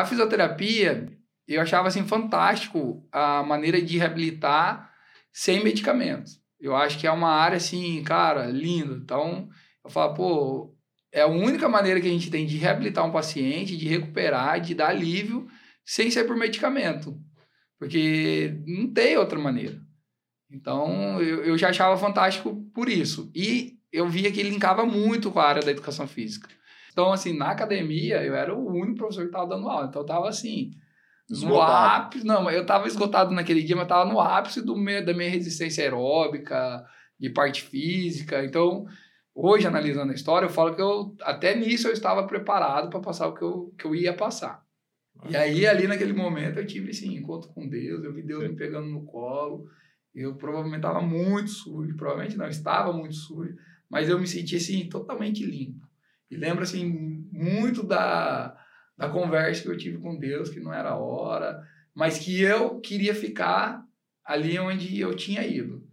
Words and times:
a 0.00 0.04
fisioterapia, 0.04 1.08
eu 1.48 1.60
achava 1.62 1.88
assim 1.88 2.06
fantástico 2.06 3.08
a 3.10 3.42
maneira 3.42 3.80
de 3.80 3.96
reabilitar 3.96 4.92
sem 5.32 5.64
medicamentos. 5.64 6.38
Eu 6.60 6.76
acho 6.76 6.98
que 6.98 7.06
é 7.06 7.10
uma 7.10 7.30
área 7.30 7.56
assim, 7.56 8.02
cara, 8.02 8.46
linda. 8.46 8.94
Então, 8.94 9.48
eu 9.82 9.90
falo, 9.90 10.14
pô, 10.14 10.76
é 11.10 11.22
a 11.22 11.26
única 11.26 11.66
maneira 11.66 11.98
que 11.98 12.06
a 12.06 12.10
gente 12.10 12.30
tem 12.30 12.44
de 12.44 12.58
reabilitar 12.58 13.06
um 13.06 13.10
paciente, 13.10 13.76
de 13.76 13.88
recuperar, 13.88 14.60
de 14.60 14.74
dar 14.74 14.88
alívio, 14.88 15.48
sem 15.82 16.10
ser 16.10 16.24
por 16.24 16.36
medicamento. 16.36 17.18
Porque 17.78 18.54
não 18.66 18.92
tem 18.92 19.16
outra 19.16 19.38
maneira. 19.38 19.80
Então, 20.50 21.22
eu, 21.22 21.42
eu 21.42 21.56
já 21.56 21.70
achava 21.70 21.96
fantástico 21.96 22.54
por 22.74 22.90
isso. 22.90 23.30
E 23.34 23.78
eu 23.90 24.06
via 24.08 24.30
que 24.30 24.40
ele 24.40 24.50
linkava 24.50 24.84
muito 24.84 25.30
com 25.30 25.40
a 25.40 25.48
área 25.48 25.62
da 25.62 25.70
educação 25.70 26.06
física. 26.06 26.50
Então, 26.96 27.12
assim, 27.12 27.36
na 27.36 27.50
academia, 27.50 28.24
eu 28.24 28.34
era 28.34 28.54
o 28.54 28.66
único 28.66 28.96
professor 28.96 29.20
que 29.20 29.26
estava 29.26 29.46
dando 29.46 29.68
aula. 29.68 29.88
Então, 29.88 30.00
eu 30.00 30.06
estava 30.06 30.26
assim, 30.26 30.70
Esgotado. 31.28 31.54
No 31.54 31.60
ápice, 31.60 32.26
não, 32.26 32.50
eu 32.50 32.64
tava 32.64 32.86
esgotado 32.86 33.34
naquele 33.34 33.62
dia, 33.62 33.76
mas 33.76 33.86
tava 33.86 34.10
no 34.10 34.18
ápice 34.18 34.62
do 34.64 34.74
meu, 34.74 35.04
da 35.04 35.12
minha 35.12 35.28
resistência 35.28 35.84
aeróbica, 35.84 36.82
de 37.20 37.28
parte 37.28 37.64
física. 37.64 38.42
Então, 38.42 38.86
hoje, 39.34 39.66
analisando 39.66 40.10
a 40.10 40.14
história, 40.14 40.46
eu 40.46 40.50
falo 40.50 40.74
que 40.74 40.80
eu, 40.80 41.14
até 41.20 41.54
nisso 41.54 41.86
eu 41.86 41.92
estava 41.92 42.26
preparado 42.26 42.88
para 42.88 43.00
passar 43.00 43.26
o 43.26 43.34
que 43.34 43.42
eu, 43.42 43.74
que 43.76 43.84
eu 43.84 43.94
ia 43.94 44.14
passar. 44.14 44.64
E 45.28 45.36
aí, 45.36 45.66
ali 45.66 45.86
naquele 45.86 46.14
momento, 46.14 46.60
eu 46.60 46.66
tive 46.66 46.92
esse 46.92 47.06
encontro 47.06 47.50
com 47.50 47.68
Deus, 47.68 48.02
eu 48.02 48.14
vi 48.14 48.22
Deus 48.22 48.42
Sim. 48.42 48.48
me 48.50 48.56
pegando 48.56 48.86
no 48.86 49.04
colo. 49.04 49.66
Eu 50.14 50.34
provavelmente 50.36 50.78
estava 50.78 51.02
muito 51.02 51.50
sujo, 51.50 51.94
provavelmente 51.94 52.38
não, 52.38 52.48
estava 52.48 52.90
muito 52.90 53.14
sujo, 53.16 53.54
mas 53.90 54.08
eu 54.08 54.18
me 54.18 54.26
senti 54.26 54.56
assim, 54.56 54.88
totalmente 54.88 55.44
limpo. 55.44 55.85
E 56.30 56.36
lembro 56.36 56.62
assim, 56.62 56.84
muito 57.32 57.82
da 57.82 58.56
da 58.96 59.10
conversa 59.10 59.62
que 59.62 59.68
eu 59.68 59.76
tive 59.76 59.98
com 59.98 60.18
Deus, 60.18 60.48
que 60.48 60.60
não 60.60 60.72
era 60.72 60.90
a 60.90 60.96
hora, 60.96 61.62
mas 61.94 62.18
que 62.18 62.40
eu 62.40 62.80
queria 62.80 63.14
ficar 63.14 63.84
ali 64.24 64.58
onde 64.58 64.98
eu 64.98 65.14
tinha 65.14 65.46
ido. 65.46 65.86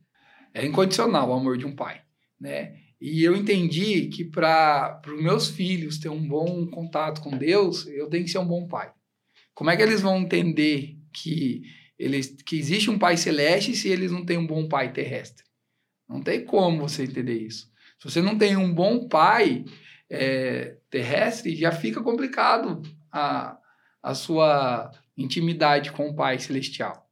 É 0.53 0.65
incondicional 0.65 1.29
o 1.29 1.33
amor 1.33 1.57
de 1.57 1.65
um 1.65 1.75
pai, 1.75 2.01
né? 2.39 2.75
E 3.01 3.21
eu 3.23 3.35
entendi 3.35 4.07
que 4.07 4.23
para 4.23 5.01
os 5.05 5.21
meus 5.21 5.49
filhos 5.49 5.97
ter 5.97 6.09
um 6.09 6.25
bom 6.25 6.65
contato 6.67 7.21
com 7.21 7.37
Deus, 7.37 7.85
eu 7.87 8.09
tenho 8.09 8.23
que 8.23 8.31
ser 8.31 8.37
um 8.37 8.47
bom 8.47 8.67
pai. 8.67 8.93
Como 9.53 9.69
é 9.69 9.75
que 9.75 9.83
eles 9.83 9.99
vão 9.99 10.19
entender 10.19 10.97
que 11.11 11.63
eles 11.99 12.35
que 12.45 12.57
existe 12.57 12.89
um 12.89 12.97
pai 12.97 13.17
celeste 13.17 13.75
se 13.75 13.89
eles 13.89 14.11
não 14.11 14.25
têm 14.25 14.37
um 14.37 14.47
bom 14.47 14.67
pai 14.67 14.93
terrestre? 14.93 15.43
Não 16.07 16.21
tem 16.21 16.45
como 16.45 16.87
você 16.87 17.03
entender 17.03 17.39
isso. 17.39 17.67
Se 17.99 18.09
você 18.09 18.21
não 18.21 18.37
tem 18.37 18.55
um 18.55 18.73
bom 18.73 19.07
pai, 19.07 19.65
é, 20.13 20.75
terrestre, 20.91 21.55
já 21.55 21.71
fica 21.71 22.01
complicado 22.01 22.83
a, 23.11 23.57
a 24.01 24.13
sua 24.13 24.91
intimidade 25.17 25.91
com 25.91 26.09
o 26.09 26.15
Pai 26.15 26.37
Celestial. 26.37 27.07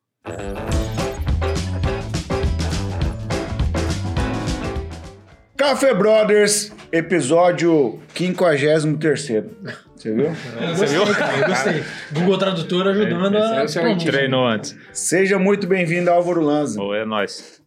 Café 5.58 5.94
Brothers, 5.96 6.72
episódio 6.92 8.00
53. 8.14 8.84
Você 8.84 10.14
viu? 10.14 10.30
Você 10.76 10.86
viu? 10.86 11.06
Gostei. 11.48 11.84
Google 12.12 12.38
Tradutor 12.38 12.88
ajudando 12.88 13.36
é, 13.36 13.64
a. 13.64 13.98
Treinou 13.98 14.46
antes. 14.46 14.76
Seja 14.94 15.40
muito 15.40 15.66
bem-vindo, 15.66 16.10
Álvaro 16.10 16.42
Lanza. 16.42 16.82
Oi, 16.82 17.00
é 17.00 17.06
nóis. 17.06 17.61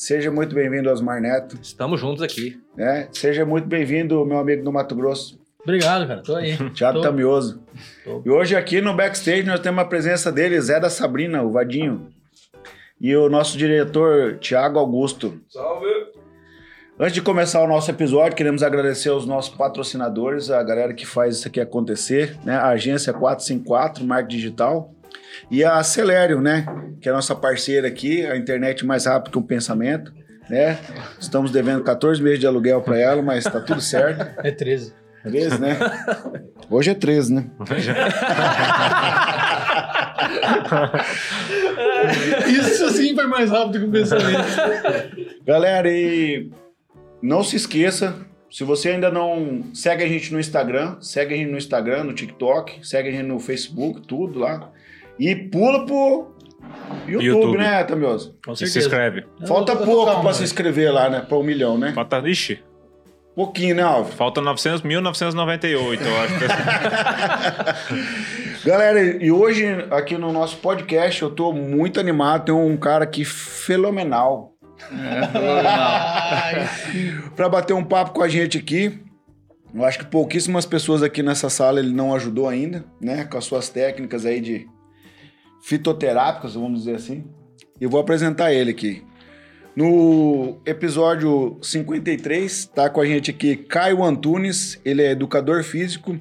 Seja 0.00 0.30
muito 0.30 0.54
bem-vindo, 0.54 0.88
Osmar 0.88 1.20
Neto. 1.20 1.58
Estamos 1.60 2.00
juntos 2.00 2.22
aqui. 2.22 2.58
É, 2.78 3.06
seja 3.12 3.44
muito 3.44 3.68
bem-vindo, 3.68 4.24
meu 4.24 4.38
amigo 4.38 4.64
do 4.64 4.72
Mato 4.72 4.94
Grosso. 4.94 5.38
Obrigado, 5.62 6.08
cara. 6.08 6.22
Tô 6.22 6.36
aí. 6.36 6.56
Thiago 6.72 7.00
Tô. 7.00 7.02
Tamioso. 7.02 7.62
Tô. 8.02 8.22
E 8.24 8.30
hoje 8.30 8.56
aqui 8.56 8.80
no 8.80 8.96
backstage 8.96 9.42
nós 9.42 9.60
temos 9.60 9.78
a 9.78 9.84
presença 9.84 10.32
dele, 10.32 10.58
Zé 10.58 10.80
da 10.80 10.88
Sabrina, 10.88 11.42
o 11.42 11.52
Vadinho. 11.52 12.08
E 12.98 13.14
o 13.14 13.28
nosso 13.28 13.58
diretor, 13.58 14.38
Thiago 14.38 14.78
Augusto. 14.78 15.38
Salve! 15.50 15.86
Antes 16.98 17.12
de 17.12 17.20
começar 17.20 17.62
o 17.62 17.68
nosso 17.68 17.90
episódio, 17.90 18.34
queremos 18.34 18.62
agradecer 18.62 19.10
aos 19.10 19.26
nossos 19.26 19.54
patrocinadores, 19.54 20.50
a 20.50 20.62
galera 20.62 20.94
que 20.94 21.04
faz 21.04 21.36
isso 21.36 21.48
aqui 21.48 21.60
acontecer, 21.60 22.38
né? 22.42 22.56
A 22.56 22.68
agência 22.68 23.12
454, 23.12 24.02
Marketing 24.02 24.34
Digital. 24.34 24.94
E 25.50 25.64
a 25.64 25.82
Celério, 25.82 26.40
né? 26.40 26.66
Que 27.00 27.08
é 27.08 27.12
a 27.12 27.14
nossa 27.14 27.34
parceira 27.34 27.86
aqui, 27.86 28.26
a 28.26 28.36
internet 28.36 28.84
mais 28.84 29.06
rápida 29.06 29.30
que 29.30 29.38
o 29.38 29.42
pensamento, 29.42 30.12
né? 30.48 30.78
Estamos 31.18 31.52
devendo 31.52 31.84
14 31.84 32.22
meses 32.22 32.40
de 32.40 32.46
aluguel 32.46 32.82
para 32.82 32.98
ela, 32.98 33.22
mas 33.22 33.44
tá 33.44 33.60
tudo 33.60 33.80
certo. 33.80 34.26
É 34.44 34.50
13. 34.50 34.92
13, 35.22 35.60
né? 35.60 35.78
Hoje 36.70 36.90
é 36.90 36.94
13, 36.94 37.34
né? 37.34 37.46
Isso 42.48 42.88
sim 42.90 43.14
foi 43.14 43.26
mais 43.26 43.50
rápido 43.50 43.80
que 43.80 43.84
o 43.84 43.90
pensamento. 43.90 44.44
Galera, 45.44 45.90
e 45.90 46.50
não 47.22 47.44
se 47.44 47.56
esqueça, 47.56 48.14
se 48.50 48.64
você 48.64 48.90
ainda 48.90 49.10
não 49.10 49.64
segue 49.72 50.02
a 50.02 50.08
gente 50.08 50.32
no 50.32 50.40
Instagram, 50.40 50.96
segue 51.00 51.34
a 51.34 51.36
gente 51.36 51.50
no 51.50 51.58
Instagram, 51.58 52.04
no 52.04 52.12
TikTok, 52.12 52.86
segue 52.86 53.10
a 53.10 53.12
gente 53.12 53.26
no 53.26 53.38
Facebook, 53.38 54.02
tudo 54.06 54.40
lá. 54.40 54.72
E 55.20 55.36
pula 55.36 55.84
pro 55.84 56.34
YouTube, 57.06 57.24
YouTube. 57.24 57.58
né, 57.58 57.84
Tamioso? 57.84 58.34
Com 58.42 58.54
certeza. 58.54 58.78
E 58.78 58.82
se 58.82 58.88
inscreve. 58.88 59.26
Falta 59.46 59.76
pouco 59.76 60.22
para 60.22 60.32
se 60.32 60.42
inscrever 60.42 60.90
lá, 60.90 61.10
né? 61.10 61.20
Para 61.20 61.36
um 61.36 61.42
milhão, 61.42 61.76
né? 61.76 61.92
Falta, 61.92 62.26
ixi. 62.26 62.64
Pouquinho, 63.36 63.76
né, 63.76 63.82
Alves? 63.82 64.14
Falta 64.14 64.40
900, 64.40 64.80
1998, 64.80 66.02
eu 66.02 66.20
acho. 66.22 66.34
Galera, 68.64 69.22
e 69.22 69.30
hoje 69.30 69.66
aqui 69.90 70.16
no 70.16 70.32
nosso 70.32 70.56
podcast 70.56 71.20
eu 71.20 71.30
tô 71.30 71.52
muito 71.52 72.00
animado. 72.00 72.46
Tem 72.46 72.54
um 72.54 72.78
cara 72.78 73.04
aqui 73.04 73.22
fenomenal. 73.22 74.54
É, 74.90 75.26
fenomenal. 75.26 77.28
para 77.36 77.48
bater 77.50 77.74
um 77.74 77.84
papo 77.84 78.12
com 78.12 78.22
a 78.22 78.28
gente 78.28 78.56
aqui. 78.56 78.98
Eu 79.74 79.84
acho 79.84 79.98
que 79.98 80.06
pouquíssimas 80.06 80.64
pessoas 80.64 81.02
aqui 81.02 81.22
nessa 81.22 81.50
sala 81.50 81.78
ele 81.78 81.92
não 81.92 82.14
ajudou 82.14 82.48
ainda, 82.48 82.86
né? 82.98 83.24
Com 83.24 83.36
as 83.36 83.44
suas 83.44 83.68
técnicas 83.68 84.24
aí 84.24 84.40
de 84.40 84.66
fitoterápicas, 85.62 86.54
vamos 86.54 86.80
dizer 86.80 86.96
assim. 86.96 87.24
E 87.80 87.86
vou 87.86 88.00
apresentar 88.00 88.52
ele 88.52 88.70
aqui. 88.70 89.02
No 89.74 90.60
episódio 90.66 91.58
53, 91.62 92.52
está 92.52 92.90
com 92.90 93.00
a 93.00 93.06
gente 93.06 93.30
aqui 93.30 93.56
Caio 93.56 94.02
Antunes, 94.02 94.80
ele 94.84 95.02
é 95.02 95.12
educador 95.12 95.62
físico, 95.62 96.18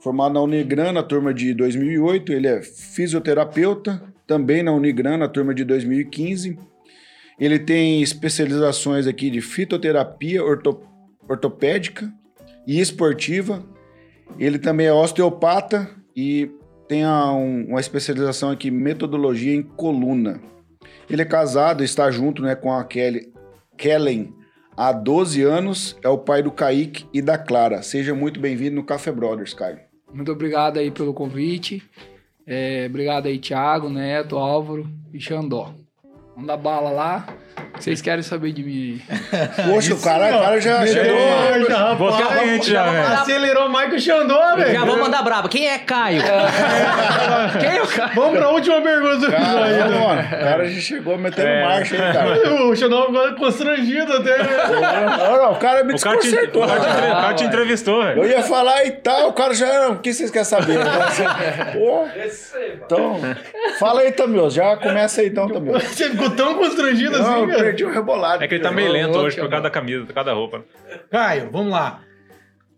formado 0.00 0.34
na 0.34 0.42
Unigran 0.42 0.92
na 0.92 1.02
turma 1.02 1.32
de 1.32 1.54
2008, 1.54 2.32
ele 2.32 2.48
é 2.48 2.60
fisioterapeuta, 2.60 4.02
também 4.26 4.62
na 4.62 4.72
Unigran 4.72 5.16
na 5.16 5.28
turma 5.28 5.54
de 5.54 5.64
2015. 5.64 6.58
Ele 7.38 7.58
tem 7.58 8.02
especializações 8.02 9.06
aqui 9.06 9.30
de 9.30 9.40
fitoterapia 9.40 10.44
orto, 10.44 10.80
ortopédica 11.28 12.12
e 12.66 12.80
esportiva. 12.80 13.64
Ele 14.38 14.58
também 14.58 14.86
é 14.86 14.92
osteopata 14.92 15.88
e 16.16 16.50
tem 16.92 17.06
um, 17.06 17.68
uma 17.68 17.80
especialização 17.80 18.50
aqui 18.50 18.70
metodologia 18.70 19.54
em 19.54 19.62
coluna. 19.62 20.42
Ele 21.08 21.22
é 21.22 21.24
casado, 21.24 21.82
está 21.82 22.10
junto 22.10 22.42
né, 22.42 22.54
com 22.54 22.70
a 22.70 22.84
Kelly, 22.84 23.32
Kellen 23.78 24.34
há 24.76 24.92
12 24.92 25.42
anos, 25.42 25.96
é 26.02 26.08
o 26.10 26.18
pai 26.18 26.42
do 26.42 26.52
Kaique 26.52 27.06
e 27.10 27.22
da 27.22 27.38
Clara. 27.38 27.82
Seja 27.82 28.14
muito 28.14 28.38
bem-vindo 28.38 28.76
no 28.76 28.84
Café 28.84 29.10
Brothers, 29.10 29.54
Caio. 29.54 29.78
Muito 30.12 30.30
obrigado 30.30 30.78
aí 30.78 30.90
pelo 30.90 31.14
convite. 31.14 31.82
É, 32.46 32.84
obrigado 32.90 33.24
aí, 33.24 33.38
Thiago, 33.38 33.88
Neto, 33.88 34.36
Álvaro 34.36 34.86
e 35.14 35.18
Xandó. 35.18 35.74
Dar 36.44 36.58
bala 36.58 36.90
lá. 36.90 37.26
Vocês 37.82 38.00
querem 38.00 38.22
saber 38.22 38.52
de 38.52 38.62
mim? 38.62 39.02
Poxa, 39.68 39.94
o 39.94 40.00
cara, 40.00 40.36
o 40.36 40.40
cara 40.40 40.60
já 40.60 40.86
chegou. 40.86 41.18
Já, 41.68 42.38
quente 42.38 42.70
já, 42.70 42.84
velho. 42.84 43.06
Acelerou 43.08 43.68
mais 43.68 43.90
que 43.90 43.96
o 43.96 44.00
Xandó, 44.00 44.54
velho. 44.54 44.72
Já 44.72 44.84
vamos 44.84 45.00
mandar 45.00 45.22
braba. 45.22 45.48
Quem 45.48 45.68
é 45.68 45.78
Caio? 45.78 46.22
É. 47.32 47.58
Quem 47.58 47.76
é 47.78 47.82
o 47.82 47.86
Caio? 47.86 48.10
Vamos 48.14 48.38
pra 48.38 48.50
última 48.50 48.80
pergunta. 48.80 49.30
Cara, 49.30 49.88
mano, 49.88 50.20
o 50.20 50.44
cara 50.44 50.68
já 50.68 50.80
chegou 50.80 51.18
metendo 51.18 51.48
é. 51.48 51.64
marcha 51.64 51.94
aí, 51.94 52.12
cara. 52.12 52.52
O 52.62 52.76
Xandó 52.76 53.04
agora 53.04 53.32
constrangido 53.34 54.12
até. 54.12 54.38
Não, 54.38 55.36
não, 55.36 55.52
o 55.52 55.56
cara 55.56 55.82
me 55.82 55.94
te, 55.94 56.00
o 56.00 56.02
cara, 56.02 56.18
te, 56.18 56.34
o 56.34 56.60
cara 56.60 57.34
te 57.34 57.44
entrevistou, 57.44 58.02
velho. 58.04 58.22
Eu 58.22 58.30
ia 58.30 58.42
falar 58.42 58.84
e 58.84 58.92
tal, 58.92 59.30
o 59.30 59.32
cara 59.32 59.54
já... 59.54 59.88
O 59.88 59.98
que 59.98 60.12
vocês 60.12 60.30
querem 60.30 60.44
saber? 60.44 60.78
Pô, 61.72 62.06
então, 62.74 63.20
fala 63.78 64.02
aí, 64.02 64.12
Tamioso. 64.12 64.56
Já 64.56 64.76
começa 64.76 65.20
aí, 65.20 65.28
então, 65.28 65.48
Tamioso. 65.48 65.86
Você 65.86 66.10
ficou 66.10 66.30
tão 66.30 66.54
constrangido 66.54 67.16
assim, 67.16 67.48
cara? 67.48 67.71
Perdi 67.72 67.84
o 67.84 67.90
rebolado. 67.90 68.44
É 68.44 68.48
que 68.48 68.54
ele 68.54 68.62
tá 68.62 68.70
meio 68.70 68.92
lento 68.92 69.18
hoje 69.18 69.36
por 69.36 69.48
causa 69.48 69.62
da 69.62 69.70
camisa, 69.70 70.04
por 70.04 70.12
causa 70.14 70.30
da 70.30 70.36
roupa. 70.36 70.64
Caio, 71.10 71.50
vamos 71.50 71.72
lá. 71.72 72.02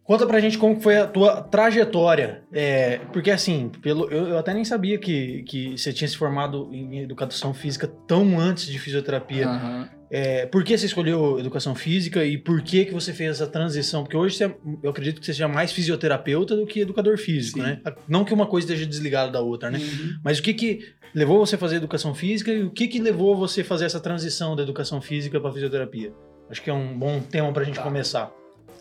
Conta 0.05 0.27
pra 0.27 0.39
gente 0.39 0.59
como 0.59 0.79
foi 0.81 0.99
a 0.99 1.07
tua 1.07 1.43
trajetória. 1.43 2.43
É, 2.53 3.01
porque 3.11 3.31
assim, 3.31 3.71
pelo, 3.81 4.11
eu, 4.11 4.29
eu, 4.29 4.39
até 4.39 4.53
nem 4.53 4.65
sabia 4.65 4.99
que, 4.99 5.43
que 5.45 5.79
você 5.79 5.95
tinha 5.95 6.07
se 6.07 6.17
formado 6.17 6.69
em 6.73 7.01
educação 7.01 7.55
física 7.55 7.91
tão 8.07 8.39
antes 8.39 8.67
de 8.67 8.79
fisioterapia. 8.79 9.49
Uhum. 9.49 9.89
É, 10.17 10.47
por 10.47 10.63
que 10.63 10.79
você 10.79 10.87
escolheu 10.87 11.41
educação 11.41 11.75
física 11.75 12.25
e 12.25 12.39
por 12.39 12.63
que, 12.63 12.85
que 12.85 12.95
você 12.95 13.13
fez 13.13 13.33
essa 13.33 13.49
transição? 13.49 14.05
Porque 14.05 14.17
hoje 14.17 14.37
você, 14.37 14.55
eu 14.81 14.91
acredito 14.91 15.19
que 15.19 15.27
você 15.27 15.33
seja 15.33 15.49
mais 15.49 15.73
fisioterapeuta 15.73 16.55
do 16.55 16.65
que 16.67 16.79
educador 16.79 17.19
físico, 17.19 17.59
Sim. 17.59 17.65
né? 17.65 17.81
Não 18.07 18.25
que 18.25 18.33
uma 18.33 18.47
coisa 18.47 18.65
esteja 18.67 18.87
desligada 18.89 19.33
da 19.33 19.41
outra, 19.41 19.73
né? 19.73 19.79
Uhum. 19.79 20.19
Mas 20.23 20.39
o 20.39 20.43
que 20.45 20.55
que 20.55 20.87
levou 21.13 21.45
você 21.45 21.57
a 21.57 21.59
fazer 21.59 21.77
educação 21.77 22.15
física 22.15 22.53
e 22.53 22.63
o 22.63 22.71
que 22.71 22.87
que 22.87 23.01
levou 23.01 23.37
você 23.37 23.63
a 23.63 23.65
fazer 23.65 23.87
essa 23.87 23.99
transição 23.99 24.55
da 24.55 24.63
educação 24.63 25.01
física 25.03 25.41
para 25.41 25.51
fisioterapia? 25.53 26.13
Acho 26.49 26.63
que 26.63 26.71
é 26.71 26.73
um 26.73 26.97
bom 26.97 27.19
tema 27.21 27.53
pra 27.53 27.65
gente 27.65 27.75
Tá. 27.77 27.83
começar. 27.83 28.33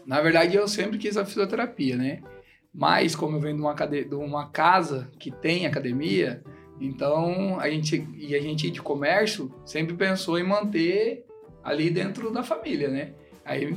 Na 0.05 0.21
verdade, 0.21 0.55
eu 0.55 0.67
sempre 0.67 0.99
quis 0.99 1.17
a 1.17 1.25
fisioterapia, 1.25 1.95
né? 1.97 2.19
Mas, 2.71 3.15
como 3.15 3.37
eu 3.37 3.41
venho 3.41 3.55
de 3.55 3.61
uma, 3.61 3.73
cade- 3.73 4.03
de 4.05 4.13
uma 4.15 4.49
casa 4.51 5.09
que 5.17 5.31
tem 5.31 5.65
academia, 5.65 6.43
então 6.85 7.59
a 7.59 7.69
gente 7.69 8.07
e 8.17 8.35
a 8.35 8.41
gente 8.41 8.69
de 8.69 8.81
comércio 8.81 9.53
sempre 9.65 9.93
pensou 9.95 10.37
em 10.37 10.43
manter 10.43 11.25
ali 11.63 11.89
dentro 11.89 12.29
da 12.31 12.43
família, 12.43 12.89
né? 12.89 13.13
Aí, 13.45 13.75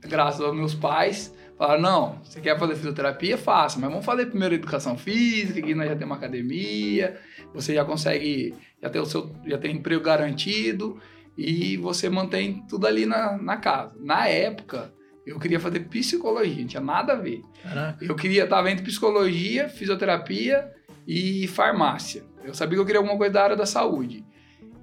graças 0.00 0.40
aos 0.40 0.54
meus 0.54 0.74
pais, 0.74 1.34
falaram: 1.56 1.82
não, 1.82 2.20
você 2.22 2.40
quer 2.40 2.58
fazer 2.58 2.76
fisioterapia? 2.76 3.36
Faça, 3.36 3.78
mas 3.78 3.90
vamos 3.90 4.04
fazer 4.04 4.26
primeiro 4.26 4.54
educação 4.54 4.96
física, 4.96 5.60
que 5.60 5.74
nós 5.74 5.88
já 5.88 5.96
temos 5.96 6.10
uma 6.10 6.16
academia, 6.16 7.18
você 7.52 7.74
já 7.74 7.84
consegue, 7.84 8.54
já 8.80 8.88
tem 8.88 9.00
o 9.00 9.06
seu, 9.06 9.34
já 9.44 9.58
tem 9.58 9.76
emprego 9.76 10.02
garantido 10.02 11.00
e 11.36 11.76
você 11.76 12.08
mantém 12.08 12.64
tudo 12.68 12.86
ali 12.86 13.04
na, 13.04 13.36
na 13.36 13.56
casa. 13.56 13.94
Na 13.98 14.28
época, 14.28 14.92
eu 15.26 15.38
queria 15.38 15.60
fazer 15.60 15.80
psicologia, 15.80 16.60
não 16.60 16.68
tinha 16.68 16.82
nada 16.82 17.14
a 17.14 17.16
ver. 17.16 17.42
Caraca. 17.62 18.04
Eu 18.04 18.14
queria 18.14 18.44
estar 18.44 18.64
entre 18.66 18.84
psicologia, 18.84 19.68
fisioterapia 19.68 20.72
e 21.06 21.46
farmácia. 21.48 22.27
Eu 22.48 22.54
sabia 22.54 22.76
que 22.76 22.80
eu 22.80 22.86
queria 22.86 22.98
alguma 22.98 23.16
coisa 23.16 23.32
da 23.32 23.42
área 23.42 23.56
da 23.56 23.66
saúde. 23.66 24.24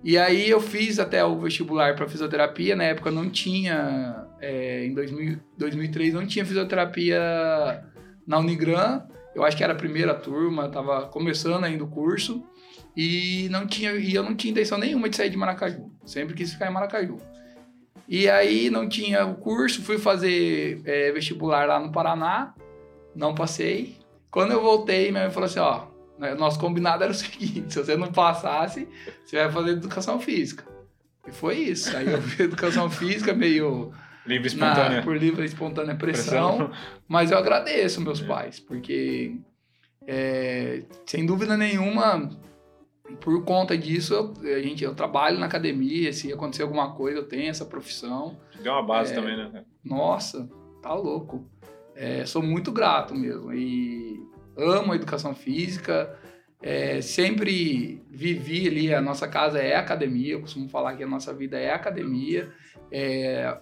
E 0.04 0.18
aí 0.18 0.50
eu 0.50 0.62
fiz 0.62 1.00
até 1.00 1.26
o 1.26 1.40
vestibular 1.40 1.96
para 1.96 2.08
fisioterapia. 2.08 2.76
Na 2.76 2.84
época 2.84 3.10
não 3.10 3.30
tinha, 3.30 4.28
é, 4.40 4.86
em 4.86 4.94
2000, 4.94 5.40
2003 5.58 6.14
não 6.14 6.28
tinha 6.28 6.46
fisioterapia 6.46 7.20
na 8.28 8.38
Unigran. 8.38 9.02
Eu 9.34 9.44
acho 9.44 9.58
que 9.58 9.64
era 9.64 9.74
a 9.74 9.76
primeira 9.76 10.14
turma, 10.14 10.68
estava 10.68 11.08
começando 11.08 11.64
ainda 11.64 11.84
o 11.84 11.88
curso. 11.88 12.44
E 12.96 13.50
não 13.50 13.66
tinha, 13.66 13.94
e 13.94 14.14
eu 14.14 14.24
não 14.24 14.36
tinha 14.36 14.52
intenção 14.52 14.78
nenhuma 14.78 15.10
de 15.10 15.16
sair 15.16 15.30
de 15.30 15.38
Maracaju. 15.38 15.92
Sempre 16.06 16.36
quis 16.36 16.54
ficar 16.54 16.70
em 16.70 16.74
Maracaju. 16.74 17.18
E 18.08 18.30
aí 18.30 18.70
não 18.70 18.88
tinha 18.88 19.26
o 19.26 19.36
curso, 19.36 19.82
fui 19.82 19.98
fazer 19.98 20.82
é, 20.86 21.12
vestibular 21.12 21.68
lá 21.68 21.80
no 21.80 21.92
Paraná, 21.92 22.54
não 23.16 23.34
passei. 23.34 23.98
Quando 24.30 24.52
eu 24.52 24.62
voltei, 24.62 25.12
minha 25.12 25.24
mãe 25.24 25.32
falou 25.32 25.48
assim, 25.48 25.60
ó, 25.60 25.88
nosso 26.38 26.60
combinado 26.60 27.04
era 27.04 27.12
o 27.12 27.16
seguinte, 27.16 27.74
se 27.74 27.84
você 27.84 27.96
não 27.98 28.12
passasse, 28.12 28.88
você 29.26 29.38
vai 29.38 29.52
fazer 29.52 29.72
educação 29.72 30.20
física. 30.20 30.64
E 31.28 31.32
foi 31.32 31.56
isso. 31.58 31.96
Aí 31.96 32.12
eu 32.12 32.22
fiz 32.22 32.40
educação 32.42 32.90
física 32.90 33.34
meio 33.34 33.92
Livre, 34.26 34.56
na- 34.56 34.72
espontânea. 34.72 35.02
por 35.04 35.18
livre 35.18 35.42
e 35.42 35.46
espontânea 35.46 35.96
pressão, 35.96 36.72
mas 37.08 37.32
eu 37.32 37.38
agradeço 37.38 38.02
meus 38.02 38.22
pais, 38.22 38.60
porque 38.60 39.36
é, 40.08 40.84
sem 41.06 41.26
dúvida 41.26 41.58
nenhuma, 41.58 42.30
por 43.22 43.44
conta 43.44 43.78
disso, 43.78 44.14
eu, 44.14 44.56
a 44.56 44.60
gente, 44.62 44.84
eu 44.84 44.94
trabalho 44.96 45.38
na 45.40 45.46
academia, 45.48 46.12
se 46.14 46.32
acontecer 46.32 46.64
alguma 46.64 46.94
coisa, 46.94 47.20
eu 47.20 47.28
tenho 47.28 47.50
essa 47.50 47.66
profissão. 47.66 48.38
Deu 48.62 48.72
uma 48.74 48.84
base 48.84 49.12
É. 49.14 49.16
também, 49.16 49.36
né? 49.38 49.64
Nossa, 49.84 50.50
tá 50.82 50.94
louco. 50.94 51.48
É, 51.96 52.26
sou 52.26 52.42
muito 52.42 52.72
grato 52.72 53.14
mesmo. 53.16 53.54
E 53.54 54.20
amo 54.58 54.94
a 54.94 54.96
educação 54.96 55.34
física. 55.36 56.18
É, 56.62 57.00
sempre 57.02 58.02
vivi 58.10 58.68
ali, 58.68 58.94
a 58.94 59.02
nossa 59.02 59.28
casa 59.28 59.60
é 59.60 59.76
academia, 59.76 60.34
eu 60.34 60.42
costumo 60.42 60.68
falar 60.70 60.96
que 60.96 61.04
a 61.04 61.08
nossa 61.08 61.34
vida 61.34 61.60
é 61.60 61.72
academia. 61.72 62.50
É, 62.92 63.56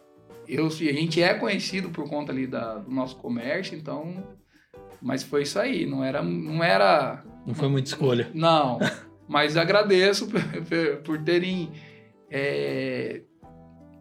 eu, 0.47 0.67
a 0.67 0.69
gente 0.69 1.21
é 1.21 1.33
conhecido 1.33 1.89
por 1.89 2.07
conta 2.09 2.31
ali 2.31 2.47
da- 2.47 2.75
do 2.75 2.91
nosso 2.91 3.15
comércio, 3.17 3.77
então. 3.77 4.23
Mas 5.01 5.21
foi 5.23 5.41
isso 5.43 5.59
aí, 5.59 5.85
não 5.85 6.03
era. 6.03 6.21
Não 6.23 6.63
era 6.63 7.23
Não 7.45 7.53
foi 7.53 7.67
muita 7.67 7.89
escolha. 7.89 8.29
não, 8.33 8.79
mas 9.27 9.57
agradeço 9.57 10.27
por, 10.27 10.41
por- 11.03 11.21
terem 11.23 11.71
é, 12.31 13.21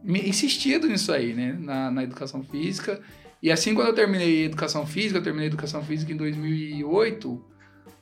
insistido 0.05 0.87
nisso 0.87 1.13
aí, 1.13 1.33
né? 1.35 1.57
Na, 1.59 1.91
na 1.91 2.03
educação 2.05 2.43
física. 2.43 3.01
E 3.43 3.51
assim, 3.51 3.75
quando 3.75 3.89
eu 3.89 3.95
terminei 3.95 4.45
educação 4.45 4.87
física, 4.87 5.19
eu 5.19 5.23
terminei 5.23 5.49
educação 5.49 5.83
física 5.83 6.13
em 6.13 6.17
2008, 6.17 7.45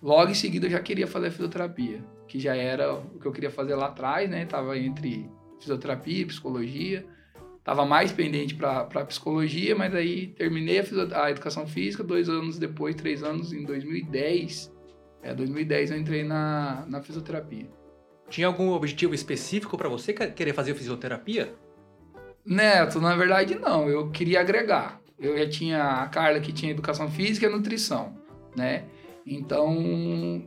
logo 0.02 0.30
em 0.30 0.34
seguida 0.34 0.66
eu 0.66 0.70
já 0.70 0.80
queria 0.80 1.06
fazer 1.06 1.30
fisioterapia, 1.30 2.04
que 2.28 2.38
já 2.38 2.54
era 2.54 2.92
o 2.94 3.18
que 3.18 3.26
eu 3.26 3.32
queria 3.32 3.50
fazer 3.50 3.74
lá 3.74 3.86
atrás, 3.86 4.28
né? 4.28 4.44
Tava 4.44 4.76
entre 4.78 5.30
fisioterapia 5.58 6.22
e 6.22 6.26
psicologia. 6.26 7.06
Tava 7.64 7.84
mais 7.84 8.10
pendente 8.10 8.54
para 8.54 8.84
psicologia, 9.04 9.76
mas 9.76 9.94
aí 9.94 10.28
terminei 10.28 10.80
a, 10.80 11.24
a 11.24 11.30
educação 11.30 11.66
física, 11.66 12.02
dois 12.02 12.28
anos 12.28 12.58
depois, 12.58 12.94
três 12.94 13.22
anos, 13.22 13.52
em 13.52 13.64
2010, 13.64 14.72
é, 15.22 15.34
2010 15.34 15.90
eu 15.90 15.98
entrei 15.98 16.24
na, 16.24 16.86
na 16.88 17.02
fisioterapia. 17.02 17.68
Tinha 18.30 18.46
algum 18.46 18.70
objetivo 18.70 19.14
específico 19.14 19.76
pra 19.76 19.88
você 19.88 20.12
que- 20.12 20.28
querer 20.28 20.54
fazer 20.54 20.74
fisioterapia? 20.74 21.54
Neto, 22.44 23.00
na 23.00 23.14
verdade 23.14 23.54
não, 23.56 23.88
eu 23.88 24.10
queria 24.10 24.40
agregar. 24.40 25.00
Eu 25.20 25.36
já 25.36 25.48
tinha 25.48 25.84
a 25.84 26.08
Carla 26.08 26.40
que 26.40 26.52
tinha 26.52 26.72
educação 26.72 27.10
física 27.10 27.46
e 27.46 27.50
nutrição, 27.50 28.14
né? 28.56 28.84
Então, 29.26 30.42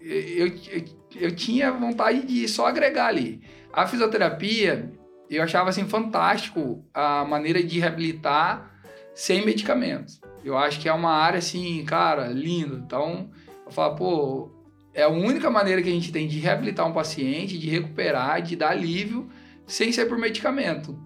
eu, 0.00 0.46
eu, 0.46 0.84
eu 1.16 1.36
tinha 1.36 1.70
vontade 1.70 2.26
de 2.26 2.48
só 2.48 2.66
agregar 2.66 3.08
ali. 3.08 3.42
A 3.72 3.86
fisioterapia, 3.86 4.90
eu 5.28 5.42
achava 5.42 5.68
assim 5.68 5.84
fantástico 5.84 6.82
a 6.94 7.24
maneira 7.24 7.62
de 7.62 7.78
reabilitar 7.78 8.70
sem 9.14 9.44
medicamentos. 9.44 10.20
Eu 10.42 10.56
acho 10.56 10.80
que 10.80 10.88
é 10.88 10.92
uma 10.92 11.10
área 11.10 11.38
assim, 11.38 11.84
cara, 11.84 12.28
linda. 12.28 12.76
Então, 12.76 13.30
eu 13.66 13.72
falo, 13.72 13.94
pô, 13.94 14.50
é 14.94 15.02
a 15.02 15.08
única 15.08 15.50
maneira 15.50 15.82
que 15.82 15.88
a 15.88 15.92
gente 15.92 16.12
tem 16.12 16.26
de 16.26 16.38
reabilitar 16.38 16.86
um 16.86 16.92
paciente, 16.92 17.58
de 17.58 17.68
recuperar, 17.68 18.40
de 18.40 18.56
dar 18.56 18.70
alívio, 18.70 19.28
sem 19.66 19.92
ser 19.92 20.06
por 20.06 20.18
medicamento. 20.18 20.98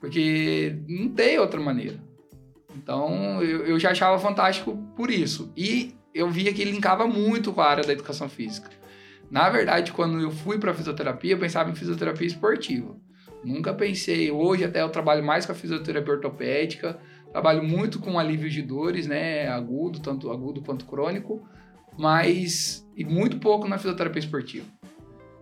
Porque 0.00 0.76
não 0.88 1.08
tem 1.08 1.38
outra 1.38 1.60
maneira. 1.60 1.98
Então, 2.76 3.42
eu, 3.42 3.66
eu 3.66 3.78
já 3.78 3.90
achava 3.90 4.18
fantástico 4.18 4.76
por 4.96 5.10
isso. 5.10 5.52
E 5.56 5.94
eu 6.14 6.30
via 6.30 6.52
que 6.52 6.62
ele 6.62 6.72
linkava 6.72 7.06
muito 7.06 7.52
com 7.52 7.60
a 7.60 7.68
área 7.68 7.84
da 7.84 7.92
educação 7.92 8.28
física. 8.28 8.70
Na 9.30 9.48
verdade, 9.48 9.92
quando 9.92 10.20
eu 10.20 10.30
fui 10.30 10.58
para 10.58 10.74
fisioterapia, 10.74 11.32
eu 11.32 11.38
pensava 11.38 11.70
em 11.70 11.74
fisioterapia 11.74 12.26
esportiva. 12.26 12.96
Nunca 13.44 13.74
pensei. 13.74 14.30
Hoje, 14.30 14.64
até 14.64 14.82
eu 14.82 14.88
trabalho 14.88 15.24
mais 15.24 15.44
com 15.44 15.52
a 15.52 15.54
fisioterapia 15.54 16.14
ortopédica. 16.14 16.98
Trabalho 17.30 17.62
muito 17.62 17.98
com 17.98 18.18
alívio 18.18 18.48
de 18.48 18.62
dores, 18.62 19.06
né? 19.06 19.48
Agudo, 19.48 20.00
tanto 20.00 20.30
agudo 20.30 20.62
quanto 20.62 20.86
crônico. 20.86 21.46
Mas. 21.98 22.88
E 22.96 23.04
muito 23.04 23.38
pouco 23.38 23.66
na 23.66 23.76
fisioterapia 23.76 24.20
esportiva. 24.20 24.66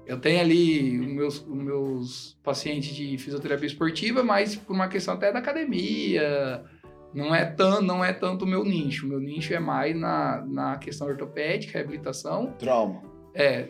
Eu 0.06 0.18
tenho 0.18 0.40
ali 0.40 0.98
os 0.98 1.06
meus, 1.06 1.46
os 1.46 1.54
meus 1.54 2.38
pacientes 2.42 2.94
de 2.94 3.16
fisioterapia 3.18 3.66
esportiva, 3.66 4.22
mas 4.24 4.56
por 4.56 4.74
uma 4.74 4.88
questão 4.88 5.14
até 5.14 5.30
da 5.30 5.38
academia. 5.38 6.64
Não 7.14 7.34
é, 7.34 7.44
tão, 7.44 7.82
não 7.82 8.04
é 8.04 8.12
tanto 8.12 8.44
o 8.44 8.48
meu 8.48 8.64
nicho. 8.64 9.04
O 9.04 9.08
meu 9.08 9.20
nicho 9.20 9.52
é 9.52 9.58
mais 9.58 9.94
na, 9.94 10.44
na 10.46 10.76
questão 10.78 11.06
ortopédica, 11.06 11.74
reabilitação. 11.74 12.52
Trauma. 12.58 13.02
É, 13.34 13.68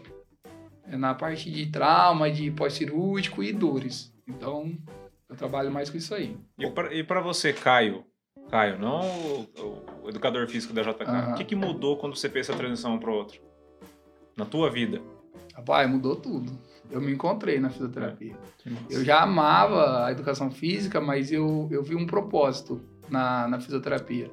é 0.86 0.96
na 0.96 1.14
parte 1.14 1.50
de 1.50 1.66
trauma, 1.66 2.30
de 2.30 2.50
pós-cirúrgico 2.50 3.42
e 3.42 3.52
dores. 3.52 4.14
Então, 4.28 4.72
eu 5.28 5.36
trabalho 5.36 5.70
mais 5.70 5.90
com 5.90 5.96
isso 5.96 6.14
aí. 6.14 6.36
E 6.58 6.70
pra, 6.70 6.88
pra 7.04 7.20
você, 7.20 7.52
Caio? 7.52 8.04
Caio, 8.48 8.78
não 8.78 9.00
o, 9.00 10.04
o 10.04 10.08
educador 10.08 10.46
físico 10.46 10.72
da 10.72 10.82
JK. 10.82 11.32
O 11.32 11.34
que, 11.34 11.44
que 11.44 11.56
mudou 11.56 11.96
quando 11.96 12.16
você 12.16 12.28
fez 12.28 12.48
essa 12.48 12.56
transição 12.56 12.98
para 12.98 13.10
outro? 13.10 13.40
Na 14.36 14.44
tua 14.44 14.70
vida? 14.70 15.00
Rapaz, 15.54 15.90
mudou 15.90 16.16
tudo. 16.16 16.52
Eu 16.90 17.00
me 17.00 17.12
encontrei 17.12 17.58
na 17.58 17.70
fisioterapia. 17.70 18.36
Eu 18.90 19.04
já 19.04 19.22
amava 19.22 20.06
a 20.06 20.12
educação 20.12 20.50
física, 20.50 21.00
mas 21.00 21.32
eu, 21.32 21.68
eu 21.70 21.82
vi 21.82 21.94
um 21.94 22.06
propósito 22.06 22.80
na, 23.12 23.46
na 23.46 23.60
fisioterapia. 23.60 24.30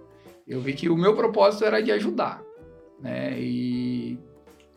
Eu 0.48 0.60
vi 0.62 0.74
que 0.74 0.90
o 0.90 0.98
meu 0.98 1.16
propósito 1.16 1.66
era 1.66 1.82
de 1.82 1.92
ajudar, 1.92 2.42
né? 3.00 3.40
E 3.40 4.18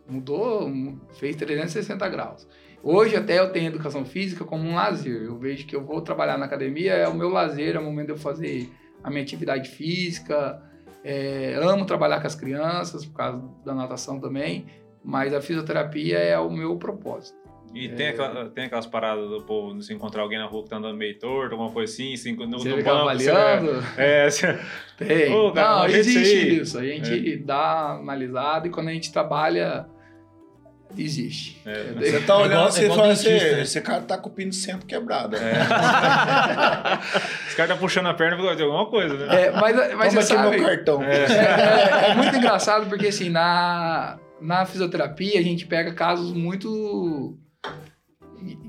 mudou, 0.08 0.68
mu- 0.68 1.00
fez 1.14 1.36
360 1.36 2.06
graus. 2.08 2.46
Hoje 2.82 3.16
até 3.16 3.38
eu 3.38 3.50
tenho 3.52 3.68
educação 3.68 4.04
física 4.04 4.44
como 4.44 4.64
um 4.68 4.74
lazer. 4.74 5.22
Eu 5.22 5.38
vejo 5.38 5.66
que 5.66 5.74
eu 5.74 5.82
vou 5.84 6.00
trabalhar 6.02 6.36
na 6.36 6.44
academia, 6.46 6.92
é 6.94 7.06
o 7.08 7.14
meu 7.14 7.28
lazer, 7.30 7.76
é 7.76 7.78
o 7.78 7.82
momento 7.84 8.06
de 8.06 8.12
eu 8.12 8.18
fazer 8.18 8.68
a 9.02 9.08
minha 9.08 9.22
atividade 9.22 9.70
física. 9.70 10.60
É, 11.04 11.54
amo 11.62 11.84
trabalhar 11.86 12.20
com 12.20 12.26
as 12.26 12.34
crianças, 12.34 13.06
por 13.06 13.16
causa 13.16 13.42
da 13.64 13.74
natação 13.74 14.20
também, 14.20 14.66
mas 15.02 15.32
a 15.32 15.40
fisioterapia 15.40 16.18
é 16.18 16.38
o 16.38 16.50
meu 16.50 16.76
propósito. 16.76 17.38
E 17.74 17.86
É. 17.86 17.88
tem, 17.88 18.08
aquela- 18.08 18.50
tem 18.50 18.64
aquelas 18.64 18.86
paradas 18.86 19.28
do 19.30 19.40
povo 19.42 19.78
de 19.78 19.84
se 19.84 19.92
encontrar 19.94 20.22
alguém 20.22 20.38
na 20.38 20.44
rua 20.46 20.62
que 20.64 20.68
tá 20.70 20.76
andando 20.76 20.96
meio 20.96 21.18
torto, 21.18 21.52
alguma 21.54 21.70
coisa 21.70 21.90
assim, 21.92 22.14
se, 22.16 22.32
no, 22.32 22.46
no 22.46 22.58
Você 22.58 22.70
banco, 22.70 22.82
você- 22.82 22.90
avaliando? 23.30 23.82
É, 23.96 24.28
você- 24.30 24.58
Tem. 24.98 25.32
Ô, 25.34 25.50
cara, 25.52 25.78
não, 25.78 25.86
existe 25.86 26.18
aí. 26.18 26.60
isso. 26.60 26.78
A 26.78 26.84
gente 26.84 27.36
dá 27.38 27.94
uma 27.94 28.00
analisada 28.12 28.66
e 28.66 28.70
quando 28.70 28.88
a 28.88 28.92
gente 28.92 29.10
trabalha 29.12 29.86
Existe. 30.94 31.58
É, 31.64 31.84
Você 31.94 32.20
tá 32.20 32.36
olhando 32.36 32.50
igual- 32.52 32.66
assim 32.66 32.82
e 32.82 32.84
igual 32.84 32.98
fala 32.98 33.14
dentista, 33.14 33.34
assim, 33.46 33.60
esse 33.62 33.80
cara 33.80 34.02
tá 34.02 34.18
com 34.18 34.28
o 34.28 34.32
pino 34.32 34.52
sempre 34.52 34.84
quebrado. 34.84 35.36
Os 35.36 35.40
caras 37.56 37.74
tá 37.74 37.76
puxando 37.80 38.08
a 38.08 38.14
perna 38.14 38.36
e 38.52 38.56
de 38.56 38.62
alguma 38.62 38.84
coisa, 38.90 39.16
né? 39.26 39.44
É, 39.46 39.50
mas 39.52 39.74
mas 39.96 40.12
você 40.12 40.34
sabe, 40.34 40.58
meu 40.58 40.66
cartão. 40.68 41.02
É, 41.02 41.24
é- 41.24 42.10
é 42.10 42.14
muito 42.14 42.36
engraçado 42.36 42.90
porque, 42.90 43.06
assim, 43.06 43.30
na, 43.30 44.18
na 44.38 44.66
fisioterapia 44.66 45.40
a 45.40 45.42
gente 45.42 45.64
pega 45.66 45.94
casos 45.94 46.30
muito. 46.32 47.38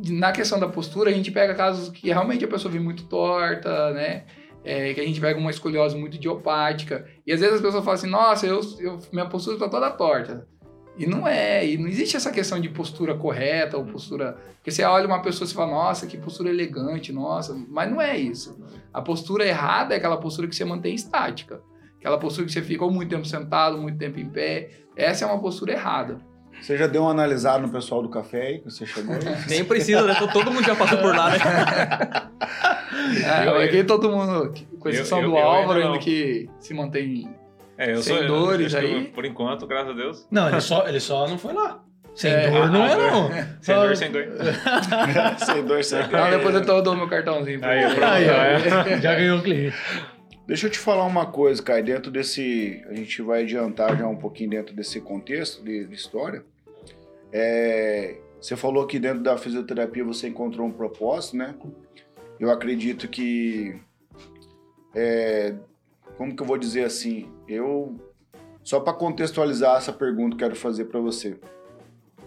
Na 0.10 0.32
questão 0.32 0.60
da 0.60 0.68
postura, 0.68 1.10
a 1.10 1.13
gente 1.13 1.32
pega 1.32 1.56
casos 1.56 1.89
que 1.89 2.08
realmente 2.08 2.46
a 2.46 2.48
pessoa 2.48 2.72
vem 2.72 2.82
muito 2.82 3.06
torta, 3.06 3.92
né? 3.92 4.25
É, 4.63 4.94
que 4.94 5.01
a 5.01 5.06
gente 5.06 5.20
pega 5.20 5.38
uma 5.39 5.51
escoliose 5.51 5.96
muito 5.98 6.15
idiopática. 6.15 7.06
E 7.27 7.34
às 7.34 7.39
vezes 7.39 7.56
as 7.56 7.62
pessoas 7.62 7.84
falam 7.84 7.96
assim: 8.00 8.10
nossa, 8.10 8.46
eu, 8.48 8.62
eu- 8.80 9.00
minha 9.12 9.25
postura 9.25 9.58
tá 9.58 9.68
toda 9.68 9.92
torta. 9.92 10.48
E 10.96 11.08
não 11.08 11.27
é, 11.27 11.68
e 11.68 11.75
não 11.75 11.88
existe 11.88 12.15
essa 12.15 12.30
questão 12.32 12.62
de 12.62 12.70
postura 12.70 13.15
correta 13.15 13.77
ou 13.77 13.84
postura. 13.84 14.38
Porque 14.58 14.70
você 14.70 14.84
olha 14.84 15.08
uma 15.08 15.22
pessoa 15.24 15.50
e 15.50 15.51
fala, 15.53 15.72
nossa, 15.72 16.06
que 16.06 16.18
postura 16.18 16.50
elegante, 16.51 17.12
nossa. 17.12 17.56
Mas 17.68 17.89
não 17.89 18.00
é 18.00 18.15
isso. 18.15 18.63
A 18.94 19.01
postura 19.01 19.44
errada 19.46 19.96
é 19.96 19.98
aquela 19.98 20.18
postura 20.18 20.48
que 20.48 20.56
você 20.56 20.63
mantém 20.63 20.94
estática. 20.94 21.62
Aquela 21.98 22.20
postura 22.20 22.46
que 22.46 22.53
você 22.53 22.62
fica 22.62 22.86
ou 22.86 22.92
muito 22.92 23.10
tempo 23.10 23.25
sentado, 23.25 23.77
muito 23.80 23.98
tempo 23.98 24.20
em 24.20 24.30
pé. 24.30 24.70
Essa 24.96 25.25
é 25.25 25.27
uma 25.27 25.39
postura 25.42 25.72
errada. 25.74 26.20
Você 26.63 26.77
já 26.77 26.88
deu 26.88 27.01
uma 27.01 27.12
analisada 27.12 27.60
no 27.60 27.70
pessoal 27.70 28.01
do 28.01 28.08
café 28.10 28.41
aí, 28.48 28.60
que 28.60 28.65
você 28.72 28.86
chegou? 28.86 29.15
Nem 29.50 29.65
precisa, 29.65 30.01
né? 30.03 30.15
Todo 30.32 30.50
mundo 30.50 30.63
já 30.65 30.75
passou 30.75 30.98
por 31.00 31.15
lá, 31.15 31.29
né? 31.29 31.38
É, 33.25 33.48
Eu- 33.48 33.58
aqui 33.62 33.84
todo 33.84 34.10
mundo, 34.10 34.53
com 34.79 34.89
exceção 34.89 35.22
eu- 35.22 35.29
do 35.32 35.38
Álvaro, 35.38 35.79
ainda 35.79 35.91
não. 35.93 36.00
que 36.00 36.50
se 36.60 36.74
mantém. 36.74 37.29
É, 37.77 37.91
eu 37.93 38.01
Sem 38.01 38.17
sou. 38.20 38.27
dores 38.27 38.74
aí. 38.75 39.05
por 39.13 39.25
enquanto, 39.25 39.67
graças 39.67 39.89
a 39.89 39.93
Deus. 39.93 40.27
Não, 40.32 40.48
ele 40.48 40.62
só, 40.62 40.88
ele 40.88 41.00
só 41.00 41.27
não 41.27 41.38
foi 41.38 41.53
lá. 41.53 41.84
Sem 42.15 42.32
É, 42.32 42.50
dor 42.50 42.70
não 42.72 42.84
ah, 42.84 42.88
é, 42.89 42.96
dor. 42.96 43.12
não. 43.12 43.29
Sem 43.62 43.75
dor, 43.75 43.96
sem 43.98 44.12
ganho. 44.12 44.32
sem 45.46 45.65
dor, 45.65 45.84
sem 45.84 46.00
Não, 46.01 46.10
ganho. 46.10 46.38
depois 46.38 46.55
eu 46.67 46.82
dou 46.84 46.96
meu 46.96 47.08
cartãozinho 47.10 47.60
pra 47.60 47.70
Aí, 47.72 47.82
pronto. 47.88 48.03
Aí, 48.03 48.25
é. 48.25 48.96
ó, 48.98 49.01
já 49.01 49.15
ganhou 49.15 49.39
o 49.39 49.41
cliente. 49.43 49.75
Deixa 50.48 50.67
eu 50.67 50.72
te 50.72 50.77
falar 50.77 51.05
uma 51.05 51.25
coisa, 51.25 51.62
Kai. 51.63 51.82
Dentro 51.82 52.12
desse. 52.12 52.82
A 52.89 52.93
gente 52.93 53.22
vai 53.22 53.41
adiantar 53.43 53.98
já 53.98 54.08
um 54.08 54.15
pouquinho 54.15 54.51
dentro 54.51 54.75
desse 54.75 55.01
contexto 55.01 55.63
de, 55.63 55.86
de 55.88 55.96
história. 55.96 56.43
É, 57.34 58.18
você 58.40 58.56
falou 58.56 58.86
que 58.86 59.00
dentro 59.00 59.24
da 59.24 59.36
fisioterapia 59.38 60.06
você 60.06 60.28
encontrou 60.28 60.68
um 60.68 60.72
propósito, 60.72 61.36
né? 61.36 61.56
Eu 62.40 62.52
acredito 62.52 63.08
que. 63.08 63.75
é, 64.94 65.56
como 66.16 66.36
que 66.36 66.44
eu 66.44 66.46
vou 66.46 66.58
dizer 66.58 66.84
assim? 66.84 67.28
Eu. 67.48 68.00
Só 68.63 68.80
para 68.80 68.94
contextualizar 68.94 69.78
essa 69.78 69.92
pergunta, 69.92 70.38
que 70.38 70.44
eu 70.44 70.48
quero 70.48 70.60
fazer 70.60 70.86
para 70.86 71.00
você. 71.00 71.38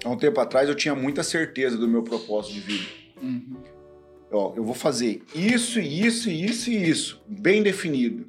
Há 0.05 0.11
um 0.11 0.17
tempo 0.17 0.41
atrás 0.41 0.69
eu 0.69 0.75
tinha 0.75 0.95
muita 0.95 1.23
certeza 1.23 1.79
do 1.79 1.89
meu 1.89 2.03
propósito 2.03 2.55
de 2.55 2.61
vida. 2.61 2.91
Uhum. 3.23 3.57
Ó, 4.31 4.53
eu 4.57 4.65
vou 4.65 4.75
fazer 4.75 5.23
isso, 5.35 5.79
isso, 5.81 6.29
isso 6.29 6.71
e 6.71 6.89
isso, 6.89 7.23
bem 7.27 7.63
definido. 7.63 8.27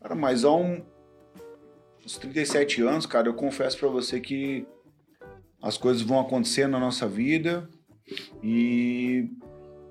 Cara, 0.00 0.14
mas 0.14 0.44
há 0.44 0.52
um, 0.52 0.82
uns 2.04 2.16
37 2.16 2.82
anos, 2.82 3.06
cara, 3.06 3.28
eu 3.28 3.34
confesso 3.34 3.78
pra 3.78 3.88
você 3.88 4.18
que 4.18 4.66
as 5.62 5.76
coisas 5.76 6.02
vão 6.02 6.20
acontecendo 6.20 6.72
na 6.72 6.80
nossa 6.80 7.06
vida 7.06 7.68
e 8.42 9.28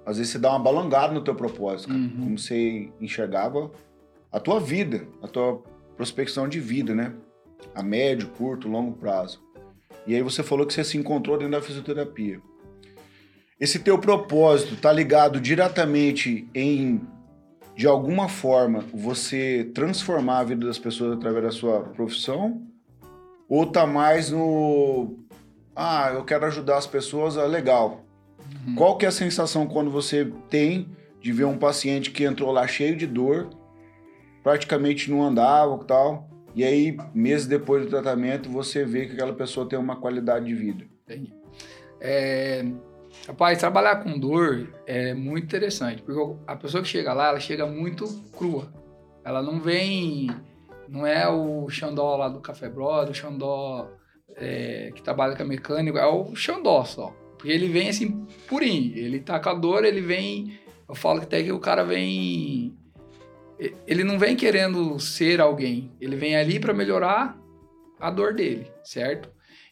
às 0.05 0.17
vezes 0.17 0.31
você 0.33 0.39
dá 0.39 0.49
uma 0.49 0.59
balangada 0.59 1.13
no 1.13 1.21
teu 1.23 1.35
propósito, 1.35 1.93
Uhum. 1.93 2.09
como 2.23 2.37
você 2.39 2.89
enxergava 2.99 3.71
a 4.31 4.39
tua 4.39 4.59
vida, 4.59 5.07
a 5.21 5.27
tua 5.27 5.61
prospecção 5.95 6.47
de 6.47 6.59
vida, 6.59 6.95
né? 6.95 7.13
A 7.75 7.83
médio, 7.83 8.27
curto, 8.29 8.67
longo 8.67 8.93
prazo. 8.97 9.41
E 10.07 10.15
aí 10.15 10.21
você 10.21 10.41
falou 10.41 10.65
que 10.65 10.73
você 10.73 10.83
se 10.83 10.97
encontrou 10.97 11.37
dentro 11.37 11.51
da 11.51 11.61
fisioterapia. 11.61 12.41
Esse 13.59 13.79
teu 13.79 13.99
propósito 13.99 14.75
tá 14.77 14.91
ligado 14.91 15.39
diretamente 15.39 16.47
em, 16.55 17.01
de 17.75 17.85
alguma 17.85 18.29
forma, 18.29 18.85
você 18.93 19.69
transformar 19.75 20.39
a 20.39 20.43
vida 20.45 20.65
das 20.65 20.79
pessoas 20.79 21.17
através 21.17 21.43
da 21.43 21.51
sua 21.51 21.81
profissão? 21.81 22.65
Ou 23.47 23.65
tá 23.65 23.85
mais 23.85 24.31
no, 24.31 25.17
ah, 25.75 26.11
eu 26.13 26.23
quero 26.23 26.45
ajudar 26.45 26.77
as 26.77 26.87
pessoas, 26.87 27.37
ah, 27.37 27.45
legal. 27.45 28.05
Uhum. 28.67 28.75
Qual 28.75 28.97
que 28.97 29.05
é 29.05 29.09
a 29.09 29.11
sensação 29.11 29.67
quando 29.67 29.89
você 29.89 30.31
tem 30.49 30.87
de 31.21 31.31
ver 31.31 31.45
um 31.45 31.57
paciente 31.57 32.11
que 32.11 32.23
entrou 32.23 32.51
lá 32.51 32.65
cheio 32.67 32.95
de 32.95 33.05
dor, 33.05 33.49
praticamente 34.43 35.11
não 35.11 35.23
andava 35.23 35.79
e 35.81 35.85
tal, 35.85 36.29
e 36.55 36.63
aí, 36.63 36.97
meses 37.13 37.45
depois 37.45 37.85
do 37.85 37.89
tratamento, 37.89 38.49
você 38.49 38.83
vê 38.83 39.05
que 39.05 39.13
aquela 39.13 39.33
pessoa 39.33 39.67
tem 39.67 39.77
uma 39.77 39.95
qualidade 39.95 40.45
de 40.45 40.55
vida? 40.55 40.85
Entendi. 41.03 41.33
É, 42.01 42.65
rapaz, 43.27 43.59
trabalhar 43.59 43.97
com 43.97 44.17
dor 44.17 44.67
é 44.85 45.13
muito 45.13 45.45
interessante, 45.45 46.01
porque 46.01 46.35
a 46.47 46.55
pessoa 46.55 46.81
que 46.81 46.89
chega 46.89 47.13
lá, 47.13 47.29
ela 47.29 47.39
chega 47.39 47.65
muito 47.65 48.05
crua. 48.35 48.67
Ela 49.23 49.43
não 49.43 49.59
vem, 49.59 50.29
não 50.87 51.05
é 51.05 51.29
o 51.29 51.69
Xandó 51.69 52.15
lá 52.15 52.29
do 52.29 52.39
Café 52.39 52.67
Brother, 52.67 53.11
o 53.11 53.15
Xandó 53.15 53.87
é, 54.39 54.91
que 54.95 55.01
trabalha 55.01 55.35
com 55.35 55.43
a 55.43 55.45
mecânica, 55.45 55.99
é 55.99 56.05
o 56.05 56.33
Xandó 56.35 56.83
só. 56.83 57.15
Porque 57.37 57.51
ele 57.51 57.67
vem 57.67 57.89
assim, 57.89 58.25
purinho. 58.47 58.97
Ele 58.97 59.19
tá 59.19 59.39
com 59.39 59.49
a 59.49 59.53
dor, 59.53 59.85
ele 59.85 60.01
vem. 60.01 60.59
Eu 60.87 60.95
falo 60.95 61.19
que 61.19 61.25
até 61.25 61.43
que 61.43 61.51
o 61.51 61.59
cara 61.59 61.83
vem. 61.83 62.75
Ele 63.85 64.03
não 64.03 64.17
vem 64.17 64.35
querendo 64.35 64.99
ser 64.99 65.39
alguém. 65.39 65.91
Ele 65.99 66.15
vem 66.15 66.35
ali 66.35 66.59
para 66.59 66.73
melhorar 66.73 67.37
a 67.99 68.09
dor 68.09 68.33
dele, 68.33 68.67
certo? 68.83 69.29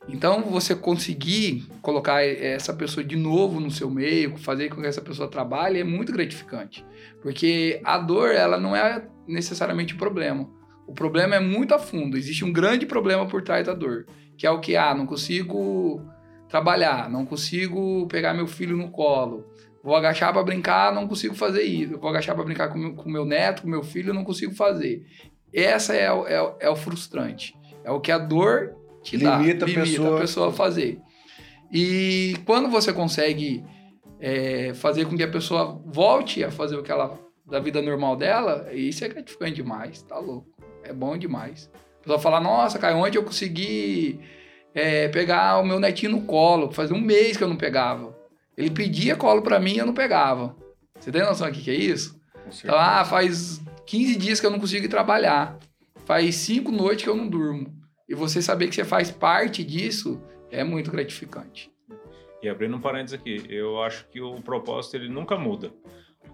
Então, 0.08 0.44
você 0.44 0.74
conseguir 0.76 1.66
colocar 1.82 2.24
essa 2.24 2.74
pessoa 2.74 3.04
de 3.04 3.16
novo 3.16 3.60
no 3.60 3.70
seu 3.70 3.90
meio, 3.90 4.38
fazer 4.38 4.70
com 4.70 4.82
que 4.82 4.88
essa 4.88 5.02
pessoa 5.02 5.30
trabalhe, 5.30 5.80
é 5.80 5.84
muito 5.84 6.14
gratificante. 6.14 6.86
Porque 7.22 7.82
a 7.84 7.98
dor, 7.98 8.32
ela 8.32 8.58
não 8.58 8.76
é 8.76 9.06
necessariamente 9.28 9.96
o 9.96 9.98
problema. 9.98 10.50
O 10.86 10.94
problema 10.94 11.36
é 11.36 11.40
muito 11.40 11.74
a 11.74 11.80
fundo. 11.80 12.18
Existe 12.18 12.46
um 12.46 12.54
grande 12.54 12.86
problema 12.86 13.28
por 13.28 13.42
trás 13.42 13.66
da 13.66 13.74
dor. 13.74 14.06
Que 14.38 14.46
é 14.46 14.52
o 14.52 14.60
que? 14.60 14.76
Ah, 14.76 14.94
não 14.94 15.06
consigo 15.06 16.02
trabalhar, 16.48 17.10
não 17.10 17.26
consigo 17.26 18.08
pegar 18.08 18.34
meu 18.34 18.48
filho 18.48 18.78
no 18.78 18.90
colo. 18.92 19.46
Vou 19.84 19.96
agachar 19.96 20.32
para 20.34 20.44
brincar, 20.44 20.94
não 20.94 21.08
consigo 21.08 21.34
fazer 21.36 21.64
isso. 21.64 21.98
Vou 21.98 22.10
agachar 22.10 22.36
para 22.36 22.44
brincar 22.44 22.70
com 22.70 22.78
meu, 22.78 22.94
com 22.94 23.10
meu 23.10 23.26
neto, 23.26 23.62
com 23.64 23.68
meu 23.70 23.84
filho, 23.84 24.14
não 24.14 24.24
consigo 24.24 24.54
fazer. 24.54 25.06
Essa 25.54 25.94
é 25.96 26.12
o, 26.12 26.28
é, 26.28 26.56
é 26.62 26.70
o 26.70 26.76
frustrante. 26.76 27.56
É 27.84 27.92
o 27.92 28.00
que 28.00 28.12
a 28.12 28.18
dor 28.18 28.76
te 29.02 29.18
dá. 29.18 29.38
Limita 29.38 29.66
a 29.66 29.68
pessoa- 29.68 30.18
a 30.18 30.22
pessoa 30.22 30.50
a 30.50 30.52
fazer. 30.52 31.00
E 31.72 32.36
quando 32.46 32.70
você 32.70 32.94
consegue 32.94 33.64
é, 34.20 34.74
fazer 34.74 35.06
com 35.06 35.16
que 35.16 35.24
a 35.24 35.28
pessoa 35.28 35.82
volte 35.86 36.44
a 36.44 36.50
fazer 36.52 36.76
o 36.76 36.84
que 36.84 36.92
ela 36.92 37.18
da 37.46 37.60
vida 37.60 37.82
normal 37.82 38.16
dela, 38.16 38.68
isso 38.74 39.06
é 39.06 39.08
gratificante 39.08 39.54
demais, 39.56 40.02
tá 40.02 40.18
louco. 40.20 40.48
É 40.84 40.92
bom 40.92 41.18
demais. 41.18 41.70
Pessoa 42.08 42.20
fala, 42.20 42.40
nossa, 42.40 42.80
Caio, 42.80 43.00
ontem 43.00 43.18
eu 43.18 43.24
consegui 43.24 44.18
é, 44.74 45.10
pegar 45.10 45.58
o 45.60 45.66
meu 45.66 45.78
netinho 45.78 46.14
no 46.14 46.22
colo, 46.22 46.72
fazia 46.72 46.96
um 46.96 47.02
mês 47.02 47.36
que 47.36 47.44
eu 47.44 47.50
não 47.50 47.58
pegava. 47.58 48.18
Ele 48.56 48.70
pedia 48.72 49.14
colo 49.18 49.42
pra 49.42 49.60
mim 49.60 49.74
e 49.74 49.80
eu 49.80 49.86
não 49.86 49.94
pegava. 49.94 50.56
Você 50.98 51.12
tem 51.12 51.22
noção 51.22 51.52
do 51.52 51.54
que 51.60 51.70
é 51.70 51.74
isso? 51.76 52.18
Então, 52.64 52.78
ah, 52.80 53.04
faz 53.04 53.62
15 53.86 54.16
dias 54.16 54.40
que 54.40 54.46
eu 54.46 54.50
não 54.50 54.58
consigo 54.58 54.88
trabalhar. 54.88 55.60
Faz 56.06 56.34
cinco 56.36 56.72
noites 56.72 57.04
que 57.04 57.10
eu 57.10 57.16
não 57.16 57.28
durmo. 57.28 57.76
E 58.08 58.16
você 58.16 58.42
saber 58.42 58.70
que 58.70 58.76
você 58.76 58.86
faz 58.86 59.12
parte 59.12 59.62
disso 59.62 60.22
é 60.50 60.64
muito 60.64 60.90
gratificante. 60.90 61.70
E 62.42 62.48
abrindo 62.48 62.78
um 62.78 62.80
parênteses 62.80 63.20
aqui, 63.20 63.44
eu 63.50 63.82
acho 63.84 64.08
que 64.08 64.22
o 64.22 64.42
propósito 64.42 64.96
ele 64.96 65.10
nunca 65.10 65.38
muda. 65.38 65.74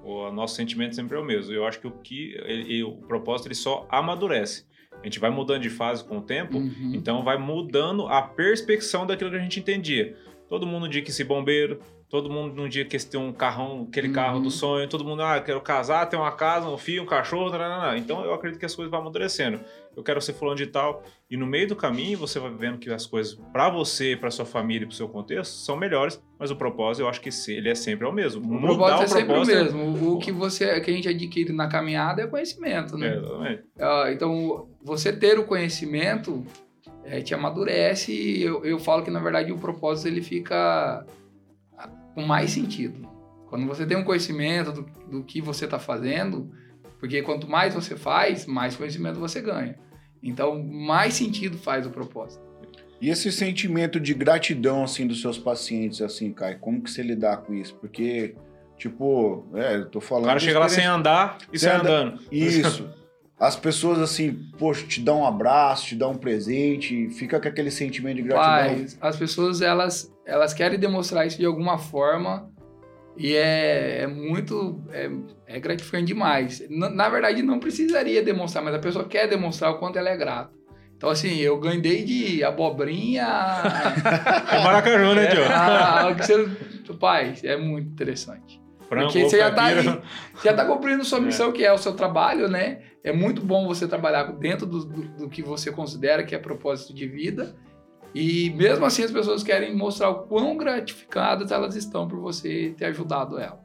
O 0.03 0.29
nosso 0.31 0.53
sentimento 0.55 0.93
sempre 0.93 1.17
é 1.17 1.19
o 1.19 1.25
mesmo. 1.25 1.51
Eu 1.51 1.65
acho 1.65 1.79
que 1.79 1.87
o 1.87 1.91
que 1.91 2.35
ele- 2.45 2.83
o 2.83 2.97
propósito 3.07 3.47
ele 3.47 3.55
só 3.55 3.87
amadurece. 3.89 4.71
A 5.03 5.05
gente 5.05 5.19
vai 5.19 5.29
mudando 5.29 5.61
de 5.61 5.69
fase 5.69 6.03
com 6.03 6.17
o 6.19 6.21
tempo, 6.21 6.57
Uhum. 6.57 6.91
então 6.95 7.23
vai 7.23 7.37
mudando 7.37 8.07
a 8.07 8.21
perspecção 8.21 9.05
daquilo 9.05 9.29
que 9.29 9.35
a 9.35 9.39
gente 9.39 9.59
entendia. 9.59 10.15
Todo 10.47 10.65
mundo 10.65 10.87
dia 10.87 11.01
que 11.01 11.11
se 11.11 11.23
bombeiro, 11.25 11.79
todo 12.13 12.29
mundo 12.29 12.53
num 12.53 12.69
dia 12.69 12.85
que 12.85 12.95
ter 13.03 13.17
um 13.17 13.33
carrão, 13.33 13.87
aquele 13.89 14.09
Uhum. 14.09 14.13
carro 14.13 14.39
do 14.39 14.51
sonho, 14.51 14.87
todo 14.87 15.03
mundo, 15.03 15.23
ah, 15.23 15.41
quero 15.41 15.59
casar, 15.61 16.05
ter 16.07 16.15
uma 16.15 16.31
casa, 16.31 16.69
um 16.69 16.77
filho, 16.77 17.01
um 17.01 17.07
cachorro, 17.07 17.49
tarará. 17.49 17.97
então 17.97 18.23
eu 18.23 18.31
acredito 18.35 18.59
que 18.59 18.65
as 18.67 18.75
coisas 18.75 18.91
vão 18.91 18.99
amadurecendo. 18.99 19.59
Eu 19.97 20.03
quero 20.03 20.21
ser 20.21 20.33
fulano 20.33 20.55
de 20.55 20.67
tal, 20.67 21.01
e 21.27 21.35
no 21.35 21.47
meio 21.47 21.67
do 21.69 21.75
caminho 21.75 22.19
você 22.19 22.39
vai 22.39 22.51
vendo 22.51 22.77
que 22.77 22.87
as 22.93 23.07
coisas 23.07 23.33
para 23.51 23.67
você, 23.71 24.15
para 24.15 24.29
sua 24.29 24.45
família, 24.45 24.85
para 24.85 24.93
o 24.93 24.95
seu 24.95 25.09
contexto 25.09 25.53
são 25.53 25.75
melhores, 25.75 26.21
mas 26.37 26.51
o 26.51 26.55
propósito 26.55 27.01
eu 27.01 27.09
acho 27.09 27.19
que 27.19 27.29
ele 27.51 27.67
é 27.67 27.73
sempre 27.73 28.05
o 28.05 28.11
mesmo. 28.11 28.43
O 28.45 28.59
propósito 28.59 28.77
Mudar 28.79 29.03
é 29.03 29.07
sempre 29.07 29.23
o 29.23 29.25
propósito 29.25 29.57
é- 29.57 29.63
mesmo. 29.63 29.81
O, 29.83 30.13
o 30.13 30.19
que 30.19 30.31
você, 30.31 30.79
que 30.81 30.91
a 30.91 30.93
gente 30.93 31.09
adquire 31.09 31.51
na 31.51 31.67
caminhada 31.67 32.21
é 32.21 32.27
conhecimento, 32.27 32.93
É, 32.95 32.99
né? 32.99 33.15
exatamente. 33.17 33.63
Ah, 33.79 34.05
então, 34.11 34.67
você 34.83 35.11
ter 35.11 35.39
o 35.39 35.45
conhecimento 35.45 36.45
eh, 37.05 37.21
te 37.21 37.33
amadurece 37.33 38.11
e 38.13 38.43
eu, 38.43 38.63
eu 38.63 38.77
falo 38.77 39.01
que, 39.03 39.09
na 39.09 39.19
verdade, 39.19 39.51
o 39.51 39.57
propósito 39.57 40.07
ele 40.07 40.21
fica 40.21 41.03
com 42.13 42.21
mais 42.21 42.51
sentido. 42.51 43.07
Quando 43.47 43.65
você 43.67 43.85
tem 43.85 43.97
um 43.97 44.03
conhecimento 44.03 44.71
do, 44.71 44.85
do 45.09 45.23
que 45.23 45.39
você 45.41 45.65
está 45.65 45.77
fazendo, 45.77 46.51
porque 46.99 47.21
quanto 47.21 47.47
mais 47.47 47.73
você 47.73 47.95
faz, 47.95 48.45
mais 48.45 48.75
conhecimento 48.75 49.19
você 49.19 49.41
ganha. 49.41 49.77
Então, 50.21 50.63
mais 50.63 51.13
sentido 51.13 51.57
faz 51.57 51.85
o 51.85 51.89
propósito. 51.89 52.41
E 53.01 53.09
esse 53.09 53.31
sentimento 53.31 53.99
de 53.99 54.13
gratidão, 54.13 54.83
assim, 54.83 55.05
dos 55.05 55.19
seus 55.19 55.37
pacientes, 55.37 56.01
assim, 56.01 56.31
Kai, 56.31 56.55
como 56.55 56.81
que 56.81 56.89
você 56.89 57.03
lidar 57.03 57.37
com 57.37 57.53
isso? 57.53 57.75
Porque, 57.75 58.33
tipo, 58.77 59.45
é, 59.53 59.75
eu 59.75 59.89
tô 59.89 59.99
falando... 59.99 60.23
O 60.23 60.27
cara 60.27 60.39
chega 60.39 60.57
lá 60.59 60.69
sem 60.69 60.85
andar 60.85 61.37
e 61.51 61.59
Sem 61.59 61.69
sai 61.69 61.79
andar- 61.79 61.89
andando. 61.91 62.21
Isso. 62.31 62.89
As 63.37 63.57
pessoas, 63.57 63.99
assim, 63.99 64.47
poxa, 64.57 64.87
te 64.87 65.01
dão 65.01 65.19
um 65.21 65.25
abraço, 65.25 65.87
te 65.87 65.95
dão 65.95 66.11
um 66.11 66.17
presente, 66.17 67.09
fica 67.09 67.41
com 67.41 67.47
aquele 67.49 67.71
sentimento 67.71 68.15
de 68.15 68.21
gratidão. 68.21 68.75
Paz, 68.77 68.97
as 69.01 69.17
pessoas 69.17 69.61
elas, 69.61 70.12
elas 70.25 70.53
querem 70.53 70.79
demonstrar 70.79 71.27
isso 71.27 71.37
de 71.37 71.45
alguma 71.45 71.77
forma 71.77 72.51
e 73.15 73.35
é, 73.35 74.01
é 74.01 74.07
muito 74.07 74.83
é, 74.91 75.09
é 75.47 75.59
gratificante 75.59 76.05
demais. 76.05 76.63
Na, 76.69 76.89
na 76.89 77.09
verdade, 77.09 77.41
não 77.43 77.59
precisaria 77.59 78.23
demonstrar, 78.23 78.63
mas 78.63 78.73
a 78.73 78.79
pessoa 78.79 79.05
quer 79.05 79.27
demonstrar 79.27 79.71
o 79.71 79.77
quanto 79.77 79.97
ela 79.97 80.09
é 80.09 80.17
grata. 80.17 80.51
Então, 80.95 81.09
assim, 81.09 81.37
eu 81.39 81.59
ganhei 81.59 82.03
de 82.03 82.43
abobrinha 82.43 83.27
É 84.49 84.63
Maracaju, 84.63 85.13
né, 85.15 85.27
Tio? 85.27 85.43
a, 85.51 86.07
a, 86.07 86.15
que 86.15 86.25
você, 86.25 86.49
pai, 86.97 87.35
é 87.43 87.57
muito 87.57 87.89
interessante. 87.89 88.61
Frango, 88.87 89.07
Porque 89.07 89.23
você 89.23 89.37
já 89.37 89.51
tá 89.51 89.65
aí, 89.65 89.83
você 89.83 89.99
já 90.45 90.53
tá 90.53 90.65
cumprindo 90.65 91.03
sua 91.03 91.19
missão, 91.19 91.51
que 91.51 91.65
é 91.65 91.73
o 91.73 91.77
seu 91.77 91.93
trabalho, 91.93 92.47
né? 92.47 92.81
É 93.03 93.11
muito 93.11 93.41
bom 93.41 93.67
você 93.67 93.87
trabalhar 93.87 94.23
dentro 94.33 94.65
do, 94.65 94.85
do, 94.85 95.01
do 95.17 95.29
que 95.29 95.41
você 95.41 95.71
considera 95.71 96.23
que 96.23 96.33
é 96.35 96.39
propósito 96.39 96.93
de 96.93 97.05
vida. 97.05 97.55
E 98.13 98.51
mesmo 98.51 98.85
assim 98.85 99.03
as 99.03 99.11
pessoas 99.11 99.41
querem 99.43 99.75
mostrar 99.75 100.09
o 100.09 100.23
quão 100.27 100.55
gratificadas 100.55 101.51
elas 101.51 101.75
estão 101.75 102.07
por 102.07 102.19
você 102.19 102.73
ter 102.77 102.85
ajudado 102.85 103.39
ela. 103.39 103.59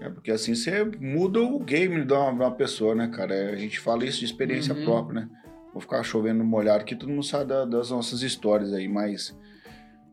É 0.00 0.08
porque 0.08 0.32
assim 0.32 0.54
você 0.54 0.84
muda 1.00 1.40
o 1.40 1.60
game 1.60 2.04
de 2.04 2.12
uma, 2.12 2.30
de 2.32 2.38
uma 2.40 2.50
pessoa, 2.50 2.94
né, 2.94 3.06
cara? 3.08 3.32
É, 3.34 3.52
A 3.52 3.56
gente 3.56 3.78
fala 3.78 4.04
isso 4.04 4.18
de 4.18 4.24
experiência 4.24 4.74
Uhum. 4.74 4.84
própria, 4.84 5.20
né? 5.20 5.28
Vou 5.72 5.80
ficar 5.80 6.02
chovendo 6.02 6.40
no 6.40 6.44
molhado 6.44 6.84
que 6.84 6.96
todo 6.96 7.08
mundo 7.08 7.22
sabe 7.22 7.46
da- 7.46 7.64
das 7.64 7.90
nossas 7.90 8.20
histórias 8.22 8.72
aí, 8.72 8.88
mas, 8.88 9.38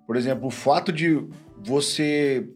por 0.05 0.15
exemplo, 0.15 0.47
o 0.47 0.51
fato 0.51 0.91
de 0.93 1.21
você 1.57 2.47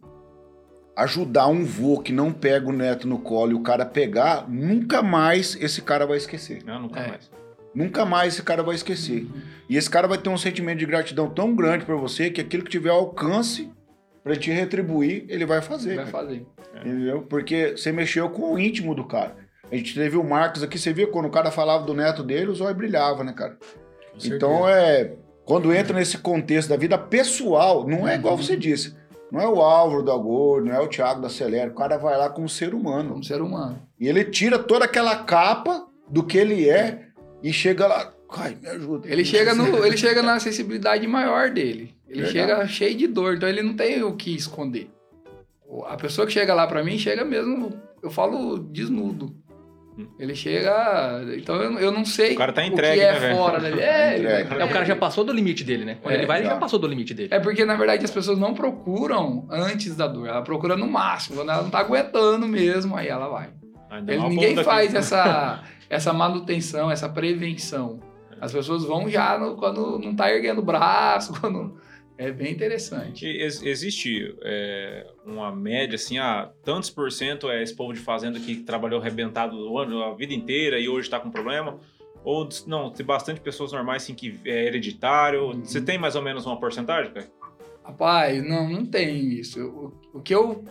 ajudar 0.95 1.47
um 1.47 1.65
vô 1.65 1.99
que 1.99 2.13
não 2.13 2.31
pega 2.31 2.69
o 2.69 2.71
neto 2.71 3.07
no 3.07 3.17
colo 3.17 3.51
e 3.51 3.55
o 3.55 3.61
cara 3.63 3.83
pegar, 3.85 4.47
nunca 4.47 5.01
mais 5.01 5.55
esse 5.59 5.81
cara 5.81 6.05
vai 6.05 6.17
esquecer. 6.17 6.63
Não, 6.63 6.79
nunca 6.83 6.99
É. 6.99 7.07
mais. 7.09 7.31
Nunca 7.73 8.05
mais 8.05 8.33
esse 8.33 8.43
cara 8.43 8.61
vai 8.61 8.75
esquecer. 8.75 9.27
E 9.67 9.77
esse 9.77 9.89
cara 9.89 10.07
vai 10.07 10.17
ter 10.17 10.29
um 10.29 10.37
sentimento 10.37 10.79
de 10.79 10.85
gratidão 10.85 11.29
tão 11.29 11.55
grande 11.55 11.85
pra 11.85 11.95
você 11.95 12.29
que 12.29 12.39
aquilo 12.39 12.63
que 12.63 12.69
tiver 12.69 12.91
alcance 12.91 13.71
pra 14.23 14.35
te 14.35 14.51
retribuir, 14.51 15.25
ele 15.27 15.45
vai 15.45 15.61
fazer. 15.61 15.95
Vai 15.95 16.05
cara. 16.05 16.25
fazer. 16.25 16.45
Entendeu? 16.75 17.23
Porque 17.23 17.75
você 17.75 17.91
mexeu 17.91 18.29
com 18.29 18.53
o 18.53 18.59
íntimo 18.59 18.95
do 18.95 19.05
cara. 19.05 19.35
A 19.71 19.75
gente 19.75 19.93
teve 19.95 20.17
o 20.17 20.23
Marcos 20.23 20.61
aqui, 20.61 20.77
você 20.77 20.93
viu 20.93 21.07
quando 21.09 21.25
o 21.25 21.31
cara 21.31 21.49
falava 21.49 21.83
do 21.83 21.93
neto 21.93 22.23
dele, 22.23 22.51
os 22.51 22.61
olhos 22.61 22.77
brilhavam, 22.77 23.23
né, 23.23 23.33
cara? 23.33 23.57
Então 24.23 24.67
é. 24.69 25.13
Quando 25.45 25.73
entra 25.73 25.97
nesse 25.97 26.17
contexto 26.19 26.69
da 26.69 26.77
vida 26.77 26.97
pessoal, 26.97 27.85
não 27.87 28.07
é 28.07 28.15
igual 28.15 28.37
você 28.37 28.55
disse. 28.55 28.95
Não 29.29 29.41
é 29.41 29.47
o 29.47 29.61
Álvaro 29.61 30.03
da 30.03 30.15
Gol, 30.15 30.63
não 30.63 30.71
é 30.71 30.79
o 30.79 30.87
Thiago 30.87 31.19
da 31.19 31.27
Acelera. 31.27 31.71
O 31.71 31.75
cara 31.75 31.97
vai 31.97 32.15
lá 32.15 32.29
como 32.29 32.47
ser 32.47 32.73
humano. 32.73 33.09
Como 33.09 33.23
ser 33.23 33.41
humano. 33.41 33.81
E 33.99 34.07
ele 34.07 34.23
tira 34.25 34.59
toda 34.59 34.85
aquela 34.85 35.15
capa 35.23 35.87
do 36.07 36.23
que 36.23 36.37
ele 36.37 36.69
é 36.69 37.07
e 37.43 37.51
chega 37.53 37.85
lá. 37.87 38.11
Ai, 38.35 38.57
me 38.59 38.67
ajuda. 38.67 39.07
Ele 39.07 39.23
chega, 39.23 39.53
no, 39.53 39.85
ele 39.85 39.95
chega 39.97 40.23
na 40.23 40.39
sensibilidade 40.39 41.05
maior 41.05 41.51
dele. 41.51 41.93
Ele 42.09 42.23
Verdade. 42.23 42.31
chega 42.31 42.67
cheio 42.67 42.95
de 42.97 43.05
dor, 43.07 43.35
então 43.35 43.47
ele 43.47 43.61
não 43.61 43.75
tem 43.75 44.01
o 44.03 44.15
que 44.15 44.33
esconder. 44.35 44.89
O- 45.67 45.83
A 45.85 45.95
pessoa 45.95 46.25
que 46.25 46.33
chega 46.33 46.53
lá 46.53 46.65
pra 46.65 46.83
mim 46.83 46.97
chega 46.97 47.23
mesmo, 47.23 47.73
eu 48.01 48.09
falo 48.09 48.57
desnudo. 48.57 49.35
Hum. 49.95 50.07
Ele 50.17 50.33
chega. 50.33 51.21
Então 51.37 51.55
eu, 51.61 51.77
eu 51.77 51.91
não 51.91 52.03
sei 52.03 52.33
O 52.33 52.37
cara 52.37 52.51
tá 52.51 52.61
o 52.63 52.65
entregue, 52.65 52.99
que 52.99 53.05
é 53.05 53.19
né, 53.19 53.35
fora 53.35 53.59
dele. 53.59 53.79
É, 53.81 54.15
ele- 54.15 54.27
Entregue. 54.41 54.61
É, 54.61 54.65
o 54.65 54.69
cara 54.69 54.85
já 54.85 54.95
passou 54.95 55.23
do 55.23 55.31
limite 55.31 55.63
dele, 55.63 55.85
né? 55.85 55.97
Quando 56.01 56.13
É, 56.15 56.17
ele 56.17 56.25
vai, 56.25 56.39
ele 56.39 56.47
já 56.47 56.53
já. 56.55 56.59
passou 56.59 56.79
do 56.79 56.87
limite 56.87 57.13
dele. 57.13 57.29
É 57.31 57.39
porque, 57.39 57.63
na 57.63 57.75
verdade, 57.75 58.03
as 58.03 58.09
pessoas 58.09 58.39
não 58.39 58.55
procuram 58.55 59.45
antes 59.51 59.95
da 59.95 60.07
dor. 60.07 60.27
Ela 60.27 60.41
procura 60.41 60.75
no 60.75 60.87
máximo. 60.87 61.35
Quando 61.37 61.51
ela 61.51 61.61
não 61.61 61.69
tá 61.69 61.77
aguentando 61.79 62.47
mesmo, 62.47 62.95
aí 62.95 63.07
ela 63.07 63.27
vai. 63.27 63.49
Ainda 63.91 64.11
Ele- 64.11 64.27
ninguém 64.29 64.55
faz 64.63 64.87
aqui. 64.89 64.97
essa, 64.97 65.63
essa 65.89 66.11
manutenção, 66.13 66.89
essa 66.91 67.07
prevenção. 67.09 67.99
As 68.41 68.51
pessoas 68.51 68.83
vão 68.83 69.09
já 69.09 69.37
no- 69.37 69.55
quando 69.55 69.99
não 69.99 70.15
tá 70.15 70.31
erguendo 70.31 70.59
o 70.59 70.65
braço, 70.65 71.33
quando... 71.39 71.77
É 72.15 72.31
bem 72.31 72.51
interessante. 72.53 73.25
Ex- 73.25 73.63
existe 73.63 74.35
é, 74.43 75.07
uma 75.25 75.51
média, 75.53 75.95
assim, 75.95 76.19
ah, 76.19 76.51
tantos 76.63 76.91
por 76.91 77.11
cento 77.11 77.49
é 77.49 77.63
esse 77.63 77.75
povo 77.75 77.91
de 77.91 77.99
fazenda 77.99 78.39
que 78.39 78.57
trabalhou 78.57 79.01
arrebentado 79.01 79.57
o 79.57 79.79
ano, 79.79 80.03
a 80.03 80.13
vida 80.13 80.31
inteira 80.31 80.79
e 80.79 80.87
hoje 80.87 81.09
tá 81.09 81.19
com 81.19 81.31
problema? 81.31 81.79
Ou 82.23 82.47
não, 82.67 82.91
tem 82.91 83.03
bastante 83.03 83.41
pessoas 83.41 83.71
normais, 83.71 84.03
assim, 84.03 84.13
que 84.13 84.39
é 84.45 84.65
hereditário. 84.67 85.47
Uhum. 85.47 85.65
Você 85.65 85.81
tem 85.81 85.97
mais 85.97 86.15
ou 86.15 86.21
menos 86.21 86.45
uma 86.45 86.59
porcentagem, 86.59 87.11
cara? 87.11 87.27
Rapaz, 87.83 88.47
não, 88.47 88.69
não 88.69 88.85
tem 88.85 89.17
isso. 89.33 89.59
O, 90.13 90.17
o 90.19 90.21
que 90.21 90.35
eu 90.35 90.63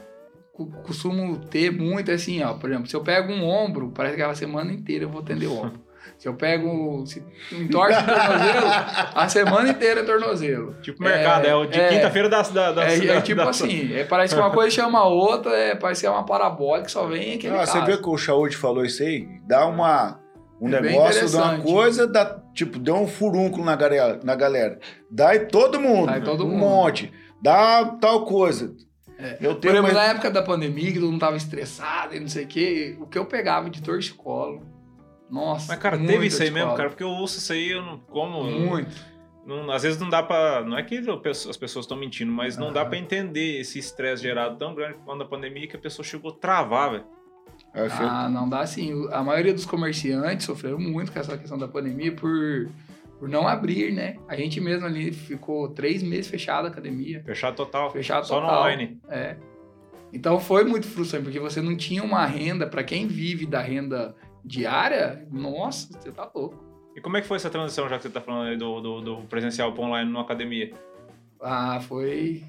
costumo 0.84 1.36
ter 1.38 1.70
muito 1.70 2.10
é 2.10 2.14
assim, 2.14 2.42
ó. 2.42 2.54
Por 2.54 2.70
exemplo, 2.70 2.88
se 2.88 2.94
eu 2.96 3.00
pego 3.02 3.32
um 3.32 3.44
ombro, 3.44 3.90
parece 3.94 4.16
que 4.16 4.22
aquela 4.22 4.34
semana 4.34 4.72
inteira 4.72 5.04
eu 5.04 5.08
vou 5.08 5.20
atender 5.20 5.46
o 5.46 5.56
ombro. 5.56 5.80
Se 6.18 6.28
eu 6.28 6.34
pego, 6.34 7.04
se 7.04 7.20
entorce 7.50 7.98
o 7.98 8.04
tornozelo, 8.06 8.66
a 9.14 9.28
semana 9.28 9.68
inteira 9.70 10.00
é 10.00 10.04
tornozelo. 10.04 10.74
Tipo 10.80 11.02
mercado, 11.02 11.46
é, 11.46 11.54
o 11.54 11.66
de 11.66 11.80
é. 11.80 11.88
quinta-feira 11.88 12.28
da, 12.28 12.42
da, 12.42 12.72
da, 12.72 12.84
É, 12.88 13.06
é 13.06 13.20
tipo 13.20 13.38
da- 13.42 13.50
assim, 13.50 13.92
é, 13.92 14.04
parece 14.04 14.34
que 14.34 14.40
uma 14.40 14.50
coisa 14.52 14.70
chama 14.70 15.00
a 15.00 15.04
outra, 15.08 15.50
é, 15.56 15.74
parece 15.74 16.02
que 16.02 16.06
é 16.06 16.10
uma 16.10 16.24
parabólica 16.24 16.86
que 16.86 16.92
só 16.92 17.06
vem 17.06 17.34
aquele 17.34 17.56
Ah, 17.56 17.66
você 17.66 17.80
vê 17.80 17.96
que 17.96 18.08
o 18.08 18.16
Shaud 18.16 18.56
falou 18.56 18.84
isso 18.84 19.02
aí? 19.02 19.26
Dá 19.48 19.66
uma, 19.66 20.20
um 20.60 20.68
É 20.72 20.80
negócio 20.80 21.28
de 21.28 21.36
uma 21.36 21.58
coisa, 21.58 22.06
dá, 22.06 22.40
tipo, 22.54 22.78
deu 22.78 22.94
um 22.96 23.08
furúnculo 23.08 23.64
na 23.64 23.74
galera, 23.74 24.20
na 24.22 24.36
galera. 24.36 24.78
Dá 25.10 25.34
em 25.34 25.46
todo 25.46 25.80
mundo. 25.80 26.06
Dá 26.06 26.18
em 26.18 26.22
todo 26.22 26.44
um 26.44 26.50
mundo. 26.50 26.58
monte. 26.60 27.12
Dá 27.42 27.84
tal 28.00 28.24
coisa. 28.24 28.72
É. 29.22 29.38
Eu 29.40 29.54
Por 29.54 29.60
tenho 29.60 29.72
exemplo, 29.74 29.82
mais- 29.92 29.94
na 29.94 30.04
época 30.12 30.30
da 30.30 30.42
pandemia, 30.42 30.92
que 30.92 30.98
todo 30.98 31.10
mundo 31.10 31.20
tava 31.20 31.36
estressado 31.36 32.14
e 32.16 32.20
não 32.20 32.28
sei 32.28 32.44
o 32.44 32.48
quê, 32.48 32.96
o 33.00 33.06
que 33.06 33.16
eu 33.16 33.24
pegava 33.24 33.70
de 33.70 33.80
torcicolo, 33.80 34.66
nossa. 35.30 35.72
Mas, 35.72 35.80
cara, 35.80 35.96
teve 35.96 36.26
isso 36.26 36.42
aí 36.42 36.50
mesmo, 36.50 36.74
cara, 36.74 36.88
porque 36.88 37.02
eu 37.02 37.08
ouço 37.08 37.38
isso 37.38 37.52
aí, 37.52 37.70
eu 37.70 37.82
não 37.82 37.98
como. 37.98 38.42
Muito. 38.44 39.12
não- 39.46 39.70
às 39.72 39.82
vezes 39.82 39.98
não 40.00 40.08
dá 40.08 40.22
pra. 40.22 40.62
Não 40.64 40.76
é 40.78 40.82
que 40.82 40.98
as 40.98 41.56
pessoas 41.56 41.84
estão 41.84 41.96
mentindo, 41.96 42.30
mas 42.32 42.56
não 42.56 42.72
dá 42.72 42.84
pra 42.84 42.96
entender 42.98 43.60
esse 43.60 43.78
estresse 43.78 44.22
gerado 44.22 44.56
tão 44.56 44.74
grande 44.74 44.98
quando 45.04 45.22
a 45.22 45.26
pandemia 45.26 45.66
que 45.66 45.76
a 45.76 45.80
pessoa 45.80 46.04
chegou 46.06 46.30
a 46.32 46.34
travar, 46.34 46.90
velho. 46.92 47.04
Ah, 47.74 48.28
não 48.28 48.48
dá 48.48 48.60
assim. 48.60 49.08
A 49.10 49.22
maioria 49.22 49.52
dos 49.54 49.64
comerciantes 49.66 50.44
sofreram 50.46 50.78
muito 50.78 51.10
com 51.12 51.18
essa 51.18 51.36
questão 51.38 51.56
da 51.58 51.66
pandemia 51.66 52.12
por, 52.14 52.68
por 53.22 53.28
não 53.28 53.46
abrir, 53.46 53.92
né? 53.92 54.16
A 54.26 54.34
gente 54.34 54.60
mesmo 54.60 54.84
ali 54.84 55.12
ficou 55.12 55.68
três 55.68 56.02
meses 56.02 56.26
fechado 56.26 56.64
a 56.64 56.68
academia. 56.70 57.22
Fechado 57.24 57.54
total. 57.54 57.88
Fechado 57.92 58.26
Só 58.26 58.40
no 58.40 58.48
total. 58.48 58.62
online. 58.62 58.98
É. 59.08 59.36
Então 60.12 60.40
foi 60.40 60.64
muito 60.64 60.88
frustrante, 60.88 61.22
porque 61.26 61.38
você 61.38 61.62
não 61.62 61.76
tinha 61.76 62.02
uma 62.02 62.26
renda, 62.26 62.66
para 62.66 62.82
quem 62.82 63.06
vive 63.06 63.46
da 63.46 63.60
renda 63.60 64.12
diária, 64.44 65.24
nossa, 65.30 65.96
você 65.96 66.10
tá 66.10 66.28
louco. 66.34 66.64
E 66.96 67.00
como 67.00 67.16
é 67.16 67.20
que 67.20 67.28
foi 67.28 67.36
essa 67.36 67.48
transição, 67.48 67.88
já 67.88 67.96
que 67.96 68.02
você 68.02 68.10
tá 68.10 68.20
falando 68.20 68.48
aí 68.48 68.56
do, 68.56 68.80
do, 68.80 69.00
do 69.00 69.16
presencial 69.28 69.72
para 69.72 69.84
online 69.84 70.10
numa 70.10 70.22
academia? 70.22 70.72
Ah, 71.40 71.78
foi, 71.80 72.42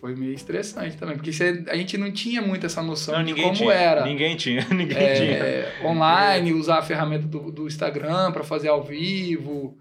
foi 0.00 0.16
meio 0.16 0.32
estressante 0.34 0.96
também, 0.96 1.14
porque 1.14 1.32
você- 1.32 1.64
a 1.68 1.76
gente 1.76 1.96
não 1.96 2.10
tinha 2.10 2.42
muito 2.42 2.66
essa 2.66 2.82
noção 2.82 3.14
não, 3.18 3.24
de 3.24 3.40
como 3.40 3.52
tinha. 3.52 3.72
era. 3.72 4.04
Ninguém 4.04 4.34
tinha, 4.34 4.66
ninguém 4.74 4.96
tinha. 5.14 5.36
É, 5.36 5.72
online, 5.84 6.52
usar 6.54 6.78
a 6.78 6.82
ferramenta 6.82 7.28
do, 7.28 7.52
do 7.52 7.68
Instagram 7.68 8.32
para 8.32 8.42
fazer 8.42 8.66
ao 8.66 8.82
vivo. 8.82 9.78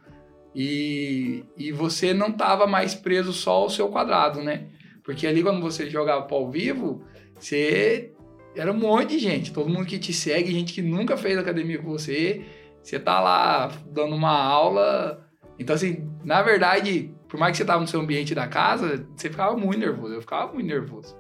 E, 0.60 1.46
e 1.56 1.72
você 1.72 2.15
não 2.15 2.32
tava 2.32 2.65
mais 2.65 2.96
preso 2.96 3.32
só 3.32 3.52
ao 3.52 3.70
seu 3.70 3.89
quadrado, 3.89 4.41
né? 4.41 4.70
Porque 5.04 5.28
ali 5.28 5.43
quando 5.43 5.62
você 5.62 5.88
jogava 5.88 6.24
para 6.24 6.36
ao 6.36 6.50
vivo, 6.50 7.04
você 7.36 8.12
era 8.56 8.72
um 8.72 8.78
monte 8.78 9.10
de 9.10 9.20
gente, 9.20 9.54
todo 9.54 9.70
mundo 9.70 9.86
que 9.86 10.00
te 10.00 10.12
segue, 10.12 10.52
gente 10.52 10.74
que 10.74 10.82
nunca 10.82 11.15
fez 11.15 11.38
academia 11.38 11.78
com 11.78 11.88
você, 11.91 12.43
você 12.82 12.98
tá 12.98 13.22
lá 13.22 13.72
dando 13.86 14.15
uma 14.15 14.36
aula. 14.36 15.30
Então, 15.60 15.76
assim, 15.76 16.10
na 16.26 16.41
verdade, 16.41 17.13
por 17.30 17.39
mais 17.39 17.52
que 17.52 17.58
você 17.58 17.65
tava 17.65 17.82
no 17.82 17.88
seu 17.88 18.00
ambiente 18.00 18.34
da 18.34 18.48
casa, 18.48 19.08
você 19.15 19.30
ficava 19.30 19.56
muito 19.56 19.80
nervoso. 19.80 20.15
Eu 20.15 20.22
ficava 20.22 20.52
muito 20.52 20.65
nervoso. 20.65 21.15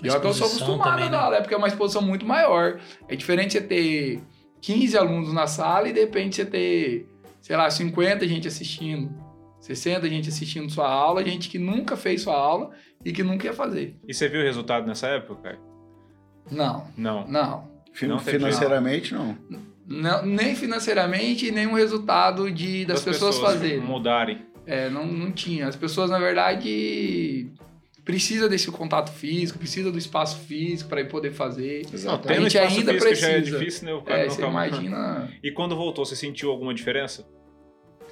E 0.00 0.08
olha 0.08 0.20
que 0.20 0.26
eu 0.28 0.32
sou 0.32 0.46
acostumado 0.46 0.90
também, 0.90 1.06
a 1.06 1.10
né? 1.10 1.16
dar 1.16 1.22
aula, 1.24 1.36
é 1.38 1.40
porque 1.40 1.54
é 1.54 1.58
uma 1.58 1.66
exposição 1.66 2.02
muito 2.02 2.24
maior. 2.24 2.78
É 3.08 3.16
diferente 3.16 3.54
você 3.54 3.60
ter 3.60 4.22
15 4.60 4.96
alunos 4.96 5.32
na 5.32 5.48
sala 5.48 5.88
e 5.88 5.92
de 5.92 6.00
repente 6.00 6.36
você 6.36 6.44
ter, 6.44 7.08
sei 7.46 7.56
lá, 7.56 7.70
50 7.70 8.26
gente 8.26 8.48
assistindo, 8.48 9.14
60 9.60 10.08
gente 10.08 10.28
assistindo 10.28 10.68
sua 10.68 10.88
aula, 10.88 11.24
gente 11.24 11.48
que 11.48 11.60
nunca 11.60 11.96
fez 11.96 12.22
sua 12.22 12.34
aula 12.36 12.70
e 13.04 13.12
que 13.12 13.22
nunca 13.22 13.46
ia 13.46 13.52
fazer. 13.52 13.96
E 14.08 14.12
você 14.12 14.28
viu 14.28 14.40
o 14.40 14.44
resultado 14.44 14.84
nessa 14.84 15.06
época, 15.06 15.40
cara? 15.42 15.58
Não, 16.50 16.88
Não. 16.96 17.24
não. 17.28 17.70
fin- 17.92 18.08
não 18.08 18.18
financeiramente, 18.18 19.14
não. 19.14 19.38
Não, 19.86 20.26
nem 20.26 20.56
financeiramente, 20.56 21.52
nem 21.52 21.68
um 21.68 21.74
resultado 21.74 22.50
de, 22.50 22.84
das, 22.84 23.04
pessoas, 23.04 23.38
fazerem. 23.38 23.80
mudarem. 23.80 24.44
É, 24.66 24.90
não, 24.90 25.06
não 25.06 25.30
tinha. 25.30 25.68
As 25.68 25.76
pessoas, 25.76 26.10
na 26.10 26.18
verdade, 26.18 27.48
precisa 28.04 28.48
desse 28.48 28.68
contato 28.72 29.12
físico, 29.12 29.58
precisa 29.60 29.92
do 29.92 29.98
espaço 29.98 30.38
físico 30.40 30.88
para 30.90 31.04
poder 31.04 31.32
fazer. 31.32 31.86
Tendo 31.86 32.10
A 32.10 32.34
gente 32.34 32.56
espaço 32.56 32.78
ainda 32.78 32.92
físico 32.94 33.14
já 33.20 33.28
é 33.28 33.34
precisa. 33.36 33.58
difícil, 33.58 33.86
né? 33.86 33.94
O 33.94 34.02
cara 34.02 34.20
É, 34.20 34.24
não 34.26 34.30
você 34.34 34.42
calma. 34.42 34.66
imagina. 34.66 35.28
E 35.42 35.50
quando 35.52 35.76
voltou, 35.76 36.04
você 36.04 36.16
sentiu 36.16 36.50
alguma 36.50 36.74
diferença? 36.74 37.24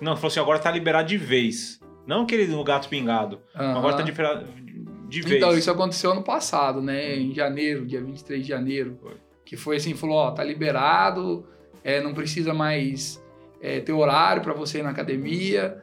Não, 0.01 0.17
falou 0.17 0.29
assim, 0.29 0.41
agora 0.41 0.59
tá 0.59 0.71
liberado 0.71 1.09
de 1.09 1.17
vez. 1.17 1.81
Não 2.07 2.23
aquele 2.23 2.47
no 2.47 2.63
gato 2.65 2.89
pingado. 2.89 3.41
Aham. 3.55 3.79
Agora 3.79 3.97
tá 3.97 4.03
de, 4.03 4.13
de 4.13 5.23
vez. 5.23 5.37
Então, 5.37 5.57
isso 5.57 5.71
aconteceu 5.71 6.13
ano 6.13 6.23
passado, 6.23 6.83
né? 6.83 7.17
Em 7.17 7.35
janeiro, 7.35 7.87
dia 7.87 8.03
23 8.03 8.43
de 8.43 8.49
janeiro. 8.49 8.99
Foi. 9.01 9.15
Que 9.45 9.57
foi 9.57 9.77
assim, 9.77 9.95
falou, 9.95 10.17
ó, 10.17 10.31
tá 10.31 10.43
liberado, 10.43 11.47
é, 11.83 12.01
não 12.01 12.15
precisa 12.15 12.55
mais 12.55 13.23
é, 13.61 13.81
ter 13.81 13.93
horário 13.93 14.43
para 14.43 14.53
você 14.53 14.79
ir 14.79 14.83
na 14.83 14.91
academia. 14.91 15.83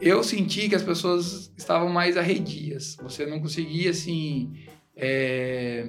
Eu 0.00 0.22
senti 0.24 0.68
que 0.68 0.74
as 0.74 0.82
pessoas 0.82 1.52
estavam 1.56 1.88
mais 1.88 2.16
arredias. 2.16 2.96
Você 3.02 3.24
não 3.24 3.40
conseguia, 3.40 3.90
assim, 3.90 4.52
é, 4.96 5.86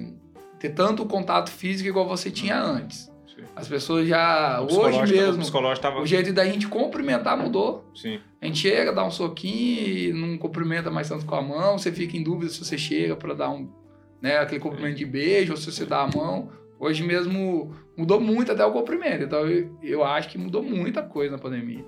ter 0.58 0.70
tanto 0.70 1.04
contato 1.06 1.50
físico 1.50 1.88
igual 1.88 2.06
você 2.06 2.30
tinha 2.30 2.60
antes. 2.60 3.10
As 3.56 3.66
pessoas 3.66 4.06
já, 4.06 4.60
O 4.60 4.64
hoje 4.64 4.98
O 4.98 5.08
mesmo, 5.08 5.40
psicológico 5.40 5.80
tava... 5.80 6.00
o 6.02 6.06
jeito 6.06 6.30
da 6.30 6.44
gente 6.44 6.68
cumprimentar 6.68 7.38
mudou. 7.38 7.90
Sim. 7.94 8.20
A 8.40 8.44
gente 8.44 8.58
chega, 8.58 8.92
dá 8.92 9.02
um 9.02 9.10
soquinho 9.10 10.14
não 10.14 10.36
cumprimenta 10.36 10.90
mais 10.90 11.08
tanto 11.08 11.24
com 11.24 11.34
a 11.34 11.40
mão. 11.40 11.78
Você 11.78 11.90
fica 11.90 12.18
em 12.18 12.22
dúvida 12.22 12.52
se 12.52 12.62
você 12.62 12.76
chega 12.76 13.16
para 13.16 13.32
dar 13.32 13.48
um, 13.48 13.72
né, 14.20 14.36
aquele 14.36 14.60
cumprimento 14.60 14.98
de 14.98 15.06
beijo 15.06 15.52
ou 15.52 15.56
se 15.56 15.72
você 15.72 15.86
dá 15.86 16.02
a 16.02 16.06
mão. 16.06 16.50
Hoje 16.78 17.02
mesmo 17.02 17.74
mudou 17.96 18.20
muito 18.20 18.52
até 18.52 18.62
o 18.62 18.72
cumprimento. 18.72 19.24
Então 19.24 19.48
eu, 19.48 19.74
eu 19.82 20.04
acho 20.04 20.28
que 20.28 20.36
mudou 20.36 20.62
muita 20.62 21.02
coisa 21.02 21.32
na 21.32 21.38
pandemia. 21.38 21.84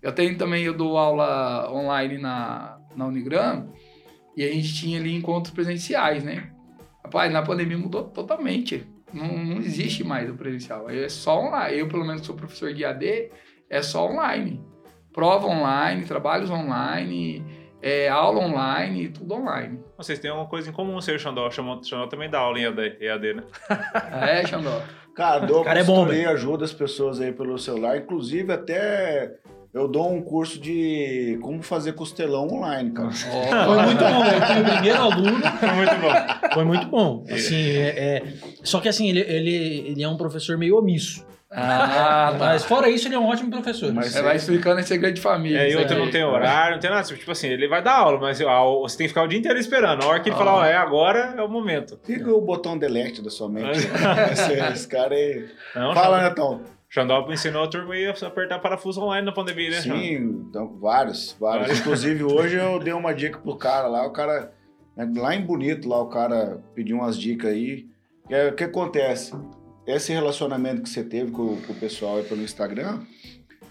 Eu 0.00 0.12
tenho 0.12 0.36
também, 0.38 0.64
eu 0.64 0.72
dou 0.72 0.96
aula 0.96 1.70
online 1.70 2.16
na, 2.16 2.78
na 2.96 3.06
Unigram 3.06 3.68
e 4.34 4.42
a 4.42 4.50
gente 4.50 4.74
tinha 4.74 4.98
ali 4.98 5.14
encontros 5.14 5.52
presenciais, 5.52 6.24
né? 6.24 6.50
Rapaz, 7.04 7.30
na 7.30 7.42
pandemia 7.42 7.76
mudou 7.76 8.04
totalmente. 8.04 8.86
Não, 9.12 9.26
não 9.26 9.58
existe 9.58 10.02
mais 10.04 10.30
o 10.30 10.34
presencial. 10.34 10.88
É 10.88 11.08
só 11.08 11.40
online. 11.40 11.78
Eu, 11.78 11.88
pelo 11.88 12.04
menos, 12.04 12.24
sou 12.26 12.34
professor 12.34 12.72
de 12.72 12.84
AD, 12.84 13.30
é 13.68 13.82
só 13.82 14.06
online 14.06 14.72
prova 15.12 15.46
online, 15.46 16.04
trabalhos 16.04 16.50
online, 16.50 17.44
é, 17.80 18.08
aula 18.08 18.40
online, 18.40 19.08
tudo 19.08 19.34
online. 19.34 19.78
Vocês 19.96 20.18
têm 20.18 20.30
uma 20.30 20.46
coisa 20.46 20.70
em 20.70 20.72
comum, 20.72 21.00
seu 21.00 21.18
Xandó. 21.18 21.50
Xandó 21.50 21.80
Xandó 21.82 22.06
também 22.06 22.30
dá 22.30 22.38
aula 22.38 22.58
em 22.58 22.64
EAD, 22.64 22.96
EAD, 23.00 23.34
né? 23.34 23.42
É, 24.22 24.46
Xandó? 24.46 24.82
Cara, 25.14 25.40
dou 25.46 25.62
Cara, 25.62 25.80
é 25.80 25.84
bom, 25.84 26.06
ajuda 26.06 26.64
as 26.64 26.72
pessoas 26.72 27.20
aí 27.20 27.32
pelo 27.32 27.58
celular. 27.58 27.98
Inclusive, 27.98 28.50
até 28.50 29.34
eu 29.74 29.88
dou 29.88 30.12
um 30.12 30.20
curso 30.22 30.60
de 30.60 31.38
como 31.42 31.62
fazer 31.62 31.92
costelão 31.92 32.46
online, 32.48 32.90
cara. 32.92 33.10
Foi 33.12 33.82
muito 33.84 34.04
bom. 34.04 34.24
Eu 34.24 34.46
fui 34.46 34.60
o 34.60 34.64
primeiro 34.72 34.98
aluno. 35.00 35.40
Foi 35.60 35.72
muito 35.72 35.94
bom. 36.00 36.50
Foi 36.54 36.64
muito 36.64 36.86
bom. 36.88 37.24
Assim, 37.30 37.70
é, 37.70 37.88
é- 38.16 38.22
Só 38.62 38.80
que 38.80 38.88
assim, 38.88 39.08
ele, 39.08 39.20
ele, 39.20 39.84
ele 39.90 40.02
é 40.02 40.08
um 40.08 40.16
professor 40.16 40.56
meio 40.58 40.76
omisso. 40.78 41.24
Ah, 41.54 42.28
tá. 42.32 42.36
Mas 42.46 42.64
fora 42.64 42.88
isso, 42.88 43.06
ele 43.08 43.14
é 43.14 43.18
um 43.18 43.26
ótimo 43.28 43.50
professor. 43.50 43.92
Mas- 43.92 44.06
Você 44.12 44.22
vai 44.22 44.36
explicando 44.36 44.80
esse 44.80 44.88
segredo 44.88 45.12
de 45.14 45.20
família. 45.20 45.58
É, 45.58 45.70
e 45.70 45.76
outro 45.76 45.94
aí. 45.96 46.02
não 46.02 46.10
tem 46.10 46.24
horário, 46.24 46.72
não 46.76 46.80
tem 46.80 46.88
nada. 46.90 47.02
Tipo 47.06 47.30
assim, 47.30 47.48
ele 47.48 47.68
vai 47.68 47.82
dar 47.82 47.92
aula, 47.96 48.18
mas 48.18 48.40
a- 48.40 48.62
você 48.80 48.96
tem 48.96 49.04
que 49.04 49.08
ficar 49.08 49.22
o 49.22 49.28
dia 49.28 49.38
inteiro 49.38 49.58
esperando. 49.58 50.02
A 50.02 50.06
hora 50.06 50.20
que 50.20 50.30
ele 50.30 50.36
Ah. 50.36 50.38
falar, 50.38 50.54
ó, 50.54 50.64
é 50.64 50.74
agora, 50.74 51.34
é 51.36 51.42
o 51.42 51.48
momento. 51.50 52.00
Liga 52.08 52.32
o 52.32 52.40
botão 52.40 52.78
delete 52.78 53.20
da 53.20 53.28
sua 53.28 53.50
mente. 53.50 53.80
esse, 54.32 54.52
esse 54.72 54.88
cara 54.88 55.14
aí. 55.14 55.44
Não, 55.76 55.92
Fala, 55.92 56.22
Netão. 56.22 56.62
Xandó 56.92 57.26
ensinou 57.32 57.64
a 57.64 57.68
turma 57.68 57.94
a 57.94 58.26
apertar 58.26 58.58
parafuso 58.58 59.00
online 59.00 59.24
na 59.24 59.32
pandemia, 59.32 59.70
né? 59.70 59.80
Sim, 59.80 60.44
então, 60.46 60.76
vários, 60.78 61.34
vários. 61.40 61.80
Inclusive, 61.80 62.22
hoje 62.22 62.56
eu 62.56 62.78
dei 62.78 62.92
uma 62.92 63.14
dica 63.14 63.38
pro 63.38 63.56
cara 63.56 63.88
lá, 63.88 64.06
o 64.06 64.10
cara, 64.10 64.52
né, 64.94 65.10
lá 65.16 65.34
em 65.34 65.40
Bonito, 65.40 65.88
lá 65.88 66.02
o 66.02 66.08
cara 66.08 66.62
pediu 66.74 66.98
umas 66.98 67.18
dicas 67.18 67.50
aí. 67.50 67.86
Que 68.28 68.34
é- 68.34 68.50
O 68.50 68.54
que 68.54 68.64
acontece? 68.64 69.32
Esse 69.86 70.12
relacionamento 70.12 70.82
que 70.82 70.88
você 70.90 71.02
teve 71.02 71.30
com, 71.30 71.56
com 71.62 71.72
o 71.72 71.76
pessoal 71.76 72.18
aí 72.18 72.24
pelo 72.24 72.42
Instagram, 72.42 73.00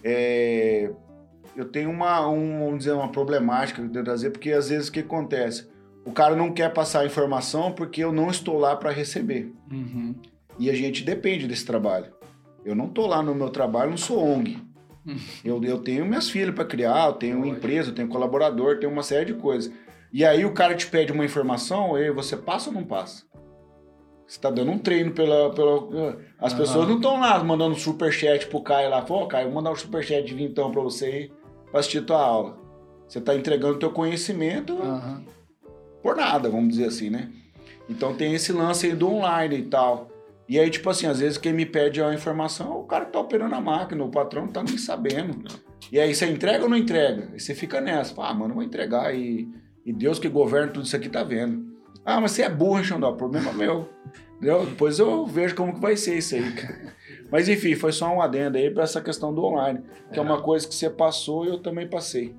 é, 0.03 0.89
eu 1.55 1.65
tenho 1.65 1.91
uma, 1.91 2.27
um, 2.27 2.57
vamos 2.65 2.79
dizer, 2.79 2.93
uma 2.93 3.11
problemática 3.11 3.83
que 3.83 3.87
eu 3.87 3.91
que 3.91 4.03
trazer, 4.03 4.31
porque 4.31 4.51
às 4.51 4.69
vezes 4.69 4.87
o 4.87 4.91
que 4.91 5.01
acontece? 5.01 5.69
O 6.03 6.11
cara 6.11 6.35
não 6.35 6.51
quer 6.51 6.73
passar 6.73 7.01
a 7.01 7.05
informação 7.05 7.71
porque 7.71 8.03
eu 8.03 8.11
não 8.11 8.31
estou 8.31 8.57
lá 8.57 8.75
para 8.75 8.89
receber. 8.89 9.53
Uhum. 9.71 10.15
E 10.57 10.71
a 10.71 10.73
gente 10.73 11.03
depende 11.03 11.47
desse 11.47 11.67
trabalho. 11.67 12.19
Eu 12.63 12.75
não 12.75 12.87
tô 12.89 13.07
lá 13.07 13.21
no 13.21 13.33
meu 13.33 13.49
trabalho, 13.49 13.89
não 13.91 13.97
sou 13.97 14.23
ONG. 14.23 14.57
Hum. 15.05 15.15
Eu, 15.43 15.63
eu 15.63 15.79
tenho 15.79 16.05
minhas 16.05 16.29
filhas 16.29 16.53
para 16.53 16.65
criar, 16.65 17.07
eu 17.07 17.13
tenho 17.13 17.37
uma 17.37 17.45
Lógico. 17.45 17.57
empresa, 17.65 17.89
eu 17.89 17.95
tenho 17.95 18.07
colaborador, 18.07 18.77
tenho 18.79 18.91
uma 18.91 19.01
série 19.03 19.25
de 19.25 19.33
coisas. 19.33 19.73
E 20.13 20.23
aí 20.23 20.45
o 20.45 20.53
cara 20.53 20.75
te 20.75 20.85
pede 20.87 21.11
uma 21.11 21.25
informação, 21.25 21.97
e 21.97 22.11
você 22.11 22.37
passa 22.37 22.69
ou 22.69 22.75
não 22.75 22.83
passa? 22.83 23.23
Você 24.27 24.39
tá 24.39 24.49
dando 24.49 24.71
um 24.71 24.77
treino 24.77 25.11
pela. 25.11 25.53
pela 25.53 26.17
as 26.39 26.53
Aham. 26.53 26.61
pessoas 26.61 26.87
não 26.87 26.95
estão 26.97 27.19
lá 27.19 27.43
mandando 27.43 27.75
superchat 27.75 28.47
pro 28.47 28.61
Caio 28.61 28.89
lá. 28.89 29.01
Pô, 29.01 29.27
Caio, 29.27 29.47
vou 29.47 29.55
mandar 29.55 29.71
um 29.71 29.75
superchat 29.75 30.23
de 30.25 30.33
vintão 30.33 30.71
pra 30.71 30.81
você 30.81 31.05
aí 31.05 31.31
pra 31.69 31.79
assistir 31.81 32.05
tua 32.05 32.21
aula. 32.23 32.57
Você 33.07 33.19
tá 33.19 33.35
entregando 33.35 33.77
teu 33.79 33.91
conhecimento 33.91 34.73
Aham. 34.81 35.25
por 36.01 36.15
nada, 36.15 36.49
vamos 36.49 36.69
dizer 36.69 36.85
assim, 36.85 37.09
né? 37.09 37.29
Então 37.89 38.13
tem 38.15 38.33
esse 38.33 38.53
lance 38.53 38.85
aí 38.85 38.95
do 38.95 39.09
online 39.11 39.57
e 39.57 39.63
tal. 39.63 40.09
E 40.51 40.59
aí, 40.59 40.69
tipo 40.69 40.89
assim, 40.89 41.07
às 41.07 41.21
vezes 41.21 41.37
quem 41.37 41.53
me 41.53 41.65
pede 41.65 42.03
a 42.03 42.13
informação, 42.13 42.81
o 42.81 42.83
cara 42.83 43.05
que 43.05 43.13
tá 43.13 43.21
operando 43.21 43.55
a 43.55 43.61
máquina, 43.61 44.03
o 44.03 44.11
patrão 44.11 44.47
não 44.47 44.51
tá 44.51 44.61
nem 44.61 44.77
sabendo. 44.77 45.47
E 45.89 45.97
aí 45.97 46.13
você 46.13 46.29
entrega 46.29 46.65
ou 46.65 46.69
não 46.69 46.75
entrega? 46.75 47.29
E 47.33 47.39
você 47.39 47.55
fica 47.55 47.79
nessa, 47.79 48.13
fala, 48.13 48.31
ah, 48.31 48.33
mano, 48.33 48.55
vou 48.55 48.61
entregar 48.61 49.15
e, 49.15 49.47
e 49.85 49.93
Deus 49.93 50.19
que 50.19 50.27
governa 50.27 50.73
tudo 50.73 50.85
isso 50.85 50.93
aqui 50.93 51.07
tá 51.07 51.23
vendo. 51.23 51.73
Ah, 52.03 52.19
mas 52.19 52.31
você 52.31 52.41
é 52.41 52.49
burro, 52.49 52.83
Xandó, 52.83 53.13
problema 53.13 53.51
é 53.51 53.53
meu. 53.53 53.87
Entendeu? 54.35 54.65
Depois 54.65 54.99
eu 54.99 55.25
vejo 55.25 55.55
como 55.55 55.73
que 55.73 55.79
vai 55.79 55.95
ser 55.95 56.17
isso 56.17 56.35
aí, 56.35 56.51
cara. 56.51 56.95
Mas 57.31 57.47
enfim, 57.47 57.73
foi 57.73 57.93
só 57.93 58.13
um 58.13 58.21
adendo 58.21 58.57
aí 58.57 58.69
pra 58.69 58.83
essa 58.83 58.99
questão 58.99 59.33
do 59.33 59.45
online, 59.45 59.81
que 60.11 60.19
é 60.19 60.21
uma 60.21 60.41
coisa 60.41 60.67
que 60.67 60.75
você 60.75 60.89
passou 60.89 61.45
e 61.45 61.47
eu 61.47 61.59
também 61.59 61.87
passei. 61.87 62.35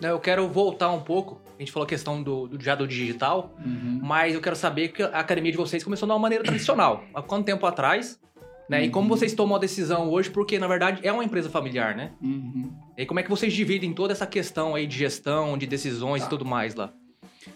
Eu 0.00 0.18
quero 0.18 0.48
voltar 0.48 0.90
um 0.92 1.02
pouco. 1.02 1.42
A 1.56 1.62
gente 1.62 1.70
falou 1.72 1.84
a 1.84 1.88
questão 1.88 2.22
do, 2.22 2.48
do 2.48 2.62
já 2.62 2.74
do 2.74 2.86
digital, 2.86 3.54
Uhum. 3.64 4.00
mas 4.02 4.34
eu 4.34 4.40
quero 4.40 4.56
saber 4.56 4.88
que 4.88 5.02
a 5.02 5.18
academia 5.20 5.52
de 5.52 5.56
vocês 5.58 5.84
começou 5.84 6.06
de 6.06 6.12
uma 6.12 6.18
maneira 6.18 6.42
tradicional. 6.44 7.04
Há 7.14 7.22
quanto 7.22 7.44
tempo 7.46 7.64
atrás? 7.66 8.20
Né? 8.68 8.84
E 8.84 8.90
como 8.90 9.08
Uhum. 9.10 9.16
vocês 9.16 9.34
tomam 9.34 9.56
a 9.56 9.58
decisão 9.58 10.10
hoje? 10.10 10.30
Porque, 10.30 10.58
na 10.58 10.66
verdade, 10.66 11.06
é 11.06 11.12
uma 11.12 11.22
empresa 11.22 11.48
familiar, 11.50 11.94
né? 11.94 12.12
Uhum. 12.22 12.72
E 12.96 13.04
como 13.06 13.20
é 13.20 13.22
que 13.22 13.28
vocês 13.30 13.52
dividem 13.52 13.92
toda 13.92 14.12
essa 14.12 14.26
questão 14.26 14.74
aí 14.74 14.86
de 14.86 14.96
gestão, 14.96 15.56
de 15.58 15.66
decisões 15.66 16.22
Tá. 16.22 16.26
e 16.26 16.30
tudo 16.30 16.44
mais 16.46 16.74
lá? 16.74 16.92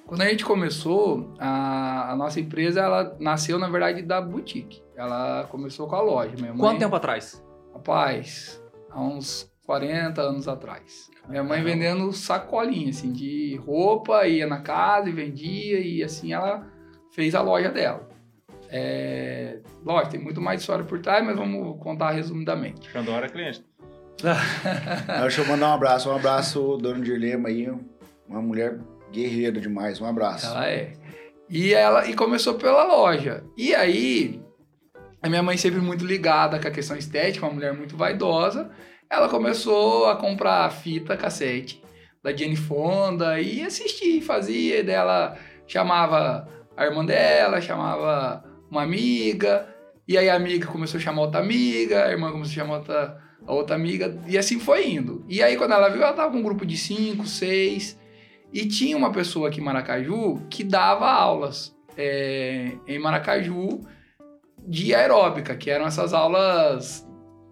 Quando 0.07 0.21
a 0.21 0.29
gente 0.29 0.45
começou, 0.45 1.35
a, 1.39 2.13
a 2.13 2.17
nossa 2.17 2.39
empresa, 2.39 2.81
ela 2.81 3.17
nasceu, 3.19 3.59
na 3.59 3.69
verdade, 3.71 4.03
da 4.03 4.21
boutique. 4.21 4.83
Ela 4.95 5.45
começou 5.51 5.89
com 5.89 5.97
a 5.97 6.03
loja. 6.03 6.35
Minha 6.37 6.53
mãe, 6.53 6.59
Quanto 6.61 6.79
tempo 6.79 6.95
atrás? 6.95 7.43
Rapaz, 7.73 8.63
há 8.91 9.01
uns 9.01 9.51
40 9.68 10.22
anos 10.22 10.48
atrás. 10.48 11.11
Minha 11.28 11.44
mãe 11.44 11.62
vendendo 11.62 12.11
sacolinha, 12.11 12.88
assim, 12.88 13.12
de 13.12 13.61
roupa, 13.66 14.26
ia 14.26 14.46
na 14.46 14.62
casa 14.62 15.11
e 15.11 15.12
vendia, 15.12 15.78
e 15.78 16.02
assim 16.02 16.33
ela 16.33 16.66
fez 17.11 17.35
a 17.35 17.42
loja 17.42 17.68
dela. 17.68 18.09
É... 18.70 19.59
Lógico, 19.85 20.12
tem 20.12 20.20
muito 20.22 20.40
mais 20.40 20.62
história 20.62 20.87
por 20.87 20.98
trás, 21.00 21.22
mas 21.22 21.37
vamos 21.37 21.78
contar 21.83 22.12
resumidamente. 22.12 22.90
Xandó 22.90 23.12
era 23.12 23.28
cliente. 23.28 23.62
Deixa 25.20 25.42
eu 25.42 25.46
mandar 25.46 25.68
um 25.68 25.74
abraço. 25.74 26.09
Um 26.09 26.16
abraço, 26.16 26.78
Dona 26.78 27.04
Dirlema 27.04 27.50
aí. 27.50 27.70
Uma 28.26 28.40
mulher 28.40 28.78
guerreira 29.12 29.61
demais. 29.61 30.00
Um 30.00 30.07
abraço. 30.07 30.46
Ela 30.46 30.66
é. 30.66 30.94
E 31.46 31.74
ela 31.74 32.09
e 32.09 32.14
começou 32.14 32.54
pela 32.54 32.85
loja. 32.85 33.44
E 33.54 33.74
aí, 33.74 34.42
a 35.22 35.28
minha 35.28 35.42
mãe 35.42 35.59
sempre 35.59 35.78
muito 35.78 36.07
ligada 36.07 36.59
com 36.59 36.68
a 36.68 36.70
questão 36.70 36.96
estética, 36.96 37.44
uma 37.44 37.52
mulher 37.52 37.74
muito 37.74 37.98
vaidosa, 37.98 38.70
ela 39.11 39.29
começou 39.29 40.07
a 40.07 40.16
comprar 40.16 40.71
fita 40.71 41.16
cassete 41.16 41.83
da 42.23 42.35
Jenny 42.35 42.57
Fonda 42.57 43.40
e 43.40 43.62
assistir, 43.62 44.21
fazia, 44.21 44.81
e 44.81 44.83
daí 44.83 44.94
ela 44.94 45.38
chamava 45.66 46.49
a 46.77 46.85
irmã 46.85 47.05
dela, 47.05 47.61
chamava 47.61 48.44
uma 48.71 48.83
amiga, 48.83 49.66
e 50.07 50.18
aí 50.18 50.29
a 50.29 50.35
amiga 50.35 50.66
começou 50.66 50.99
a 50.99 51.03
chamar 51.03 51.23
outra 51.23 51.40
amiga, 51.40 52.05
a 52.05 52.11
irmã 52.11 52.31
começou 52.31 52.53
a 52.53 52.55
chamar 52.55 52.79
outra, 52.79 53.23
a 53.47 53.53
outra 53.53 53.77
amiga, 53.77 54.18
e 54.27 54.37
assim 54.37 54.59
foi 54.59 54.90
indo. 54.90 55.25
E 55.29 55.42
aí 55.42 55.57
quando 55.57 55.73
ela 55.73 55.88
viu, 55.88 56.03
ela 56.03 56.12
tava 56.12 56.33
com 56.33 56.38
um 56.38 56.42
grupo 56.42 56.66
de 56.66 56.77
cinco, 56.77 57.27
seis, 57.27 57.99
e 58.53 58.66
tinha 58.66 58.97
uma 58.97 59.12
pessoa 59.12 59.49
aqui 59.49 59.61
em 59.61 59.64
Maracaju 59.64 60.42
que 60.51 60.64
dava 60.64 61.09
aulas 61.11 61.77
é, 61.99 62.73
em 62.87 62.99
Maracaju 62.99 63.81
de 64.66 64.94
aeróbica, 64.94 65.57
que 65.57 65.71
eram 65.71 65.87
essas 65.87 66.14
aulas. 66.14 67.08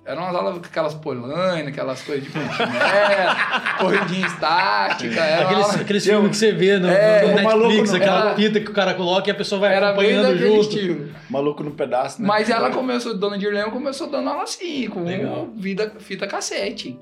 Eram 0.06 0.22
umas 0.22 0.34
aulas 0.36 0.58
com 0.58 0.64
aquelas 0.66 0.94
polainas, 0.94 1.66
aquelas 1.68 2.00
coisas 2.02 2.24
de 2.24 2.30
corridinha 3.78 4.26
estática. 4.26 5.20
Era 5.20 5.44
Aqueles, 5.46 5.64
aula- 5.66 5.80
aqueles 5.80 6.04
filmes 6.04 6.30
que 6.30 6.36
você 6.36 6.52
vê 6.52 6.78
no, 6.78 6.88
É, 6.88 7.22
no 7.26 7.34
Netflix, 7.34 7.90
no- 7.90 7.96
aquela 7.96 8.20
era- 8.26 8.34
fita 8.36 8.60
que 8.60 8.70
o 8.70 8.74
cara 8.74 8.94
coloca 8.94 9.28
e 9.28 9.32
a 9.32 9.34
pessoa 9.34 9.60
vai 9.60 9.74
era 9.74 9.90
acompanhando 9.90 10.36
junto. 10.38 10.60
estilo. 10.60 11.10
Maluco 11.28 11.62
no 11.62 11.72
pedaço, 11.72 12.22
né? 12.22 12.28
Mas 12.28 12.48
ela 12.48 12.70
começou, 12.70 13.16
Dona 13.16 13.36
Dirlema 13.36 13.70
começou 13.70 14.08
dando 14.08 14.28
aula 14.30 14.44
assim, 14.44 14.86
com 14.88 15.02
Legal. 15.04 15.48
vida, 15.56 15.92
fita 15.98 16.26
cassete. 16.26 16.98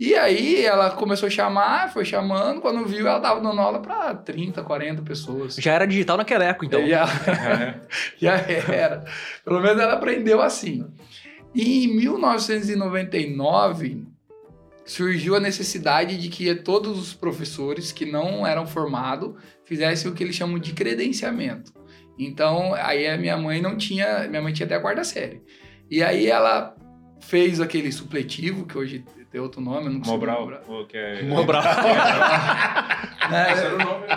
E 0.00 0.14
aí 0.14 0.64
ela 0.64 0.90
começou 0.90 1.26
a 1.26 1.30
chamar, 1.30 1.92
foi 1.92 2.04
chamando, 2.04 2.60
quando 2.60 2.86
viu, 2.86 3.08
ela 3.08 3.18
tava 3.18 3.40
dando 3.40 3.60
aula 3.60 3.80
pra 3.80 4.14
30, 4.14 4.62
40 4.62 5.02
pessoas. 5.02 5.56
Já 5.56 5.72
era 5.72 5.86
digital 5.88 6.16
naquela 6.16 6.44
época, 6.44 6.66
então. 6.66 6.86
Já, 6.86 7.04
É. 7.26 7.74
já 8.16 8.34
era. 8.72 9.04
Pelo 9.44 9.60
menos 9.60 9.82
ela 9.82 9.94
aprendeu 9.94 10.40
assim. 10.40 10.86
E 11.54 11.84
em 11.84 11.96
1999, 11.96 14.02
surgiu 14.84 15.36
a 15.36 15.40
necessidade 15.40 16.18
de 16.18 16.28
que 16.28 16.54
todos 16.54 16.98
os 16.98 17.12
professores 17.12 17.92
que 17.92 18.06
não 18.06 18.46
eram 18.46 18.66
formados 18.66 19.34
fizessem 19.64 20.10
o 20.10 20.14
que 20.14 20.24
eles 20.24 20.34
chamam 20.34 20.58
de 20.58 20.72
credenciamento. 20.72 21.72
Então, 22.18 22.74
aí 22.74 23.06
a 23.06 23.16
minha 23.16 23.36
mãe 23.36 23.60
não 23.60 23.76
tinha, 23.76 24.26
minha 24.28 24.42
mãe 24.42 24.52
tinha 24.52 24.66
até 24.66 24.74
a 24.74 24.80
quarta 24.80 25.04
série. 25.04 25.42
E 25.90 26.02
aí 26.02 26.26
ela 26.26 26.76
fez 27.20 27.60
aquele 27.60 27.92
supletivo, 27.92 28.66
que 28.66 28.76
hoje 28.76 29.04
tem 29.30 29.40
outro 29.40 29.60
nome, 29.60 29.86
eu 29.86 29.90
não 29.92 29.98
consigo 29.98 30.16
Mobral. 30.16 30.40
lembrar. 30.40 30.62
o 30.68 30.86
que 30.86 30.96
é- 30.96 31.22
Mobral. 31.22 31.62
Né? 33.30 33.46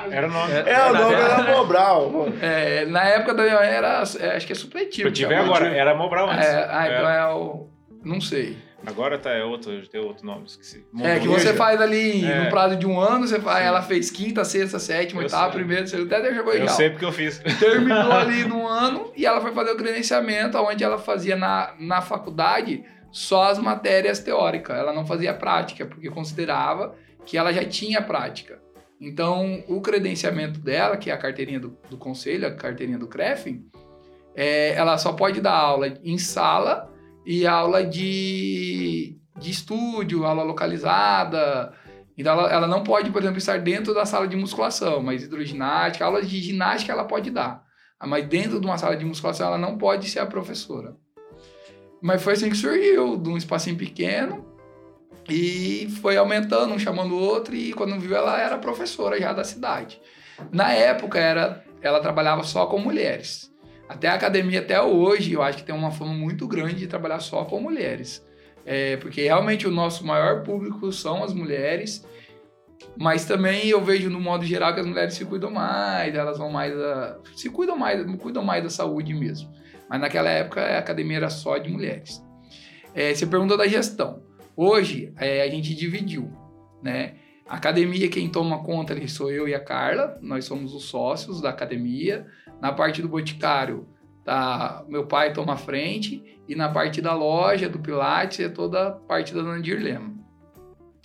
Era 0.09 0.27
o 0.27 0.31
nome. 0.31 0.53
É, 0.53 0.89
o 0.89 0.93
nome 0.93 1.13
Era- 1.15 1.33
era 1.43 1.57
Mobral. 1.57 2.11
É, 2.41 2.85
na 2.85 3.03
época 3.03 3.33
da 3.33 3.43
minha 3.43 3.55
mãe 3.55 3.67
era, 3.67 4.03
é, 4.19 4.35
acho 4.37 4.45
que 4.47 4.53
é 4.53 4.55
supletivo. 4.55 5.09
Eu 5.09 5.11
tive 5.11 5.33
chama. 5.35 5.45
agora, 5.45 5.67
era 5.67 5.93
Mobral 5.95 6.29
antes. 6.29 6.47
É, 6.47 6.67
ah, 6.71 6.87
então 6.87 7.09
É. 7.09 7.17
é 7.19 7.25
o... 7.33 7.67
Não 8.05 8.21
sei. 8.21 8.57
Agora 8.85 9.17
tá, 9.19 9.29
é 9.31 9.43
outro, 9.43 9.85
tem 9.89 9.99
outro 10.01 10.25
nome, 10.25 10.45
esqueci. 10.47 10.83
É, 11.01 11.19
que 11.19 11.27
você 11.27 11.53
faz 11.53 11.79
ali 11.81 12.25
É. 12.25 12.43
no 12.45 12.49
prazo 12.49 12.75
de 12.77 12.87
um 12.87 12.99
ano, 12.99 13.27
você 13.27 13.39
faz, 13.39 13.59
Sim. 13.59 13.65
ela 13.67 13.81
fez 13.83 14.09
quinta, 14.09 14.43
sexta, 14.45 14.79
sétima, 14.79 15.19
Eu 15.21 15.25
oitava, 15.25 15.51
sei. 15.51 15.59
primeira, 15.59 15.85
segunda, 15.85 16.17
até 16.17 16.33
jogou 16.33 16.53
Eu 16.53 16.61
legal. 16.61 16.75
sei 16.75 16.89
porque 16.89 17.05
eu 17.05 17.11
fiz. 17.11 17.37
Terminou 17.59 18.11
ali 18.11 18.43
no 18.47 18.65
ano 18.67 19.11
e 19.15 19.25
ela 19.25 19.39
foi 19.41 19.51
fazer 19.51 19.71
o 19.71 19.75
credenciamento, 19.77 20.57
onde 20.57 20.83
ela 20.83 20.97
fazia 20.97 21.35
na, 21.35 21.73
na 21.79 22.01
faculdade 22.01 22.83
só 23.11 23.43
as 23.43 23.59
matérias 23.59 24.19
teóricas. 24.19 24.77
Ela 24.77 24.93
não 24.93 25.05
fazia 25.05 25.33
prática, 25.33 25.85
porque 25.85 26.09
considerava 26.09 26.95
que 27.25 27.37
ela 27.37 27.53
já 27.53 27.63
tinha 27.65 28.01
prática. 28.01 28.59
Então, 28.99 29.63
o 29.67 29.81
credenciamento 29.81 30.59
dela, 30.59 30.95
que 30.95 31.09
é 31.09 31.13
a 31.13 31.17
carteirinha 31.17 31.59
do, 31.59 31.75
do 31.89 31.97
conselho, 31.97 32.47
a 32.47 32.51
carteirinha 32.51 32.99
do 32.99 33.07
CREF, 33.07 33.59
é, 34.35 34.73
ela 34.73 34.97
só 34.97 35.13
pode 35.13 35.41
dar 35.41 35.53
aula 35.53 35.87
em 36.03 36.17
sala 36.17 36.89
e 37.25 37.45
aula 37.45 37.83
de, 37.83 39.17
de 39.37 39.51
estúdio, 39.51 40.23
aula 40.23 40.43
localizada. 40.43 41.73
Então, 42.15 42.33
ela, 42.33 42.51
ela 42.51 42.67
não 42.67 42.83
pode, 42.83 43.09
por 43.11 43.21
exemplo, 43.21 43.39
estar 43.39 43.59
dentro 43.59 43.93
da 43.93 44.05
sala 44.05 44.27
de 44.27 44.37
musculação, 44.37 45.01
mas 45.01 45.23
hidroginástica, 45.23 46.05
aulas 46.05 46.29
de 46.29 46.39
ginástica 46.39 46.93
ela 46.93 47.05
pode 47.05 47.31
dar. 47.31 47.63
Mas 48.03 48.27
dentro 48.27 48.59
de 48.59 48.65
uma 48.65 48.77
sala 48.77 48.95
de 48.95 49.05
musculação, 49.05 49.47
ela 49.47 49.57
não 49.57 49.77
pode 49.77 50.09
ser 50.09 50.19
a 50.19 50.25
professora. 50.25 50.95
Mas 52.01 52.21
foi 52.21 52.33
assim 52.33 52.49
que 52.49 52.57
surgiu, 52.57 53.15
de 53.17 53.29
um 53.29 53.37
espacinho 53.37 53.77
pequeno, 53.77 54.45
e 55.29 55.87
foi 56.01 56.17
aumentando, 56.17 56.73
um 56.73 56.79
chamando 56.79 57.13
o 57.13 57.19
outro, 57.19 57.55
e 57.55 57.73
quando 57.73 57.99
viu, 57.99 58.15
ela 58.15 58.39
era 58.41 58.57
professora 58.57 59.19
já 59.19 59.31
da 59.31 59.43
cidade. 59.43 60.01
Na 60.51 60.71
época, 60.71 61.19
era, 61.19 61.63
ela 61.81 61.99
trabalhava 61.99 62.43
só 62.43 62.65
com 62.65 62.79
mulheres. 62.79 63.51
Até 63.87 64.07
a 64.07 64.15
academia, 64.15 64.59
até 64.59 64.81
hoje, 64.81 65.33
eu 65.33 65.43
acho 65.43 65.59
que 65.59 65.63
tem 65.63 65.75
uma 65.75 65.91
fama 65.91 66.13
muito 66.13 66.47
grande 66.47 66.75
de 66.75 66.87
trabalhar 66.87 67.19
só 67.19 67.45
com 67.45 67.59
mulheres. 67.59 68.25
É, 68.65 68.97
porque 68.97 69.23
realmente 69.23 69.67
o 69.67 69.71
nosso 69.71 70.05
maior 70.05 70.43
público 70.43 70.91
são 70.91 71.23
as 71.23 71.33
mulheres, 71.33 72.05
mas 72.97 73.25
também 73.25 73.67
eu 73.67 73.81
vejo 73.83 74.09
no 74.09 74.19
modo 74.19 74.45
geral 74.45 74.73
que 74.73 74.79
as 74.79 74.85
mulheres 74.85 75.13
se 75.13 75.25
cuidam 75.25 75.51
mais, 75.51 76.13
elas 76.13 76.37
vão 76.37 76.49
mais 76.49 76.73
a, 76.73 77.17
se 77.35 77.49
cuidam 77.49 77.77
mais, 77.77 78.03
cuidam 78.17 78.43
mais 78.43 78.63
da 78.63 78.69
saúde 78.69 79.13
mesmo. 79.13 79.51
Mas 79.91 79.99
naquela 79.99 80.29
época 80.29 80.61
a 80.61 80.79
academia 80.79 81.17
era 81.17 81.29
só 81.29 81.57
de 81.57 81.69
mulheres. 81.69 82.23
É, 82.95 83.13
você 83.13 83.27
perguntou 83.27 83.57
da 83.57 83.67
gestão. 83.67 84.23
Hoje 84.55 85.13
é, 85.17 85.41
a 85.41 85.49
gente 85.49 85.75
dividiu, 85.75 86.31
né? 86.81 87.15
A 87.45 87.57
academia 87.57 88.07
quem 88.07 88.29
toma 88.29 88.63
conta 88.63 88.93
ali 88.93 89.09
sou 89.09 89.29
eu 89.29 89.49
e 89.49 89.53
a 89.53 89.59
Carla, 89.59 90.17
nós 90.21 90.45
somos 90.45 90.73
os 90.73 90.85
sócios 90.85 91.41
da 91.41 91.49
academia. 91.49 92.25
Na 92.61 92.71
parte 92.71 93.01
do 93.01 93.09
boticário, 93.09 93.85
tá, 94.23 94.85
meu 94.87 95.07
pai 95.07 95.33
toma 95.33 95.57
frente 95.57 96.39
e 96.47 96.55
na 96.55 96.69
parte 96.69 97.01
da 97.01 97.13
loja 97.13 97.67
do 97.67 97.79
Pilates 97.79 98.39
é 98.39 98.47
toda 98.47 98.87
a 98.87 98.91
parte 98.91 99.33
da 99.33 99.41
Dona 99.41 99.61
Dirlema. 99.61 100.13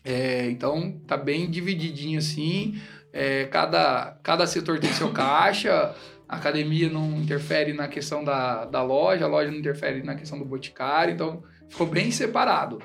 É, 0.04 0.48
então 0.48 1.00
tá 1.08 1.16
bem 1.16 1.50
divididinho 1.50 2.20
assim. 2.20 2.80
É, 3.12 3.46
cada, 3.46 4.16
cada 4.22 4.46
setor 4.46 4.78
tem 4.78 4.92
seu 4.92 5.10
caixa. 5.10 5.92
A 6.28 6.36
academia 6.36 6.88
não 6.88 7.18
interfere 7.20 7.72
na 7.72 7.86
questão 7.88 8.24
da, 8.24 8.64
da 8.64 8.82
loja, 8.82 9.24
a 9.24 9.28
loja 9.28 9.50
não 9.50 9.58
interfere 9.58 10.02
na 10.02 10.14
questão 10.14 10.38
do 10.38 10.44
boticário. 10.44 11.14
Então 11.14 11.42
ficou 11.68 11.86
bem 11.86 12.10
separado. 12.10 12.80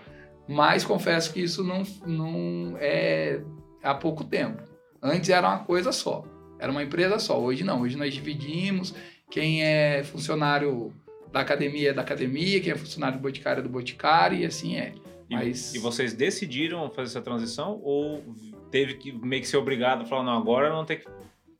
Mas 0.47 0.83
confesso 0.83 1.33
que 1.33 1.41
isso 1.41 1.63
não, 1.63 1.83
não 2.05 2.75
é 2.79 3.41
há 3.83 3.93
pouco 3.95 4.23
tempo. 4.23 4.61
Antes 5.01 5.29
era 5.29 5.47
uma 5.47 5.59
coisa 5.59 5.91
só. 5.91 6.23
Era 6.59 6.71
uma 6.71 6.83
empresa 6.83 7.17
só. 7.17 7.39
Hoje 7.39 7.63
não. 7.63 7.81
Hoje 7.81 7.97
nós 7.97 8.13
dividimos. 8.13 8.93
Quem 9.29 9.63
é 9.63 10.03
funcionário 10.03 10.93
da 11.31 11.39
academia 11.39 11.91
é 11.91 11.93
da 11.93 12.01
academia, 12.01 12.59
quem 12.59 12.73
é 12.73 12.75
funcionário 12.75 13.17
do 13.17 13.21
boticário 13.21 13.61
é 13.61 13.63
do 13.63 13.69
boticário 13.69 14.37
e 14.37 14.45
assim 14.45 14.75
é. 14.77 14.93
E, 15.29 15.35
Mas- 15.35 15.73
e 15.73 15.79
vocês 15.79 16.13
decidiram 16.13 16.89
fazer 16.89 17.11
essa 17.11 17.21
transição 17.21 17.79
ou 17.81 18.21
teve 18.69 18.95
que 18.95 19.11
meio 19.13 19.41
que 19.41 19.47
ser 19.47 19.55
obrigado 19.57 20.01
a 20.01 20.05
falar, 20.05 20.23
não, 20.23 20.37
agora 20.37 20.69
não 20.69 20.83
tem 20.85 20.97
que 20.99 21.05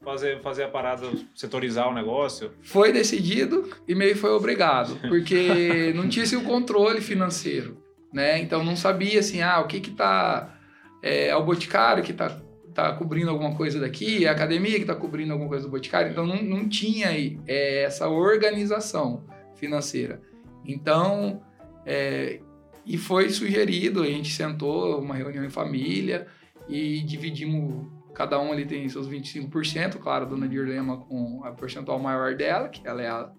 fazer, 0.04 0.42
fazer 0.42 0.64
a 0.64 0.68
parada, 0.68 1.08
setorizar 1.36 1.90
o 1.90 1.94
negócio? 1.94 2.52
Foi 2.62 2.92
decidido 2.92 3.70
e 3.88 3.96
meio 3.96 4.16
foi 4.16 4.32
obrigado, 4.32 4.98
porque 5.08 5.94
não 5.96 6.08
tinha 6.10 6.24
esse 6.24 6.36
o 6.36 6.44
controle 6.44 7.02
financeiro, 7.02 7.78
né? 8.14 8.40
Então 8.40 8.64
não 8.64 8.76
sabia 8.76 9.20
assim, 9.20 9.42
ah, 9.42 9.60
o 9.60 9.68
que 9.68 9.80
que 9.80 9.92
tá 9.92 10.58
é, 11.02 11.28
é 11.28 11.36
o 11.36 11.44
boticário 11.44 12.04
que 12.04 12.14
tá 12.14 12.42
tá 12.74 12.94
cobrindo 12.94 13.30
alguma 13.30 13.54
coisa 13.54 13.80
daqui, 13.80 14.26
é 14.26 14.30
a 14.30 14.32
academia 14.32 14.80
que 14.80 14.86
tá 14.86 14.96
cobrindo 14.96 15.34
alguma 15.34 15.50
coisa 15.50 15.66
do 15.66 15.72
boticário, 15.72 16.12
então 16.12 16.26
não, 16.26 16.42
não 16.42 16.70
tinha 16.70 17.10
é, 17.46 17.84
essa 17.84 18.08
organização 18.08 19.26
financeira. 19.56 20.22
Então, 20.66 21.42
é, 21.86 22.40
e 22.86 22.98
foi 22.98 23.30
sugerido, 23.30 24.02
a 24.02 24.08
gente 24.08 24.34
sentou, 24.34 25.00
uma 25.00 25.16
reunião 25.16 25.44
em 25.44 25.50
família 25.50 26.28
e 26.70 27.02
dividimos, 27.02 27.88
cada 28.13 28.39
um 28.39 28.52
ali 28.52 28.65
tem 28.65 28.88
seus 28.89 29.08
25%, 29.08 29.97
claro, 29.97 30.26
a 30.26 30.28
dona 30.28 30.47
Dirlema 30.47 30.97
com 30.97 31.41
a 31.43 31.52
percentual 31.52 32.00
maior 32.00 32.36
dela, 32.36 32.69
que 32.69 32.86
ela 32.88 33.02
é 33.02 33.08
a, 33.08 33.32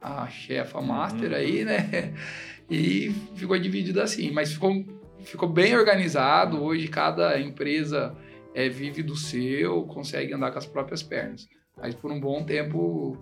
a 0.00 0.28
chefa 0.28 0.80
master 0.80 1.30
Uhum. 1.30 1.36
aí, 1.36 1.64
né? 1.64 2.14
E 2.68 3.12
ficou 3.36 3.56
dividido 3.56 4.00
assim, 4.02 4.32
mas 4.32 4.52
ficou, 4.52 4.84
ficou 5.20 5.48
bem 5.48 5.76
organizado, 5.76 6.60
hoje 6.60 6.88
cada 6.88 7.38
empresa 7.38 8.12
é, 8.52 8.68
vive 8.68 9.04
do 9.04 9.14
seu, 9.14 9.84
consegue 9.84 10.34
andar 10.34 10.50
com 10.50 10.58
as 10.58 10.66
próprias 10.66 11.00
pernas. 11.00 11.46
Mas 11.76 11.94
por 11.94 12.10
um 12.10 12.18
bom 12.18 12.42
tempo 12.42 13.16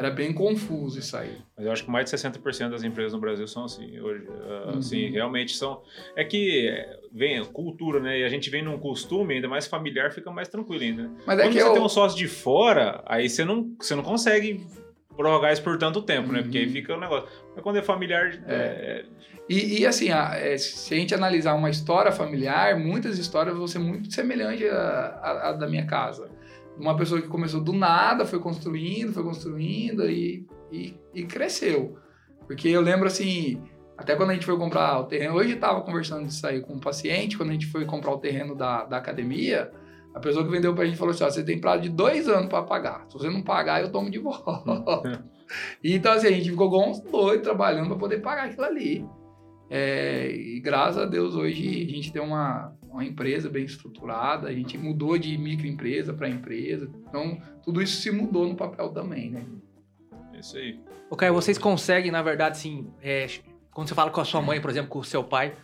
era 0.00 0.10
bem 0.10 0.32
confuso 0.32 0.98
isso 0.98 1.16
aí. 1.16 1.36
Mas 1.56 1.66
eu 1.66 1.72
acho 1.72 1.84
que 1.84 1.90
mais 1.90 2.04
de 2.10 2.16
60% 2.16 2.70
das 2.70 2.82
empresas 2.82 3.12
no 3.12 3.20
Brasil 3.20 3.46
são 3.46 3.64
assim 3.64 4.00
hoje. 4.00 4.26
Ah, 4.28 4.70
Uhum. 4.72 4.78
Assim, 4.78 5.10
realmente 5.10 5.56
são. 5.56 5.82
É 6.16 6.24
que 6.24 6.68
é, 6.68 6.98
vem 7.12 7.44
cultura, 7.44 8.00
né? 8.00 8.18
E 8.20 8.24
a 8.24 8.28
gente 8.28 8.48
vem 8.50 8.62
num 8.62 8.78
costume 8.78 9.34
ainda 9.34 9.48
mais 9.48 9.66
familiar, 9.66 10.10
fica 10.12 10.30
mais 10.30 10.48
tranquilo 10.48 10.82
ainda. 10.82 11.02
né? 11.04 11.10
Mas 11.26 11.38
é 11.38 11.42
Quando 11.42 11.52
que 11.52 11.60
você 11.60 11.68
eu, 11.68 11.72
tem 11.74 11.82
um 11.82 11.88
sócio 11.88 12.18
de 12.18 12.26
fora, 12.26 13.02
aí 13.06 13.28
você 13.28 13.44
não, 13.44 13.74
você 13.78 13.94
não 13.94 14.02
consegue 14.02 14.66
prorrogar 15.16 15.52
isso 15.52 15.62
por 15.62 15.76
tanto 15.76 16.00
tempo, 16.02 16.32
né? 16.32 16.38
Uhum. 16.38 16.44
Porque 16.44 16.58
aí 16.58 16.68
fica 16.68 16.96
o 16.96 17.00
negócio. 17.00 17.28
Mas 17.54 17.62
quando 17.62 17.76
é 17.76 17.82
familiar, 17.82 18.32
é, 18.46 19.04
E, 19.48 19.80
e, 19.80 19.86
assim, 19.86 20.10
a- 20.10 20.36
é, 20.36 20.56
se 20.56 20.94
a 20.94 20.96
gente 20.96 21.12
analisar 21.12 21.54
uma 21.54 21.68
história 21.68 22.12
familiar, 22.12 22.78
muitas 22.78 23.18
histórias 23.18 23.56
vão 23.56 23.66
ser 23.66 23.80
muito 23.80 24.12
semelhantes 24.14 24.70
à, 24.70 25.18
à- 25.20 25.48
à 25.48 25.52
da 25.52 25.66
minha 25.66 25.84
casa. 25.84 26.30
Uma 26.78 26.96
pessoa 26.96 27.20
que 27.20 27.28
começou 27.28 27.60
do 27.60 27.72
nada, 27.72 28.24
foi 28.24 28.38
construindo, 28.38 29.12
foi 29.12 29.22
construindo 29.22 30.08
e, 30.08 30.46
e, 30.72 30.94
e 31.14 31.24
cresceu. 31.24 31.98
Porque 32.46 32.68
eu 32.68 32.80
lembro 32.80 33.06
assim, 33.06 33.62
até 33.96 34.16
quando 34.16 34.30
a 34.30 34.34
gente 34.34 34.46
foi 34.46 34.56
comprar 34.56 34.98
o 34.98 35.04
terreno, 35.04 35.34
hoje 35.34 35.52
estava 35.52 35.82
conversando 35.82 36.26
disso 36.26 36.46
aí 36.46 36.60
com 36.60 36.74
um 36.74 36.80
paciente, 36.80 37.36
quando 37.36 37.50
a 37.50 37.52
gente 37.52 37.66
foi 37.66 37.84
comprar 37.84 38.12
o 38.12 38.18
terreno 38.18 38.54
da, 38.54 38.84
da 38.84 38.96
academia, 38.96 39.70
a 40.14 40.18
pessoa 40.18 40.44
que 40.44 40.50
vendeu 40.50 40.74
pra 40.74 40.84
gente 40.84 40.96
falou 40.96 41.12
assim: 41.12 41.24
ó, 41.24 41.30
você 41.30 41.44
tem 41.44 41.60
prazo 41.60 41.82
de 41.82 41.90
dois 41.90 42.28
anos 42.28 42.48
para 42.48 42.62
pagar. 42.62 43.04
Se 43.08 43.14
você 43.14 43.28
não 43.28 43.42
pagar, 43.42 43.82
eu 43.82 43.92
tomo 43.92 44.10
de 44.10 44.18
volta. 44.20 45.24
E, 45.82 45.94
então, 45.94 46.12
assim, 46.12 46.28
a 46.28 46.32
gente 46.32 46.50
ficou 46.50 46.66
igual 46.66 46.88
uns 46.88 47.00
doidos 47.00 47.42
trabalhando 47.42 47.88
para 47.88 47.98
poder 47.98 48.20
pagar 48.20 48.46
aquilo 48.46 48.64
ali. 48.64 49.06
É, 49.68 50.32
e 50.32 50.58
graças 50.60 51.00
a 51.00 51.06
Deus 51.06 51.34
hoje 51.36 51.86
a 51.88 51.94
gente 51.94 52.12
tem 52.12 52.20
uma, 52.20 52.74
uma 52.92 53.04
empresa 53.04 53.48
bem 53.48 53.64
estruturada, 53.64 54.48
a 54.48 54.52
gente 54.52 54.76
mudou 54.76 55.16
de 55.16 55.36
microempresa 55.38 56.12
para 56.12 56.28
empresa, 56.28 56.90
então 57.08 57.40
tudo 57.62 57.80
isso 57.80 58.00
se 58.00 58.10
mudou 58.10 58.48
no 58.48 58.56
papel 58.56 58.88
também, 58.90 59.30
né? 59.30 59.44
é 60.34 60.40
isso 60.40 60.56
aí. 60.56 60.80
Ô, 61.08 61.16
Caio, 61.16 61.34
vocês 61.34 61.58
conseguem, 61.58 62.10
na 62.10 62.22
verdade, 62.22 62.52
assim, 62.52 62.90
é, 63.02 63.26
quando 63.72 63.88
você 63.88 63.94
fala 63.94 64.10
com 64.10 64.20
a 64.20 64.24
sua 64.24 64.40
mãe, 64.40 64.60
por 64.60 64.70
exemplo, 64.70 64.88
com 64.88 64.98
o 64.98 65.04
seu 65.04 65.22
pai, 65.24 65.54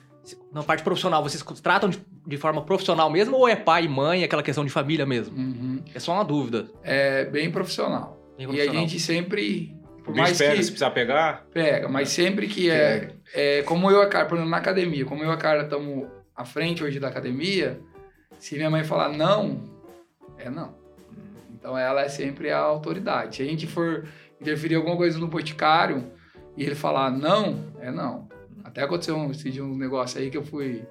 na 0.52 0.62
parte 0.62 0.82
profissional, 0.82 1.22
vocês 1.22 1.42
tratam 1.60 1.88
de, 1.88 2.00
de 2.26 2.36
forma 2.36 2.62
profissional 2.62 3.08
mesmo 3.10 3.36
ou 3.36 3.48
é 3.48 3.54
pai 3.54 3.84
e 3.84 3.88
mãe, 3.88 4.24
aquela 4.24 4.42
questão 4.42 4.64
de 4.64 4.70
família 4.70 5.06
mesmo? 5.06 5.36
Uhum. 5.36 5.82
É 5.94 6.00
só 6.00 6.12
uma 6.12 6.24
dúvida. 6.24 6.68
É 6.82 7.24
bem 7.26 7.50
profissional. 7.50 8.20
Bem 8.36 8.44
E 8.44 8.44
a 8.44 8.48
profissional. 8.48 8.80
gente 8.82 9.00
sempre, 9.00 9.76
por 10.04 10.14
O 10.14 10.16
mais 10.16 10.36
pega, 10.36 10.56
que 10.56 10.62
se 10.64 10.70
precisar 10.70 10.90
pegar, 10.90 11.46
pega, 11.52 11.88
mas 11.88 12.08
sempre 12.08 12.48
que 12.48 12.68
é, 12.68 13.12
é 13.32 13.62
como 13.62 13.88
eu 13.88 14.02
e 14.02 14.04
a 14.04 14.08
Carla, 14.08 14.28
por 14.28 14.34
exemplo, 14.34 14.50
na 14.50 14.56
academia, 14.56 15.04
como 15.04 15.22
eu 15.22 15.30
e 15.30 15.32
a 15.32 15.36
Carla 15.36 15.62
estamos 15.62 16.08
à 16.36 16.44
frente 16.44 16.84
hoje 16.84 17.00
da 17.00 17.08
academia, 17.08 17.80
se 18.38 18.56
minha 18.56 18.70
mãe 18.70 18.84
falar 18.84 19.08
não, 19.08 19.60
é 20.38 20.50
não. 20.50 20.74
Então 21.52 21.76
ela 21.76 22.02
é 22.02 22.08
sempre 22.08 22.50
a 22.50 22.58
autoridade. 22.58 23.36
Se 23.36 23.42
a 23.42 23.46
gente 23.46 23.66
for 23.66 24.06
interferir 24.40 24.74
alguma 24.74 24.96
coisa 24.96 25.18
no 25.18 25.26
boticário 25.26 26.12
e 26.56 26.62
ele 26.62 26.74
falar 26.74 27.10
não, 27.10 27.72
é 27.80 27.90
não. 27.90 28.28
Até 28.62 28.82
aconteceu 28.82 29.16
um, 29.16 29.30
esse 29.30 29.50
dia 29.50 29.64
um 29.64 29.76
negócio 29.76 30.20
aí 30.20 30.30
que 30.30 30.36
eu 30.36 30.44
fui 30.44 30.86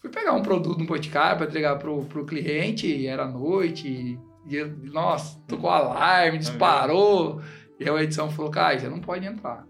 fui 0.00 0.10
pegar 0.10 0.32
um 0.32 0.42
produto 0.42 0.78
no 0.78 0.86
Boticário 0.86 1.38
para 1.38 1.46
entregar 1.46 1.76
pro, 1.76 2.04
pro 2.04 2.24
cliente, 2.24 3.06
era 3.06 3.26
noite, 3.26 4.18
e, 4.48 4.64
nossa, 4.90 5.38
tocou 5.46 5.70
alarme, 5.70 6.38
disparou. 6.38 7.40
E 7.78 7.88
a 7.88 8.02
edição 8.02 8.30
falou, 8.30 8.50
cara, 8.50 8.78
você 8.78 8.88
não 8.88 9.00
pode 9.00 9.26
entrar. 9.26 9.66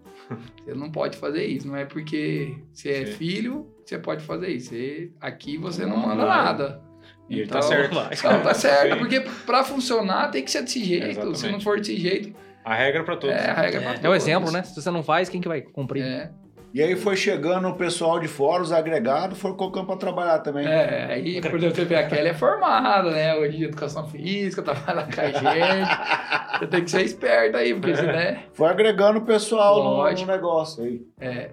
Você 0.65 0.75
não 0.75 0.91
pode 0.91 1.17
fazer 1.17 1.45
isso. 1.47 1.67
Não 1.67 1.77
é 1.77 1.85
porque 1.85 2.59
você 2.73 2.91
é 2.91 3.07
Sim. 3.07 3.13
filho, 3.13 3.67
você 3.89 3.99
pode 3.99 4.25
fazer 4.25 4.49
isso. 4.49 4.71
Você- 4.71 5.11
aqui 5.21 5.57
você 5.57 5.85
não 5.87 5.97
manda 5.97 6.25
nada. 6.25 6.81
E 7.29 7.35
ele 7.35 7.45
Então, 7.45 7.61
tá 7.61 7.67
certo. 7.67 7.95
Não, 8.25 8.43
tá 8.43 8.55
certo, 8.55 8.93
Sim. 8.95 8.99
porque 8.99 9.21
pra 9.47 9.63
funcionar 9.63 10.31
tem 10.31 10.43
que 10.43 10.51
ser 10.51 10.63
desse 10.63 10.83
jeito. 10.83 11.35
Se 11.35 11.51
não 11.51 11.61
for 11.61 11.79
desse 11.79 11.97
jeito, 11.97 12.35
A 12.65 12.75
regra 12.75 13.05
pra 13.05 13.17
todos. 13.17 13.37
é 13.37 13.51
a 13.51 13.55
regra 13.55 13.81
pra 13.83 13.91
É 13.91 13.95
o 13.97 14.01
todos. 14.01 14.17
exemplo, 14.17 14.51
né? 14.51 14.63
Se 14.63 14.75
você 14.81 14.91
não 14.91 15.03
faz, 15.03 15.29
quem 15.29 15.41
que 15.41 15.49
vai 15.49 15.61
cumprir? 15.61 16.03
É, 16.03 16.31
E 16.73 16.83
aí 16.83 16.97
foi 16.97 17.17
chegando 17.17 17.67
o 17.69 17.75
pessoal 17.75 18.19
de 18.21 18.29
fora, 18.29 18.63
os 18.63 18.73
agregados, 18.73 19.39
foram 19.39 19.57
colocando 19.57 19.87
pra 19.87 19.97
trabalhar 19.97 20.39
também. 20.41 20.67
é, 20.67 21.07
aí, 21.13 21.41
por 21.41 21.57
exemplo, 21.57 21.85
vê 21.87 21.97
a 21.97 22.07
Kelly 22.07 22.29
é 22.29 22.35
formada, 22.35 23.11
né? 23.11 23.35
Hoje 23.35 23.57
de 23.59 23.65
educação 23.65 24.07
física, 24.09 24.63
trabalha 24.63 25.03
com 25.05 25.21
a 25.21 25.27
gente. 25.27 26.59
Você 26.61 26.67
tem 26.67 26.85
que 26.85 26.91
ser 26.91 27.03
esperto 27.03 27.57
aí, 27.57 27.75
porque 27.75 27.95
se 27.97 28.03
né? 28.03 28.41
Foi 28.53 28.69
agregando 28.69 29.19
o 29.19 29.23
pessoal 29.23 29.83
no, 29.83 30.11
no 30.11 30.27
negócio 30.27 30.85
aí. 30.85 31.01
É, 31.21 31.51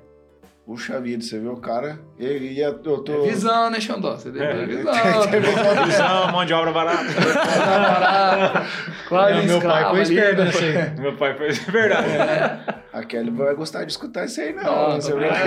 Puxa 0.65 0.99
vida, 0.99 1.23
você 1.23 1.38
viu 1.38 1.51
o 1.54 1.62
cara? 1.62 1.99
Ele 2.17 2.47
ia, 2.54 2.65
eu 2.84 2.97
tô... 3.04 3.23
é 3.25 3.28
visão, 3.30 3.69
né, 3.69 3.80
Xandó? 3.80 4.15
Você 4.15 4.32
ter 4.32 4.41
É. 4.41 4.65
visão. 4.65 4.93
Visão, 5.86 6.32
mão 6.32 6.43
de 6.43 6.54
obra 6.56 6.71
barata. 6.71 7.04
Quase 9.08 9.39
É, 9.39 9.43
meu 9.43 9.62
pai 9.62 9.89
foi 9.89 10.01
esperto 10.01 10.38
né? 10.39 10.45
nessa 10.45 10.63
aí. 10.65 10.99
Meu 10.99 11.15
pai 11.15 11.38
fez 11.38 11.60
verdade. 11.60 12.08
A 12.91 13.04
Kelly 13.04 13.30
vai 13.30 13.54
gostar 13.54 13.84
de 13.84 13.91
escutar 13.91 14.25
isso 14.25 14.41
aí, 14.41 14.54
não. 14.54 14.63
Não, 14.63 14.95
você 15.01 15.10
viu? 15.12 15.19
brincando. 15.19 15.45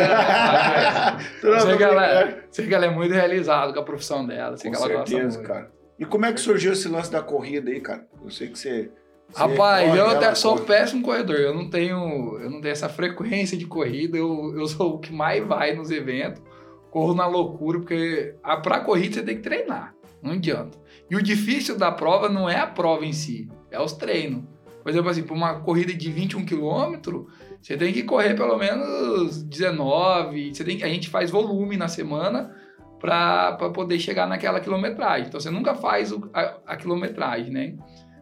Não, 1.43 1.61
sei 1.61 1.77
que, 1.77 1.83
ela, 1.83 2.07
é- 2.07 2.39
sei 2.51 2.67
que 2.67 2.75
ela 2.75 2.87
é 2.87 2.91
muito 2.91 3.13
realizada 3.15 3.73
com 3.73 3.81
a 3.81 3.85
profissão 3.85 4.25
dela. 4.27 4.57
Sei 4.57 4.71
Com 4.71 4.77
que 4.77 4.83
ela 4.85 4.93
gosta 4.93 5.11
certeza, 5.11 5.39
muito. 5.39 5.49
cara. 5.53 5.71
E 5.99 6.05
como 6.05 6.27
é 6.27 6.33
que 6.33 6.41
surgiu 6.41 6.73
esse 6.73 6.87
lance 6.89 7.11
da 7.11 7.21
corrida 7.23 7.71
aí, 7.71 7.81
cara? 7.81 8.07
Eu 8.23 8.31
sei 8.31 8.49
que 8.49 8.59
você... 8.59 8.91
Rapaz, 9.35 9.87
corre, 9.89 9.99
eu 10.01 10.07
até 10.17 10.35
sou 10.35 10.55
um 10.55 10.65
péssimo 10.65 11.03
corredor. 11.03 11.37
Eu 11.37 11.55
não 11.55 11.69
tenho, 11.69 12.39
eu 12.41 12.51
não 12.51 12.61
tenho 12.61 12.73
essa 12.73 12.89
frequência 12.89 13.57
de 13.57 13.67
corrida. 13.67 14.17
Eu, 14.17 14.55
eu 14.57 14.67
sou 14.67 14.95
o 14.95 14.99
que 14.99 15.13
mais 15.13 15.47
vai 15.47 15.75
nos 15.75 15.91
eventos. 15.91 16.43
Corro 16.91 17.15
na 17.15 17.27
loucura, 17.27 17.79
porque 17.79 18.35
a, 18.43 18.57
pra 18.57 18.81
corrida 18.81 19.15
você 19.15 19.23
tem 19.23 19.37
que 19.37 19.43
treinar. 19.43 19.95
Não 20.23 20.33
adianta. 20.33 20.77
E 21.11 21.15
o 21.17 21.23
difícil 21.23 21.77
da 21.77 21.93
prova 21.93 22.29
não 22.29 22.49
é 22.49 22.57
a 22.59 22.67
prova 22.67 23.05
em 23.05 23.13
si, 23.13 23.49
é 23.71 23.81
os 23.81 23.93
treinos. 23.93 24.43
Por 24.83 24.91
exemplo, 24.91 25.11
assim, 25.11 25.23
para 25.23 25.35
uma 25.35 25.61
corrida 25.61 25.93
de 25.93 26.11
21 26.11 26.47
km, 26.47 27.25
você 27.61 27.77
tem 27.77 27.93
que 27.93 28.03
correr 28.05 28.35
pelo 28.35 28.57
menos 28.57 29.43
19. 29.43 30.55
Você 30.55 30.65
tem, 30.65 30.83
a 30.83 30.89
gente 30.89 31.09
faz 31.11 31.31
volume 31.31 31.77
na 31.77 31.89
semana 31.89 32.55
para 32.99 33.53
poder 33.73 33.99
chegar 34.01 34.27
naquela 34.27 34.61
quilometragem. 34.61 35.29
Então 35.29 35.39
você 35.39 35.51
nunca 35.51 35.75
faz 35.75 36.11
o- 36.11 36.29
a, 36.33 36.55
a 36.67 36.77
quilometragem, 36.77 37.53
né? 37.53 37.77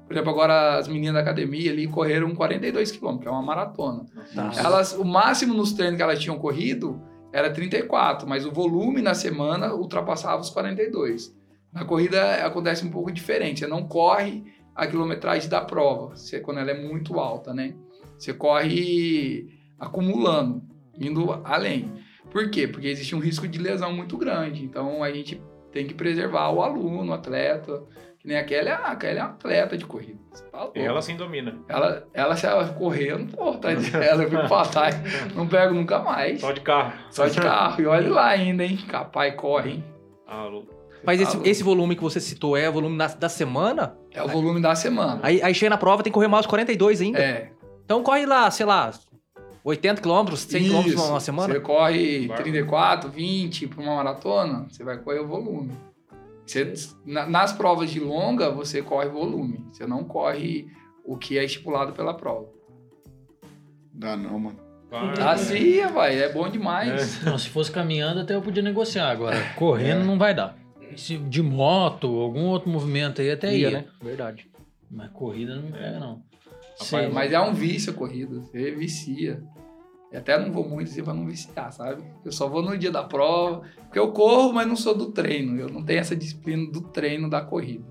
Por 0.07 0.13
exemplo, 0.13 0.31
agora 0.31 0.79
as 0.79 0.87
meninas 0.87 1.15
da 1.15 1.21
academia 1.21 1.73
ali 1.73 1.89
correram 1.89 2.35
42 2.35 2.93
km, 2.93 3.19
que 3.19 3.27
é 3.27 3.31
uma 3.31 3.43
maratona. 3.43 4.07
Tá. 4.35 4.53
Elas, 4.57 4.93
o 4.93 5.05
máximo 5.05 5.53
nos 5.53 5.73
treinos 5.73 5.97
que 5.97 6.03
elas 6.03 6.21
tinham 6.21 6.39
corrido 6.39 7.01
era 7.33 7.51
34, 7.51 8.29
mas 8.29 8.47
o 8.47 8.53
volume 8.53 9.03
na 9.03 9.15
semana 9.15 9.75
ultrapassava 9.75 10.41
os 10.41 10.51
42. 10.51 11.35
Na 11.73 11.85
corrida 11.85 12.47
acontece 12.47 12.87
um 12.87 12.91
pouco 12.91 13.11
diferente. 13.11 13.61
Você 13.61 13.67
não 13.67 13.87
corre 13.87 14.45
a 14.75 14.87
quilometragem 14.87 15.49
da 15.49 15.61
prova, 15.61 16.15
você, 16.15 16.39
quando 16.39 16.59
ela 16.59 16.71
é 16.71 16.81
muito 16.81 17.19
alta, 17.19 17.53
né? 17.53 17.75
Você 18.17 18.33
corre 18.33 19.49
acumulando, 19.79 20.63
indo 20.99 21.33
além. 21.45 21.93
Por 22.31 22.51
quê? 22.51 22.69
Porque 22.69 22.87
existe 22.87 23.15
um 23.15 23.19
risco 23.19 23.49
de 23.49 23.59
lesão 23.59 23.93
muito 23.93 24.17
grande. 24.17 24.65
Então 24.65 25.03
a 25.03 25.11
gente 25.11 25.43
tem 25.73 25.87
que 25.87 25.95
preservar 25.95 26.51
o 26.51 26.63
aluno, 26.63 27.11
o 27.11 27.15
atleta. 27.15 27.83
Que 28.27 28.31
nem 28.31 28.39
a 28.39 28.45
Kelly, 28.45 28.71
ah, 28.71 28.81
a 28.87 28.97
Kelly 28.97 29.19
é 29.21 29.23
uma 29.23 29.31
atleta 29.31 29.79
de 29.79 29.87
corrida. 29.87 30.19
Tá. 30.51 30.69
E 30.75 30.81
ela 30.81 31.01
sim 31.01 31.17
domina. 31.17 31.61
Ela, 31.69 32.09
ela, 32.13 32.37
se 32.37 32.45
ela 32.45 32.67
correr, 32.71 33.13
eu 33.13 33.21
não 33.21 33.27
vou 33.29 33.51
atrás 33.51 33.87
dela, 33.89 34.25
eu 34.25 34.29
fico 34.29 34.49
pra 34.49 34.65
trás, 34.65 34.97
não 35.33 35.47
pego 35.47 35.73
nunca 35.73 36.01
mais. 36.01 36.41
Só 36.41 36.51
de 36.51 36.61
carro. 36.61 36.93
Só 37.09 37.29
de 37.29 37.41
carro. 37.41 37.81
E 37.81 37.87
olha 37.87 38.11
lá 38.11 38.27
ainda, 38.27 38.65
hein? 38.65 38.79
Capaz 38.89 39.33
corre, 39.37 39.71
hein? 39.71 39.85
Louco. 40.51 40.75
Mas 41.05 41.21
Tá 41.21 41.23
esse, 41.23 41.49
esse 41.49 41.63
volume 41.63 41.95
que 41.95 42.03
você 42.03 42.19
citou 42.19 42.57
é 42.57 42.69
o 42.69 42.73
volume 42.73 42.99
da, 42.99 43.07
da 43.07 43.29
semana? 43.29 43.97
É 44.13 44.21
o 44.21 44.27
volume 44.27 44.61
da 44.61 44.75
semana. 44.75 45.21
Aí, 45.23 45.41
aí 45.41 45.55
chega 45.55 45.71
na 45.71 45.79
prova, 45.79 46.03
tem 46.03 46.11
que 46.11 46.15
correr 46.15 46.27
mais 46.27 46.47
os 46.47 46.51
42 46.51 47.01
ainda. 47.01 47.21
É. 47.21 47.53
Então 47.85 48.03
corre 48.03 48.27
lá, 48.27 48.51
sei 48.51 48.67
lá, 48.67 48.91
80 49.63 50.03
quilômetros, 50.03 50.41
100 50.41 50.63
quilômetros 50.65 50.97
numa 50.97 51.21
semana. 51.21 51.55
Você 51.55 51.61
corre 51.61 52.27
Bárbaro. 52.27 52.43
34, 52.43 53.09
20 53.09 53.69
para 53.69 53.83
uma 53.85 53.95
maratona, 53.95 54.67
você 54.69 54.83
vai 54.83 54.97
correr 54.97 55.21
o 55.21 55.29
volume. 55.29 55.71
Você, 56.47 56.73
na- 57.05 57.27
nas 57.27 57.53
provas 57.53 57.91
de 57.91 57.99
longa, 58.01 58.51
você 58.51 58.81
corre 58.83 59.09
volume. 59.09 59.65
Você 59.73 59.87
não 59.87 60.05
corre 60.05 60.69
o 61.05 61.17
que 61.17 61.39
é 61.39 61.45
estipulado 61.45 61.93
pela 61.93 62.15
prova. 62.15 62.49
Dá 63.93 64.17
não, 64.17 64.39
mano. 64.39 64.59
Vai. 64.91 65.21
Assim, 65.21 65.85
vai, 65.89 66.19
é 66.19 66.33
bom 66.33 66.49
demais. 66.49 67.23
Não, 67.25 67.37
se 67.37 67.49
fosse 67.49 67.71
caminhando, 67.73 68.21
até 68.21 68.35
eu 68.35 68.43
podia 68.43 68.63
negociar. 68.63 69.11
Agora, 69.11 69.37
correndo 69.57 70.05
não 70.05 70.17
vai 70.17 70.33
dar. 70.35 70.57
Se 70.97 71.19
de 71.19 71.43
moto, 71.43 72.07
algum 72.21 72.45
outro 72.47 72.71
movimento 72.71 73.21
aí, 73.21 73.31
até 73.31 73.55
ia, 73.55 73.71
Ia, 73.71 73.81
né? 73.81 73.85
Verdade. 74.01 74.49
Mas 74.91 75.11
corrida 75.11 75.57
não 75.57 75.71
pega, 75.73 75.99
não. 75.99 76.23
Rapaz, 76.81 77.13
Mas 77.13 77.33
é 77.33 77.41
um 77.41 77.53
vício 77.53 77.93
a 77.93 77.95
corrida, 77.97 78.39
você 78.41 78.71
vicia. 78.71 79.43
E 80.13 80.17
até 80.17 80.39
não 80.39 80.53
vou 80.53 80.69
muito 80.69 80.89
assim 80.91 81.03
pra 81.03 81.13
não 81.13 81.27
viciar, 81.27 81.73
sabe? 81.73 82.03
Eu 82.25 82.31
só 82.33 82.49
vou 82.49 82.63
no 82.63 82.77
dia 82.79 82.91
da 82.93 83.03
prova, 83.03 83.63
porque 83.83 83.99
eu 83.99 84.13
corro, 84.13 84.53
mas 84.53 84.67
não 84.67 84.77
sou 84.77 84.95
do 84.95 85.07
treino. 85.13 85.59
Eu 85.61 85.69
não 85.69 85.83
tenho 85.85 85.99
essa 86.01 86.15
disciplina 86.15 86.71
do 86.71 86.81
treino 86.81 87.29
da 87.29 87.41
corrida. 87.41 87.85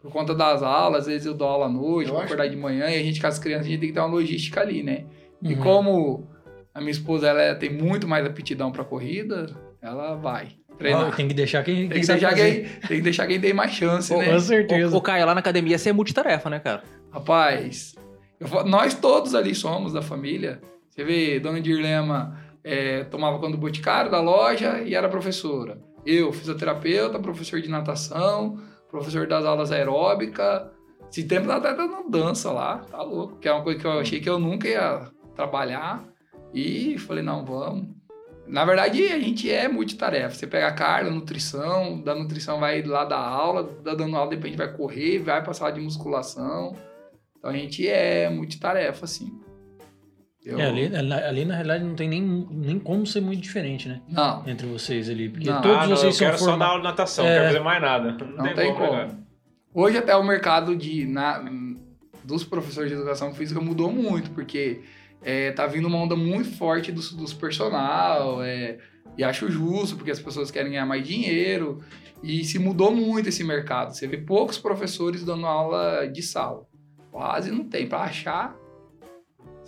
Por 0.00 0.12
conta 0.12 0.34
das 0.34 0.62
aulas, 0.62 1.00
às 1.00 1.06
vezes 1.08 1.26
eu 1.26 1.34
dou 1.34 1.48
aula 1.48 1.66
à 1.66 1.68
noite, 1.68 2.08
Eu 2.08 2.14
vou 2.14 2.22
acho- 2.22 2.32
acordar 2.32 2.48
de 2.48 2.56
manhã, 2.56 2.88
e 2.88 2.94
a 2.98 3.02
gente 3.02 3.20
com 3.20 3.26
as 3.26 3.38
crianças, 3.38 3.66
a 3.66 3.68
gente 3.70 3.80
tem 3.80 3.88
que 3.88 3.94
ter 3.94 4.00
uma 4.00 4.06
logística 4.08 4.60
ali, 4.60 4.82
né? 4.82 5.04
E 5.42 5.54
Uhum. 5.54 5.60
como 5.60 6.28
a 6.72 6.78
minha 6.80 6.92
esposa 6.92 7.26
ela 7.28 7.42
é- 7.42 7.54
tem 7.54 7.70
muito 7.70 8.06
mais 8.06 8.24
aptidão 8.24 8.70
pra 8.70 8.84
corrida, 8.84 9.46
ela 9.82 10.14
vai 10.14 10.50
treinar. 10.78 11.08
Ó, 11.08 11.10
tem 11.10 11.26
que 11.26 11.34
deixar 11.34 11.64
quem, 11.64 11.74
tem, 11.74 11.88
quem 11.88 12.00
que 12.00 12.06
sabe 12.06 12.20
deixar 12.20 12.34
quem, 12.36 12.62
tem 12.62 12.96
que 12.98 13.00
deixar 13.02 13.26
quem 13.26 13.40
tem 13.40 13.52
mais 13.52 13.72
chance, 13.72 14.16
né? 14.16 14.32
Com 14.32 14.38
certeza. 14.38 14.94
O, 14.94 14.98
o 14.98 15.02
Caio, 15.02 15.26
lá 15.26 15.34
na 15.34 15.40
academia 15.40 15.76
você 15.76 15.90
é 15.90 15.92
multitarefa, 15.92 16.48
né, 16.48 16.60
cara? 16.60 16.84
Rapaz, 17.10 17.96
eu 18.38 18.48
nós 18.64 18.94
todos 18.94 19.34
ali 19.34 19.52
somos 19.56 19.92
da 19.92 20.00
família. 20.00 20.60
Você 20.98 21.04
vê, 21.04 21.38
Dona 21.38 21.60
Dirlema 21.60 22.36
é, 22.64 23.04
tomava 23.04 23.38
conta 23.38 23.52
do 23.52 23.56
boticário 23.56 24.10
da 24.10 24.20
loja 24.20 24.80
e 24.80 24.96
era 24.96 25.08
professora. 25.08 25.78
Eu, 26.04 26.32
fisioterapeuta, 26.32 27.20
professor 27.20 27.60
de 27.60 27.68
natação, 27.68 28.58
professor 28.90 29.24
das 29.28 29.44
aulas 29.44 29.70
aeróbica. 29.70 30.72
Esse 31.08 31.22
tempo 31.22 31.48
ela 31.48 31.60
tá 31.60 31.72
dando 31.72 32.10
dança 32.10 32.50
lá, 32.50 32.78
tá 32.78 33.00
louco. 33.00 33.38
Que 33.38 33.46
é 33.46 33.52
uma 33.52 33.62
coisa 33.62 33.78
que 33.78 33.86
eu 33.86 34.00
achei 34.00 34.18
que 34.18 34.28
eu 34.28 34.40
nunca 34.40 34.66
ia 34.66 35.08
trabalhar. 35.36 36.04
E 36.52 36.98
falei, 36.98 37.22
não, 37.22 37.44
vamos. 37.44 37.86
Na 38.44 38.64
verdade, 38.64 39.04
a 39.04 39.20
gente 39.20 39.48
é 39.48 39.68
multitarefa. 39.68 40.34
Você 40.34 40.48
pega 40.48 40.66
a 40.66 40.72
Carla, 40.72 41.12
nutrição, 41.12 42.02
da 42.02 42.12
nutrição 42.12 42.58
vai 42.58 42.82
lá 42.82 43.04
dar 43.04 43.20
aula, 43.20 43.62
da 43.84 43.94
dando 43.94 44.16
aula, 44.16 44.30
depois 44.30 44.46
a 44.46 44.48
gente 44.48 44.58
vai 44.58 44.76
correr, 44.76 45.20
vai 45.20 45.54
sala 45.54 45.70
de 45.70 45.80
musculação. 45.80 46.74
Então 47.38 47.52
a 47.52 47.54
gente 47.54 47.86
é 47.86 48.28
multitarefa, 48.28 49.04
assim. 49.04 49.46
Eu- 50.48 50.58
É, 50.58 50.66
ali, 50.66 50.90
ali, 50.94 51.44
na 51.44 51.54
realidade 51.54 51.84
não 51.84 51.94
tem 51.94 52.08
nem, 52.08 52.22
nem 52.50 52.78
como 52.78 53.06
ser 53.06 53.20
muito 53.20 53.40
diferente, 53.42 53.86
né? 53.88 54.00
Não, 54.08 54.42
Entre 54.48 54.66
vocês 54.66 55.10
ali. 55.10 55.28
Porque 55.28 55.50
Não. 55.50 55.60
todos 55.60 55.76
ah, 55.76 55.86
não, 55.86 55.96
vocês 55.96 56.04
eu 56.04 56.12
são 56.12 56.26
quero 56.26 56.38
só 56.38 56.44
dar 56.46 56.50
formados. 56.52 56.70
aula 56.72 56.82
de 56.82 56.88
natação, 56.88 57.24
É. 57.26 57.28
não 57.28 57.34
quero 57.36 57.46
fazer 57.48 57.64
mais 57.64 57.82
nada. 57.82 58.12
Não, 58.12 58.44
não 58.44 58.54
tem 58.54 58.72
como. 58.74 58.86
como. 58.86 58.92
né, 58.98 59.08
Hoje 59.74 59.98
até 59.98 60.16
o 60.16 60.24
mercado 60.24 60.74
de, 60.74 61.06
na, 61.06 61.44
dos 62.24 62.42
professores 62.44 62.90
de 62.90 62.96
educação 62.96 63.34
física 63.34 63.60
mudou 63.60 63.92
muito, 63.92 64.30
porque 64.30 64.80
é, 65.22 65.52
tá 65.52 65.66
vindo 65.66 65.86
uma 65.86 65.98
onda 65.98 66.16
muito 66.16 66.50
forte 66.56 66.90
dos, 66.90 67.12
dos 67.12 67.34
personal, 67.34 68.42
é, 68.42 68.78
e 69.16 69.22
acho 69.22 69.50
justo, 69.50 69.96
porque 69.96 70.10
as 70.10 70.18
pessoas 70.20 70.50
querem 70.50 70.70
ganhar 70.72 70.86
mais 70.86 71.06
dinheiro, 71.06 71.80
e 72.22 72.42
se 72.44 72.58
mudou 72.58 72.90
muito 72.94 73.28
esse 73.28 73.44
mercado. 73.44 73.94
Você 73.94 74.06
vê 74.06 74.16
poucos 74.16 74.58
professores 74.58 75.22
dando 75.24 75.46
aula 75.46 76.06
de 76.08 76.22
sala. 76.22 76.66
Quase 77.12 77.50
não 77.50 77.64
tem, 77.64 77.86
para 77.86 78.00
achar. 78.00 78.56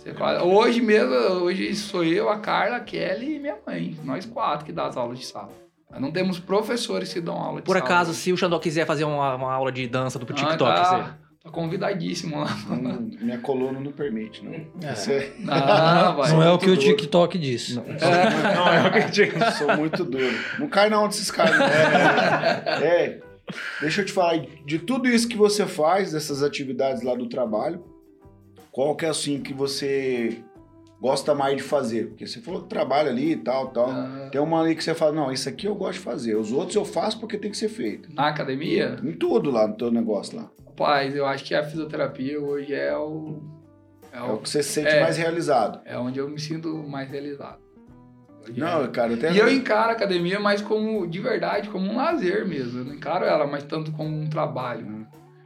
Você 0.03 0.13
quase- 0.13 0.43
hoje 0.43 0.81
mesmo, 0.81 1.13
hoje 1.43 1.75
sou 1.75 2.03
eu, 2.03 2.29
a 2.29 2.39
Carla, 2.39 2.77
a 2.77 2.79
Kelly 2.79 3.35
e 3.35 3.39
minha 3.39 3.57
mãe, 3.65 3.95
nós 4.03 4.25
quatro 4.25 4.65
que 4.65 4.71
dá 4.71 4.87
as 4.87 4.97
aulas 4.97 5.19
de 5.19 5.25
sala. 5.25 5.49
Nós 5.91 5.99
não 6.01 6.11
temos 6.11 6.39
professores 6.39 7.13
que 7.13 7.19
dão 7.21 7.35
aula 7.35 7.57
de 7.59 7.65
Por 7.65 7.73
sala. 7.77 7.85
acaso, 7.85 8.13
se 8.13 8.31
o 8.31 8.37
Xandó 8.37 8.57
quiser 8.59 8.85
fazer 8.85 9.03
uma, 9.03 9.35
uma 9.35 9.53
aula 9.53 9.71
de 9.71 9.85
dança 9.87 10.17
do 10.17 10.25
Ah, 10.29 10.33
TikTok, 10.33 10.57
tá, 10.57 10.83
você... 10.83 11.03
tá 11.43 11.49
convidadíssimo 11.51 12.39
lá. 12.39 12.47
Não- 12.69 13.01
minha 13.21 13.39
coluna 13.39 13.79
não 13.79 13.91
permite, 13.91 14.43
não. 14.43 14.53
É. 14.87 14.95
Você- 14.95 15.33
Não, 15.39 16.15
vai. 16.15 16.31
Não 16.31 16.41
é 16.41 16.49
o 16.51 16.57
que 16.57 16.65
o 16.65 16.69
muito 16.69 16.81
doido. 16.81 16.95
TikTok 16.97 17.37
diz. 17.37 17.75
Não, 17.75 17.83
eu 17.85 18.85
acredito. 18.87 19.37
Sou 19.57 19.75
muito 19.75 20.03
duro. 20.05 20.33
Não 20.57 20.67
cai 20.69 20.89
na 20.89 20.97
onda 20.99 21.09
desses 21.09 21.29
caras. 21.29 21.57
não. 21.59 21.65
É, 21.67 23.19
deixa 23.81 24.01
eu 24.01 24.05
te 24.05 24.13
falar, 24.13 24.39
de 24.65 24.79
tudo 24.79 25.09
isso 25.09 25.27
que 25.27 25.35
você 25.35 25.65
faz, 25.67 26.13
dessas 26.13 26.41
atividades 26.41 27.03
lá 27.03 27.13
do 27.15 27.27
trabalho, 27.27 27.83
qual 28.71 28.95
que 28.95 29.05
é 29.05 29.09
assim 29.09 29.41
que 29.41 29.53
você 29.53 30.41
gosta 30.99 31.33
mais 31.35 31.57
de 31.57 31.63
fazer? 31.63 32.07
Porque 32.09 32.25
você 32.27 32.39
falou 32.39 32.61
que 32.63 32.69
trabalha 32.69 33.09
ali 33.09 33.31
e 33.33 33.35
tal, 33.37 33.67
tal. 33.69 33.89
Ah. 33.89 34.29
Tem 34.31 34.39
uma 34.39 34.61
ali 34.61 34.75
que 34.75 34.83
você 34.83 34.93
fala, 34.93 35.11
não, 35.13 35.31
isso 35.31 35.49
aqui 35.49 35.67
eu 35.67 35.75
gosto 35.75 35.93
de 35.99 36.05
fazer. 36.05 36.35
Os 36.35 36.51
outros 36.51 36.75
eu 36.75 36.85
faço 36.85 37.19
porque 37.19 37.37
tem 37.37 37.51
que 37.51 37.57
ser 37.57 37.69
feito. 37.69 38.13
Na 38.13 38.27
academia, 38.27 38.97
Em 39.03 39.13
tudo 39.13 39.49
lá 39.51 39.67
no 39.67 39.75
teu 39.75 39.91
negócio 39.91 40.37
lá. 40.37 40.49
rapaz, 40.65 41.15
eu 41.15 41.25
acho 41.25 41.43
que 41.43 41.53
a 41.55 41.63
fisioterapia 41.63 42.39
hoje 42.39 42.73
é 42.73 42.95
o. 42.95 43.41
É, 44.13 44.17
É 44.17 44.21
o, 44.23 44.37
que 44.37 44.49
você 44.49 44.61
se 44.61 44.69
sente 44.73 44.89
É. 44.89 45.01
mais 45.01 45.17
realizado. 45.17 45.79
é 45.85 45.97
onde 45.97 46.19
eu 46.19 46.29
me 46.29 46.39
sinto 46.39 46.67
mais 46.87 47.09
realizado. 47.09 47.59
Hoje 48.43 48.59
Não, 48.59 48.83
é. 48.83 48.87
cara, 48.87 49.13
até. 49.13 49.31
E 49.31 49.37
eu 49.37 49.47
encaro 49.51 49.89
a 49.89 49.93
academia 49.93 50.39
mais 50.39 50.61
como, 50.61 51.05
de 51.07 51.19
verdade, 51.19 51.69
como 51.69 51.85
um 51.89 51.95
lazer 51.95 52.45
mesmo. 52.47 52.79
Eu 52.79 52.85
não 52.85 52.93
encaro 52.95 53.23
ela 53.25 53.45
mais 53.47 53.63
tanto 53.63 53.91
como 53.91 54.09
um 54.09 54.27
trabalho. 54.27 55.05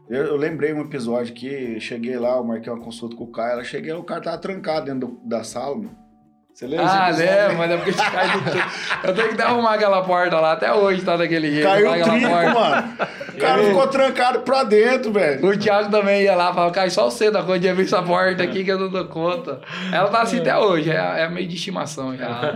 Eu, 0.09 0.23
eu 0.25 0.35
lembrei 0.35 0.71
um 0.73 0.81
episódio 0.81 1.33
que 1.33 1.79
cheguei 1.79 2.17
lá, 2.17 2.35
eu 2.37 2.43
marquei 2.43 2.71
uma 2.71 2.83
consulta 2.83 3.15
com 3.15 3.23
o 3.23 3.31
Caio, 3.31 3.53
ela 3.53 3.63
cheguei 3.63 3.91
o 3.93 4.03
cara 4.03 4.21
tava 4.21 4.37
trancado 4.37 4.85
dentro 4.85 5.07
do- 5.07 5.19
da 5.27 5.43
sala, 5.43 5.75
mano. 5.75 6.05
Você 6.53 6.67
lembra? 6.67 6.85
Ah, 6.85 7.09
lembro, 7.09 7.57
mas 7.57 7.71
é 7.71 7.75
porque 7.75 7.89
esse 7.89 8.11
cai 8.11 8.27
do. 8.31 9.07
Eu 9.09 9.13
tenho 9.13 9.27
que 9.27 9.33
até 9.33 9.43
arrumar 9.43 9.73
aquela 9.73 10.01
porta 10.03 10.39
lá, 10.39 10.53
até 10.53 10.71
hoje 10.73 11.01
tá 11.01 11.17
daquele 11.17 11.51
jeito. 11.51 11.65
Caiu 11.67 11.89
o 11.91 12.01
trinco, 12.03 12.29
porta. 12.29 12.53
mano. 12.53 12.93
O 13.33 13.37
cara 13.37 13.61
Eu- 13.61 13.67
ficou 13.67 13.87
trancado 13.87 14.39
pra 14.39 14.63
dentro, 14.63 15.11
velho. 15.11 15.45
O 15.45 15.57
Thiago 15.57 15.91
também 15.91 16.21
ia 16.21 16.33
lá, 16.33 16.53
falava, 16.53 16.71
cai 16.71 16.89
só 16.89 17.09
você 17.09 17.29
da 17.29 17.41
conta 17.43 17.59
de 17.59 17.67
abrir 17.67 17.83
essa 17.83 18.01
porta 18.01 18.41
aqui 18.43 18.63
que 18.63 18.71
eu 18.71 18.79
não 18.79 18.89
dou 18.89 19.03
conta. 19.05 19.59
Ela 19.91 20.07
tá 20.07 20.21
assim 20.21 20.39
até 20.39 20.55
hoje, 20.57 20.89
é, 20.91 21.23
é 21.23 21.27
meio 21.29 21.45
de 21.47 21.55
estimação 21.55 22.15
já. 22.15 22.53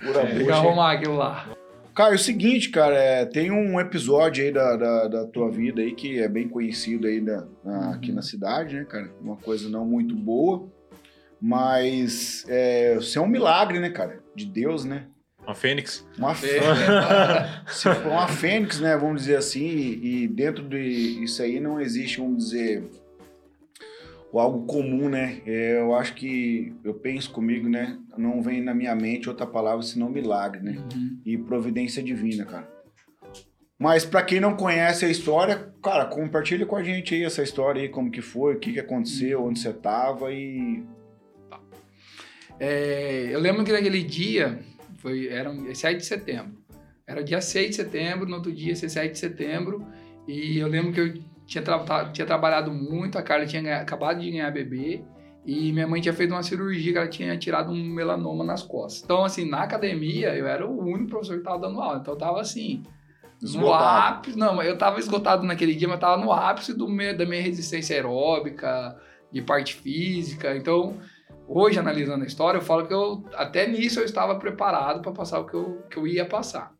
Pura 0.00 0.20
Tem 0.26 0.46
que 0.46 0.50
arrumar 0.50 0.92
aquilo 0.92 1.16
lá. 1.16 1.44
Caio, 1.96 2.12
é 2.12 2.16
o 2.16 2.18
seguinte, 2.18 2.68
cara, 2.68 2.94
é, 2.94 3.24
tem 3.24 3.50
um 3.50 3.80
episódio 3.80 4.44
aí 4.44 4.52
da, 4.52 4.76
da, 4.76 5.08
da 5.08 5.26
tua 5.26 5.50
vida 5.50 5.80
aí 5.80 5.94
que 5.94 6.20
é 6.20 6.28
bem 6.28 6.46
conhecido 6.46 7.06
aí 7.06 7.20
da- 7.22 7.46
na- 7.64 7.94
aqui 7.94 8.12
na 8.12 8.20
cidade, 8.20 8.76
né, 8.76 8.84
cara? 8.84 9.10
Uma 9.20 9.36
coisa 9.36 9.68
não 9.70 9.86
muito 9.86 10.14
boa, 10.14 10.68
mas 11.40 12.44
é, 12.48 12.94
você 12.96 13.18
é 13.18 13.20
um 13.22 13.26
milagre, 13.26 13.78
né, 13.80 13.88
cara? 13.90 14.20
De 14.34 14.44
Deus, 14.44 14.84
né? 14.84 15.06
Uma 15.42 15.54
fênix. 15.54 16.06
Uma 16.18 16.34
fênix. 16.34 16.66
Se 17.68 17.94
for 17.94 18.12
uma 18.12 18.28
fênix, 18.28 18.78
né, 18.80 18.96
vamos 18.96 19.22
dizer 19.22 19.36
assim, 19.36 19.64
e, 19.64 20.24
e 20.24 20.28
dentro 20.28 20.68
de 20.68 20.78
isso 21.24 21.40
aí 21.42 21.60
não 21.60 21.80
existe, 21.80 22.18
vamos 22.18 22.44
dizer, 22.46 22.84
algo 24.38 24.66
comum, 24.66 25.08
né? 25.08 25.40
É, 25.46 25.78
eu 25.80 25.94
acho 25.94 26.14
que 26.14 26.74
eu 26.84 26.94
penso 26.94 27.30
comigo, 27.30 27.68
né? 27.68 27.98
Não 28.16 28.42
vem 28.42 28.62
na 28.62 28.74
minha 28.74 28.94
mente 28.94 29.28
outra 29.28 29.46
palavra 29.46 29.82
senão 29.82 30.08
milagre, 30.10 30.62
né? 30.62 30.78
Uhum. 30.94 31.18
E 31.24 31.36
providência 31.38 32.02
divina, 32.02 32.44
cara. 32.44 32.68
Mas 33.78 34.04
pra 34.06 34.22
quem 34.22 34.40
não 34.40 34.56
conhece 34.56 35.04
a 35.04 35.08
história, 35.10 35.72
cara, 35.82 36.06
compartilha 36.06 36.64
com 36.64 36.76
a 36.76 36.82
gente 36.82 37.14
aí 37.14 37.24
essa 37.24 37.42
história 37.42 37.82
aí, 37.82 37.88
como 37.88 38.10
que 38.10 38.22
foi, 38.22 38.54
o 38.54 38.58
que 38.58 38.72
que 38.72 38.80
aconteceu, 38.80 39.44
onde 39.44 39.58
você 39.58 39.72
tava 39.72 40.32
e 40.32 40.82
É, 42.58 43.28
eu 43.30 43.38
lembro 43.38 43.64
que 43.64 43.72
naquele 43.72 44.02
dia, 44.02 44.60
foi, 44.96 45.28
era 45.28 45.50
um- 45.50 45.74
7 45.74 45.98
de 45.98 46.06
setembro. 46.06 46.56
Era 47.06 47.22
dia 47.22 47.40
6 47.40 47.70
de 47.70 47.76
setembro, 47.76 48.26
no 48.26 48.36
outro 48.36 48.52
dia, 48.52 48.74
7 48.74 49.12
de 49.12 49.18
setembro. 49.18 49.86
E 50.26 50.58
eu 50.58 50.66
lembro 50.66 50.92
que 50.92 51.00
eu 51.00 51.14
tinha, 51.46 51.62
tra- 51.62 52.10
tinha 52.12 52.26
trabalhado 52.26 52.72
muito, 52.72 53.16
a 53.18 53.22
Carla 53.22 53.46
tinha 53.46 53.78
acabado 53.78 54.20
de 54.20 54.30
ganhar 54.30 54.50
bebê. 54.50 55.04
E 55.44 55.72
minha 55.72 55.86
mãe 55.86 56.00
tinha 56.00 56.12
feito 56.12 56.32
uma 56.32 56.42
cirurgia 56.42 56.92
que 56.92 56.98
ela 56.98 57.08
tinha 57.08 57.38
tirado 57.38 57.70
um 57.70 57.84
melanoma 57.84 58.42
nas 58.42 58.64
costas. 58.64 59.04
Então, 59.04 59.24
assim, 59.24 59.48
na 59.48 59.62
academia, 59.62 60.34
eu 60.34 60.44
era 60.44 60.66
o 60.66 60.76
único 60.84 61.10
professor 61.10 61.38
que 61.38 61.44
tava 61.44 61.60
dando 61.60 61.80
aula. 61.80 61.98
Então, 62.00 62.14
eu 62.14 62.18
tava 62.18 62.40
assim, 62.40 62.82
no 63.40 63.46
esgotado. 63.46 64.14
ápice. 64.16 64.36
Não, 64.36 64.60
eu 64.60 64.76
tava 64.76 64.98
esgotado 64.98 65.44
naquele 65.44 65.76
dia, 65.76 65.86
mas 65.86 66.00
tava 66.00 66.20
no 66.20 66.32
ápice 66.32 66.74
do 66.74 66.88
meu, 66.88 67.16
da 67.16 67.24
minha 67.24 67.40
resistência 67.40 67.94
aeróbica, 67.94 69.00
de 69.30 69.40
parte 69.40 69.76
física. 69.76 70.56
Então, 70.56 70.96
hoje, 71.46 71.78
analisando 71.78 72.24
a 72.24 72.26
história, 72.26 72.58
eu 72.58 72.62
falo 72.62 72.84
que 72.84 72.92
eu, 72.92 73.24
até 73.34 73.68
nisso 73.68 74.00
eu 74.00 74.04
estava 74.04 74.34
preparado 74.40 75.00
para 75.00 75.12
passar 75.12 75.38
o 75.38 75.46
que 75.46 75.54
eu, 75.54 75.80
que 75.88 75.96
eu 75.96 76.08
ia 76.08 76.26
passar. 76.26 76.72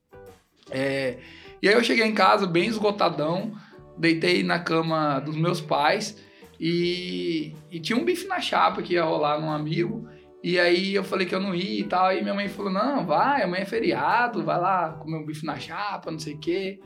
É, 0.72 1.18
e 1.62 1.68
aí 1.68 1.74
eu 1.74 1.84
cheguei 1.84 2.04
em 2.04 2.14
casa 2.14 2.48
bem 2.48 2.66
esgotadão, 2.66 3.52
deitei 3.98 4.42
na 4.42 4.58
cama 4.58 5.18
dos 5.20 5.36
meus 5.36 5.60
pais 5.60 6.22
e, 6.58 7.54
e 7.70 7.80
tinha 7.80 7.98
um 7.98 8.04
bife 8.04 8.26
na 8.26 8.40
chapa 8.40 8.82
que 8.82 8.94
ia 8.94 9.04
rolar 9.04 9.40
num 9.40 9.50
amigo. 9.50 10.08
E 10.42 10.58
aí 10.58 10.94
eu 10.94 11.02
falei 11.02 11.26
que 11.26 11.34
eu 11.34 11.40
não 11.40 11.54
ia 11.54 11.80
e 11.80 11.84
tal. 11.84 12.06
Aí 12.06 12.22
minha 12.22 12.34
mãe 12.34 12.48
falou: 12.48 12.72
Não, 12.72 13.04
vai, 13.04 13.42
amanhã 13.42 13.62
é 13.62 13.66
feriado, 13.66 14.44
vai 14.44 14.60
lá 14.60 14.92
comer 14.92 15.16
um 15.16 15.26
bife 15.26 15.44
na 15.44 15.58
chapa, 15.58 16.10
não 16.10 16.18
sei 16.18 16.34
o 16.34 16.38
quê. 16.38 16.80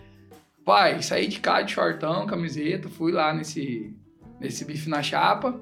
Pai, 0.65 1.03
saí 1.03 1.27
de 1.27 1.41
casa 1.41 1.65
de 1.65 1.73
shortão, 1.73 2.27
camiseta, 2.27 2.89
fui 2.89 3.13
lá 3.13 3.33
nesse, 3.35 3.95
nesse 4.39 4.65
bife 4.65 4.89
na 4.89 5.03
chapa. 5.03 5.61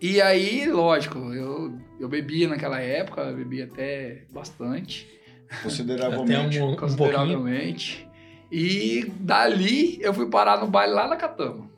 E 0.00 0.20
aí, 0.20 0.66
lógico, 0.66 1.18
eu, 1.32 1.78
eu 2.00 2.08
bebia 2.08 2.48
naquela 2.48 2.80
época, 2.80 3.32
bebia 3.32 3.64
até 3.64 4.26
bastante 4.32 5.06
consideravelmente. 5.62 6.32
Até 6.32 6.42
um, 6.42 6.46
um 6.46 6.50
pouquinho. 6.58 6.76
consideravelmente. 6.76 8.08
E 8.52 9.10
dali 9.18 9.98
eu 10.02 10.12
fui 10.12 10.26
parar 10.26 10.58
no 10.60 10.66
baile 10.66 10.92
lá 10.92 11.08
na 11.08 11.16
Catama. 11.16 11.70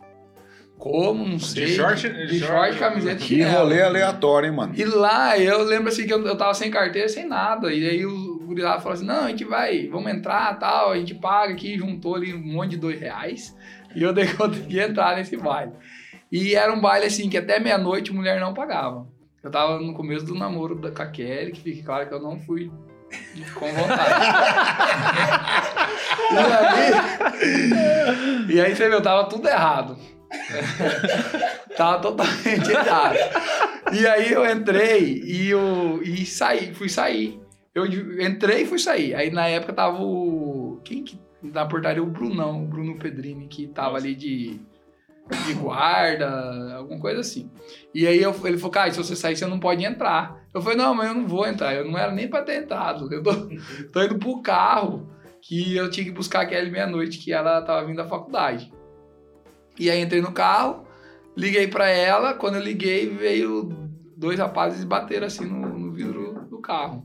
Como, 0.76 1.24
não 1.26 1.38
sei. 1.38 1.68
short- 1.68 2.02
de 2.08 2.26
de 2.26 2.38
short, 2.40 2.74
short, 2.74 2.78
camiseta 2.78 3.14
e 3.14 3.18
Que 3.18 3.34
chinelo. 3.36 3.58
rolê 3.58 3.80
aleatório, 3.80 4.48
hein, 4.50 4.56
mano? 4.56 4.74
E 4.76 4.84
lá 4.84 5.38
eu 5.38 5.62
lembro 5.62 5.88
assim 5.88 6.04
que 6.04 6.12
eu, 6.12 6.26
eu 6.26 6.36
tava 6.36 6.52
sem 6.52 6.70
carteira, 6.70 7.08
sem 7.08 7.26
nada. 7.26 7.72
E 7.72 7.88
aí 7.88 8.04
o 8.04 8.40
guri 8.44 8.60
lá 8.60 8.78
falou 8.80 8.94
assim: 8.94 9.06
não, 9.06 9.24
a 9.24 9.28
gente 9.28 9.44
vai, 9.44 9.86
vamos 9.86 10.10
entrar 10.12 10.58
tal, 10.58 10.90
a 10.90 10.98
gente 10.98 11.14
paga 11.14 11.52
aqui, 11.52 11.78
juntou 11.78 12.16
ali 12.16 12.34
um 12.34 12.38
monte 12.44 12.70
de 12.70 12.76
dois 12.78 12.98
reais. 13.00 13.56
E 13.94 14.02
eu 14.02 14.12
dei 14.12 14.26
conta 14.26 14.58
de 14.58 14.78
entrar 14.80 15.16
nesse 15.16 15.36
baile. 15.36 15.72
E 16.30 16.56
era 16.56 16.72
um 16.74 16.80
baile 16.80 17.06
assim 17.06 17.30
que 17.30 17.38
até 17.38 17.60
meia-noite 17.60 18.12
mulher 18.12 18.40
não 18.40 18.52
pagava. 18.52 19.06
Eu 19.44 19.50
tava 19.52 19.78
no 19.78 19.94
começo 19.94 20.24
do 20.26 20.34
namoro 20.34 20.74
da, 20.74 20.90
com 20.90 21.02
a 21.02 21.06
Kelly, 21.06 21.52
que 21.52 21.60
fique 21.60 21.82
claro 21.84 22.08
que 22.08 22.12
eu 22.14 22.20
não 22.20 22.36
fui 22.40 22.70
com 23.54 23.72
vontade. 23.72 24.24
e, 26.32 26.36
aí, 28.48 28.56
e 28.56 28.60
aí 28.60 28.76
você 28.76 28.88
viu, 28.88 29.02
tava 29.02 29.28
tudo 29.28 29.48
errado. 29.48 29.98
tava 31.76 32.00
totalmente 32.00 32.70
errado. 32.70 33.16
E 33.92 34.06
aí 34.06 34.32
eu 34.32 34.50
entrei 34.50 35.22
e, 35.24 35.50
eu, 35.50 36.00
e 36.02 36.24
saí, 36.26 36.74
fui 36.74 36.88
sair. 36.88 37.40
Eu 37.74 37.86
entrei 37.86 38.62
e 38.62 38.66
fui 38.66 38.78
sair. 38.78 39.14
Aí 39.14 39.30
na 39.30 39.46
época 39.48 39.72
tava 39.72 40.02
o. 40.02 40.80
Quem 40.84 41.02
que. 41.02 41.18
Na 41.42 41.66
portaria, 41.66 42.02
o 42.02 42.06
Brunão, 42.06 42.64
o 42.64 42.66
Bruno 42.66 42.98
Pedrini, 42.98 43.46
que 43.46 43.66
tava 43.66 43.98
ali 43.98 44.14
de, 44.14 44.58
de 45.46 45.52
guarda, 45.52 46.74
alguma 46.74 46.98
coisa 46.98 47.20
assim. 47.20 47.50
E 47.94 48.06
aí 48.06 48.22
eu, 48.22 48.34
ele 48.46 48.56
falou, 48.56 48.70
cara, 48.70 48.90
se 48.90 48.96
você 48.96 49.14
sair, 49.14 49.36
você 49.36 49.44
não 49.44 49.60
pode 49.60 49.84
entrar. 49.84 50.42
Eu 50.54 50.62
falei, 50.62 50.78
não, 50.78 50.94
mas 50.94 51.08
eu 51.08 51.14
não 51.14 51.26
vou 51.26 51.46
entrar. 51.46 51.74
Eu 51.74 51.84
não 51.84 51.98
era 51.98 52.12
nem 52.12 52.28
pra 52.28 52.42
ter 52.42 52.62
entrado. 52.62 53.12
Eu 53.12 53.22
tô, 53.22 53.32
tô 53.92 54.02
indo 54.02 54.18
pro 54.18 54.40
carro 54.40 55.10
que 55.42 55.76
eu 55.76 55.90
tinha 55.90 56.04
que 56.04 56.12
buscar 56.12 56.42
a 56.42 56.46
Kelly 56.46 56.70
meia-noite, 56.70 57.18
que 57.18 57.32
ela 57.32 57.60
tava 57.60 57.84
vindo 57.84 57.96
da 57.96 58.06
faculdade. 58.06 58.72
E 59.78 59.90
aí 59.90 60.00
entrei 60.00 60.22
no 60.22 60.32
carro, 60.32 60.86
liguei 61.36 61.66
pra 61.66 61.88
ela. 61.88 62.34
Quando 62.34 62.54
eu 62.54 62.62
liguei, 62.62 63.10
veio 63.10 63.68
dois 64.16 64.38
rapazes 64.38 64.82
e 64.82 64.86
bateram 64.86 65.26
assim 65.26 65.44
no, 65.44 65.76
no 65.76 65.92
vidro 65.92 66.46
do 66.48 66.60
carro. 66.60 67.04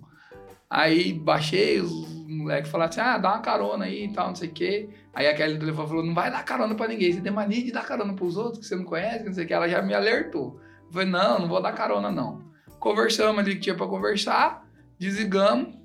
Aí 0.70 1.12
baixei, 1.12 1.82
os 1.82 2.08
moleques 2.28 2.70
falaram 2.70 2.90
assim: 2.90 3.02
ah, 3.02 3.18
dá 3.18 3.30
uma 3.30 3.42
carona 3.42 3.86
aí 3.86 4.06
e 4.06 4.14
tal, 4.14 4.28
não 4.28 4.36
sei 4.36 4.50
o 4.50 4.54
quê. 4.54 4.90
Aí 5.12 5.28
a 5.28 5.36
Kelly 5.36 5.56
do 5.56 5.62
telefone 5.62 5.88
falou: 5.88 6.06
não 6.06 6.14
vai 6.14 6.30
dar 6.30 6.46
carona 6.46 6.76
pra 6.76 6.88
ninguém, 6.88 7.12
você 7.12 7.22
tem 7.22 7.32
mania 7.32 7.64
de 7.64 7.72
dar 7.72 7.86
carona 7.86 8.14
pros 8.14 8.38
outros 8.38 8.60
que 8.60 8.66
você 8.68 8.76
não 8.76 8.86
conhece, 8.86 9.20
que 9.20 9.26
não 9.26 9.34
sei 9.34 9.46
o 9.46 9.48
que. 9.48 9.54
Ela 9.54 9.68
já 9.68 9.82
me 9.82 9.96
alertou. 9.96 10.62
Eu 10.86 10.94
falei: 10.94 11.10
não, 11.10 11.40
não 11.40 11.48
vou 11.48 11.62
dar 11.62 11.74
carona 11.74 12.12
não. 12.12 12.48
Conversamos 12.80 13.40
ali 13.40 13.56
que 13.56 13.62
tinha 13.62 13.76
pra 13.76 13.88
conversar, 13.88 14.66
desligamos, 14.98 15.76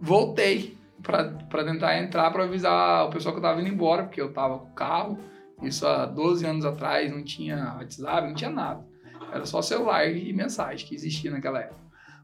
voltei 0.00 0.78
pra 1.02 1.64
tentar 1.64 1.98
entrar 1.98 2.30
pra 2.30 2.44
avisar 2.44 3.06
o 3.06 3.10
pessoal 3.10 3.34
que 3.34 3.38
eu 3.38 3.42
tava 3.42 3.60
indo 3.60 3.68
embora, 3.68 4.04
porque 4.04 4.20
eu 4.20 4.32
tava 4.32 4.58
com 4.58 4.66
o 4.66 4.74
carro. 4.74 5.18
Isso 5.62 5.86
há 5.86 6.06
12 6.06 6.46
anos 6.46 6.64
atrás, 6.64 7.10
não 7.10 7.22
tinha 7.22 7.74
WhatsApp, 7.78 8.28
não 8.28 8.34
tinha 8.34 8.50
nada. 8.50 8.84
Era 9.32 9.44
só 9.44 9.60
celular 9.60 10.06
e 10.06 10.32
mensagem 10.32 10.86
que 10.86 10.94
existia 10.94 11.30
naquela 11.30 11.60
época. 11.60 11.80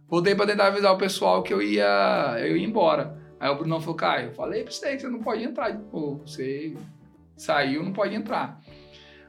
Voltei 0.08 0.34
pra 0.34 0.46
tentar 0.46 0.68
avisar 0.68 0.92
o 0.94 0.98
pessoal 0.98 1.42
que 1.42 1.52
eu 1.52 1.60
ia, 1.60 2.36
eu 2.38 2.56
ia 2.56 2.64
embora. 2.64 3.18
Aí 3.38 3.50
o 3.50 3.56
Brunão 3.56 3.80
falou, 3.80 3.96
Caio, 3.96 4.28
eu 4.28 4.32
falei 4.32 4.62
pra 4.62 4.72
você 4.72 4.94
que 4.94 5.00
você 5.00 5.08
não 5.08 5.18
pode 5.18 5.42
entrar 5.42 5.74
novo. 5.74 6.22
Você 6.26 6.76
saiu, 7.36 7.82
não 7.82 7.92
pode 7.92 8.14
entrar. 8.14 8.60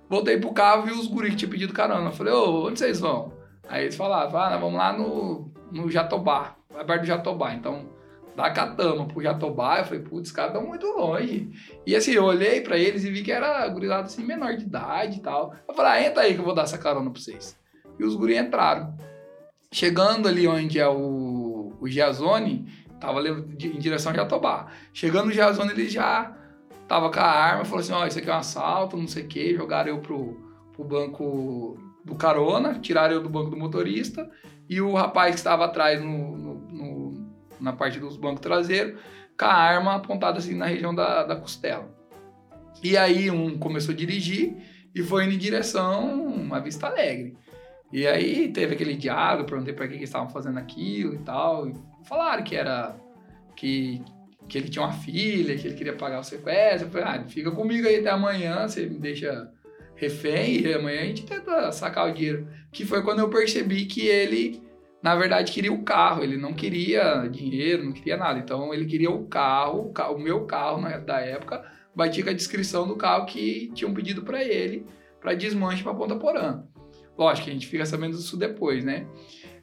Voltei 0.10 0.38
pro 0.38 0.54
carro, 0.54 0.84
vi 0.84 0.92
os 0.92 1.08
guris 1.08 1.32
que 1.32 1.38
tinham 1.38 1.52
pedido 1.52 1.74
carona. 1.74 2.10
Eu 2.10 2.14
falei, 2.14 2.34
ô, 2.34 2.68
onde 2.68 2.80
vocês 2.80 3.00
vão? 3.00 3.34
Aí 3.70 3.84
eles 3.84 3.96
falaram, 3.96 4.38
ah, 4.38 4.58
vamos 4.58 4.78
lá 4.78 4.94
no, 4.94 5.52
no 5.72 5.90
Jatobá, 5.90 6.56
aberto 6.74 7.02
do 7.02 7.08
Jatobá. 7.08 7.54
Então, 7.54 7.90
da 8.36 8.52
Catama 8.52 9.08
pro 9.08 9.22
Jatobá, 9.22 9.80
eu 9.80 9.86
falei, 9.86 10.00
putz, 10.02 10.30
os 10.30 10.36
caras 10.36 10.54
estão 10.54 10.68
muito 10.68 10.86
longe. 10.86 11.50
E 11.86 11.96
assim, 11.96 12.12
eu 12.12 12.24
olhei 12.24 12.62
pra 12.62 12.78
eles 12.78 13.04
e 13.04 13.10
vi 13.10 13.24
que 13.24 13.32
era 13.32 13.68
gurizada 13.68 14.04
assim, 14.04 14.24
menor 14.24 14.56
de 14.56 14.64
idade 14.64 15.18
e 15.18 15.22
tal. 15.22 15.56
Eu 15.68 15.74
falei, 15.74 15.92
ah, 15.92 16.08
entra 16.08 16.22
aí 16.22 16.36
que 16.36 16.40
eu 16.40 16.46
vou 16.46 16.54
dar 16.54 16.64
essa 16.64 16.78
carona 16.78 17.10
pra 17.10 17.20
vocês. 17.20 17.60
E 18.00 18.04
os 18.04 18.16
guris 18.16 18.38
entraram. 18.38 18.96
Chegando 19.72 20.28
ali 20.28 20.48
onde 20.48 20.80
é 20.80 20.88
o, 20.88 21.76
o 21.82 21.88
Giazone, 21.88 22.72
tava 23.00 23.28
em 23.28 23.80
direção 23.80 24.12
a 24.12 24.16
Jatobá. 24.16 24.68
Chegando 24.94 25.26
no 25.26 25.32
Giazone, 25.32 25.72
ele 25.72 25.90
já 25.90 26.32
tava 26.88 27.12
com 27.12 27.20
a 27.20 27.24
arma, 27.24 27.66
falou 27.66 27.80
assim, 27.80 27.92
ó, 27.92 28.06
isso 28.06 28.20
aqui 28.20 28.30
é 28.30 28.34
um 28.34 28.38
assalto, 28.38 28.96
não 28.96 29.08
sei 29.08 29.24
o 29.24 29.28
quê. 29.28 29.56
Jogaram 29.56 29.90
eu 29.90 30.00
pro, 30.00 30.40
pro 30.74 30.86
banco 30.86 31.76
do 32.08 32.16
carona, 32.16 32.80
tiraram 32.80 33.16
eu 33.16 33.22
do 33.22 33.30
banco 33.30 33.50
do 33.52 33.58
motorista 33.58 34.30
e 34.70 34.82
o 34.82 34.94
rapaz 34.94 35.32
que 35.36 35.40
estava 35.40 35.66
atrás 35.66 36.02
no, 36.02 36.38
no- 36.38 36.56
no- 36.72 37.28
na 37.60 37.74
parte 37.74 38.00
dos 38.00 38.18
bancos 38.18 38.40
traseiros 38.42 39.00
com 39.38 39.46
a 39.46 39.54
arma 39.54 39.96
apontada 39.96 40.40
assim 40.40 40.56
na 40.56 40.66
região 40.66 40.94
da, 40.96 41.24
da 41.24 41.36
costela. 41.36 41.88
E 42.84 42.96
aí 42.98 43.30
um 43.30 43.58
começou 43.58 43.94
a 43.94 43.98
dirigir 43.98 44.56
e 44.96 45.04
foi 45.04 45.26
indo 45.26 45.34
em 45.34 45.38
direção 45.38 46.48
a 46.52 46.60
Vista 46.60 46.88
Alegre. 46.88 47.36
E 47.92 48.06
aí 48.06 48.52
teve 48.52 48.74
aquele 48.76 48.96
diálogo, 48.96 49.48
perguntei 49.50 49.74
para 49.74 49.88
que 49.88 49.94
eles 49.96 50.10
estavam 50.10 50.30
fazendo 50.30 50.58
aquilo 50.58 51.16
e 51.16 51.20
tal. 51.20 51.68
E 51.70 51.74
falaram 52.04 52.44
que 52.44 52.56
era 52.56 52.96
que, 53.56 54.02
que 54.48 54.58
ele 54.58 54.70
tinha 54.70 54.84
uma 54.84 54.92
filha, 54.94 55.58
que 55.58 55.68
ele 55.68 55.76
queria 55.76 55.94
pagar 55.96 56.20
o 56.20 56.24
sequestro. 56.24 56.88
Eu 56.88 56.92
falei, 56.92 57.08
ah, 57.08 57.24
fica 57.28 57.50
comigo 57.52 57.88
aí 57.88 58.00
até 58.00 58.10
amanhã, 58.10 58.68
você 58.68 58.86
me 58.86 59.00
deixa 59.00 59.50
refém 59.98 60.62
e 60.62 60.74
amanhã 60.74 61.02
a 61.02 61.06
gente 61.06 61.26
tenta 61.26 61.72
sacar 61.74 62.10
o 62.10 62.14
dinheiro. 62.14 62.48
Que 62.72 62.86
foi 62.86 63.02
quando 63.04 63.20
eu 63.20 63.30
percebi 63.30 63.86
que 63.86 64.08
ele, 64.08 64.62
na 65.04 65.16
verdade, 65.16 65.52
queria 65.52 65.74
o 65.74 65.84
carro. 65.84 66.24
Ele 66.24 66.38
não 66.38 66.54
queria 66.54 67.28
dinheiro, 67.28 67.84
não 67.84 67.92
queria 67.92 68.16
nada. 68.16 68.40
Então 68.40 68.74
ele 68.74 68.86
queria 68.86 69.12
o 69.12 69.26
carro, 69.28 69.88
o, 69.88 69.92
ca- 69.92 70.10
o 70.10 70.18
meu 70.20 70.46
carro 70.46 70.80
na, 70.80 70.98
da 70.98 71.20
época, 71.20 71.64
batia 71.96 72.24
com 72.24 72.30
a 72.30 72.34
descrição 72.34 72.88
do 72.88 72.96
carro 72.96 73.26
que 73.26 73.72
tinham 73.74 73.94
pedido 73.94 74.22
para 74.22 74.44
ele, 74.44 74.86
para 75.20 75.34
desmanche 75.34 75.84
para 75.84 75.94
Ponta 75.94 76.16
Porã. 76.16 76.64
Lógico 77.18 77.50
a 77.50 77.54
gente 77.54 77.66
fica 77.68 77.86
sabendo 77.86 78.16
disso 78.16 78.38
depois, 78.38 78.84
né? 78.86 79.08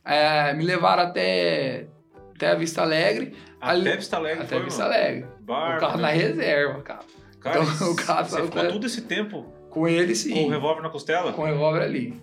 É, 0.04 0.52
me 0.54 0.64
levaram 0.64 1.04
até, 1.04 1.86
até 2.34 2.48
a 2.50 2.54
Vista 2.56 2.82
Alegre, 2.82 3.32
Até 3.60 3.96
Vista 3.96 4.16
Alegre 4.16 4.40
até 4.42 4.48
foi, 4.48 4.58
a 4.58 4.64
Vista. 4.64 4.84
Alegre. 4.84 5.26
O 5.42 5.46
carro 5.80 5.96
na 6.00 6.08
né? 6.08 6.14
reserva, 6.14 6.82
cara. 6.82 7.00
Cara, 7.40 7.60
Então, 7.62 7.92
o 7.92 7.96
carro 7.96 8.28
você 8.28 8.42
ficou 8.42 8.66
todo 8.68 8.84
esse 8.86 9.02
tempo 9.02 9.53
Com 9.74 9.88
ele, 9.88 10.14
sim. 10.14 10.32
com 10.32 10.44
o 10.44 10.48
revólver 10.50 10.82
na 10.82 10.88
costela? 10.88 11.32
Com 11.32 11.42
o 11.42 11.44
revólver 11.46 11.82
ali. 11.82 12.14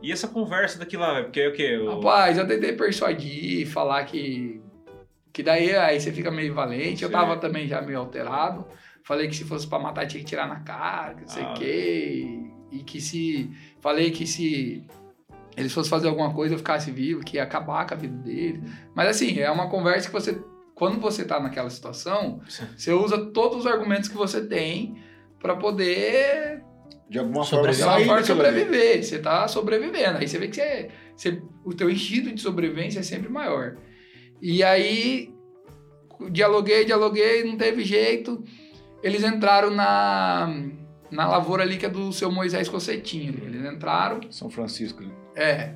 E 0.00 0.10
essa 0.12 0.28
conversa 0.28 0.78
daqui 0.78 0.96
lá? 0.96 1.22
Porque 1.24 1.40
é 1.40 1.48
o 1.48 1.52
quê? 1.52 1.76
O... 1.76 1.96
Rapaz, 1.96 2.38
eu 2.38 2.46
tentei 2.46 2.72
persuadir, 2.72 3.66
falar 3.66 4.04
que. 4.04 4.60
Que 5.32 5.42
daí 5.42 5.74
aí 5.76 6.00
você 6.00 6.10
fica 6.12 6.30
meio 6.30 6.54
valente. 6.54 7.02
Eu 7.02 7.08
Sim. 7.08 7.12
tava 7.14 7.36
também 7.36 7.66
já 7.68 7.82
meio 7.82 7.98
alterado. 7.98 8.64
Falei 9.04 9.28
que 9.28 9.34
se 9.36 9.44
fosse 9.44 9.66
pra 9.66 9.78
matar 9.78 10.06
tinha 10.06 10.22
que 10.22 10.28
tirar 10.28 10.46
na 10.48 10.60
cara, 10.60 11.14
que 11.14 11.20
não 11.22 11.28
sei 11.28 11.42
o 11.42 11.46
Ah. 11.48 11.54
quê. 11.54 12.40
E 12.72 12.78
que 12.84 13.00
se. 13.00 13.50
Falei 13.80 14.10
que 14.10 14.26
se 14.26 14.84
eles 15.56 15.72
fossem 15.74 15.90
fazer 15.90 16.08
alguma 16.08 16.32
coisa 16.32 16.54
eu 16.54 16.58
ficasse 16.58 16.90
vivo, 16.90 17.20
que 17.24 17.36
ia 17.36 17.42
acabar 17.42 17.86
com 17.86 17.94
a 17.94 17.96
vida 17.96 18.16
deles. 18.18 18.62
Mas 18.94 19.08
assim, 19.08 19.38
é 19.38 19.50
uma 19.50 19.68
conversa 19.68 20.06
que 20.08 20.12
você. 20.12 20.40
Quando 20.74 20.98
você 20.98 21.24
tá 21.24 21.38
naquela 21.38 21.68
situação, 21.68 22.40
você 22.76 22.92
usa 22.92 23.18
todos 23.32 23.58
os 23.58 23.66
argumentos 23.66 24.08
que 24.08 24.16
você 24.16 24.40
tem 24.46 24.96
pra 25.38 25.54
poder 25.56 26.62
De 27.10 27.18
alguma 27.18 27.44
forma, 27.44 27.72
Sobreviver. 27.72 27.84
sair 27.92 28.04
forma 28.04 28.18
ali. 28.18 28.26
sobreviver. 28.26 29.02
Você 29.04 29.18
tá 29.18 29.48
sobrevivendo. 29.48 30.18
Aí 30.18 30.28
você 30.28 30.38
vê 30.38 30.46
que 30.48 30.56
você, 30.56 30.88
você- 31.16 31.42
o 31.64 31.74
teu 31.74 31.90
instinto 31.90 32.32
de 32.32 32.40
sobrevivência 32.40 33.00
é 33.00 33.02
sempre 33.02 33.28
maior. 33.28 33.76
E 34.40 34.62
aí, 34.62 35.34
dialoguei, 36.30 36.84
dialoguei, 36.84 37.44
não 37.44 37.56
teve 37.56 37.84
jeito. 37.84 38.42
Eles 39.02 39.24
entraram 39.24 39.70
na, 39.70 40.54
na 41.10 41.26
lavoura 41.28 41.62
ali 41.62 41.76
que 41.78 41.86
é 41.86 41.88
do 41.90 42.12
seu 42.12 42.30
Moisés 42.30 42.68
Cocetinho. 42.68 43.34
Eles 43.44 43.64
entraram, 43.64 44.20
São 44.30 44.48
Francisco. 44.50 45.02
né? 45.02 45.10
é, 45.34 45.74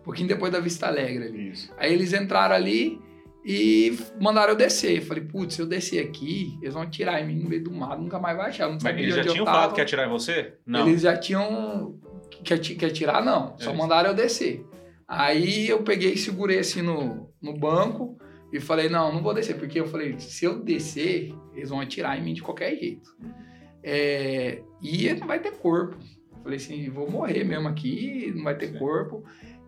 um 0.00 0.02
pouquinho 0.02 0.28
depois 0.28 0.50
da 0.52 0.58
Vista 0.58 0.86
Alegre 0.88 1.24
ali. 1.28 1.50
Isso. 1.50 1.72
Aí 1.78 1.92
eles 1.92 2.12
entraram 2.12 2.54
ali 2.56 3.00
e 3.44 3.98
mandaram 4.20 4.52
eu 4.52 4.56
descer. 4.56 5.00
Falei, 5.02 5.24
putz, 5.24 5.54
se 5.54 5.62
eu 5.62 5.66
descer 5.66 6.04
aqui, 6.04 6.56
eles 6.62 6.74
vão 6.74 6.82
atirar 6.82 7.20
em 7.20 7.26
mim 7.26 7.42
no 7.42 7.48
meio 7.48 7.64
do 7.64 7.72
mato, 7.72 8.00
nunca 8.00 8.18
mais 8.18 8.36
vai 8.36 8.48
achar. 8.50 8.64
Eu 8.64 8.70
Não 8.70 8.78
Mas 8.82 8.96
eles 8.96 9.14
já 9.14 9.22
eu 9.22 9.32
tinham 9.32 9.44
falado 9.44 9.72
que 9.74 9.80
ia 9.80 9.84
atirar 9.84 10.06
em 10.06 10.10
você? 10.10 10.54
Não. 10.66 10.86
Eles 10.88 11.02
já 11.02 11.16
tinham. 11.16 11.98
Que, 12.44 12.56
que 12.58 12.84
atirar, 12.84 13.24
não. 13.24 13.54
Só 13.58 13.70
É. 13.70 13.76
mandaram 13.76 14.10
eu 14.10 14.14
descer. 14.14 14.64
Aí 15.06 15.68
eu 15.68 15.82
peguei 15.82 16.14
e 16.14 16.18
segurei 16.18 16.58
assim 16.58 16.82
no, 16.82 17.28
no 17.40 17.52
banco 17.58 18.16
e 18.52 18.60
falei: 18.60 18.88
não, 18.88 19.12
não 19.12 19.22
vou 19.22 19.34
descer, 19.34 19.56
porque 19.58 19.78
eu 19.78 19.86
falei: 19.86 20.18
se 20.18 20.44
eu 20.44 20.62
descer, 20.62 21.34
eles 21.54 21.68
vão 21.68 21.80
atirar 21.80 22.18
em 22.18 22.22
mim 22.22 22.34
de 22.34 22.42
qualquer 22.42 22.76
jeito. 22.76 23.10
É, 23.82 24.62
e 24.80 25.12
não 25.14 25.26
vai 25.26 25.40
ter 25.40 25.52
corpo. 25.52 25.96
Eu 26.36 26.42
falei 26.42 26.56
assim: 26.56 26.88
vou 26.88 27.10
morrer 27.10 27.44
mesmo 27.44 27.68
aqui, 27.68 28.32
não 28.34 28.44
vai 28.44 28.56
ter 28.56 28.68
Sim. 28.68 28.78
corpo. 28.78 29.24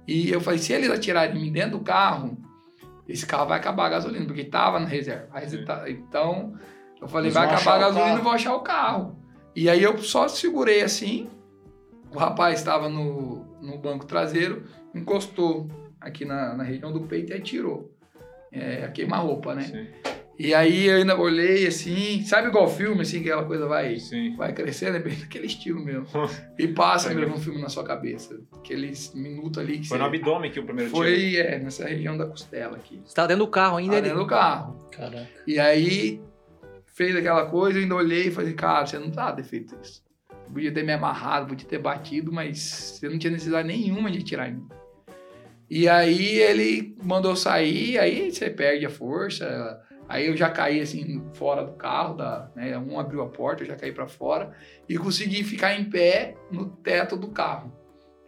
E 0.07 0.31
eu 0.31 0.41
falei: 0.41 0.59
se 0.59 0.73
eles 0.73 0.91
atirarem 0.91 1.37
em 1.37 1.43
mim 1.43 1.53
dentro 1.53 1.79
do 1.79 1.85
carro, 1.85 2.39
esse 3.09 3.27
carro 3.27 3.47
vai 3.47 3.59
acabar 3.59 3.87
a 3.87 3.91
gasolina, 3.91 4.27
porque 4.27 4.45
tava 4.45 4.81
na 4.81 4.87
reserva. 4.87 5.29
Aí 5.33 5.49
Sim. 5.49 5.65
tá- 5.65 5.89
então 5.89 6.55
eu 7.01 7.09
falei: 7.09 7.27
Eles 7.27 7.35
vai 7.35 7.47
acabar 7.47 7.77
a 7.77 7.79
gasolina 7.79 8.19
e 8.19 8.23
vão 8.23 8.33
achar 8.33 8.55
o 8.55 8.61
carro. 8.61 9.19
E 9.55 9.69
aí 9.69 9.83
eu 9.83 9.99
só 9.99 10.27
segurei 10.27 10.83
assim. 10.83 11.29
O 12.13 12.19
rapaz 12.19 12.59
estava 12.59 12.89
no, 12.89 13.45
no 13.61 13.79
banco 13.79 14.07
traseiro, 14.07 14.65
encostou 14.95 15.69
aqui 16.01 16.25
na, 16.25 16.55
na 16.55 16.63
região 16.63 16.93
do 16.93 17.03
peito 17.03 17.33
e 17.33 17.37
atirou. 17.37 17.93
É, 18.53 18.85
a 18.85 18.89
queima-roupa, 18.89 19.55
né? 19.55 19.63
Sim, 19.63 19.87
E 20.39 20.53
aí 20.53 20.87
eu 20.87 20.97
ainda 20.97 21.17
olhei 21.17 21.67
assim, 21.67 22.25
sabe 22.25 22.49
igual 22.49 22.69
filme, 22.69 23.03
assim, 23.03 23.23
que 23.23 23.31
aquela 23.31 23.45
coisa 23.47 23.67
vai, 23.67 23.99
sim. 24.01 24.35
vai 24.37 24.53
crescendo, 24.53 24.97
é 24.97 25.01
bem 25.01 25.15
daquele 25.21 25.47
estilo 25.47 25.79
mesmo. 25.85 26.07
E 26.59 26.67
passa 26.69 27.07
É 27.11 27.15
mesmo 27.15 27.27
mesmo. 27.31 27.37
um 27.37 27.41
filme 27.41 27.61
na 27.61 27.69
sua 27.69 27.85
cabeça. 27.85 28.41
Aqueles 28.53 29.15
minutos 29.15 29.59
ali 29.63 29.79
que 29.79 29.89
Foi 29.89 29.97
no 29.99 30.05
você... 30.05 30.17
abdômen 30.17 30.51
que 30.51 30.59
o 30.59 30.65
primeiro 30.65 30.91
tiro. 30.91 31.03
Foi, 31.05 31.37
é, 31.37 31.59
nessa 31.61 31.87
região 31.87 32.17
da 32.17 32.27
costela 32.27 32.77
aqui. 32.77 33.01
Você 33.05 33.15
tava 33.15 33.29
dentro 33.29 33.45
do 33.45 33.51
carro 33.51 33.77
ainda. 33.77 33.93
Tá 33.93 33.99
ele- 33.99 34.09
dentro 34.09 34.23
do 34.25 34.27
carro. 34.29 34.89
Caraca. 34.91 35.29
E 35.47 35.59
aí 35.61 36.21
fez 36.95 37.15
aquela 37.15 37.47
coisa, 37.47 37.79
eu 37.79 37.83
ainda 37.83 37.95
olhei 37.95 38.29
e 38.29 38.31
falei, 38.33 38.55
cara, 38.55 38.87
você 38.87 38.99
não 38.99 39.11
tá 39.11 39.33
ter 39.33 39.45
feito 39.45 39.77
isso. 39.83 40.03
Podia 40.53 40.73
ter 40.73 40.83
me 40.85 40.93
amarrado, 40.93 41.47
podia 41.49 41.67
ter 41.69 41.79
batido, 41.79 42.33
mas 42.33 42.59
você 42.61 43.09
não 43.09 43.19
tinha 43.19 43.31
necessidade 43.33 43.67
nenhuma 43.69 44.11
de 44.11 44.23
tirar 44.23 44.49
em 44.49 44.55
mim. 44.57 44.69
E 45.71 45.89
aí 45.89 46.37
ele 46.39 46.97
mandou 47.03 47.35
sair, 47.35 47.99
aí 47.99 48.31
você 48.31 48.51
perde 48.51 48.85
a 48.85 48.91
força. 48.91 49.81
Aí 50.09 50.27
eu 50.27 50.37
já 50.37 50.51
caí 50.51 50.81
assim 50.81 51.23
fora 51.35 51.65
do 51.65 51.73
carro, 51.73 52.15
da, 52.15 52.51
né? 52.55 52.77
um 52.79 52.99
abriu 52.99 53.23
a 53.23 53.29
porta, 53.29 53.63
eu 53.63 53.67
já 53.67 53.77
caí 53.77 53.93
para 53.93 54.07
fora 54.07 54.55
e 54.89 54.99
consegui 54.99 55.43
ficar 55.43 55.75
em 55.79 55.89
pé 55.89 56.37
no 56.51 56.67
teto 56.69 57.17
do 57.17 57.29
carro. 57.29 57.73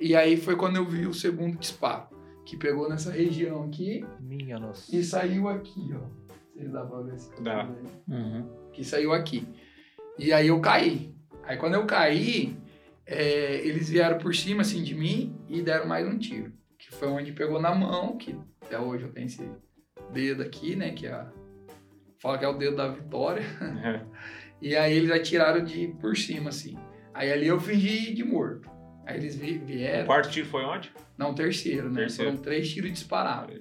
E 0.00 0.14
aí 0.16 0.36
foi 0.36 0.56
quando 0.56 0.76
eu 0.76 0.84
vi 0.84 1.06
o 1.06 1.14
segundo 1.14 1.58
disparo, 1.58 2.08
que 2.44 2.56
pegou 2.56 2.88
nessa 2.88 3.10
região 3.10 3.62
aqui 3.64 4.04
Minha 4.20 4.58
nossa. 4.58 4.94
e 4.94 5.02
saiu 5.02 5.48
aqui, 5.48 5.94
ó. 5.94 6.26
Vocês 6.54 6.72
dá 6.72 6.84
pra 6.84 7.00
ver 7.02 7.18
se 7.18 7.42
Dá. 7.42 7.68
Uhum. 8.08 8.48
que 8.72 8.82
saiu 8.82 9.12
aqui. 9.12 9.46
E 10.18 10.32
aí 10.32 10.48
eu 10.48 10.60
caí. 10.60 11.14
Aí 11.44 11.58
quando 11.58 11.74
eu 11.74 11.84
caí, 11.84 12.56
é, 13.04 13.56
eles 13.66 13.90
vieram 13.90 14.16
por 14.18 14.34
cima 14.34 14.62
assim 14.62 14.82
de 14.82 14.94
mim 14.94 15.38
e 15.48 15.60
deram 15.60 15.86
mais 15.86 16.06
um 16.08 16.18
tiro. 16.18 16.52
Que 16.78 16.90
foi 16.94 17.08
onde 17.08 17.32
pegou 17.32 17.60
na 17.60 17.74
mão, 17.74 18.16
que 18.16 18.34
até 18.62 18.78
hoje 18.78 19.04
eu 19.04 19.12
tenho 19.12 19.26
esse 19.26 19.46
dedo 20.12 20.42
aqui, 20.42 20.74
né? 20.74 20.90
Que 20.92 21.06
é 21.06 21.12
a, 21.12 21.30
fala 22.20 22.38
que 22.38 22.44
é 22.44 22.48
o 22.48 22.56
dedo 22.58 22.76
da 22.76 22.88
vitória. 22.88 23.42
É. 23.84 24.00
E 24.62 24.74
aí 24.74 24.94
eles 24.96 25.10
atiraram 25.10 25.62
de 25.62 25.88
por 26.00 26.16
cima, 26.16 26.48
assim. 26.48 26.78
Aí 27.12 27.30
ali 27.30 27.46
eu 27.46 27.60
fingi 27.60 28.14
de 28.14 28.24
morto. 28.24 28.70
Aí 29.04 29.18
eles 29.18 29.36
vi- 29.36 29.58
O 29.62 29.66
vieram. 29.66 30.06
quarto 30.06 30.30
tiro 30.30 30.46
foi 30.48 30.64
onde? 30.64 30.90
Não, 31.18 31.34
terceiro, 31.34 31.90
né? 31.90 32.00
Terceiro. 32.00 32.30
Foram 32.30 32.42
três 32.42 32.72
tiros 32.72 32.90
disparados. 32.90 33.60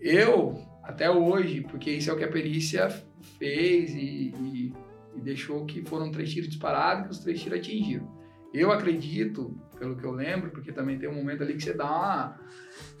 Eu, 0.00 0.58
até 0.82 1.10
hoje, 1.10 1.60
porque 1.60 1.90
isso 1.90 2.10
é 2.10 2.14
o 2.14 2.16
que 2.16 2.24
a 2.24 2.28
perícia 2.32 2.88
fez 3.38 3.94
e, 3.94 4.32
e- 4.34 4.72
e 5.14 5.20
deixou 5.20 5.66
que 5.66 5.82
foram 5.84 6.10
três 6.10 6.32
tiros 6.32 6.48
disparados 6.48 7.02
e 7.02 7.04
que 7.04 7.10
os 7.10 7.18
três 7.18 7.42
tiros 7.42 7.58
atingiram. 7.58 8.10
Eu 8.54 8.72
acredito, 8.72 9.60
pelo 9.78 9.94
que 9.94 10.04
eu 10.04 10.12
lembro, 10.12 10.50
porque 10.50 10.72
também 10.72 10.98
tem 10.98 11.06
um 11.08 11.14
momento 11.14 11.42
ali 11.42 11.52
que 11.54 11.62
você 11.62 11.74
dá 11.74 11.84
uma... 11.84 12.40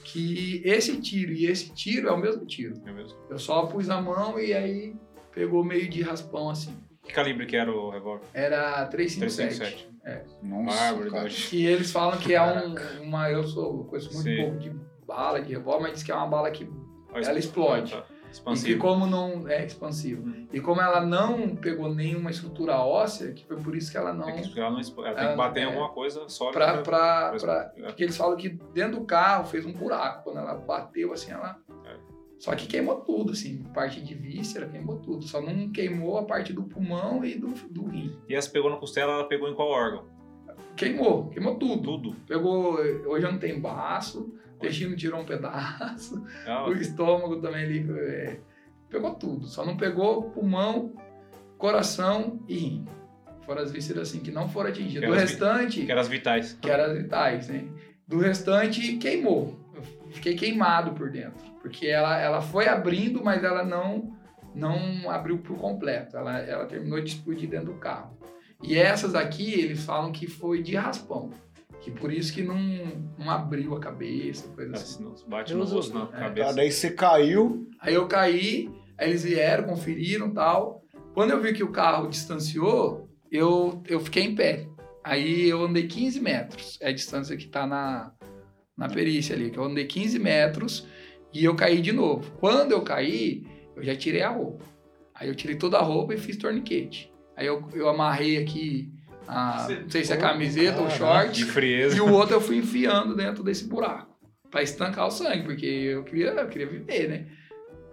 que 0.04 0.62
esse 0.64 1.00
tiro 1.00 1.32
e 1.32 1.46
esse 1.46 1.72
tiro 1.72 2.08
é 2.08 2.12
o 2.12 2.18
mesmo 2.18 2.44
tiro. 2.46 2.80
É 2.86 2.92
mesmo. 2.92 3.18
Eu 3.28 3.38
só 3.38 3.66
pus 3.66 3.88
a 3.90 4.00
mão 4.00 4.38
e 4.38 4.52
aí 4.52 4.94
pegou 5.32 5.64
meio 5.64 5.88
de 5.88 6.02
raspão 6.02 6.50
assim. 6.50 6.76
Que 7.02 7.12
calibre 7.12 7.46
que 7.46 7.56
era 7.56 7.70
o 7.70 7.90
revólver? 7.90 8.24
Era 8.32 8.86
357. 8.86 9.88
357. 10.02 10.36
Nossa, 10.42 10.76
Bárbaro, 10.76 11.10
cara. 11.10 11.28
Que 11.28 11.66
eles 11.66 11.90
falam 11.90 12.18
que 12.18 12.34
é 12.34 12.42
um, 12.42 12.74
uma. 13.02 13.30
Eu 13.30 13.44
sou, 13.44 13.84
conheço 13.84 14.12
muito 14.12 14.28
Sim. 14.28 14.36
pouco 14.36 14.58
de 14.58 14.70
bala, 15.06 15.40
de 15.40 15.52
revólver, 15.52 15.82
mas 15.82 15.92
diz 15.94 16.02
que 16.02 16.12
é 16.12 16.14
uma 16.14 16.26
bala 16.26 16.50
que 16.50 16.68
Olha, 17.14 17.26
Ela 17.26 17.38
explode. 17.38 17.94
Ah, 17.94 18.04
tá. 18.42 18.50
E 18.50 18.54
que 18.54 18.58
Expansivo. 18.58 18.80
como 18.80 19.06
não 19.06 19.48
é 19.48 19.64
expansivo. 19.64 20.28
Hum. 20.28 20.46
E 20.52 20.60
como 20.60 20.80
ela 20.80 21.04
não 21.04 21.54
pegou 21.56 21.92
nenhuma 21.94 22.30
estrutura 22.30 22.78
óssea, 22.78 23.32
que 23.32 23.44
foi 23.44 23.56
por 23.58 23.76
isso 23.76 23.90
que 23.90 23.96
ela 23.96 24.12
não. 24.12 24.28
É 24.28 24.40
que 24.42 24.58
ela, 24.58 24.70
não 24.70 24.80
expo- 24.80 25.04
ela 25.04 25.14
tem 25.14 25.22
Ela- 25.24 25.32
que 25.32 25.38
bater 25.38 25.60
em 25.60 25.62
é. 25.62 25.66
alguma 25.66 25.88
coisa 25.90 26.28
sólida. 26.28 26.82
Pra, 26.82 26.82
pra, 27.38 27.68
é. 27.76 27.82
porque 27.86 28.02
eles 28.04 28.16
falam 28.16 28.36
que 28.36 28.48
dentro 28.48 29.00
do 29.00 29.04
carro 29.04 29.44
fez 29.46 29.64
um 29.66 29.72
buraco. 29.72 30.24
Quando 30.24 30.38
ela 30.38 30.54
bateu 30.54 31.12
assim, 31.12 31.30
ela. 31.32 31.58
É. 31.84 31.96
Só 32.38 32.54
que 32.54 32.66
queimou 32.66 32.96
tudo, 32.96 33.32
assim. 33.32 33.62
Parte 33.72 34.00
de 34.02 34.14
víscera, 34.14 34.66
queimou 34.68 34.96
tudo. 34.98 35.24
Só 35.26 35.40
não 35.40 35.70
queimou 35.70 36.18
a 36.18 36.24
parte 36.24 36.52
do 36.52 36.62
pulmão 36.64 37.24
e 37.24 37.36
do, 37.36 37.48
do 37.70 37.86
rim. 37.86 38.14
E 38.28 38.34
essa 38.34 38.50
pegou 38.50 38.70
na 38.70 38.76
costela, 38.76 39.12
ela 39.12 39.24
pegou 39.28 39.48
em 39.48 39.54
qual 39.54 39.68
órgão? 39.68 40.04
Queimou, 40.76 41.28
queimou 41.30 41.54
tudo. 41.54 41.82
Tudo. 41.82 42.16
Pegou. 42.26 42.74
Hoje 42.74 43.24
eu 43.24 43.32
não 43.32 43.38
tenho 43.38 43.60
baço, 43.60 44.34
intestino 44.64 44.96
tirou 44.96 45.20
um 45.20 45.24
pedaço. 45.24 46.24
Ah, 46.46 46.64
o 46.68 46.72
estômago 46.72 47.40
também 47.40 47.64
ali. 47.64 47.86
é, 47.90 48.38
pegou 48.88 49.14
tudo. 49.14 49.46
Só 49.46 49.64
não 49.64 49.76
pegou 49.76 50.30
pulmão, 50.30 50.94
coração 51.58 52.40
e 52.48 52.56
rim. 52.56 52.84
Foram 53.46 53.62
as 53.62 53.70
vísceras 53.72 54.08
assim 54.08 54.20
que 54.20 54.30
não 54.30 54.48
foram 54.48 54.70
atingidas. 54.70 55.02
Que 55.02 55.06
O 55.06 55.14
elas 55.14 55.22
vi- 55.22 55.28
restante, 55.30 55.84
que 55.84 55.90
eram 55.92 56.00
as 56.00 56.08
vitais. 56.08 56.58
que 56.60 56.70
eram 56.70 56.84
as 56.84 56.96
vitais, 56.98 57.48
né? 57.48 57.64
Do 58.06 58.18
restante, 58.18 58.96
queimou. 58.96 59.58
Eu 59.74 59.82
fiquei 60.12 60.34
queimado 60.34 60.92
por 60.92 61.10
dentro. 61.10 61.44
Porque 61.60 61.86
ela, 61.86 62.18
ela 62.18 62.40
foi 62.40 62.68
abrindo, 62.68 63.22
mas 63.24 63.42
ela 63.42 63.64
não, 63.64 64.14
não 64.54 65.10
abriu 65.10 65.38
por 65.38 65.56
completo. 65.58 66.16
Ela, 66.16 66.38
ela 66.40 66.66
terminou 66.66 67.00
de 67.00 67.10
explodir 67.10 67.48
dentro 67.48 67.72
do 67.72 67.78
carro. 67.78 68.16
E 68.62 68.76
essas 68.78 69.14
aqui, 69.14 69.52
eles 69.52 69.84
falam 69.84 70.10
que 70.12 70.26
foi 70.26 70.62
de 70.62 70.74
raspão. 70.76 71.30
Que 71.84 71.90
por 71.90 72.10
isso 72.10 72.32
que 72.32 72.42
não, 72.42 72.56
não 73.18 73.30
abriu 73.30 73.74
a 73.76 73.80
cabeça, 73.80 74.48
coisa 74.48 74.72
assim. 74.72 75.04
Não 75.04 75.14
bate 75.28 75.52
no 75.52 75.64
rosto, 75.64 75.92
na 75.92 76.06
Tá, 76.06 76.18
cabeça. 76.18 76.54
daí 76.54 76.72
você 76.72 76.90
caiu. 76.90 77.68
Aí 77.78 77.92
eu 77.92 78.08
caí, 78.08 78.70
aí 78.96 79.10
eles 79.10 79.22
vieram, 79.22 79.64
conferiram 79.64 80.32
tal. 80.32 80.82
Quando 81.12 81.32
eu 81.32 81.42
vi 81.42 81.52
que 81.52 81.62
o 81.62 81.70
carro 81.70 82.08
distanciou, 82.08 83.06
eu, 83.30 83.82
eu 83.86 84.00
fiquei 84.00 84.22
em 84.22 84.34
pé. 84.34 84.66
Aí 85.04 85.46
eu 85.46 85.62
andei 85.62 85.86
15 85.86 86.20
metros. 86.20 86.78
É 86.80 86.88
a 86.88 86.92
distância 86.92 87.36
que 87.36 87.46
tá 87.46 87.66
na, 87.66 88.12
na 88.74 88.88
perícia 88.88 89.36
ali. 89.36 89.50
Que 89.50 89.58
eu 89.58 89.64
andei 89.64 89.84
15 89.84 90.18
metros 90.18 90.86
e 91.34 91.44
eu 91.44 91.54
caí 91.54 91.82
de 91.82 91.92
novo. 91.92 92.32
Quando 92.40 92.72
eu 92.72 92.80
caí, 92.80 93.46
eu 93.76 93.82
já 93.84 93.94
tirei 93.94 94.22
a 94.22 94.30
roupa. 94.30 94.64
Aí 95.14 95.28
eu 95.28 95.34
tirei 95.34 95.56
toda 95.56 95.76
a 95.76 95.82
roupa 95.82 96.14
e 96.14 96.18
fiz 96.18 96.38
torniquete. 96.38 97.12
Aí 97.36 97.46
eu, 97.46 97.62
eu 97.74 97.90
amarrei 97.90 98.38
aqui, 98.38 98.90
a, 99.26 99.66
não 99.82 99.90
sei 99.90 100.04
se 100.04 100.12
é 100.12 100.16
camiseta 100.16 100.80
ou 100.80 100.88
De 100.88 100.94
short. 100.94 101.44
frieza. 101.44 101.96
E 101.96 102.00
o 102.00 102.12
outro 102.12 102.36
eu 102.36 102.40
fui 102.40 102.56
enfiando 102.58 103.14
dentro 103.14 103.42
desse 103.42 103.66
buraco. 103.66 104.14
Pra 104.50 104.62
estancar 104.62 105.06
o 105.06 105.10
sangue, 105.10 105.44
porque 105.44 105.66
eu 105.66 106.04
queria, 106.04 106.30
eu 106.30 106.48
queria 106.48 106.66
viver, 106.66 107.08
né? 107.08 107.26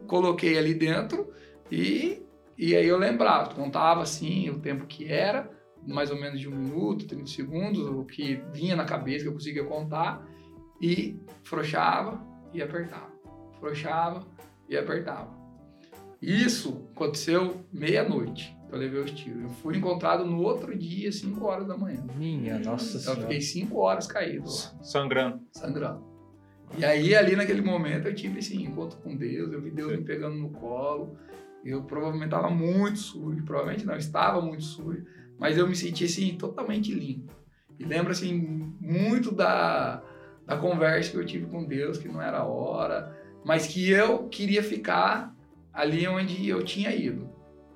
Coloquei 0.07 0.57
ali 0.57 0.73
dentro 0.73 1.31
e, 1.71 2.21
e 2.57 2.75
aí 2.75 2.87
eu 2.87 2.97
lembrava, 2.97 3.53
contava 3.55 4.01
assim 4.03 4.49
o 4.49 4.59
tempo 4.59 4.85
que 4.85 5.11
era, 5.11 5.49
mais 5.87 6.11
ou 6.11 6.19
menos 6.19 6.39
de 6.39 6.47
um 6.47 6.55
minuto, 6.55 7.07
30 7.07 7.25
segundos, 7.27 7.87
o 7.87 8.05
que 8.05 8.43
vinha 8.53 8.75
na 8.75 8.85
cabeça 8.85 9.23
que 9.23 9.29
eu 9.29 9.33
conseguia 9.33 9.63
contar, 9.63 10.23
e 10.79 11.19
frouxava 11.43 12.21
e 12.53 12.61
apertava. 12.61 13.11
Frouxava 13.59 14.25
e 14.69 14.77
apertava. 14.77 15.31
Isso 16.21 16.87
aconteceu 16.95 17.65
meia-noite. 17.73 18.55
Eu 18.71 18.77
levei 18.77 19.01
os 19.01 19.11
tiros. 19.11 19.41
Eu 19.43 19.49
fui 19.49 19.75
encontrado 19.77 20.25
no 20.25 20.41
outro 20.41 20.77
dia, 20.77 21.11
5 21.11 21.43
horas 21.45 21.67
da 21.67 21.77
manhã. 21.77 22.05
Minha 22.17 22.57
nossa 22.59 22.85
Então 22.97 22.99
eu 22.99 23.01
senhora. 23.01 23.21
fiquei 23.21 23.41
5 23.41 23.77
horas 23.77 24.07
caído 24.07 24.45
lá 24.49 24.83
Sangrando. 24.83 25.41
sangrando. 25.51 26.03
E 26.77 26.85
aí, 26.85 27.13
ali 27.13 27.35
naquele 27.35 27.61
momento, 27.61 28.07
eu 28.07 28.15
tive 28.15 28.39
esse 28.39 28.55
encontro 28.55 28.97
com 28.99 29.13
Deus, 29.15 29.51
eu 29.51 29.61
vi 29.61 29.71
Deus 29.71 29.91
me 29.91 30.05
pegando 30.05 30.37
no 30.37 30.49
colo. 30.51 31.17
Eu 31.65 31.83
provavelmente 31.83 32.29
estava 32.33 32.49
muito 32.49 32.97
sujo, 32.97 33.43
provavelmente 33.43 33.85
não, 33.85 33.95
estava 33.97 34.41
muito 34.41 34.63
sujo, 34.63 35.03
mas 35.37 35.57
eu 35.57 35.67
me 35.67 35.75
senti 35.75 36.05
assim, 36.05 36.35
totalmente 36.37 36.93
limpo. 36.93 37.33
E 37.77 37.83
lembro 37.83 38.11
assim, 38.11 38.33
muito 38.79 39.31
da, 39.35 40.01
da 40.45 40.55
conversa 40.57 41.11
que 41.11 41.17
eu 41.17 41.25
tive 41.25 41.45
com 41.47 41.65
Deus, 41.65 41.97
que 41.97 42.07
não 42.07 42.21
era 42.21 42.37
a 42.39 42.45
hora, 42.45 43.15
mas 43.43 43.67
que 43.67 43.89
eu 43.91 44.29
queria 44.29 44.63
ficar 44.63 45.35
ali 45.73 46.07
onde 46.07 46.47
eu 46.47 46.63
tinha 46.63 46.95
ido. 46.95 47.29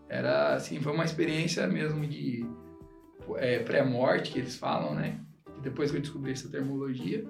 Era 0.08 0.56
assim, 0.56 0.80
foi 0.80 0.94
uma 0.94 1.06
experiência 1.06 1.66
mesmo 1.68 2.06
de 2.06 2.46
é, 3.38 3.60
pré-morte, 3.60 4.32
que 4.32 4.40
eles 4.40 4.56
falam, 4.56 4.94
né? 4.94 5.20
Depois 5.62 5.90
que 5.92 5.98
eu 5.98 6.02
descobri 6.02 6.32
essa 6.32 6.50
terminologia. 6.50 7.26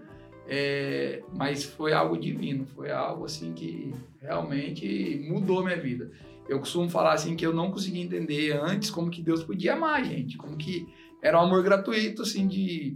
É, 0.47 1.23
mas 1.33 1.63
foi 1.63 1.93
algo 1.93 2.17
divino, 2.17 2.65
foi 2.67 2.91
algo 2.91 3.25
assim 3.25 3.53
que 3.53 3.93
realmente 4.21 5.25
mudou 5.27 5.63
minha 5.63 5.79
vida. 5.79 6.11
Eu 6.47 6.59
costumo 6.59 6.87
falar 6.87 7.13
assim 7.13 7.35
que 7.35 7.45
eu 7.45 7.53
não 7.53 7.71
conseguia 7.71 8.03
entender 8.03 8.51
antes 8.51 8.91
como 8.91 9.09
que 9.09 9.23
Deus 9.23 9.43
podia 9.43 9.73
amar 9.73 9.99
a 9.99 10.03
gente, 10.03 10.37
como 10.37 10.55
que 10.55 10.87
era 11.23 11.39
um 11.39 11.45
amor 11.45 11.63
gratuito 11.63 12.21
assim 12.21 12.47
de 12.47 12.95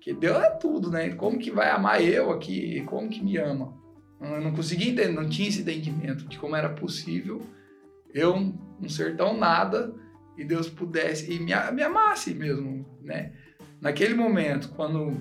que 0.00 0.12
Deus 0.12 0.36
é 0.42 0.50
tudo, 0.50 0.90
né? 0.90 1.10
Como 1.10 1.38
que 1.38 1.50
vai 1.50 1.70
amar 1.70 2.02
eu 2.02 2.30
aqui? 2.30 2.82
Como 2.82 3.08
que 3.08 3.24
me 3.24 3.38
ama? 3.38 3.74
Eu 4.20 4.40
não 4.42 4.52
conseguia 4.52 4.90
entender, 4.90 5.12
não 5.12 5.28
tinha 5.28 5.48
esse 5.48 5.62
entendimento 5.62 6.26
de 6.26 6.38
como 6.38 6.54
era 6.54 6.68
possível 6.68 7.40
eu 8.12 8.52
um 8.82 8.88
ser 8.88 9.16
tão 9.16 9.36
nada 9.36 9.94
e 10.36 10.44
Deus 10.44 10.68
pudesse 10.68 11.32
e 11.32 11.38
me, 11.38 11.52
me 11.72 11.82
amasse 11.82 12.34
mesmo, 12.34 12.86
né? 13.02 13.32
Naquele 13.80 14.14
momento, 14.14 14.70
quando 14.70 15.16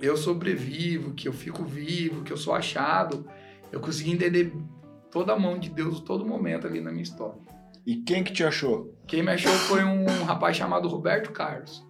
eu 0.00 0.16
sobrevivo, 0.16 1.14
que 1.14 1.28
eu 1.28 1.32
fico 1.32 1.64
vivo, 1.64 2.22
que 2.22 2.32
eu 2.32 2.36
sou 2.36 2.54
achado, 2.54 3.26
eu 3.70 3.80
consegui 3.80 4.12
entender 4.12 4.52
toda 5.10 5.32
a 5.32 5.38
mão 5.38 5.58
de 5.58 5.70
Deus 5.70 6.00
todo 6.00 6.24
momento 6.24 6.66
ali 6.66 6.80
na 6.80 6.90
minha 6.90 7.02
história. 7.02 7.40
E 7.86 7.96
quem 7.96 8.22
que 8.22 8.32
te 8.32 8.44
achou? 8.44 8.94
Quem 9.06 9.22
me 9.22 9.32
achou 9.32 9.52
foi 9.52 9.84
um 9.84 10.04
rapaz 10.24 10.56
chamado 10.56 10.88
Roberto 10.88 11.32
Carlos, 11.32 11.84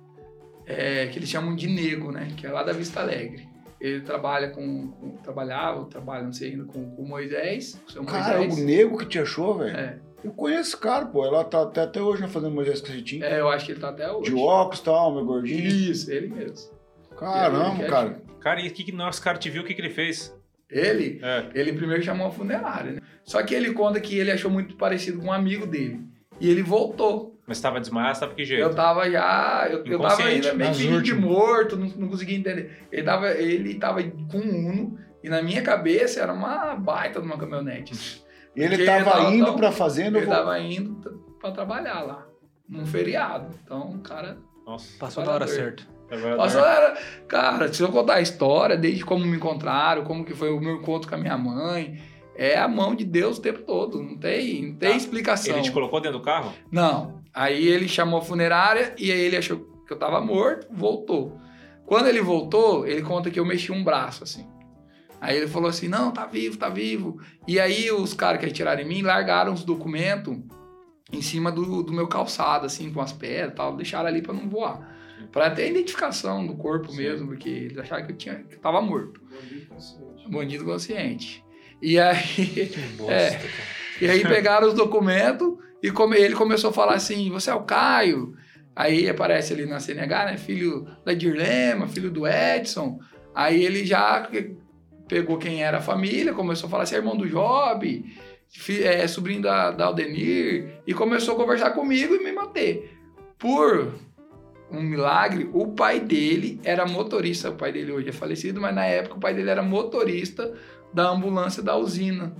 é, 0.66 1.06
que 1.08 1.18
eles 1.18 1.28
chamam 1.28 1.54
de 1.54 1.68
Nego, 1.68 2.10
né? 2.12 2.28
Que 2.36 2.46
é 2.46 2.52
lá 2.52 2.62
da 2.62 2.72
Vista 2.72 3.00
Alegre. 3.00 3.48
Ele 3.80 4.02
trabalha 4.02 4.50
com, 4.50 4.88
com 4.88 5.16
trabalhava, 5.16 5.84
trabalha, 5.86 6.24
não 6.24 6.32
sei 6.32 6.52
ainda, 6.52 6.64
com, 6.64 6.90
com 6.90 7.02
Moisés, 7.02 7.80
o 7.88 7.90
seu 7.90 8.04
Cara, 8.04 8.38
Moisés. 8.38 8.62
o 8.62 8.66
nego 8.66 8.98
que 8.98 9.06
te 9.06 9.18
achou, 9.18 9.58
velho. 9.58 9.74
É, 9.74 9.98
Eu 10.22 10.32
conheço 10.32 10.60
esse 10.70 10.76
cara, 10.76 11.06
pô. 11.06 11.24
Ela 11.24 11.44
tá 11.44 11.62
até, 11.62 11.82
até 11.82 12.00
hoje 12.00 12.22
né, 12.22 12.28
fazendo 12.28 12.54
Moisés 12.54 12.80
Cacetinho. 12.80 13.24
é, 13.24 13.40
eu 13.40 13.48
acho 13.48 13.66
que 13.66 13.72
ele 13.72 13.80
tá 13.80 13.88
até 13.88 14.10
hoje. 14.10 14.30
De 14.30 14.36
óculos 14.36 14.80
e 14.80 14.84
tal, 14.84 15.14
meu 15.14 15.24
gordinho. 15.24 15.66
Isso, 15.66 16.10
ele 16.10 16.28
mesmo. 16.28 16.70
Caramba, 17.18 17.80
Ele- 17.82 17.88
cara. 17.88 18.22
Cara, 18.40 18.60
e 18.60 18.68
o 18.68 18.72
que, 18.72 18.84
que 18.84 18.92
nosso 18.92 19.22
cara 19.22 19.36
te 19.38 19.50
viu? 19.50 19.62
O 19.62 19.64
que, 19.64 19.74
que 19.74 19.80
ele 19.80 19.90
fez? 19.90 20.34
Ele, 20.70 21.20
É. 21.22 21.46
ele 21.54 21.72
primeiro 21.72 22.02
chamou 22.02 22.28
a 22.28 22.30
funerária, 22.30 22.92
né? 22.92 23.00
Só 23.24 23.42
que 23.42 23.54
ele 23.54 23.72
conta 23.72 24.00
que 24.00 24.16
ele 24.18 24.30
achou 24.30 24.50
muito 24.50 24.76
parecido 24.76 25.18
com 25.18 25.26
um 25.26 25.32
amigo 25.32 25.66
dele. 25.66 26.00
E 26.40 26.48
ele 26.48 26.62
voltou. 26.62 27.38
Mas 27.46 27.58
estava 27.58 27.80
desmaiado, 27.80 28.12
estava 28.14 28.34
que 28.34 28.44
jeito? 28.44 28.62
Eu 28.62 28.74
tava 28.74 29.10
já. 29.10 29.66
Eu, 29.70 29.84
eu 29.84 29.98
tava 30.00 30.22
ainda 30.22 30.54
meio 30.54 30.70
nas 30.70 30.78
que 30.78 31.02
de 31.02 31.12
morto, 31.14 31.76
não, 31.76 31.86
não 31.88 32.08
conseguia 32.08 32.38
entender. 32.38 32.86
Ele 32.90 33.02
tava, 33.02 33.30
ele 33.32 33.74
tava 33.74 34.02
com 34.02 34.38
um 34.38 34.68
Uno 34.70 34.98
e 35.22 35.28
na 35.28 35.42
minha 35.42 35.60
cabeça 35.60 36.20
era 36.20 36.32
uma 36.32 36.76
baita 36.76 37.20
de 37.20 37.26
uma 37.26 37.36
caminhonete. 37.36 38.22
E 38.56 38.60
ele 38.62 38.76
Porque 38.76 38.84
tava 38.86 39.10
tava 39.10 39.30
indo 39.34 39.54
pra 39.54 39.70
fazenda. 39.72 40.18
Ele 40.18 40.26
eu 40.26 40.30
vou- 40.30 40.36
tava 40.36 40.58
indo 40.58 40.94
pra 41.40 41.50
trabalhar 41.52 42.00
lá, 42.02 42.26
num 42.68 42.84
feriado. 42.86 43.54
Então, 43.64 43.90
o 43.92 43.98
cara. 44.00 44.38
Nossa. 44.66 44.98
Passou 44.98 45.24
na 45.24 45.32
hora 45.32 45.46
certa. 45.46 45.82
Passou, 46.36 46.64
era, 46.64 46.98
cara, 47.28 47.72
se 47.72 47.80
eu 47.82 47.88
contar 47.90 48.14
a 48.14 48.20
história, 48.20 48.76
desde 48.76 49.04
como 49.04 49.24
me 49.24 49.36
encontraram, 49.36 50.02
como 50.02 50.24
que 50.24 50.34
foi 50.34 50.50
o 50.50 50.60
meu 50.60 50.76
encontro 50.76 51.08
com 51.08 51.14
a 51.14 51.18
minha 51.18 51.38
mãe, 51.38 52.00
é 52.34 52.58
a 52.58 52.66
mão 52.66 52.96
de 52.96 53.04
Deus 53.04 53.38
o 53.38 53.40
tempo 53.42 53.60
todo. 53.62 54.02
Não 54.02 54.16
tem, 54.18 54.70
não 54.70 54.74
tem 54.74 54.90
Tá. 54.90 54.96
explicação. 54.96 55.54
Ele 55.54 55.62
te 55.62 55.70
colocou 55.70 56.00
dentro 56.00 56.18
do 56.18 56.24
carro? 56.24 56.52
Não. 56.70 57.20
Aí 57.32 57.64
ele 57.68 57.86
chamou 57.86 58.18
a 58.18 58.22
funerária 58.22 58.92
e 58.98 59.12
aí 59.12 59.20
ele 59.20 59.36
achou 59.36 59.58
que 59.86 59.92
eu 59.92 59.96
tava 59.98 60.20
morto, 60.20 60.66
voltou. 60.72 61.38
Quando 61.86 62.08
ele 62.08 62.20
voltou, 62.20 62.84
ele 62.86 63.02
conta 63.02 63.30
que 63.30 63.38
eu 63.38 63.44
mexi 63.44 63.70
um 63.70 63.84
braço, 63.84 64.24
assim. 64.24 64.48
Aí 65.20 65.36
ele 65.36 65.46
falou 65.48 65.68
assim: 65.68 65.88
não, 65.88 66.10
tá 66.10 66.26
vivo, 66.26 66.56
tá 66.56 66.68
vivo. 66.68 67.20
E 67.46 67.60
aí 67.60 67.90
os 67.90 68.14
caras 68.14 68.40
que 68.40 68.46
atiraram 68.46 68.80
em 68.82 68.86
mim 68.88 69.02
largaram 69.02 69.52
os 69.52 69.64
documentos 69.64 70.36
em 71.12 71.20
cima 71.20 71.50
do, 71.52 71.82
do 71.82 71.92
meu 71.92 72.06
calçado, 72.06 72.64
assim, 72.66 72.92
com 72.92 73.00
as 73.00 73.12
pedras 73.12 73.52
e 73.52 73.54
tal, 73.56 73.76
deixaram 73.76 74.08
ali 74.08 74.22
pra 74.22 74.32
não 74.32 74.48
voar. 74.48 74.96
Pra 75.32 75.50
ter 75.50 75.62
a 75.64 75.66
identificação 75.68 76.46
do 76.46 76.54
corpo 76.56 76.90
Sim. 76.90 76.96
mesmo, 76.98 77.26
porque 77.28 77.48
eles 77.48 77.78
acharam 77.78 78.06
que 78.06 78.12
eu, 78.12 78.16
tinha, 78.16 78.36
que 78.36 78.54
eu 78.54 78.58
tava 78.60 78.80
morto. 78.80 79.20
Bandido 80.28 80.64
consciente. 80.64 81.44
E 81.82 81.98
aí. 81.98 82.16
É. 83.08 83.40
E 84.00 84.08
aí 84.08 84.22
pegaram 84.22 84.68
os 84.68 84.74
documentos 84.74 85.58
e 85.82 85.90
come- 85.90 86.16
ele 86.16 86.34
começou 86.34 86.70
a 86.70 86.72
falar 86.72 86.94
assim: 86.94 87.30
você 87.30 87.50
é 87.50 87.54
o 87.54 87.62
Caio. 87.62 88.34
Aí 88.74 89.08
aparece 89.08 89.52
ali 89.52 89.66
na 89.66 89.78
CNH, 89.80 90.24
né? 90.26 90.36
Filho 90.38 90.86
da 91.04 91.12
Dirlema, 91.12 91.86
filho 91.88 92.10
do 92.10 92.26
Edson. 92.26 92.98
Aí 93.34 93.62
ele 93.62 93.84
já 93.84 94.28
pegou 95.10 95.36
quem 95.36 95.64
era 95.64 95.78
a 95.78 95.82
família, 95.82 96.32
começou 96.32 96.68
a 96.68 96.70
falar 96.70 96.84
assim: 96.84 96.94
é 96.94 96.98
irmão 96.98 97.16
do 97.16 97.28
Job, 97.28 98.04
é, 98.84 99.08
sobrinho 99.08 99.42
da, 99.42 99.72
da 99.72 99.86
Aldenir, 99.86 100.80
e 100.86 100.94
começou 100.94 101.34
a 101.34 101.36
conversar 101.36 101.72
comigo 101.72 102.14
e 102.14 102.22
me 102.22 102.30
manter. 102.30 102.96
Por 103.36 103.92
um 104.70 104.80
milagre, 104.80 105.50
o 105.52 105.72
pai 105.72 105.98
dele 105.98 106.60
era 106.62 106.86
motorista. 106.86 107.50
O 107.50 107.56
pai 107.56 107.72
dele 107.72 107.90
hoje 107.90 108.10
é 108.10 108.12
falecido, 108.12 108.60
mas 108.60 108.72
na 108.72 108.84
época 108.86 109.16
o 109.16 109.20
pai 109.20 109.34
dele 109.34 109.50
era 109.50 109.64
motorista 109.64 110.54
da 110.94 111.08
ambulância 111.08 111.60
da 111.60 111.76
usina 111.76 112.32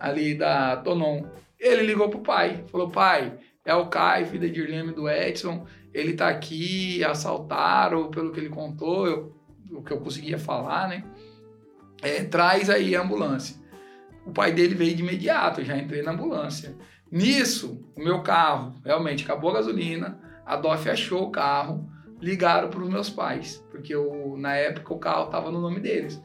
ali 0.00 0.34
da 0.34 0.78
Tonon. 0.78 1.22
Ele 1.60 1.82
ligou 1.82 2.08
pro 2.08 2.20
pai, 2.20 2.64
falou: 2.72 2.88
pai, 2.88 3.34
é 3.62 3.74
o 3.74 3.88
Caio, 3.88 4.24
filho 4.26 4.48
da 4.48 4.54
Dirleme 4.54 4.92
e 4.92 4.94
do 4.94 5.06
Edson, 5.06 5.66
ele 5.92 6.14
tá 6.14 6.28
aqui, 6.28 7.04
assaltaram, 7.04 8.10
pelo 8.10 8.32
que 8.32 8.40
ele 8.40 8.48
contou, 8.48 9.06
eu- 9.06 9.36
o 9.70 9.82
que 9.82 9.92
eu 9.92 9.98
conseguia 9.98 10.38
falar, 10.38 10.88
né? 10.88 11.04
É, 12.02 12.24
traz 12.24 12.68
aí 12.68 12.94
a 12.94 13.02
ambulância. 13.02 13.56
O 14.24 14.32
pai 14.32 14.52
dele 14.52 14.74
veio 14.74 14.94
de 14.94 15.02
imediato, 15.02 15.60
eu 15.60 15.64
já 15.64 15.76
entrei 15.76 16.02
na 16.02 16.12
ambulância. 16.12 16.76
Nisso, 17.10 17.84
o 17.96 18.02
meu 18.02 18.22
carro, 18.22 18.74
realmente, 18.84 19.24
acabou 19.24 19.50
a 19.50 19.54
gasolina, 19.54 20.18
a 20.44 20.56
DOF 20.56 20.90
achou 20.90 21.24
o 21.24 21.30
carro, 21.30 21.88
ligaram 22.20 22.68
para 22.68 22.82
os 22.82 22.88
meus 22.88 23.08
pais, 23.08 23.64
porque 23.70 23.94
eu, 23.94 24.36
na 24.36 24.54
época 24.54 24.94
o 24.94 24.98
carro 24.98 25.26
estava 25.26 25.50
no 25.50 25.60
nome 25.60 25.80
deles. 25.80 26.22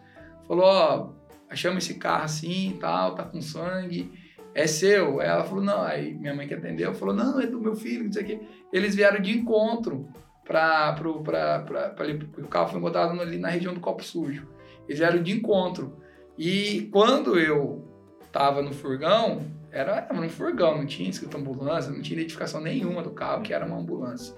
Falou, 0.47 0.65
ó, 0.65 1.09
achamos 1.49 1.83
esse 1.83 1.99
carro 1.99 2.23
assim 2.23 2.71
e 2.71 2.73
tal, 2.79 3.13
tá 3.13 3.23
com 3.23 3.41
sangue, 3.41 4.11
é 4.53 4.67
seu? 4.67 5.21
Ela 5.21 5.43
falou, 5.43 5.63
não. 5.63 5.81
Aí 5.83 6.13
minha 6.13 6.33
mãe 6.33 6.47
que 6.47 6.53
atendeu 6.53 6.93
falou, 6.93 7.13
não, 7.13 7.39
é 7.39 7.45
do 7.45 7.59
meu 7.59 7.75
filho, 7.75 8.05
não 8.05 8.11
sei 8.11 8.23
o 8.23 8.25
quê. 8.25 8.39
Eles 8.71 8.95
vieram 8.95 9.21
de 9.21 9.37
encontro 9.37 10.09
para 10.43 10.95
o 11.07 12.47
carro 12.49 12.69
foi 12.69 12.79
encontrado 12.79 13.19
ali 13.21 13.37
na 13.37 13.49
região 13.49 13.73
do 13.73 13.79
Copo 13.79 14.03
Sujo. 14.03 14.47
Eles 14.91 14.99
eram 14.99 15.23
de 15.23 15.31
encontro. 15.31 15.97
E 16.37 16.89
quando 16.91 17.39
eu 17.39 17.87
tava 18.29 18.61
no 18.61 18.73
furgão, 18.73 19.41
era, 19.71 20.05
era 20.09 20.13
um 20.13 20.29
furgão, 20.29 20.77
não 20.77 20.85
tinha 20.85 21.09
escrito 21.09 21.37
ambulância, 21.37 21.93
não 21.93 22.01
tinha 22.01 22.19
identificação 22.19 22.59
nenhuma 22.59 23.01
do 23.01 23.11
carro, 23.11 23.41
que 23.41 23.53
era 23.53 23.65
uma 23.65 23.77
ambulância. 23.77 24.35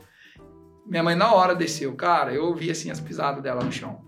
Minha 0.86 1.01
mãe 1.01 1.16
na 1.16 1.34
hora 1.34 1.56
desceu, 1.56 1.95
cara, 1.95 2.32
eu 2.32 2.45
ouvi 2.45 2.70
assim 2.70 2.91
as 2.91 2.99
pisadas 2.99 3.41
dela 3.41 3.64
no 3.64 3.72
chão. 3.72 3.99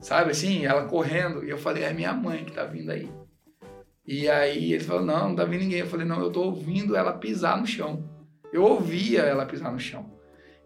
Sabe 0.00 0.32
assim, 0.32 0.66
ela 0.66 0.88
correndo, 0.88 1.44
e 1.44 1.50
eu 1.50 1.58
falei, 1.58 1.84
é 1.84 1.92
minha 1.92 2.12
mãe 2.12 2.44
que 2.44 2.52
tá 2.52 2.64
vindo 2.64 2.90
aí. 2.90 3.08
E 4.04 4.28
aí 4.28 4.72
ele 4.72 4.82
falou, 4.82 5.04
não, 5.04 5.28
não 5.28 5.36
tá 5.36 5.44
vindo 5.44 5.60
ninguém. 5.60 5.78
Eu 5.78 5.86
falei, 5.86 6.04
não, 6.06 6.20
eu 6.20 6.30
tô 6.30 6.42
ouvindo 6.42 6.96
ela 6.96 7.12
pisar 7.12 7.56
no 7.58 7.66
chão. 7.66 8.04
Eu 8.52 8.64
ouvia 8.64 9.20
ela 9.20 9.46
pisar 9.46 9.72
no 9.72 9.78
chão. 9.78 10.12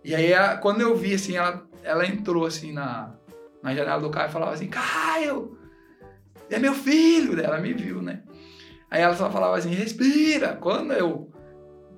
E 0.03 0.15
aí, 0.15 0.33
quando 0.63 0.81
eu 0.81 0.97
vi, 0.97 1.13
assim, 1.13 1.37
ela, 1.37 1.69
ela 1.83 2.07
entrou, 2.07 2.47
assim, 2.47 2.73
na, 2.73 3.15
na 3.63 3.75
janela 3.75 4.01
do 4.01 4.11
carro 4.11 4.29
e 4.29 4.33
falava 4.33 4.53
assim, 4.53 4.69
Caio, 4.69 5.59
é 6.51 6.59
meu 6.59 6.75
filho! 6.75 7.39
Ela 7.41 7.59
me 7.59 7.73
viu, 7.73 8.01
né? 8.01 8.23
Aí 8.91 9.03
ela 9.03 9.15
só 9.15 9.31
falava 9.31 9.57
assim, 9.57 9.71
respira! 9.71 10.57
Quando 10.57 10.93
eu, 10.93 11.31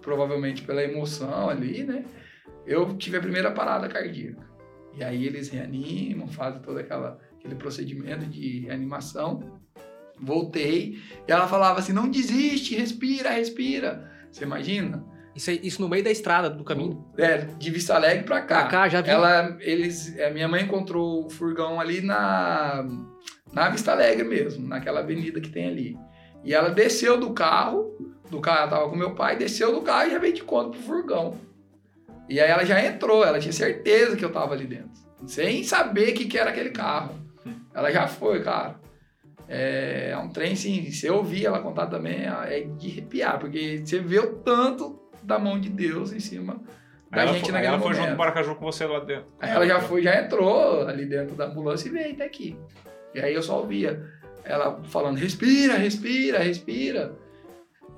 provavelmente 0.00 0.62
pela 0.62 0.82
emoção 0.82 1.48
ali, 1.48 1.84
né? 1.84 2.04
Eu 2.66 2.96
tive 2.96 3.16
a 3.16 3.20
primeira 3.20 3.50
parada 3.50 3.88
cardíaca. 3.88 4.48
E 4.96 5.04
aí 5.04 5.26
eles 5.26 5.48
reanimam, 5.48 6.26
fazem 6.28 6.61
todo 6.61 6.78
aquela, 6.78 7.18
aquele 7.38 7.54
procedimento 7.54 8.26
de 8.26 8.61
reanimação. 8.61 9.61
Voltei 10.20 10.98
e 11.26 11.32
ela 11.32 11.48
falava 11.48 11.78
assim: 11.78 11.92
não 11.92 12.08
desiste, 12.08 12.76
respira, 12.76 13.30
respira. 13.30 14.11
Você 14.30 14.44
imagina? 14.44 15.04
Isso, 15.35 15.51
isso 15.51 15.81
no 15.81 15.89
meio 15.89 16.03
da 16.03 16.11
estrada, 16.11 16.51
do 16.51 16.64
caminho? 16.64 17.05
É, 17.16 17.39
de 17.39 17.70
Vista 17.70 17.95
Alegre 17.95 18.24
pra 18.24 18.41
cá. 18.43 18.61
Pra 18.62 18.68
cá, 18.68 18.89
já 18.89 19.01
vi. 19.01 19.11
Ela, 19.11 19.57
eles, 19.61 20.18
a 20.20 20.31
minha 20.31 20.49
mãe 20.49 20.64
encontrou 20.64 21.26
o 21.26 21.31
furgão 21.31 21.81
ali 21.81 22.01
na, 22.01 22.85
na 23.53 23.68
Vista 23.68 23.93
Alegre 23.93 24.24
mesmo, 24.24 24.66
naquela 24.66 25.01
avenida 25.01 25.41
que 25.41 25.51
tem 25.51 25.68
ali. 25.68 25.99
E 26.43 26.53
ela 26.53 26.70
desceu 26.70 27.18
do 27.18 27.33
carro, 27.33 27.97
do 28.31 28.41
carro, 28.41 28.59
ela 28.59 28.68
tava 28.68 28.89
com 28.89 28.97
meu 28.97 29.14
pai, 29.14 29.37
desceu 29.37 29.72
do 29.72 29.83
carro 29.83 30.09
e 30.09 30.12
já 30.12 30.18
veio 30.18 30.33
de 30.33 30.43
conta 30.43 30.70
pro 30.70 30.81
furgão. 30.81 31.39
E 32.28 32.41
aí 32.41 32.51
ela 32.51 32.64
já 32.64 32.85
entrou, 32.85 33.24
ela 33.24 33.39
tinha 33.39 33.53
certeza 33.53 34.16
que 34.16 34.24
eu 34.24 34.33
tava 34.33 34.55
ali 34.55 34.64
dentro. 34.64 34.91
Sem 35.26 35.62
saber 35.64 36.11
o 36.11 36.14
que, 36.14 36.24
que 36.24 36.39
era 36.39 36.51
aquele 36.51 36.70
carro. 36.70 37.14
Ela 37.74 37.91
já 37.91 38.09
foi, 38.09 38.43
cara. 38.43 38.81
É, 39.49 40.11
é 40.12 40.16
um 40.16 40.28
trem, 40.28 40.55
sim. 40.55 40.91
Se 40.91 41.07
eu 41.07 41.16
ouvir 41.16 41.47
ela 41.47 41.61
contar 41.61 41.87
também, 41.87 42.22
é 42.24 42.61
de 42.61 42.91
arrepiar, 42.91 43.39
porque 43.39 43.83
você 43.85 43.99
vê 43.99 44.18
o 44.18 44.37
tanto 44.37 44.99
da 45.22 45.38
mão 45.38 45.58
de 45.58 45.68
Deus 45.68 46.12
em 46.12 46.20
cima 46.20 46.60
da 47.10 47.26
gente 47.26 47.40
foi, 47.40 47.52
naquele 47.52 47.66
ela 47.66 47.78
foi 47.78 47.88
momento. 47.88 48.00
junto 48.02 48.10
no 48.12 48.18
Maracaju 48.18 48.54
com 48.54 48.64
você 48.64 48.86
lá 48.86 49.00
dentro. 49.00 49.26
Aí 49.40 49.50
ela 49.50 49.66
já 49.66 49.80
foi, 49.80 50.02
já 50.02 50.20
entrou 50.20 50.86
ali 50.86 51.04
dentro 51.04 51.34
da 51.34 51.46
ambulância 51.46 51.88
e 51.88 51.92
veio 51.92 52.12
até 52.12 52.24
aqui. 52.24 52.56
E 53.12 53.20
aí 53.20 53.34
eu 53.34 53.42
só 53.42 53.58
ouvia 53.58 54.00
ela 54.44 54.80
falando, 54.84 55.16
respira, 55.16 55.74
respira, 55.76 56.38
respira. 56.38 57.16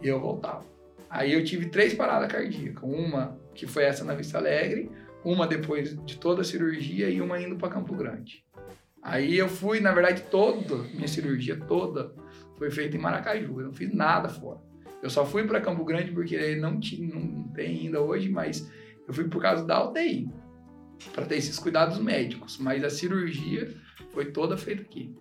E 0.00 0.08
eu 0.08 0.18
voltava. 0.18 0.64
Aí 1.10 1.32
eu 1.34 1.44
tive 1.44 1.66
três 1.66 1.92
paradas 1.92 2.32
cardíacas. 2.32 2.82
Uma 2.82 3.38
que 3.54 3.66
foi 3.66 3.84
essa 3.84 4.02
na 4.02 4.14
Vista 4.14 4.38
Alegre, 4.38 4.90
uma 5.22 5.46
depois 5.46 5.94
de 6.06 6.16
toda 6.16 6.40
a 6.40 6.44
cirurgia 6.44 7.10
e 7.10 7.20
uma 7.20 7.38
indo 7.38 7.56
para 7.56 7.68
Campo 7.68 7.94
Grande. 7.94 8.42
Aí 9.02 9.36
eu 9.36 9.48
fui, 9.48 9.78
na 9.78 9.92
verdade, 9.92 10.22
toda, 10.30 10.76
minha 10.94 11.08
cirurgia 11.08 11.56
toda 11.56 12.14
foi 12.56 12.70
feita 12.70 12.96
em 12.96 13.00
Maracaju. 13.00 13.60
Eu 13.60 13.66
não 13.66 13.74
fiz 13.74 13.92
nada 13.92 14.28
fora. 14.28 14.60
Eu 15.02 15.10
só 15.10 15.26
fui 15.26 15.44
para 15.44 15.60
Campo 15.60 15.84
Grande 15.84 16.12
porque 16.12 16.54
não, 16.54 16.78
tinha, 16.78 17.12
não 17.12 17.42
tem 17.48 17.80
ainda 17.80 18.00
hoje, 18.00 18.30
mas 18.30 18.70
eu 19.06 19.12
fui 19.12 19.24
por 19.24 19.42
causa 19.42 19.64
da 19.64 19.84
UTI, 19.84 20.30
para 21.12 21.26
ter 21.26 21.36
esses 21.36 21.58
cuidados 21.58 21.98
médicos. 21.98 22.56
Mas 22.56 22.84
a 22.84 22.88
cirurgia 22.88 23.68
foi 24.10 24.26
toda 24.26 24.56
feita 24.56 24.82
aqui. 24.82 25.12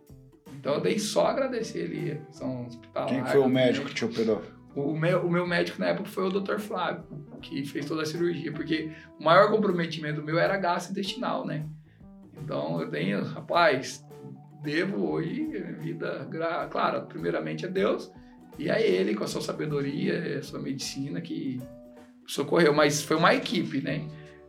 Então 0.53 0.75
eu 0.75 0.81
dei 0.81 0.99
só 0.99 1.25
agradecer 1.25 1.85
ali, 1.85 2.21
são 2.29 2.67
hospitalar. 2.67 3.09
Quem 3.09 3.25
foi 3.25 3.39
o 3.39 3.49
médico 3.49 3.87
que 3.87 3.95
te 3.95 4.05
operou? 4.05 4.43
O 4.75 4.95
meu, 4.95 5.25
o 5.25 5.29
meu 5.29 5.47
médico 5.47 5.79
na 5.79 5.87
época 5.87 6.07
foi 6.07 6.27
o 6.27 6.29
Dr. 6.29 6.59
Flávio, 6.59 7.03
que 7.41 7.65
fez 7.65 7.85
toda 7.85 8.03
a 8.03 8.05
cirurgia, 8.05 8.53
porque 8.53 8.91
o 9.19 9.23
maior 9.23 9.49
comprometimento 9.49 10.21
meu 10.21 10.37
era 10.37 10.55
gastrointestinal, 10.57 11.45
né? 11.45 11.65
Então 12.37 12.79
eu 12.79 12.89
tenho, 12.89 13.23
rapaz, 13.23 14.05
devo 14.61 15.11
hoje 15.11 15.41
minha 15.41 15.73
vida, 15.73 16.29
claro, 16.69 17.07
primeiramente 17.07 17.65
a 17.65 17.69
Deus 17.69 18.11
e 18.57 18.69
a 18.69 18.79
ele 18.81 19.15
com 19.15 19.23
a 19.23 19.27
sua 19.27 19.41
sabedoria, 19.41 20.37
a 20.39 20.43
sua 20.43 20.59
medicina 20.59 21.21
que 21.21 21.59
socorreu, 22.27 22.73
mas 22.73 23.01
foi 23.01 23.17
uma 23.17 23.33
equipe, 23.33 23.81
né? 23.81 24.07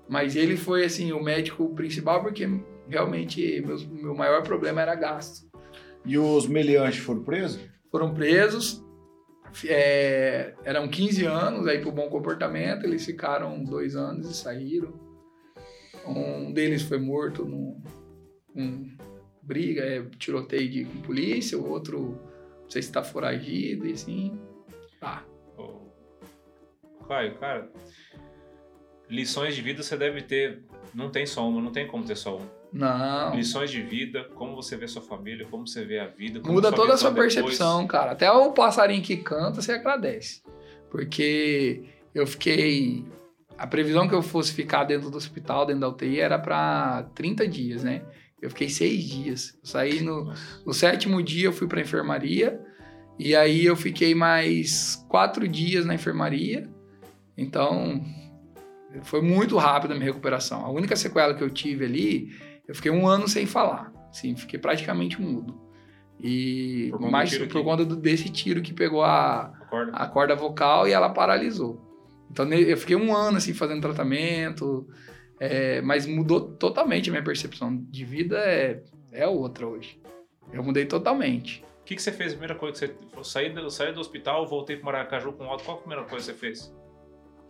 Mas 0.09 0.36
ele 0.36 0.57
foi 0.57 0.84
assim 0.84 1.12
o 1.12 1.22
médico 1.22 1.74
principal 1.74 2.22
porque 2.22 2.46
realmente 2.88 3.61
meus- 3.62 3.86
meu 3.86 4.14
maior 4.14 4.42
problema 4.42 4.82
era 4.82 4.94
gasto. 4.94 5.50
E 6.05 6.18
os 6.18 6.46
meliantes 6.46 6.98
foram 6.98 7.22
presos? 7.22 7.61
Foram 7.90 8.12
presos, 8.12 8.84
é, 9.66 10.55
eram 10.64 10.88
15 10.88 11.24
anos 11.24 11.66
aí 11.66 11.80
por 11.80 11.92
bom 11.92 12.09
comportamento, 12.09 12.84
eles 12.84 13.05
ficaram 13.05 13.62
dois 13.62 13.94
anos 13.94 14.28
e 14.30 14.34
saíram. 14.34 14.92
Um 16.07 16.53
deles 16.53 16.82
foi 16.82 16.98
morto 16.98 17.44
num, 17.44 17.80
num 18.55 18.90
briga, 19.42 19.82
é, 19.82 20.03
tiroteio 20.18 20.68
de 20.68 20.84
com 20.84 21.00
polícia, 21.03 21.57
o 21.57 21.68
outro 21.70 22.18
se 22.81 22.89
está 22.89 23.03
foragido 23.03 23.87
e 23.87 23.93
assim. 23.93 24.39
Tá. 25.01 25.25
Caio, 27.07 27.35
cara, 27.35 27.68
lições 29.09 29.55
de 29.55 29.62
vida 29.62 29.83
você 29.83 29.97
deve 29.97 30.23
ter. 30.23 30.62
Não 30.95 31.11
tem 31.11 31.27
só 31.27 31.47
uma, 31.49 31.61
não 31.61 31.70
tem 31.70 31.87
como 31.87 32.05
ter 32.05 32.16
só 32.16 32.37
uma. 32.37 32.62
Não. 32.73 33.35
Lições 33.35 33.70
de 33.70 33.83
vida, 33.83 34.25
como 34.35 34.57
você 34.57 34.77
vê 34.77 34.89
sua 34.89 35.03
família, 35.03 35.47
como 35.51 35.66
você 35.66 35.85
vê 35.85 35.99
a 35.99 36.07
vida. 36.07 36.41
Muda 36.41 36.73
toda 36.73 36.95
a 36.95 36.97
sua 36.97 37.11
depois. 37.11 37.35
percepção, 37.35 37.87
cara. 37.87 38.12
Até 38.12 38.31
o 38.31 38.53
passarinho 38.53 39.03
que 39.03 39.18
canta, 39.18 39.61
você 39.61 39.73
agradece. 39.73 40.43
Porque 40.91 41.85
eu 42.14 42.27
fiquei. 42.27 43.05
A 43.59 43.66
previsão 43.66 44.09
que 44.09 44.14
eu 44.14 44.23
fosse 44.23 44.53
ficar 44.53 44.85
dentro 44.85 45.11
do 45.11 45.16
hospital, 45.16 45.66
dentro 45.66 45.83
da 45.83 45.89
UTI, 45.89 46.20
era 46.20 46.39
para 46.39 47.05
30 47.14 47.47
dias, 47.47 47.85
né? 47.85 48.03
Eu 48.43 48.51
fiquei 48.51 48.68
seis 48.68 49.05
dias. 49.05 49.55
Eu 49.62 49.66
saí 49.66 50.01
no, 50.03 50.32
no 50.66 50.74
sétimo 50.74 51.22
dia, 51.22 51.47
eu 51.47 51.53
fui 51.53 51.68
para 51.68 51.80
enfermaria. 51.80 52.61
E 53.18 53.36
aí 53.36 53.64
eu 53.64 53.76
fiquei 53.76 54.14
mais 54.14 54.97
quatro 55.09 55.47
dias 55.47 55.86
na 55.86 55.95
enfermaria. 55.95 56.68
Então, 57.38 58.03
foi 59.03 59.22
muito 59.22 59.57
rápido 59.57 59.93
a 59.93 59.95
minha 59.95 60.07
recuperação. 60.07 60.64
A 60.66 60.70
única 60.70 60.97
sequela 60.97 61.34
que 61.34 61.43
eu 61.43 61.51
tive 61.51 61.84
ali, 61.84 62.30
eu 62.66 62.74
fiquei 62.74 62.90
um 62.90 63.07
ano 63.07 63.28
sem 63.28 63.47
falar. 63.47 63.93
Sim, 64.12 64.34
fiquei 64.36 64.59
praticamente 64.59 65.20
mudo. 65.20 65.61
E 66.20 66.88
Por 66.90 67.11
mais 67.11 67.36
por 67.36 67.47
que- 67.49 67.62
conta 67.62 67.84
do- 67.84 67.97
desse 67.97 68.28
tiro 68.28 68.61
que 68.62 68.72
pegou 68.74 69.03
a, 69.03 69.53
Acorda. 69.62 69.93
a 69.93 70.07
corda 70.07 70.36
vocal 70.36 70.86
e 70.86 70.93
ela 70.93 71.09
paralisou. 71.11 71.80
Então 72.30 72.51
eu 72.53 72.76
fiquei 72.76 72.97
um 72.97 73.14
ano 73.14 73.38
assim 73.38 73.53
fazendo 73.55 73.80
tratamento, 73.82 74.86
é, 75.45 75.82
mas 75.82 76.07
mudou 76.07 76.40
totalmente 76.40 77.11
a 77.11 77.12
minha 77.12 77.24
percepção 77.24 77.76
de 77.76 78.05
vida 78.05 78.38
é, 78.38 78.80
é 79.11 79.26
outra 79.26 79.66
hoje. 79.66 80.01
Eu 80.53 80.62
mudei 80.62 80.86
totalmente. 80.86 81.64
O 81.80 81.84
que, 81.84 81.97
que 81.97 82.03
você 82.03 82.12
fez? 82.12 82.28
A 82.28 82.36
primeira 82.36 82.55
coisa 82.55 82.86
que 82.86 82.95
você. 83.12 83.30
Saí 83.30 83.51
do, 83.51 83.68
saí 83.68 83.93
do 83.93 83.99
hospital, 83.99 84.47
voltei 84.47 84.76
pro 84.76 84.86
Maracaju 84.86 85.32
com 85.32 85.43
auto. 85.45 85.64
Qual 85.64 85.78
a 85.78 85.80
primeira 85.80 86.05
coisa 86.05 86.32
que 86.32 86.38
você 86.38 86.47
fez? 86.47 86.72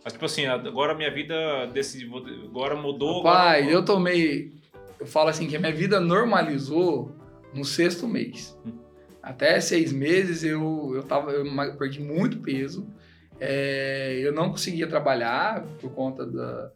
Mas, 0.03 0.13
tipo 0.13 0.25
assim, 0.25 0.47
agora 0.47 0.93
a 0.93 0.95
minha 0.95 1.13
vida 1.13 1.67
desse, 1.67 2.09
agora 2.43 2.75
mudou. 2.75 3.21
Pai, 3.21 3.61
agora... 3.61 3.75
eu 3.75 3.85
tomei. 3.85 4.51
Eu 4.99 5.05
falo 5.05 5.29
assim 5.29 5.47
que 5.47 5.55
a 5.55 5.59
minha 5.59 5.71
vida 5.71 5.99
normalizou 5.99 7.15
no 7.53 7.63
sexto 7.63 8.07
mês. 8.07 8.57
Hum. 8.65 8.73
Até 9.21 9.59
seis 9.61 9.93
meses 9.93 10.43
eu, 10.43 10.93
eu, 10.95 11.03
tava, 11.03 11.31
eu 11.31 11.77
perdi 11.77 12.01
muito 12.01 12.39
peso. 12.39 12.87
É, 13.39 14.19
eu 14.19 14.33
não 14.33 14.49
conseguia 14.49 14.87
trabalhar 14.87 15.63
por 15.79 15.91
conta 15.91 16.25
da. 16.25 16.71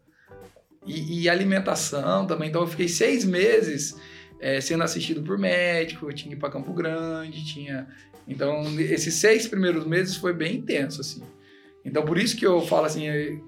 E, 0.88 1.22
e 1.22 1.28
alimentação 1.28 2.26
também. 2.26 2.48
Então 2.48 2.62
eu 2.62 2.66
fiquei 2.66 2.88
seis 2.88 3.24
meses 3.24 3.96
é, 4.40 4.60
sendo 4.60 4.82
assistido 4.84 5.22
por 5.22 5.38
médico, 5.38 6.08
eu 6.08 6.12
tinha 6.14 6.30
que 6.30 6.36
ir 6.36 6.40
para 6.40 6.50
Campo 6.50 6.72
Grande, 6.72 7.44
tinha. 7.44 7.88
Então, 8.26 8.62
esses 8.78 9.14
seis 9.14 9.46
primeiros 9.48 9.86
meses 9.86 10.16
foi 10.16 10.32
bem 10.32 10.56
intenso, 10.56 11.00
assim. 11.00 11.22
Então, 11.84 12.04
por 12.04 12.18
isso 12.18 12.36
que 12.36 12.46
eu 12.46 12.60
falo 12.60 12.84
assim, 12.86 13.08
é, 13.08 13.38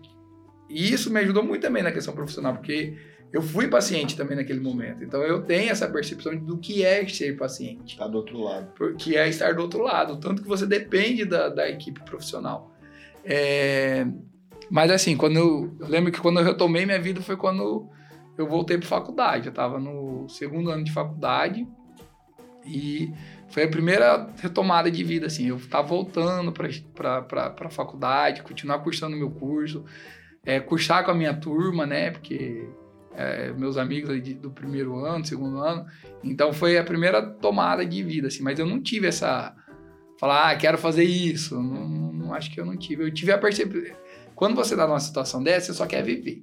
e 0.68 0.93
isso 0.93 1.12
me 1.12 1.20
ajudou 1.20 1.45
muito 1.45 1.62
também 1.62 1.82
na 1.82 1.93
questão 1.93 2.14
profissional, 2.14 2.55
porque 2.55 2.97
eu 3.32 3.43
fui 3.43 3.68
paciente 3.68 4.16
também 4.16 4.36
naquele 4.36 4.59
momento. 4.61 5.05
Então, 5.05 5.22
eu 5.22 5.43
tenho 5.43 5.70
essa 5.70 5.86
percepção 5.86 6.34
do 6.36 6.57
que 6.57 6.82
é 6.82 7.07
ser 7.07 7.36
paciente, 7.36 7.97
Tá 7.97 8.09
do 8.09 8.16
outro 8.16 8.41
lado. 8.41 8.97
que 8.97 9.16
é 9.16 9.28
estar 9.28 9.55
do 9.55 9.62
outro 9.62 9.82
lado, 9.82 10.16
tanto 10.18 10.43
que 10.43 10.49
você 10.49 10.66
depende 10.66 11.24
da, 11.24 11.49
da 11.49 11.68
equipe 11.68 12.01
profissional. 12.01 12.74
É, 13.22 14.07
mas 14.70 14.90
assim, 14.90 15.16
quando 15.16 15.36
eu, 15.36 15.76
eu 15.80 15.88
lembro 15.88 16.12
que 16.12 16.20
quando 16.20 16.38
eu 16.40 16.44
retomei 16.44 16.86
minha 16.86 17.00
vida 17.00 17.20
foi 17.20 17.36
quando 17.36 17.88
eu 18.38 18.46
voltei 18.46 18.78
para 18.78 18.86
faculdade. 18.88 19.46
Eu 19.46 19.50
estava 19.50 19.78
no 19.78 20.28
segundo 20.28 20.70
ano 20.70 20.82
de 20.84 20.92
faculdade 20.92 21.66
e 22.64 23.12
foi 23.48 23.64
a 23.64 23.68
primeira 23.68 24.28
retomada 24.40 24.90
de 24.90 25.02
vida, 25.02 25.26
assim. 25.26 25.48
Eu 25.48 25.56
estava 25.56 25.86
voltando 25.86 26.52
para 26.52 27.54
a 27.66 27.70
faculdade, 27.70 28.42
continuar 28.42 28.78
cursando 28.80 29.16
meu 29.16 29.30
curso. 29.30 29.84
é, 30.42 30.58
cursar 30.58 31.04
com 31.04 31.10
a 31.10 31.14
minha 31.14 31.34
turma, 31.34 31.84
né? 31.84 32.10
Porque 32.12 32.66
é, 33.14 33.52
meus 33.52 33.76
amigos 33.76 34.22
de- 34.22 34.32
do 34.32 34.50
primeiro 34.50 34.96
ano, 35.04 35.22
segundo 35.22 35.58
ano. 35.58 35.84
Então 36.24 36.50
foi 36.50 36.78
a 36.78 36.84
primeira 36.84 37.20
tomada 37.20 37.84
de 37.84 38.02
vida, 38.02 38.28
assim. 38.28 38.42
Mas 38.42 38.58
eu 38.58 38.64
não 38.64 38.80
tive 38.80 39.06
essa. 39.06 39.54
Falar, 40.18 40.50
ah, 40.50 40.56
quero 40.56 40.78
fazer 40.78 41.04
isso. 41.04 41.60
Não- 41.60 42.10
não 42.12 42.32
acho 42.32 42.50
que 42.50 42.58
eu 42.58 42.64
não 42.64 42.74
tive. 42.74 43.02
Eu 43.04 43.12
tive 43.12 43.32
a 43.32 43.36
percepção. 43.38 43.82
Quando 44.41 44.57
você 44.57 44.74
tá 44.74 44.86
numa 44.86 44.99
situação 44.99 45.43
dessa, 45.43 45.66
você 45.66 45.74
só 45.74 45.86
quer 45.86 46.03
viver. 46.03 46.43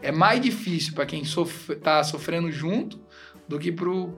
É 0.00 0.10
mais 0.10 0.40
difícil 0.40 0.94
para 0.94 1.04
quem 1.04 1.26
sofre, 1.26 1.76
tá 1.76 2.02
sofrendo 2.02 2.50
junto 2.50 2.98
do 3.46 3.58
que 3.58 3.70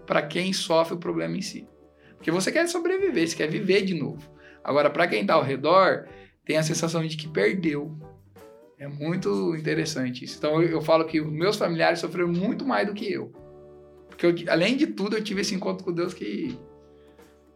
para 0.06 0.22
quem 0.22 0.52
sofre 0.52 0.94
o 0.94 0.96
problema 0.96 1.36
em 1.36 1.42
si. 1.42 1.66
Porque 2.14 2.30
você 2.30 2.52
quer 2.52 2.68
sobreviver, 2.68 3.26
você 3.26 3.34
quer 3.34 3.48
viver 3.48 3.82
de 3.82 3.94
novo. 3.94 4.30
Agora, 4.62 4.88
para 4.88 5.08
quem 5.08 5.26
tá 5.26 5.34
ao 5.34 5.42
redor, 5.42 6.06
tem 6.44 6.56
a 6.56 6.62
sensação 6.62 7.04
de 7.04 7.16
que 7.16 7.26
perdeu. 7.26 7.98
É 8.78 8.86
muito 8.86 9.56
interessante 9.56 10.24
isso. 10.24 10.38
Então, 10.38 10.62
eu, 10.62 10.68
eu 10.68 10.80
falo 10.80 11.04
que 11.04 11.20
os 11.20 11.32
meus 11.32 11.56
familiares 11.56 11.98
sofreram 11.98 12.28
muito 12.28 12.64
mais 12.64 12.86
do 12.86 12.94
que 12.94 13.12
eu. 13.12 13.32
Porque, 14.08 14.24
eu, 14.24 14.34
além 14.52 14.76
de 14.76 14.86
tudo, 14.86 15.16
eu 15.16 15.24
tive 15.24 15.40
esse 15.40 15.52
encontro 15.52 15.84
com 15.84 15.92
Deus 15.92 16.14
que 16.14 16.56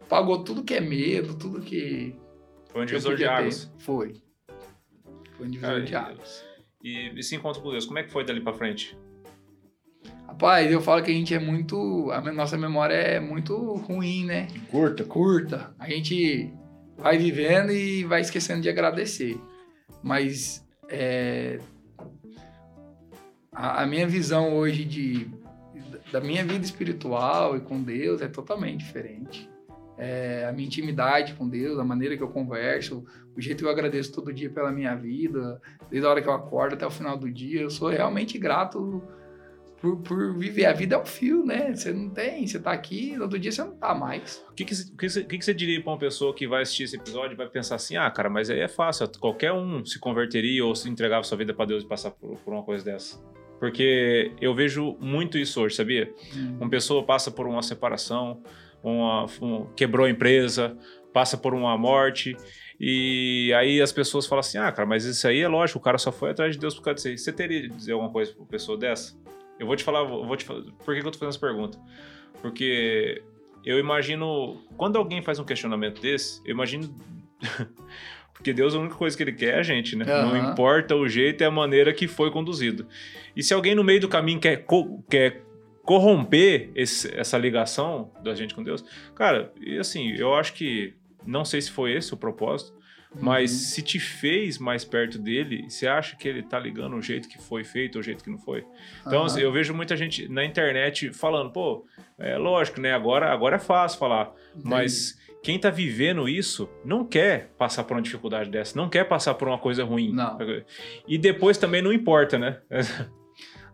pagou 0.09 0.43
tudo 0.43 0.65
que 0.65 0.75
é 0.75 0.81
medo, 0.81 1.37
tudo 1.37 1.61
que. 1.61 2.17
Foi 2.73 2.83
um 2.83 2.87
divisor 2.87 3.15
de 3.15 3.25
águas. 3.25 3.71
Foi. 3.79 4.21
Foi 5.41 5.47
um 5.47 5.51
divisor 5.51 5.71
Cara, 5.73 5.85
de 5.85 5.93
e- 5.93 5.97
águas. 5.97 6.45
E 6.83 7.19
esse 7.19 7.35
encontro 7.35 7.63
com 7.63 7.71
Deus, 7.71 7.87
como 7.87 7.99
é 7.99 8.03
que 8.03 8.11
foi 8.11 8.25
dali 8.25 8.43
pra 8.43 8.53
frente? 8.53 8.97
Rapaz, 10.27 10.71
eu 10.71 10.81
falo 10.81 11.03
que 11.03 11.11
a 11.11 11.15
gente 11.15 11.35
é 11.35 11.39
muito. 11.39 12.11
A 12.11 12.21
nossa 12.33 12.59
memória 12.59 12.95
é 12.95 13.19
muito 13.19 13.57
ruim, 13.77 14.27
né? 14.27 14.49
Curta. 14.71 15.05
curta. 15.05 15.75
A 15.79 15.89
gente 15.89 16.53
vai 16.99 17.17
vivendo 17.17 17.73
e 17.73 18.05
vai 18.05 18.21
esquecendo 18.21 18.61
de 18.61 18.69
agradecer. 18.69 19.41
Mas 20.03 20.67
é, 20.89 21.59
a, 23.53 23.83
a 23.83 23.87
minha 23.87 24.07
visão 24.07 24.55
hoje 24.57 24.85
de, 24.85 25.29
da 26.13 26.21
minha 26.21 26.45
vida 26.45 26.65
espiritual 26.65 27.57
e 27.57 27.61
com 27.61 27.83
Deus 27.83 28.21
é 28.21 28.29
totalmente 28.29 28.79
diferente. 28.79 29.49
É, 30.03 30.47
a 30.49 30.53
minha 30.53 30.67
intimidade 30.67 31.35
com 31.35 31.47
Deus, 31.47 31.79
a 31.79 31.85
maneira 31.85 32.17
que 32.17 32.23
eu 32.23 32.29
converso, 32.29 33.05
o 33.37 33.41
jeito 33.41 33.59
que 33.59 33.65
eu 33.65 33.71
agradeço 33.71 34.13
todo 34.13 34.33
dia 34.33 34.49
pela 34.49 34.73
minha 34.73 34.95
vida, 34.95 35.61
desde 35.91 36.07
a 36.07 36.11
hora 36.11 36.23
que 36.23 36.29
eu 36.29 36.33
acordo 36.33 36.73
até 36.73 36.87
o 36.87 36.91
final 36.91 37.19
do 37.19 37.31
dia, 37.31 37.61
eu 37.61 37.69
sou 37.69 37.91
realmente 37.91 38.39
grato 38.39 39.03
por, 39.81 39.97
por 39.99 40.39
viver. 40.39 40.67
A 40.67 40.73
vida 40.73 40.95
é 40.95 40.99
um 40.99 41.05
fio, 41.05 41.45
né? 41.45 41.75
Você 41.75 41.93
não 41.93 42.11
tem, 42.11 42.47
você 42.47 42.59
tá 42.59 42.73
aqui, 42.73 43.17
no 43.17 43.25
outro 43.25 43.39
dia 43.39 43.51
você 43.51 43.63
não 43.63 43.77
tá 43.77 43.95
mais. 43.95 44.45
O 44.51 44.55
que, 44.55 44.65
que, 44.65 44.75
que, 44.75 45.09
que 45.25 45.39
que 45.39 45.45
você 45.45 45.55
diria 45.55 45.83
pra 45.83 45.93
uma 45.93 45.99
pessoa 45.99 46.35
que 46.35 46.47
vai 46.47 46.63
assistir 46.63 46.85
esse 46.85 46.97
episódio 46.97 47.35
e 47.35 47.37
vai 47.37 47.49
pensar 47.49 47.75
assim: 47.75 47.97
ah, 47.97 48.11
cara, 48.11 48.31
mas 48.31 48.51
aí 48.51 48.61
é 48.61 48.69
fácil, 48.69 49.09
qualquer 49.19 49.53
um 49.53 49.85
se 49.85 49.99
converteria 49.99 50.65
ou 50.65 50.75
se 50.75 50.89
entregava 50.89 51.25
sua 51.25 51.39
vida 51.39 51.55
pra 51.55 51.65
Deus 51.65 51.83
e 51.83 51.87
passar 51.87 52.11
por, 52.11 52.39
por 52.39 52.53
uma 52.53 52.63
coisa 52.63 52.85
dessa? 52.85 53.19
Porque 53.59 54.33
eu 54.41 54.55
vejo 54.55 54.97
muito 54.99 55.37
isso 55.37 55.61
hoje, 55.61 55.77
sabia? 55.77 56.11
Uma 56.59 56.71
pessoa 56.71 57.05
passa 57.05 57.31
por 57.31 57.47
uma 57.47 57.63
separação, 57.63 58.43
uma, 58.83 59.27
um- 59.41 59.67
quebrou 59.77 60.07
a 60.07 60.11
empresa, 60.11 60.77
passa 61.13 61.37
por 61.37 61.55
uma 61.55 61.77
morte, 61.77 62.37
e 62.79 63.53
aí 63.57 63.81
as 63.81 63.93
pessoas 63.93 64.27
falam 64.27 64.41
assim: 64.41 64.59
ah, 64.59 64.71
cara, 64.73 64.87
mas 64.89 65.05
isso 65.05 65.27
aí 65.29 65.41
é 65.41 65.49
lógico, 65.49 65.79
o 65.79 65.83
cara 65.83 65.99
só 65.99 66.11
foi 66.11 66.31
atrás 66.31 66.55
de 66.55 66.59
Deus 66.61 66.75
por 66.75 66.83
causa 66.83 66.95
disso 66.97 67.09
aí. 67.09 67.19
Você 67.19 67.33
teria 67.33 67.61
de 67.63 67.69
dizer 67.69 67.93
alguma 67.93 68.11
coisa 68.11 68.33
pra 68.33 68.41
uma 68.43 68.49
pessoa 68.49 68.79
dessa? 68.79 69.19
Eu 69.59 69.67
vou 69.67 69.77
te 69.77 69.85
falar, 69.85 70.05
vou 70.05 70.37
te 70.37 70.45
falar. 70.45 70.63
Por 70.85 70.95
que, 70.95 71.01
que 71.03 71.07
eu 71.07 71.11
tô 71.11 71.19
fazendo 71.19 71.31
essa 71.31 71.39
pergunta? 71.39 71.79
Porque 72.41 73.23
eu 73.65 73.79
imagino. 73.79 74.63
Quando 74.77 74.97
alguém 74.97 75.21
faz 75.21 75.39
um 75.39 75.45
questionamento 75.45 76.01
desse, 76.01 76.41
eu 76.47 76.53
imagino. 76.53 76.95
Porque 78.33 78.55
Deus, 78.55 78.75
a 78.75 78.79
única 78.79 78.95
coisa 78.95 79.15
que 79.15 79.23
ele 79.23 79.33
quer 79.35 79.57
é 79.57 79.59
a 79.59 79.63
gente, 79.63 79.95
né? 79.95 80.07
Não 80.07 80.35
Aham. 80.35 80.51
importa 80.53 80.97
o 80.97 81.07
jeito 81.07 81.43
e 81.43 81.45
a 81.45 81.51
maneira 81.51 81.93
que 81.93 82.09
foi 82.09 82.31
conduzido. 82.31 82.87
E 83.37 83.43
se 83.43 83.53
alguém 83.53 83.75
no 83.75 83.85
meio 83.85 84.01
do 84.01 84.09
caminho 84.09 84.41
quer, 84.41 84.65
quer 85.11 85.43
corromper 85.91 86.71
esse- 86.77 87.13
essa 87.19 87.37
ligação 87.37 88.13
da 88.23 88.33
gente 88.33 88.55
com 88.55 88.63
Deus, 88.63 88.85
cara, 89.13 89.53
e 89.61 89.77
assim, 89.77 90.13
eu 90.17 90.33
acho 90.37 90.53
que. 90.55 90.95
Não 91.27 91.45
sei 91.45 91.61
se 91.61 91.71
foi 91.71 91.93
esse 91.93 92.15
o 92.15 92.17
propósito, 92.17 92.73
mas 93.21 93.51
se 93.51 93.83
te 93.83 93.99
fez 93.99 94.57
mais 94.57 94.85
perto 94.85 95.19
dele, 95.19 95.69
você 95.69 95.87
acha 95.89 96.17
que 96.17 96.27
ele 96.29 96.43
tá 96.45 96.59
ligando 96.61 96.97
o 96.97 97.03
jeito 97.03 97.29
que 97.29 97.39
foi 97.43 97.63
feito 97.65 97.97
ou 97.97 98.01
o 98.01 98.05
jeito 98.05 98.23
que 98.25 98.31
não 98.31 98.39
foi? 98.39 98.65
Então, 99.07 99.25
assim, 99.25 99.41
eu 99.41 99.53
vejo 99.53 99.75
muita 99.75 99.97
gente 99.97 100.29
na 100.29 100.45
internet 100.45 101.13
falando, 101.13 101.51
pô, 101.51 101.85
é 102.19 102.39
lógico, 102.39 102.81
né? 102.81 102.93
Agora, 102.95 103.31
agora 103.33 103.57
é 103.57 103.59
fácil 103.59 103.99
falar. 103.99 104.33
Mas 104.65 105.19
quem 105.43 105.59
tá 105.59 105.69
vivendo 105.71 106.27
isso 106.27 106.71
não 106.85 107.05
quer 107.05 107.49
passar 107.59 107.83
por 107.85 107.95
uma 107.97 108.03
dificuldade 108.03 108.49
dessa, 108.49 108.75
não 108.79 108.89
quer 108.89 109.05
passar 109.05 109.35
por 109.35 109.47
uma 109.49 109.59
coisa 109.59 109.85
ruim. 109.85 110.13
Não. 110.15 110.39
E 111.07 111.19
depois 111.19 111.59
também 111.59 111.83
não 111.83 111.93
importa, 111.93 112.39
né? 112.39 112.61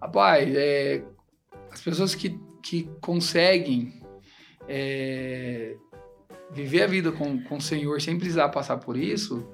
Rapaz, 0.02 0.52
é, 0.54 1.02
as 1.76 1.82
pessoas 1.82 2.14
que, 2.14 2.38
que 2.62 2.88
conseguem 3.00 4.00
é, 4.68 5.76
viver 6.50 6.82
a 6.82 6.86
vida 6.86 7.12
com, 7.12 7.42
com 7.42 7.56
o 7.56 7.60
Senhor 7.60 8.00
sem 8.00 8.16
precisar 8.18 8.48
passar 8.48 8.78
por 8.78 8.96
isso, 8.96 9.46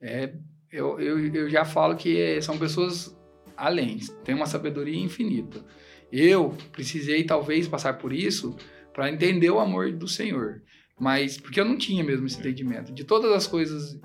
é, 0.00 0.32
eu, 0.72 0.98
eu, 0.98 1.34
eu 1.34 1.50
já 1.50 1.64
falo 1.64 1.94
que 1.96 2.18
é, 2.20 2.40
são 2.40 2.58
pessoas 2.58 3.16
além, 3.56 3.98
têm 4.24 4.34
uma 4.34 4.46
sabedoria 4.46 4.98
infinita. 4.98 5.64
Eu 6.10 6.56
precisei 6.72 7.24
talvez 7.24 7.68
passar 7.68 7.98
por 7.98 8.12
isso 8.12 8.56
para 8.94 9.10
entender 9.10 9.50
o 9.50 9.58
amor 9.60 9.92
do 9.92 10.08
Senhor, 10.08 10.62
mas 10.98 11.38
porque 11.38 11.60
eu 11.60 11.64
não 11.66 11.76
tinha 11.76 12.02
mesmo 12.02 12.26
esse 12.26 12.38
entendimento. 12.38 12.92
De 12.92 13.04
todas 13.04 13.30
as 13.32 13.46
coisas 13.46 14.00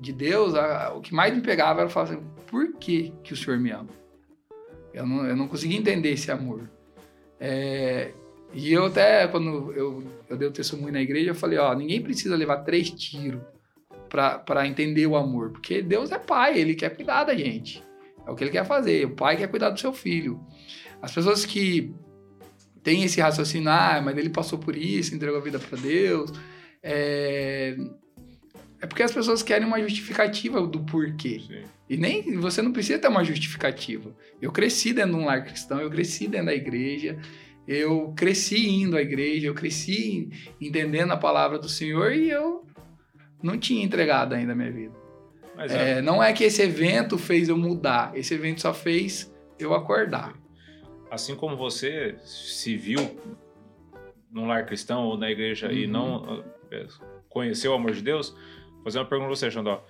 de 0.00 0.12
Deus, 0.12 0.54
a- 0.54 0.92
o 0.94 1.00
que 1.00 1.12
mais 1.12 1.34
me 1.34 1.42
pegava 1.42 1.80
era 1.80 1.90
falar 1.90 2.10
assim, 2.10 2.22
por 2.46 2.74
que, 2.78 3.12
que 3.24 3.32
o 3.32 3.36
Senhor 3.36 3.58
me 3.58 3.72
ama? 3.72 3.97
Eu 4.92 5.06
não, 5.06 5.26
eu 5.26 5.36
não 5.36 5.48
conseguia 5.48 5.78
entender 5.78 6.10
esse 6.10 6.30
amor. 6.30 6.68
É, 7.40 8.12
e 8.52 8.72
eu 8.72 8.86
até, 8.86 9.26
quando 9.28 9.72
eu, 9.72 10.02
eu 10.28 10.36
dei 10.36 10.48
o 10.48 10.52
testemunho 10.52 10.92
na 10.92 11.00
igreja, 11.02 11.30
eu 11.30 11.34
falei, 11.34 11.58
ó, 11.58 11.74
ninguém 11.74 12.00
precisa 12.00 12.36
levar 12.36 12.58
três 12.58 12.90
tiros 12.90 13.40
para 14.08 14.66
entender 14.66 15.06
o 15.06 15.16
amor, 15.16 15.50
porque 15.50 15.82
Deus 15.82 16.10
é 16.10 16.18
pai, 16.18 16.58
ele 16.58 16.74
quer 16.74 16.96
cuidar 16.96 17.24
da 17.24 17.34
gente. 17.34 17.82
É 18.26 18.30
o 18.30 18.34
que 18.34 18.44
ele 18.44 18.50
quer 18.50 18.64
fazer, 18.64 19.04
o 19.06 19.14
pai 19.14 19.36
quer 19.36 19.48
cuidar 19.48 19.70
do 19.70 19.78
seu 19.78 19.92
filho. 19.92 20.40
As 21.00 21.14
pessoas 21.14 21.44
que 21.44 21.94
têm 22.82 23.04
esse 23.04 23.20
raciocínio, 23.20 23.68
ah, 23.68 24.00
mas 24.02 24.16
ele 24.16 24.30
passou 24.30 24.58
por 24.58 24.74
isso, 24.74 25.14
entregou 25.14 25.38
a 25.38 25.42
vida 25.42 25.58
para 25.58 25.78
Deus, 25.78 26.32
é... 26.82 27.76
é 28.80 28.86
porque 28.86 29.02
as 29.02 29.12
pessoas 29.12 29.42
querem 29.42 29.66
uma 29.66 29.80
justificativa 29.80 30.64
do 30.66 30.80
porquê. 30.80 31.40
Sim. 31.46 31.62
E 31.88 31.96
nem 31.96 32.36
você 32.38 32.60
não 32.62 32.72
precisa 32.72 32.98
ter 32.98 33.08
uma 33.08 33.24
justificativa. 33.24 34.14
Eu 34.40 34.52
cresci 34.52 34.92
dentro 34.92 35.12
de 35.12 35.16
um 35.16 35.24
lar 35.24 35.44
cristão, 35.44 35.80
eu 35.80 35.90
cresci 35.90 36.28
dentro 36.28 36.46
da 36.46 36.54
igreja, 36.54 37.18
eu 37.66 38.12
cresci 38.16 38.68
indo 38.68 38.96
à 38.96 39.02
igreja, 39.02 39.46
eu 39.46 39.54
cresci 39.54 40.30
entendendo 40.60 41.12
a 41.12 41.16
palavra 41.16 41.58
do 41.58 41.68
Senhor 41.68 42.12
e 42.12 42.30
eu 42.30 42.64
não 43.42 43.58
tinha 43.58 43.82
entregado 43.84 44.34
ainda 44.34 44.52
a 44.52 44.54
minha 44.56 44.70
vida. 44.70 44.94
Mas 45.56 45.72
é, 45.72 45.98
É, 45.98 46.02
não 46.02 46.22
é 46.22 46.32
que 46.32 46.44
esse 46.44 46.62
evento 46.62 47.18
fez 47.18 47.48
eu 47.48 47.56
mudar, 47.56 48.12
esse 48.16 48.32
evento 48.34 48.60
só 48.60 48.72
fez 48.74 49.32
eu 49.58 49.74
acordar. 49.74 50.34
assim 51.10 51.34
como 51.34 51.56
você 51.56 52.16
se 52.22 52.76
viu 52.76 53.00
num 54.30 54.46
lar 54.46 54.66
cristão 54.66 55.04
ou 55.06 55.16
na 55.16 55.30
igreja 55.30 55.72
e 55.72 55.86
Uhum. 55.86 55.90
não 55.90 56.44
é, 56.70 56.86
conheceu 57.28 57.72
o 57.72 57.74
amor 57.74 57.92
de 57.92 58.02
Deus, 58.02 58.36
fazer 58.84 58.98
uma 58.98 59.04
pergunta 59.04 59.28
pra 59.28 59.36
você, 59.36 59.50
Xandó. 59.50 59.84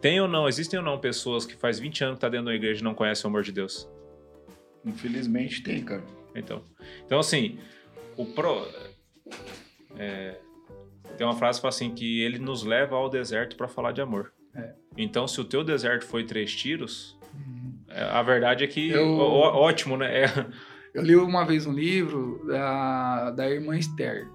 Tem 0.00 0.20
ou 0.20 0.28
não, 0.28 0.46
existem 0.48 0.78
ou 0.78 0.84
não 0.84 0.98
pessoas 0.98 1.46
que 1.46 1.54
faz 1.54 1.78
20 1.78 2.04
anos 2.04 2.14
que 2.16 2.20
tá 2.20 2.28
dentro 2.28 2.46
da 2.46 2.54
igreja 2.54 2.80
e 2.80 2.84
não 2.84 2.94
conhecem 2.94 3.24
o 3.24 3.28
amor 3.28 3.42
de 3.42 3.52
Deus? 3.52 3.88
Infelizmente 4.84 5.62
tem, 5.62 5.82
cara. 5.82 6.02
Então, 6.34 6.62
então 7.06 7.18
assim, 7.18 7.58
o 8.16 8.26
pro 8.26 8.66
é, 9.96 10.36
tem 11.16 11.26
uma 11.26 11.34
frase 11.36 11.58
que 11.58 11.62
fala 11.62 11.70
assim 11.70 11.94
que 11.94 12.20
ele 12.22 12.38
nos 12.38 12.64
leva 12.64 12.96
ao 12.96 13.08
deserto 13.08 13.56
para 13.56 13.68
falar 13.68 13.92
de 13.92 14.00
amor. 14.00 14.32
É. 14.54 14.72
Então, 14.96 15.26
se 15.26 15.40
o 15.40 15.44
teu 15.44 15.64
deserto 15.64 16.04
foi 16.04 16.24
três 16.24 16.54
tiros, 16.54 17.18
é, 17.88 18.02
a 18.02 18.22
verdade 18.22 18.62
é 18.64 18.66
que 18.66 18.90
Eu- 18.90 19.16
ó- 19.18 19.54
ótimo, 19.60 19.96
né? 19.96 20.24
É, 20.24 20.26
Eu 20.92 21.02
li 21.02 21.16
uma 21.16 21.44
vez 21.44 21.66
um 21.66 21.72
livro 21.72 22.44
da, 22.46 23.30
da 23.32 23.50
irmã 23.50 23.76
Esther, 23.76 24.28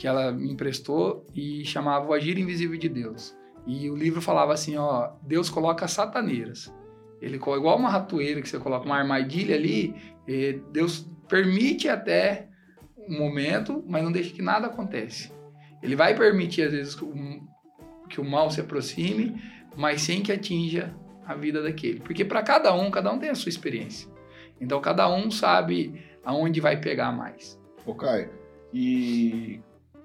que 0.00 0.06
ela 0.06 0.32
me 0.32 0.50
emprestou 0.50 1.26
e 1.34 1.62
chamava 1.62 2.08
O 2.08 2.14
Agir 2.14 2.38
Invisível 2.38 2.78
de 2.78 2.88
Deus. 2.88 3.36
E 3.66 3.90
o 3.90 3.94
livro 3.94 4.22
falava 4.22 4.54
assim, 4.54 4.74
ó, 4.78 5.10
Deus 5.20 5.50
coloca 5.50 5.86
sataneiras. 5.86 6.74
Ele 7.20 7.36
igual 7.36 7.76
uma 7.76 7.90
ratoeira 7.90 8.40
que 8.40 8.48
você 8.48 8.58
coloca 8.58 8.86
uma 8.86 8.96
armadilha 8.96 9.54
ali, 9.54 9.94
Deus 10.72 11.06
permite 11.28 11.86
até 11.86 12.48
um 12.96 13.18
momento, 13.18 13.84
mas 13.86 14.02
não 14.02 14.10
deixa 14.10 14.32
que 14.32 14.40
nada 14.40 14.68
acontece. 14.68 15.30
Ele 15.82 15.94
vai 15.94 16.16
permitir 16.16 16.62
às 16.62 16.72
vezes 16.72 16.94
que 16.94 18.20
o 18.22 18.24
mal 18.24 18.50
se 18.50 18.62
aproxime, 18.62 19.38
mas 19.76 20.00
sem 20.00 20.22
que 20.22 20.32
atinja 20.32 20.94
a 21.26 21.34
vida 21.34 21.62
daquele. 21.62 22.00
Porque 22.00 22.24
para 22.24 22.42
cada 22.42 22.74
um, 22.74 22.90
cada 22.90 23.12
um 23.12 23.18
tem 23.18 23.28
a 23.28 23.34
sua 23.34 23.50
experiência. 23.50 24.10
Então 24.58 24.80
cada 24.80 25.14
um 25.14 25.30
sabe 25.30 26.02
aonde 26.24 26.58
vai 26.58 26.80
pegar 26.80 27.12
mais. 27.12 27.60
Ô, 27.84 27.94
Caio, 27.94 28.30
e 28.72 29.60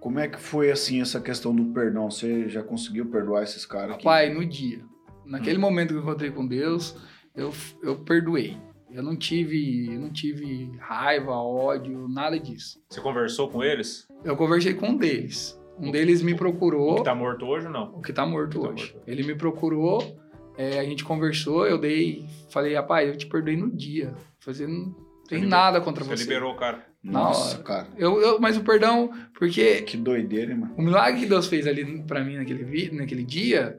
como 0.06 0.20
é 0.20 0.28
que 0.28 0.40
foi, 0.40 0.70
assim, 0.70 1.02
essa 1.02 1.20
questão 1.20 1.52
do 1.56 1.66
perdão? 1.74 2.12
Você 2.12 2.48
já 2.48 2.62
conseguiu 2.62 3.08
perdoar 3.08 3.42
esses 3.42 3.66
caras 3.66 3.96
aqui? 3.96 4.04
Pai, 4.04 4.32
no 4.32 4.46
dia, 4.46 4.86
naquele 5.26 5.58
momento 5.58 5.88
que 5.88 5.96
eu 5.96 6.02
encontrei 6.04 6.30
com 6.30 6.46
Deus, 6.46 6.96
eu, 7.36 7.52
eu 7.82 7.98
perdoei. 7.98 8.56
Eu 8.92 9.02
não 9.02 9.16
tive, 9.16 9.92
eu 9.92 10.00
não 10.00 10.14
tive 10.14 10.72
raiva, 10.78 11.32
ódio, 11.32 12.08
nada 12.08 12.40
disso. 12.40 12.80
Você 12.88 13.02
conversou 13.02 13.50
com 13.50 13.64
eles? 13.64 14.08
Eu 14.24 14.38
conversei 14.38 14.76
com 14.76 14.90
um 14.90 14.96
deles. 14.96 15.60
Um 15.80 15.90
deles 15.90 16.22
me 16.22 16.36
procurou. 16.36 16.92
O 16.92 16.96
que 16.98 17.04
tá 17.04 17.16
morto 17.16 17.44
hoje 17.48 17.66
ou 17.66 17.74
não? 17.74 17.96
O 17.96 18.02
que 18.04 18.14
tá 18.14 18.28
morto 18.28 18.60
que 18.60 18.64
tá 18.64 18.72
hoje. 18.74 18.94
morto. 18.94 19.10
Ele 19.10 19.24
me 19.24 19.34
procurou, 19.34 20.20
é, 20.56 20.80
a 20.80 20.84
gente 20.84 21.04
conversou, 21.04 21.66
eu 21.66 21.80
dei, 21.80 22.28
falei, 22.52 22.76
rapaz, 22.76 23.10
eu 23.10 23.18
te 23.18 23.26
perdoei 23.26 23.58
no 23.58 23.76
dia. 23.76 24.14
Você 24.46 24.68
não 24.68 24.94
tem 25.28 25.40
liber- 25.40 25.50
nada 25.50 25.82
contra 25.82 26.04
Você 26.04 26.16
você. 26.18 26.24
liberou 26.26 26.54
o 26.54 26.56
cara. 26.56 26.86
Nossa, 27.06 27.58
Não, 27.58 27.64
cara. 27.64 27.88
Eu, 27.98 28.20
eu, 28.20 28.40
mas 28.40 28.58
o 28.58 28.64
perdão, 28.64 29.12
porque 29.38 29.84
Que 29.84 29.96
doideira, 29.96 30.52
hein, 30.52 30.58
mano. 30.60 30.74
o 30.76 30.82
milagre 30.82 31.20
que 31.22 31.28
Deus 31.28 31.48
fez 31.48 31.68
ali 31.68 32.02
pra 32.04 32.24
mim 32.24 32.38
naquele, 32.38 32.92
naquele 32.92 33.24
dia, 33.24 33.78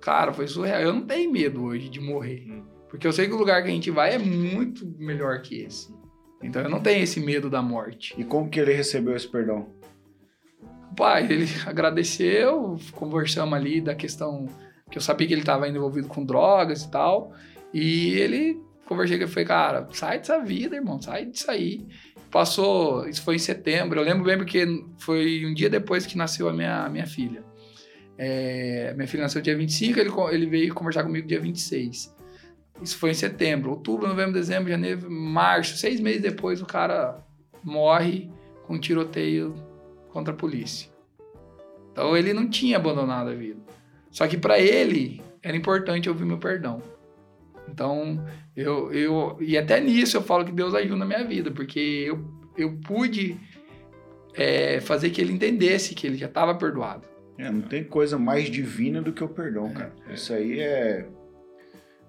cara, 0.00 0.32
foi 0.32 0.48
surreal. 0.48 0.80
Eu 0.80 0.92
não 0.94 1.02
tenho 1.02 1.30
medo 1.30 1.62
hoje 1.64 1.88
de 1.90 2.00
morrer. 2.00 2.46
Hum. 2.48 2.64
Porque 2.88 3.06
eu 3.06 3.12
sei 3.12 3.26
que 3.26 3.34
o 3.34 3.38
lugar 3.38 3.62
que 3.62 3.68
a 3.68 3.72
gente 3.72 3.90
vai 3.90 4.14
é 4.14 4.18
muito 4.18 4.86
melhor 4.98 5.40
que 5.42 5.62
esse. 5.62 5.94
Então 6.42 6.62
eu 6.62 6.68
não 6.68 6.80
tenho 6.80 7.02
esse 7.02 7.20
medo 7.20 7.48
da 7.48 7.62
morte. 7.62 8.14
E 8.18 8.24
como 8.24 8.48
que 8.48 8.58
ele 8.58 8.72
recebeu 8.72 9.14
esse 9.14 9.28
perdão? 9.28 9.68
Pai, 10.96 11.24
ele 11.30 11.46
agradeceu, 11.66 12.78
conversamos 12.92 13.54
ali 13.54 13.80
da 13.80 13.94
questão 13.94 14.46
que 14.90 14.98
eu 14.98 15.02
sabia 15.02 15.26
que 15.26 15.32
ele 15.32 15.40
estava 15.40 15.68
envolvido 15.68 16.08
com 16.08 16.24
drogas 16.24 16.82
e 16.82 16.90
tal. 16.90 17.32
E 17.72 18.10
ele 18.18 18.60
conversei 18.92 19.16
com 19.18 19.24
ele, 19.24 19.32
falei, 19.32 19.46
cara, 19.46 19.88
sai 19.92 20.18
dessa 20.18 20.40
vida, 20.40 20.76
irmão, 20.76 21.00
sai 21.00 21.26
disso 21.26 21.50
aí. 21.50 21.86
Passou, 22.30 23.06
isso 23.08 23.22
foi 23.22 23.36
em 23.36 23.38
setembro, 23.38 24.00
eu 24.00 24.04
lembro 24.04 24.24
bem 24.24 24.38
porque 24.38 24.66
foi 24.98 25.44
um 25.44 25.52
dia 25.52 25.68
depois 25.68 26.06
que 26.06 26.16
nasceu 26.16 26.48
a 26.48 26.52
minha, 26.52 26.88
minha 26.88 27.06
filha. 27.06 27.44
É, 28.16 28.94
minha 28.94 29.08
filha 29.08 29.24
nasceu 29.24 29.42
dia 29.42 29.56
25, 29.56 29.98
ele, 29.98 30.10
ele 30.30 30.46
veio 30.46 30.74
conversar 30.74 31.02
comigo 31.02 31.26
dia 31.26 31.40
26. 31.40 32.14
Isso 32.82 32.98
foi 32.98 33.10
em 33.10 33.14
setembro, 33.14 33.70
outubro, 33.70 34.08
novembro, 34.08 34.32
dezembro, 34.32 34.70
janeiro, 34.70 35.10
março. 35.10 35.76
Seis 35.76 36.00
meses 36.00 36.22
depois 36.22 36.60
o 36.60 36.66
cara 36.66 37.24
morre 37.62 38.30
com 38.66 38.74
um 38.74 38.78
tiroteio 38.78 39.54
contra 40.10 40.32
a 40.32 40.36
polícia. 40.36 40.90
Então 41.92 42.16
ele 42.16 42.32
não 42.32 42.48
tinha 42.48 42.76
abandonado 42.76 43.30
a 43.30 43.34
vida. 43.34 43.60
Só 44.10 44.26
que 44.26 44.36
para 44.36 44.58
ele 44.58 45.22
era 45.42 45.56
importante 45.56 46.08
ouvir 46.08 46.24
meu 46.24 46.38
perdão. 46.38 46.82
Então 47.68 48.24
eu, 48.56 48.92
eu 48.92 49.36
e 49.40 49.56
até 49.56 49.80
nisso 49.80 50.16
eu 50.16 50.22
falo 50.22 50.44
que 50.44 50.52
Deus 50.52 50.74
ajuda 50.74 50.96
na 50.96 51.04
minha 51.06 51.24
vida, 51.24 51.50
porque 51.50 51.78
eu, 51.80 52.24
eu 52.56 52.76
pude 52.86 53.36
é, 54.34 54.80
fazer 54.80 55.10
que 55.10 55.20
ele 55.20 55.32
entendesse 55.32 55.94
que 55.94 56.06
ele 56.06 56.16
já 56.16 56.26
estava 56.26 56.54
perdoado. 56.54 57.06
É, 57.38 57.50
não 57.50 57.62
tem 57.62 57.82
coisa 57.82 58.18
mais 58.18 58.50
divina 58.50 59.00
do 59.00 59.12
que 59.12 59.24
o 59.24 59.28
perdão, 59.28 59.72
cara. 59.72 59.92
é. 60.08 60.14
Isso 60.14 60.32
aí 60.32 60.60
é. 60.60 61.08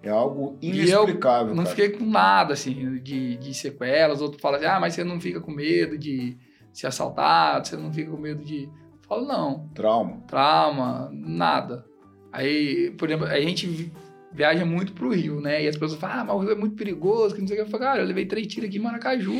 É 0.01 0.09
algo 0.09 0.57
E 0.61 0.67
eu 0.67 0.75
inexplicável. 1.05 1.55
não 1.55 1.63
cara. 1.63 1.75
fiquei 1.75 1.89
com 1.91 2.05
nada 2.05 2.53
assim 2.53 2.97
de, 3.01 3.37
de 3.37 3.53
sequelas. 3.53 4.21
Outros 4.21 4.41
falam 4.41 4.57
assim: 4.59 4.67
ah, 4.67 4.79
mas 4.79 4.93
você 4.93 5.03
não 5.03 5.19
fica 5.19 5.39
com 5.39 5.49
medo 5.49 5.97
de 5.97 6.37
ser 6.73 6.87
assaltado, 6.87 7.65
você 7.69 7.77
não 7.77 7.91
fica 7.93 8.11
com 8.11 8.17
medo 8.17 8.43
de. 8.43 8.63
Eu 8.63 8.69
falo, 9.07 9.25
não. 9.25 9.69
Trauma. 9.73 10.17
trauma, 10.27 11.09
nada. 11.13 11.85
Aí, 12.33 12.91
por 12.97 13.07
exemplo, 13.07 13.27
a 13.27 13.39
gente 13.39 13.93
viaja 14.33 14.65
muito 14.65 14.93
pro 14.93 15.13
Rio, 15.13 15.39
né? 15.39 15.63
E 15.63 15.67
as 15.67 15.75
pessoas 15.75 15.99
falam, 15.99 16.19
ah, 16.19 16.23
mas 16.25 16.35
o 16.35 16.39
Rio 16.39 16.51
é 16.51 16.55
muito 16.55 16.75
perigoso, 16.75 17.35
que 17.35 17.41
não 17.41 17.47
sei 17.47 17.57
o 17.57 17.59
que. 17.59 17.67
Eu 17.67 17.69
falo, 17.69 17.83
cara, 17.83 18.01
eu 18.01 18.05
levei 18.05 18.25
três 18.25 18.47
tiros 18.47 18.67
aqui 18.67 18.77
em 18.77 18.81
Maracaju. 18.81 19.33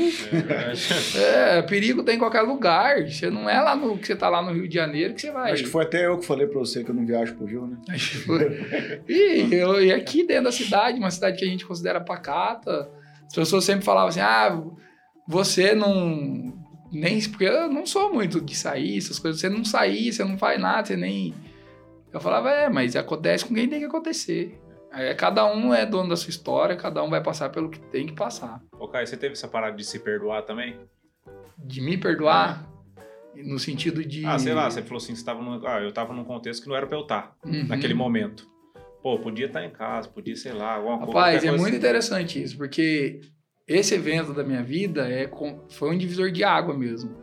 É. 1.16 1.58
É, 1.58 1.62
perigo 1.64 2.04
tem 2.04 2.16
em 2.16 2.20
qualquer 2.20 2.41
lugar. 2.41 3.10
Você 3.10 3.30
não 3.30 3.50
é 3.50 3.60
lá 3.60 3.76
no 3.76 3.98
que 3.98 4.08
você 4.08 4.16
tá 4.16 4.30
lá 4.30 4.41
no 4.41 4.54
Rio 4.54 4.68
de 4.68 4.76
Janeiro 4.76 5.14
que 5.14 5.22
você 5.22 5.32
vai. 5.32 5.52
Acho 5.52 5.64
que 5.64 5.70
foi 5.70 5.84
até 5.84 6.06
eu 6.06 6.18
que 6.18 6.26
falei 6.26 6.48
pra 6.48 6.60
você 6.60 6.84
que 6.84 6.91
eu 6.91 6.96
não 6.96 7.06
viajo 7.06 7.36
pro 7.36 7.46
Rio, 7.46 7.68
né? 7.68 7.78
e, 9.08 9.54
eu, 9.54 9.84
e 9.84 9.91
aqui 9.91 10.26
dentro 10.26 10.46
da 10.46 10.52
cidade, 10.52 11.00
uma 11.00 11.12
cidade 11.12 11.38
que 11.38 11.46
a 11.46 11.48
gente 11.48 11.66
considera 11.66 12.00
pacata, 12.00 12.89
as 13.26 13.34
pessoas 13.34 13.64
sempre 13.64 13.86
falavam 13.86 14.10
assim: 14.10 14.20
ah, 14.20 14.62
você 15.28 15.74
não. 15.74 16.62
Nem, 16.91 17.20
porque 17.22 17.46
eu 17.46 17.70
não 17.70 17.88
sou 17.88 18.14
muito 18.14 18.39
de 18.39 18.56
sair, 18.56 18.98
essas 18.98 19.18
coisas. 19.18 19.41
Você 19.41 19.50
não 19.50 19.66
sair, 19.66 20.14
você 20.14 20.24
não 20.24 20.38
faz 20.38 20.62
nada, 20.62 20.86
você 20.86 20.96
nem. 20.96 21.34
Eu 22.12 22.20
falava, 22.20 22.52
é, 22.52 22.70
mas 22.70 22.96
acontece 22.96 23.44
com 23.44 23.56
quem 23.56 23.68
tem 23.68 23.80
que 23.80 23.86
acontecer. 23.86 24.60
Aí, 24.94 25.14
cada 25.16 25.44
um 25.52 25.74
é 25.74 25.86
dono 25.88 26.08
da 26.10 26.16
sua 26.16 26.30
história, 26.30 26.76
cada 26.76 27.02
um 27.04 27.10
vai 27.10 27.22
passar 27.22 27.50
pelo 27.50 27.68
que 27.70 27.80
tem 27.80 28.06
que 28.06 28.14
passar. 28.14 28.62
Ô, 28.80 28.88
Caio, 28.88 29.08
você 29.08 29.18
teve 29.18 29.34
essa 29.34 29.48
parada 29.48 29.76
de 29.76 29.84
se 29.84 29.98
perdoar 30.00 30.44
também? 30.44 30.80
De 31.58 31.82
me 31.82 31.98
perdoar, 31.98 32.64
no 33.36 33.58
sentido 33.58 34.06
de. 34.06 34.24
Ah, 34.24 34.38
sei 34.38 34.54
lá, 34.54 34.70
você 34.70 34.84
falou 34.84 34.98
assim, 34.98 35.16
você 35.16 35.26
tava 35.26 35.41
num, 35.41 35.66
ah, 35.66 35.82
eu 35.82 35.91
tava 35.91 36.14
num 36.14 36.24
contexto 36.24 36.62
que 36.62 36.70
não 36.70 36.76
era 36.76 36.86
pra 36.86 36.96
eu 36.98 37.02
estar, 37.02 37.36
Uhum. 37.44 37.66
naquele 37.68 37.96
momento. 37.96 38.48
Pô, 39.02 39.18
podia 39.18 39.48
estar 39.48 39.66
em 39.66 39.72
casa, 39.72 40.08
podia, 40.08 40.36
sei 40.36 40.54
lá, 40.54 40.76
alguma 40.76 41.00
coisa. 41.00 41.12
Rapaz, 41.12 41.36
é 41.44 41.48
coisa 41.48 41.52
muito 41.58 41.70
assim. 41.70 41.78
interessante 41.78 42.44
isso, 42.44 42.56
porque 42.56 43.20
esse 43.68 43.96
evento 43.96 44.32
da 44.32 44.44
minha 44.44 44.62
vida 44.64 45.10
é 45.10 45.28
foi 45.72 45.89
um 45.89 45.98
divisor 45.98 46.32
de 46.32 46.44
água 46.44 46.74
mesmo. 46.78 47.18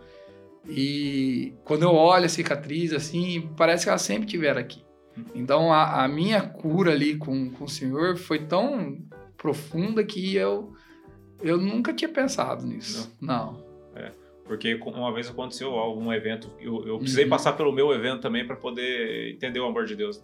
E 0.69 1.55
quando 1.65 1.83
eu 1.85 1.93
olho 1.95 2.27
a 2.27 2.29
cicatriz, 2.29 2.93
assim, 2.93 3.49
parece 3.57 3.85
que 3.85 3.89
ela 3.89 3.97
sempre 3.99 4.27
estiver 4.27 4.59
aqui. 4.59 4.83
Então 5.35 5.73
a, 5.73 6.05
a 6.05 6.09
minha 6.09 6.41
cura 6.41 6.93
ali 6.93 7.17
com, 7.17 7.51
com 7.51 7.65
o 7.65 7.69
Senhor 7.69 8.17
foi 8.17 8.39
tão 8.47 8.99
profunda 9.37 10.03
que 10.05 10.35
eu, 10.37 10.73
eu 11.43 11.57
nunca 11.59 11.93
tinha 11.93 12.09
pensado 12.11 12.67
nisso. 12.67 13.15
Não. 13.21 13.69
Porque 14.45 14.75
com- 14.79 14.91
uma 14.91 15.13
vez 15.15 15.29
aconteceu 15.31 15.71
algum 15.77 16.13
evento, 16.13 16.51
eu, 16.59 16.85
eu 16.85 16.99
precisei 16.99 17.23
Uhum. 17.25 17.31
passar 17.31 17.53
pelo 17.53 17.73
meu 17.73 17.93
evento 17.93 18.21
também 18.21 18.45
para 18.45 18.57
poder 18.57 19.33
entender 19.33 19.61
o 19.61 19.65
amor 19.67 19.85
de 19.87 19.95
Deus. 19.95 20.21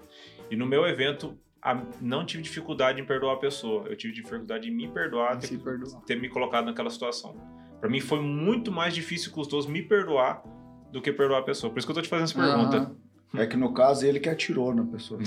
E 0.51 0.57
no 0.57 0.66
meu 0.66 0.84
evento, 0.84 1.39
a- 1.62 1.80
não 2.01 2.26
tive 2.26 2.43
dificuldade 2.43 3.01
em 3.01 3.05
perdoar 3.05 3.34
a 3.34 3.39
pessoa, 3.39 3.84
eu 3.89 3.95
tive 3.97 4.12
dificuldade 4.12 4.68
em 4.68 4.72
me 4.74 4.89
perdoar, 4.89 5.39
ter, 5.39 5.57
perdoar. 5.59 6.01
ter 6.03 6.20
me 6.20 6.28
colocado 6.28 6.64
naquela 6.64 6.91
situação. 6.91 7.37
Para 7.78 7.89
mim 7.89 8.01
foi 8.01 8.20
muito 8.20 8.72
mais 8.72 8.93
difícil 8.95 9.30
e 9.30 9.32
custoso 9.32 9.68
me 9.68 9.80
perdoar 9.80 10.43
do 10.91 11.01
que 11.01 11.12
perdoar 11.12 11.39
a 11.39 11.43
pessoa. 11.43 11.72
Por 11.72 11.78
isso 11.78 11.87
que 11.87 11.91
eu 11.93 11.95
tô 11.95 12.03
te 12.03 12.09
fazendo 12.09 12.24
essa 12.24 12.34
pergunta. 12.34 12.97
É 13.39 13.47
que 13.47 13.57
no 13.57 13.72
caso 13.72 14.07
ele 14.07 14.18
que 14.20 14.28
atirou 14.28 14.74
na 14.74 14.84
pessoa. 14.84 15.20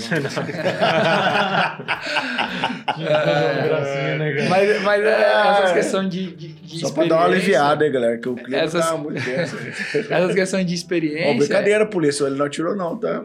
É, 3.00 3.68
gracinha, 3.68 4.18
né, 4.18 4.32
cara? 4.34 4.48
Mas, 4.48 4.82
mas 4.82 5.02
é, 5.04 5.08
É. 5.22 5.48
essas 5.50 5.72
questões 5.72 6.08
de, 6.10 6.34
de, 6.34 6.48
de 6.48 6.80
Só 6.80 6.90
pra 6.92 7.04
dar 7.06 7.16
uma 7.16 7.24
aliviada 7.26 7.84
aí, 7.84 7.90
galera, 7.90 8.18
que 8.18 8.28
o 8.28 8.34
clima 8.34 8.58
Essas- 8.62 8.86
tá 8.88 8.96
muito 8.96 9.22
tenso. 9.24 9.56
Essas 10.10 10.34
questões 10.34 10.66
de 10.66 10.72
Ó, 10.72 10.74
experiência. 10.74 11.34
brincadeira, 11.38 11.86
polícia, 11.86 12.24
ele 12.24 12.36
não 12.36 12.46
atirou 12.46 12.74
não, 12.76 12.96
tá? 12.98 13.22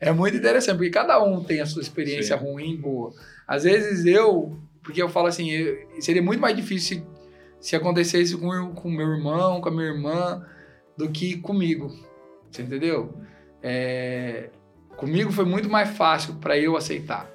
É 0.00 0.12
muito 0.12 0.36
interessante, 0.36 0.76
porque 0.76 0.90
cada 0.90 1.22
um 1.22 1.42
tem 1.42 1.60
a 1.60 1.66
sua 1.66 1.82
experiência 1.82 2.36
Sim. 2.38 2.44
ruim, 2.44 2.76
boa. 2.76 3.12
Às 3.46 3.64
vezes 3.64 4.04
eu, 4.06 4.56
porque 4.82 5.02
eu 5.02 5.08
falo 5.08 5.26
assim, 5.26 5.50
eu- 5.50 5.76
seria 6.00 6.22
muito 6.22 6.40
mais 6.40 6.56
difícil 6.56 6.98
se, 7.60 7.68
se 7.70 7.76
acontecesse 7.76 8.36
com 8.36 8.48
o 8.48 8.70
com 8.74 8.88
o 8.88 8.92
meu 8.92 9.08
irmão, 9.08 9.60
com 9.60 9.68
a 9.68 9.72
minha 9.72 9.86
irmã, 9.88 10.44
do 10.96 11.08
que 11.10 11.36
comigo. 11.36 11.90
Você 12.50 12.62
entendeu? 12.62 13.14
É, 13.62 14.50
comigo 14.96 15.30
foi 15.32 15.44
muito 15.44 15.68
mais 15.68 15.90
fácil 15.96 16.34
para 16.34 16.58
eu 16.58 16.76
aceitar 16.76 17.30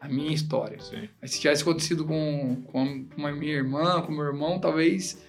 a 0.00 0.08
minha 0.08 0.32
história. 0.32 0.80
Sim. 0.80 1.08
Mas 1.20 1.32
se 1.32 1.40
tivesse 1.40 1.62
acontecido 1.62 2.04
com, 2.04 2.62
com 2.70 3.26
a 3.26 3.32
minha 3.32 3.52
irmã, 3.54 4.00
com 4.02 4.12
o 4.12 4.16
meu 4.16 4.24
irmão, 4.24 4.58
talvez 4.58 5.22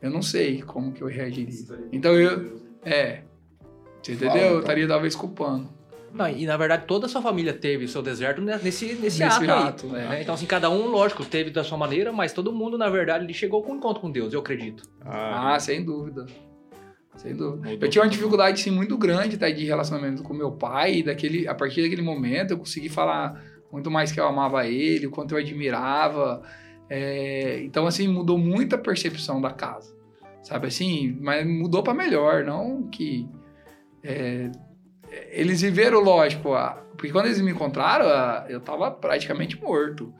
eu 0.00 0.10
não 0.10 0.22
sei 0.22 0.62
como 0.62 0.92
que 0.92 1.02
eu 1.02 1.08
reagiria. 1.08 1.54
Então 1.92 2.12
eu. 2.18 2.60
É. 2.82 3.22
Você 4.02 4.12
entendeu? 4.12 4.30
Fala, 4.30 4.40
Eu 4.42 4.48
então. 4.48 4.60
estaria 4.60 4.88
talvez 4.88 5.14
culpando. 5.14 5.68
Não, 6.12 6.28
e 6.28 6.46
na 6.46 6.56
verdade 6.56 6.84
toda 6.86 7.06
a 7.06 7.08
sua 7.08 7.20
família 7.20 7.52
teve 7.52 7.86
o 7.86 7.88
seu 7.88 8.00
deserto 8.00 8.40
ne- 8.40 8.56
nesse, 8.58 8.86
nesse, 8.94 9.00
Nesse 9.00 9.22
ato, 9.24 9.50
ato, 9.50 9.86
aí. 9.86 9.92
né? 9.92 10.08
né? 10.10 10.22
Então, 10.22 10.34
assim, 10.36 10.46
cada 10.46 10.70
um, 10.70 10.86
lógico, 10.86 11.24
teve 11.24 11.50
da 11.50 11.64
sua 11.64 11.76
maneira, 11.76 12.12
mas 12.12 12.32
todo 12.32 12.52
mundo, 12.52 12.78
na 12.78 12.88
verdade, 12.88 13.24
ele 13.24 13.34
chegou 13.34 13.62
com 13.64 13.72
um 13.72 13.76
encontro 13.76 14.00
com 14.00 14.08
Deus, 14.10 14.32
eu 14.32 14.38
acredito. 14.38 14.84
Ah, 15.04 15.58
sem 15.58 15.84
dúvida. 15.84 16.26
Sem 17.16 17.34
dúvida. 17.34 17.70
Mudou 17.70 17.86
Eu 17.86 17.90
tinha 17.90 18.02
uma 18.02 18.10
dificuldade 18.10 18.60
sim, 18.60 18.70
muito 18.70 18.96
grande 18.98 19.36
tá, 19.38 19.48
de 19.50 19.64
relacionamento 19.64 20.22
com 20.22 20.34
meu 20.34 20.52
pai. 20.52 20.96
E 20.96 21.02
daquele, 21.02 21.46
a 21.48 21.54
partir 21.54 21.82
daquele 21.82 22.02
momento 22.02 22.50
eu 22.52 22.58
consegui 22.58 22.88
falar 22.88 23.42
muito 23.72 23.90
mais 23.90 24.12
que 24.12 24.20
eu 24.20 24.26
amava 24.26 24.66
ele, 24.66 25.06
o 25.06 25.10
quanto 25.10 25.32
eu 25.34 25.38
admirava. 25.38 26.42
É, 26.88 27.62
então, 27.64 27.86
assim, 27.86 28.06
mudou 28.08 28.36
muito 28.38 28.74
a 28.74 28.78
percepção 28.78 29.40
da 29.40 29.50
casa. 29.50 29.94
Sabe 30.42 30.66
assim? 30.66 31.16
Mas 31.20 31.46
mudou 31.46 31.82
para 31.82 31.94
melhor, 31.94 32.44
não 32.44 32.88
que. 32.88 33.26
é, 34.02 34.50
eles 35.30 35.62
viveram, 35.62 36.00
lógico, 36.00 36.52
a- 36.54 36.82
porque 36.96 37.10
quando 37.12 37.26
eles 37.26 37.40
me 37.40 37.50
encontraram, 37.52 38.06
a- 38.06 38.46
eu 38.48 38.60
tava 38.60 38.90
praticamente 38.90 39.60
morto. 39.60 40.12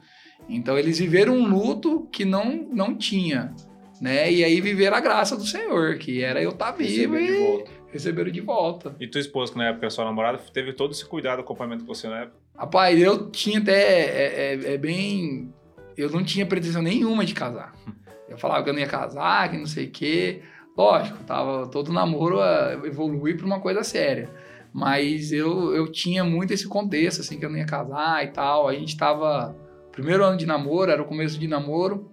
Então, 0.49 0.77
eles 0.77 0.97
viveram 0.99 1.33
um 1.35 1.47
luto 1.47 2.07
que 2.11 2.23
não, 2.25 2.67
não 2.71 2.95
tinha 2.95 3.53
né? 4.01 4.31
E 4.31 4.43
aí 4.43 4.59
viveram 4.61 4.97
a 4.97 4.99
graça 4.99 5.35
do 5.35 5.45
Senhor, 5.45 5.97
que 5.97 6.23
era 6.23 6.41
eu 6.41 6.49
estar 6.51 6.71
vivo 6.71 7.15
Receber 7.15 7.25
de 7.25 7.31
e 7.33 7.39
volta. 7.47 7.71
receberam 7.91 8.31
de 8.31 8.41
volta. 8.41 8.95
E 8.99 9.07
tua 9.07 9.21
esposa, 9.21 9.51
que 9.51 9.57
na 9.57 9.67
época 9.69 9.85
era 9.85 9.89
sua 9.89 10.05
namorada, 10.05 10.37
teve 10.53 10.73
todo 10.73 10.91
esse 10.91 11.05
cuidado, 11.05 11.39
acompanhamento 11.41 11.85
com 11.85 11.93
você 11.93 12.07
na 12.07 12.21
época? 12.21 12.37
Rapaz, 12.57 12.99
eu 12.99 13.29
tinha 13.31 13.59
até. 13.59 13.73
É, 13.73 14.53
é- 14.53 14.73
é 14.73 14.77
bem. 14.77 15.53
Eu 15.97 16.09
não 16.09 16.23
tinha 16.23 16.45
pretensão 16.45 16.81
nenhuma 16.81 17.25
de 17.25 17.33
casar. 17.33 17.73
Eu 18.27 18.37
falava 18.39 18.63
que 18.63 18.69
eu 18.69 18.73
não 18.73 18.79
ia 18.81 18.87
casar, 18.87 19.49
que 19.49 19.57
não 19.57 19.67
sei 19.67 19.85
o 19.85 19.91
quê. 19.91 20.41
Lógico, 20.75 21.23
tava 21.25 21.67
todo 21.67 21.93
namoro 21.93 22.41
a 22.41 22.73
evoluir 22.83 23.37
para 23.37 23.45
uma 23.45 23.61
coisa 23.61 23.81
séria. 23.83 24.29
Mas 24.73 25.31
eu, 25.31 25.73
eu 25.73 25.89
tinha 25.89 26.23
muito 26.23 26.51
esse 26.51 26.67
contexto, 26.67 27.21
assim, 27.21 27.39
que 27.39 27.45
eu 27.45 27.49
não 27.49 27.57
ia 27.57 27.65
casar 27.65 28.25
e 28.25 28.31
tal. 28.31 28.67
A 28.67 28.73
gente 28.73 28.97
tava, 28.97 29.55
primeiro 29.91 30.25
ano 30.25 30.35
de 30.37 30.45
namoro, 30.45 30.91
era 30.91 31.01
o 31.01 31.05
começo 31.05 31.39
de 31.39 31.47
namoro. 31.47 32.11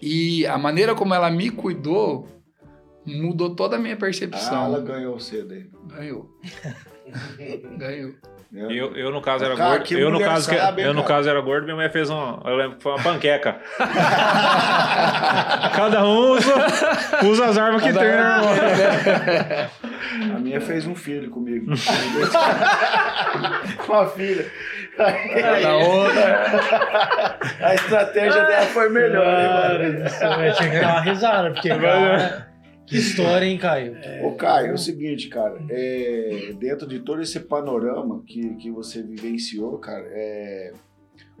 E 0.00 0.46
a 0.46 0.56
maneira 0.56 0.94
como 0.94 1.12
ela 1.14 1.30
me 1.30 1.50
cuidou 1.50 2.28
mudou 3.04 3.54
toda 3.54 3.76
a 3.76 3.78
minha 3.78 3.96
percepção. 3.96 4.62
Ah, 4.62 4.66
ela 4.66 4.80
ganhou 4.80 5.18
cedo 5.18 5.54
aí. 5.54 5.66
Ganhou. 5.86 6.30
Ganhou. 7.78 8.12
Eu, 8.50 8.96
eu, 8.96 9.10
no 9.10 9.20
caso, 9.20 9.44
era 9.44 9.54
Cara, 9.54 9.70
gordo. 9.72 9.84
que 9.84 9.94
Eu, 9.94 10.10
no 10.10 10.18
caso, 10.18 10.48
que- 10.48 10.56
sabe, 10.56 10.82
eu, 10.82 10.94
no 10.94 11.04
caso, 11.04 11.28
era 11.28 11.38
gordo. 11.40 11.64
Minha 11.64 11.76
mãe 11.76 11.90
fez 11.90 12.08
um. 12.08 12.40
Eu 12.44 12.56
lembro 12.56 12.76
que 12.78 12.82
foi 12.82 12.92
uma 12.92 13.02
panqueca. 13.02 13.60
Cada 15.76 16.02
um 16.06 16.32
usa, 16.32 16.54
usa 17.30 17.44
as 17.44 17.58
armas 17.58 17.82
que 17.82 17.92
tem, 17.92 18.02
né? 18.02 19.68
A 20.34 20.38
minha 20.38 20.60
fez 20.62 20.86
um 20.86 20.94
filho 20.94 21.30
comigo. 21.30 21.72
Uma 23.86 24.06
filha. 24.06 24.50
Na 25.62 25.76
outra. 25.76 27.38
A 27.60 27.74
estratégia 27.74 28.44
dela 28.44 28.66
foi 28.66 28.88
melhor, 28.88 29.24
Cara, 30.18 30.52
tinha 30.52 30.70
que 30.70 30.80
dar 30.80 30.88
uma 30.88 31.00
risada, 31.00 31.50
porque, 31.52 31.68
cara, 31.68 32.48
que 32.88 32.96
história, 32.96 33.44
hein, 33.44 33.58
Caio? 33.58 33.96
Ô, 34.22 34.32
Caio, 34.32 34.70
é 34.70 34.72
o 34.72 34.78
seguinte, 34.78 35.28
cara. 35.28 35.58
é, 35.68 36.52
dentro 36.58 36.88
de 36.88 37.00
todo 37.00 37.20
esse 37.20 37.38
panorama 37.38 38.22
que, 38.26 38.56
que 38.56 38.70
você 38.70 39.02
vivenciou, 39.02 39.78
cara, 39.78 40.06
é, 40.10 40.72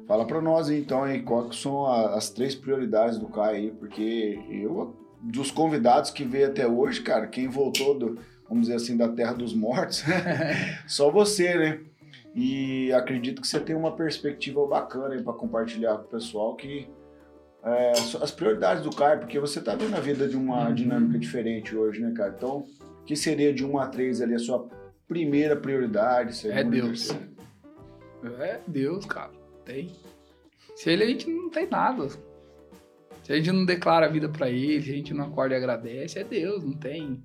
fala 0.06 0.26
pra 0.26 0.42
nós 0.42 0.68
aí, 0.68 0.80
então, 0.80 1.04
aí, 1.04 1.22
quais 1.22 1.56
são 1.56 1.86
as 1.86 2.28
três 2.30 2.54
prioridades 2.54 3.18
do 3.18 3.28
Caio 3.28 3.56
aí, 3.56 3.70
porque 3.70 4.38
eu, 4.50 4.94
dos 5.22 5.50
convidados 5.50 6.10
que 6.10 6.22
veio 6.22 6.48
até 6.48 6.66
hoje, 6.66 7.00
cara, 7.00 7.26
quem 7.26 7.48
voltou, 7.48 7.98
do, 7.98 8.18
vamos 8.46 8.66
dizer 8.66 8.76
assim, 8.76 8.96
da 8.96 9.08
terra 9.08 9.32
dos 9.32 9.54
mortos, 9.54 10.04
só 10.86 11.10
você, 11.10 11.54
né? 11.54 11.80
E 12.34 12.92
acredito 12.92 13.40
que 13.42 13.48
você 13.48 13.58
tem 13.58 13.74
uma 13.74 13.96
perspectiva 13.96 14.64
bacana 14.66 15.14
aí 15.14 15.22
pra 15.22 15.32
compartilhar 15.32 15.96
com 15.98 16.04
o 16.04 16.08
pessoal 16.08 16.54
que 16.54 16.88
é, 17.64 17.90
as 17.92 18.30
prioridades 18.30 18.82
do 18.84 18.90
Caio, 18.94 19.18
porque 19.20 19.38
você 19.40 19.60
tá 19.60 19.74
vendo 19.74 19.96
a 19.96 20.00
vida 20.00 20.28
de 20.28 20.36
uma 20.36 20.68
Uhum. 20.68 20.74
dinâmica 20.74 21.18
diferente 21.18 21.74
hoje, 21.76 22.00
né, 22.00 22.12
cara? 22.12 22.34
Então, 22.36 22.64
que 23.04 23.16
seria 23.16 23.52
de 23.52 23.64
1 23.64 23.78
a 23.78 23.86
3 23.88 24.20
ali 24.22 24.34
a 24.34 24.38
sua 24.38 24.68
primeira 25.08 25.56
prioridade? 25.56 26.36
segunda, 26.36 26.60
É 26.60 26.64
Deus. 26.64 27.08
terceira? 27.08 27.28
É 28.44 28.60
Deus, 28.66 29.04
cara. 29.06 29.32
Tem. 29.64 29.90
Se 30.76 30.90
ele, 30.90 31.04
a 31.04 31.06
gente 31.06 31.28
não 31.28 31.50
tem 31.50 31.66
nada. 31.68 32.08
Se 32.08 33.32
a 33.32 33.36
gente 33.36 33.50
não 33.52 33.64
declara 33.64 34.06
a 34.06 34.08
vida 34.08 34.28
pra 34.28 34.48
ele, 34.48 34.80
se 34.82 34.90
a 34.90 34.94
gente 34.94 35.12
não 35.12 35.26
acorda 35.26 35.54
e 35.54 35.58
agradece, 35.58 36.18
é 36.18 36.24
Deus, 36.24 36.64
não 36.64 36.72
tem. 36.74 37.22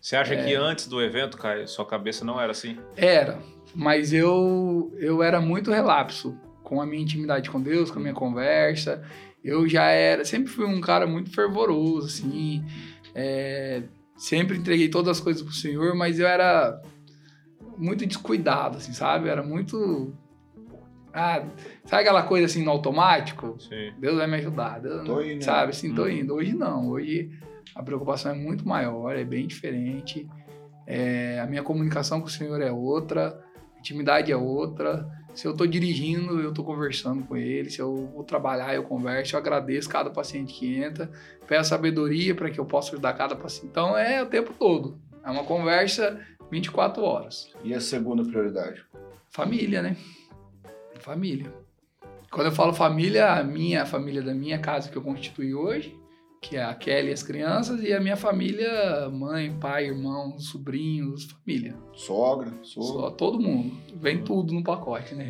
Você 0.00 0.16
acha 0.16 0.36
que 0.36 0.54
antes 0.54 0.86
do 0.86 1.02
evento, 1.02 1.36
Caio, 1.36 1.66
sua 1.68 1.84
cabeça 1.84 2.24
não 2.24 2.40
era 2.40 2.52
assim? 2.52 2.76
Era, 2.96 3.38
mas 3.74 4.12
eu 4.12 4.92
eu 4.98 5.22
era 5.22 5.40
muito 5.40 5.70
relapso 5.70 6.36
com 6.62 6.80
a 6.80 6.86
minha 6.86 7.02
intimidade 7.02 7.50
com 7.50 7.60
Deus, 7.60 7.90
com 7.90 7.98
a 7.98 8.02
minha 8.02 8.14
conversa. 8.14 9.02
Eu 9.42 9.68
já 9.68 9.84
era, 9.84 10.24
sempre 10.24 10.50
fui 10.52 10.64
um 10.66 10.80
cara 10.80 11.06
muito 11.06 11.30
fervoroso, 11.32 12.06
assim. 12.06 12.64
é, 13.14 13.82
sempre 14.16 14.56
entreguei 14.58 14.88
todas 14.88 15.16
as 15.18 15.20
coisas 15.22 15.42
pro 15.42 15.52
Senhor, 15.52 15.94
mas 15.94 16.18
eu 16.20 16.26
era 16.26 16.80
muito 17.76 18.04
descuidado, 18.06 18.76
assim, 18.78 18.92
sabe? 18.92 19.26
Eu 19.28 19.32
era 19.32 19.42
muito. 19.42 20.12
Ah, 21.12 21.42
sabe 21.84 22.02
aquela 22.02 22.22
coisa 22.22 22.46
assim 22.46 22.62
no 22.64 22.70
automático? 22.70 23.56
Sim. 23.60 23.92
Deus 23.98 24.16
vai 24.18 24.26
me 24.26 24.36
ajudar. 24.36 24.80
Deus, 24.80 25.04
Tô 25.06 25.20
indo, 25.22 25.36
né? 25.36 25.40
sabe, 25.42 25.70
assim, 25.70 25.94
tô 25.94 26.04
Hum. 26.04 26.10
indo. 26.10 26.34
Hoje 26.34 26.52
não. 26.54 26.88
Hoje 26.90 27.30
a 27.74 27.82
preocupação 27.82 28.32
é 28.32 28.34
muito 28.34 28.66
maior, 28.66 29.16
é 29.16 29.24
bem 29.24 29.46
diferente. 29.46 30.28
É, 30.86 31.38
a 31.40 31.46
minha 31.46 31.62
comunicação 31.62 32.20
com 32.20 32.26
o 32.26 32.30
Senhor 32.30 32.60
é 32.60 32.72
outra, 32.72 33.38
a 33.76 33.78
intimidade 33.78 34.32
é 34.32 34.36
outra. 34.36 35.08
Se 35.34 35.46
eu 35.46 35.54
tô 35.54 35.66
dirigindo, 35.66 36.40
eu 36.40 36.52
tô 36.52 36.64
conversando 36.64 37.24
com 37.24 37.36
ele. 37.36 37.70
Se 37.70 37.78
eu 37.80 38.08
vou 38.12 38.24
trabalhar, 38.24 38.74
eu 38.74 38.82
converso. 38.82 39.36
Eu 39.36 39.38
agradeço 39.38 39.88
cada 39.88 40.10
paciente 40.10 40.52
que 40.52 40.76
entra. 40.76 41.10
Peço 41.46 41.70
sabedoria 41.70 42.34
para 42.34 42.50
que 42.50 42.58
eu 42.58 42.64
possa 42.64 42.92
ajudar 42.92 43.12
cada 43.12 43.36
paciente. 43.36 43.68
Então 43.70 43.96
é 43.96 44.22
o 44.22 44.26
tempo 44.26 44.52
todo. 44.58 44.98
É 45.24 45.30
uma 45.30 45.44
conversa 45.44 46.20
24 46.50 47.02
horas. 47.02 47.52
E 47.62 47.72
a 47.74 47.80
segunda 47.80 48.24
prioridade? 48.24 48.84
Família, 49.28 49.82
né? 49.82 49.96
Família. 51.00 51.52
Quando 52.30 52.46
eu 52.46 52.52
falo 52.52 52.72
família, 52.72 53.32
a 53.32 53.42
minha 53.42 53.82
a 53.82 53.86
família 53.86 54.22
da 54.22 54.34
minha 54.34 54.58
casa 54.58 54.90
que 54.90 54.96
eu 54.96 55.02
constituí 55.02 55.54
hoje, 55.54 55.97
que 56.40 56.56
é 56.56 56.62
a 56.64 56.74
Kelly 56.74 57.08
e 57.08 57.12
as 57.12 57.22
crianças, 57.22 57.82
e 57.82 57.92
a 57.92 58.00
minha 58.00 58.16
família, 58.16 59.08
mãe, 59.10 59.52
pai, 59.58 59.86
irmãos, 59.86 60.48
sobrinhos, 60.48 61.24
família. 61.30 61.74
Sogra, 61.94 62.52
sogro. 62.62 63.00
Só 63.00 63.10
todo 63.10 63.40
mundo. 63.40 63.76
Vem 63.96 64.22
tudo 64.22 64.52
no 64.54 64.62
pacote, 64.62 65.14
né? 65.14 65.28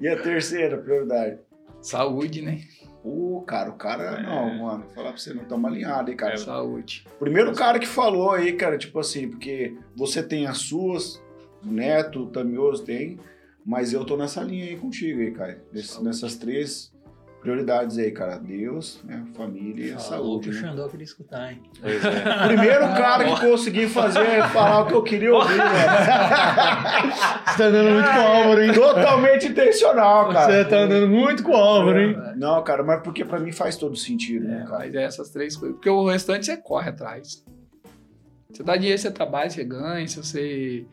E 0.00 0.06
a 0.08 0.20
terceira 0.20 0.76
prioridade? 0.78 1.38
Saúde, 1.80 2.42
né? 2.42 2.60
Pô, 3.02 3.42
cara, 3.46 3.70
o 3.70 3.74
cara. 3.76 4.20
É. 4.20 4.22
Não, 4.22 4.58
mano, 4.58 4.84
vou 4.84 4.90
falar 4.94 5.08
pra 5.12 5.16
você, 5.18 5.32
não 5.32 5.42
estamos 5.42 5.70
alinhados 5.70 6.10
aí, 6.10 6.16
cara. 6.16 6.36
Saúde. 6.36 7.06
Primeiro 7.18 7.54
cara 7.54 7.78
que 7.78 7.86
falou 7.86 8.30
aí, 8.32 8.52
cara, 8.52 8.76
tipo 8.76 8.98
assim, 8.98 9.28
porque 9.30 9.74
você 9.96 10.22
tem 10.22 10.46
as 10.46 10.58
suas, 10.58 11.16
o 11.64 11.70
Neto, 11.70 12.24
o 12.24 12.26
Tamioso 12.26 12.84
tem, 12.84 13.18
mas 13.64 13.94
eu 13.94 14.04
tô 14.04 14.18
nessa 14.18 14.42
linha 14.42 14.66
aí 14.66 14.76
contigo 14.76 15.20
aí, 15.20 15.30
cara. 15.30 15.64
Nesse- 15.72 16.02
nessas 16.04 16.36
três 16.36 16.92
prioridades 17.40 17.98
aí, 17.98 18.10
cara. 18.10 18.38
Deus, 18.38 19.00
né, 19.04 19.24
família 19.34 19.94
e 19.94 20.00
saúde. 20.00 20.50
o 20.50 20.52
Né? 20.52 20.60
Xandó 20.60 20.88
queria 20.88 21.04
escutar, 21.04 21.52
hein? 21.52 21.62
Pois 21.80 22.04
é. 22.04 22.20
Primeiro 22.48 22.80
cara 22.88 23.24
que 23.24 23.40
consegui 23.40 23.86
fazer, 23.88 24.42
falar 24.48 24.82
o 24.82 24.86
que 24.86 24.94
eu 24.94 25.02
queria 25.02 25.34
ouvir, 25.34 25.56
velho. 25.56 25.64
Você 27.46 27.56
tá 27.56 27.64
andando 27.64 27.90
muito 27.90 28.10
com 28.10 28.18
o 28.18 28.26
Álvaro, 28.26 28.62
hein? 28.62 28.72
Totalmente 28.72 29.46
intencional, 29.48 30.32
cara. 30.32 30.46
Você 30.52 30.64
tá 30.64 30.76
andando 30.78 31.08
muito 31.08 31.42
com 31.42 31.52
o 31.52 31.56
Álvaro, 31.56 32.00
hein? 32.00 32.16
Não, 32.36 32.62
cara, 32.62 32.82
mas 32.82 33.02
porque 33.02 33.24
pra 33.24 33.38
mim 33.40 33.52
faz 33.52 33.76
todo 33.76 33.96
sentido, 33.96 34.46
né, 34.46 34.62
É, 34.62 34.66
cara? 34.66 34.78
mas 34.78 34.94
é 34.94 35.02
essas 35.02 35.30
três 35.30 35.56
coisas. 35.56 35.76
Porque 35.76 35.90
o 35.90 36.06
restante 36.08 36.46
você 36.46 36.56
corre 36.56 36.90
atrás. 36.90 37.44
Você 38.52 38.62
dá 38.62 38.76
dinheiro, 38.76 38.98
você 39.00 39.10
trabalha, 39.10 39.48
você 39.50 39.64
ganha. 39.64 40.06
Se 40.08 40.16
você, 40.16 40.84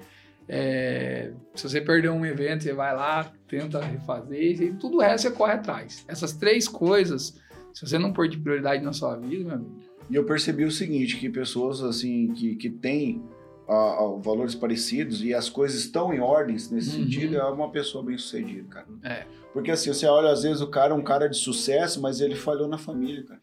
é, 0.50 1.32
se 1.56 1.64
você 1.70 1.82
perder 1.82 2.10
um 2.10 2.26
evento, 2.26 2.64
você 2.64 2.74
vai 2.74 2.96
lá, 2.96 3.32
tenta 3.48 3.80
refazer. 3.84 4.62
E 4.62 4.74
tudo 4.74 4.98
o 4.98 5.02
resto 5.02 5.24
você 5.30 5.32
corre 5.32 5.54
atrás. 5.54 6.06
Essas 6.08 6.34
três 6.34 6.68
coisas, 6.68 7.40
se 7.74 7.86
você 7.88 7.98
não 7.98 8.14
pôr 8.14 8.28
de 8.28 8.38
prioridade 8.38 8.84
na 8.84 8.94
sua 8.94 9.16
vida, 9.16 9.44
meu 9.44 9.56
amigo, 9.56 9.76
E 10.10 10.16
eu 10.16 10.24
percebi 10.26 10.64
o 10.64 10.72
seguinte, 10.72 11.18
que 11.18 11.30
pessoas 11.30 11.82
assim 11.84 12.32
que, 12.34 12.56
que 12.56 12.70
têm 12.70 13.22
ah, 13.68 13.98
ah, 14.00 14.20
valores 14.22 14.56
parecidos 14.56 15.22
e 15.22 15.34
as 15.34 15.50
coisas 15.50 15.80
estão 15.80 16.14
em 16.14 16.20
ordens 16.22 16.72
nesse 16.72 16.96
Uhum. 16.98 17.04
sentido, 17.04 17.36
é 17.38 17.44
uma 17.44 17.70
pessoa 17.70 18.02
bem 18.04 18.18
sucedida, 18.18 18.66
cara. 18.70 18.88
É. 19.04 19.26
Porque 19.52 19.70
assim, 19.72 19.92
você 19.92 20.06
olha, 20.06 20.30
às 20.32 20.44
vezes 20.44 20.62
o 20.62 20.68
cara 20.68 20.94
é 20.94 20.96
um 20.96 21.02
cara 21.02 21.28
de 21.28 21.36
sucesso, 21.36 22.02
mas 22.02 22.22
ele 22.22 22.36
falhou 22.36 22.68
na 22.70 22.78
família, 22.78 23.24
cara. 23.24 23.42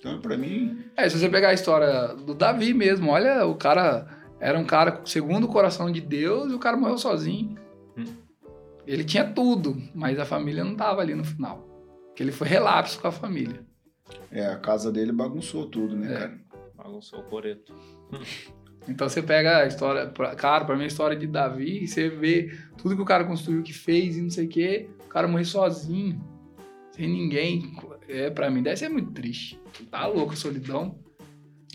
Então, 0.00 0.20
pra 0.20 0.36
mim, 0.36 0.78
É, 0.96 1.08
se 1.08 1.18
você 1.18 1.28
pegar 1.28 1.50
a 1.50 1.54
história 1.54 2.14
do 2.14 2.34
Davi 2.34 2.74
mesmo, 2.74 3.10
olha, 3.10 3.46
o 3.46 3.54
cara 3.54 4.06
era 4.40 4.58
um 4.58 4.64
cara 4.64 5.00
segundo 5.04 5.44
o 5.44 5.48
coração 5.48 5.90
de 5.90 6.00
Deus 6.00 6.50
e 6.52 6.54
o 6.54 6.58
cara 6.58 6.76
morreu 6.76 6.98
sozinho. 6.98 7.56
Hum. 7.96 8.04
Ele 8.86 9.02
tinha 9.04 9.24
tudo, 9.24 9.76
mas 9.94 10.18
a 10.18 10.24
família 10.24 10.62
não 10.64 10.74
tava 10.76 11.00
ali 11.00 11.14
no 11.14 11.24
final. 11.24 11.66
Porque 12.08 12.22
ele 12.22 12.32
foi 12.32 12.46
relapso 12.48 13.00
com 13.00 13.08
a 13.08 13.12
família. 13.12 13.64
é, 14.30 14.46
a 14.46 14.56
casa 14.58 14.92
dele 14.92 15.12
bagunçou 15.12 15.66
tudo, 15.66 15.96
né, 15.96 16.12
É. 16.14 16.18
cara? 16.18 16.40
Bagunçou 16.76 17.18
o 17.20 17.24
coreto. 17.24 17.74
Então 18.88 19.08
você 19.08 19.20
pega 19.20 19.58
a 19.58 19.66
história, 19.66 20.06
cara, 20.36 20.64
pra 20.64 20.76
mim 20.76 20.84
a 20.84 20.86
história 20.86 21.16
de 21.16 21.26
Davi, 21.26 21.82
e 21.82 21.88
você 21.88 22.08
vê 22.08 22.56
tudo 22.76 22.94
que 22.94 23.02
o 23.02 23.06
cara 23.06 23.24
construiu, 23.24 23.62
que 23.64 23.72
fez 23.72 24.16
e 24.16 24.22
não 24.22 24.30
sei 24.30 24.46
o 24.46 24.48
quê, 24.48 24.88
o 25.04 25.08
cara 25.08 25.26
morreu 25.26 25.44
sozinho, 25.44 26.22
sem 26.92 27.08
ninguém. 27.08 27.74
É, 28.08 28.30
pra 28.30 28.48
mim 28.48 28.62
deve 28.62 28.76
ser 28.76 28.88
muito 28.88 29.10
triste. 29.10 29.60
Tá 29.90 30.06
louco 30.06 30.34
a 30.34 30.36
solidão. 30.36 30.96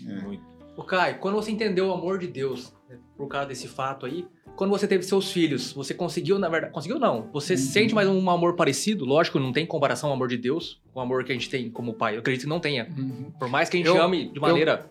Muito. 0.02 0.42
Ô, 0.76 0.82
Caio, 0.82 1.18
quando 1.18 1.34
você 1.34 1.50
entendeu 1.50 1.88
o 1.88 1.92
amor 1.92 2.18
de 2.18 2.26
Deus, 2.26 2.72
né, 2.88 2.96
por 3.16 3.28
causa 3.28 3.48
desse 3.48 3.68
fato 3.68 4.06
aí, 4.06 4.26
quando 4.56 4.70
você 4.70 4.86
teve 4.86 5.02
seus 5.02 5.30
filhos, 5.30 5.72
você 5.72 5.92
conseguiu, 5.94 6.38
na 6.38 6.48
verdade, 6.48 6.72
conseguiu 6.72 6.98
não, 6.98 7.28
você 7.32 7.54
Uhum. 7.54 7.58
sente 7.58 7.94
mais 7.94 8.08
um 8.08 8.30
amor 8.30 8.54
parecido? 8.56 9.04
Lógico, 9.04 9.38
não 9.38 9.52
tem 9.52 9.66
comparação 9.66 10.08
ao 10.10 10.14
amor 10.16 10.28
de 10.28 10.36
Deus 10.36 10.80
com 10.92 11.00
o 11.00 11.02
amor 11.02 11.24
que 11.24 11.32
a 11.32 11.34
gente 11.34 11.48
tem 11.50 11.70
como 11.70 11.94
pai. 11.94 12.14
Eu 12.16 12.20
acredito 12.20 12.42
que 12.44 12.48
não 12.48 12.60
tenha. 12.60 12.88
Uhum. 12.96 13.30
Por 13.38 13.48
mais 13.48 13.68
que 13.68 13.76
a 13.76 13.78
gente 13.80 13.86
Eu- 13.88 14.02
ame 14.02 14.28
de 14.32 14.40
maneira... 14.40 14.90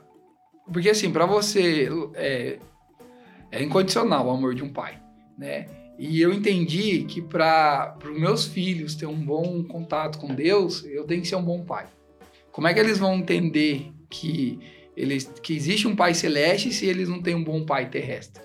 Porque 0.72 0.90
assim, 0.90 1.12
pra 1.12 1.26
você 1.26 1.90
é, 2.14 2.60
é 3.52 3.64
incondicional 3.64 4.28
o 4.28 4.30
amor 4.32 4.54
de 4.56 4.64
um 4.64 4.72
pai, 4.72 5.02
né? 5.38 5.66
E 6.00 6.22
eu 6.22 6.32
entendi 6.34 7.04
que 7.04 7.22
para 7.22 7.98
os 8.06 8.20
meus 8.20 8.46
filhos 8.46 8.96
ter 8.96 9.06
um 9.06 9.16
bom 9.20 9.64
contato 9.64 10.18
com 10.18 10.34
Deus, 10.34 10.86
eu 10.86 11.06
tenho 11.06 11.22
que 11.22 11.28
ser 11.28 11.36
um 11.36 11.44
bom 11.44 11.64
pai. 11.64 11.88
Como 12.52 12.68
é 12.68 12.74
que 12.74 12.80
eles 12.80 12.98
vão 12.98 13.16
entender 13.16 13.92
que 14.10 14.60
eles 14.96 15.32
que 15.42 15.56
existe 15.56 15.88
um 15.88 15.96
pai 15.96 16.14
celeste 16.14 16.72
se 16.72 16.86
eles 16.86 17.08
não 17.08 17.22
têm 17.22 17.36
um 17.36 17.44
bom 17.44 17.66
pai 17.66 17.90
terrestre? 17.90 18.44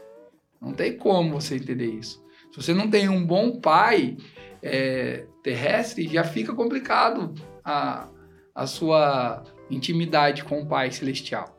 Não 0.60 0.72
tem 0.72 0.96
como 0.96 1.40
você 1.40 1.56
entender 1.56 1.86
isso. 1.86 2.24
Se 2.50 2.62
você 2.62 2.72
não 2.72 2.88
tem 2.88 3.08
um 3.08 3.24
bom 3.24 3.60
pai 3.60 4.16
é, 4.62 5.26
terrestre, 5.42 6.08
já 6.08 6.24
fica 6.24 6.54
complicado 6.54 7.34
a, 7.64 8.08
a 8.54 8.66
sua 8.66 9.44
intimidade 9.70 10.44
com 10.44 10.62
o 10.62 10.66
pai 10.66 10.90
celestial. 10.90 11.56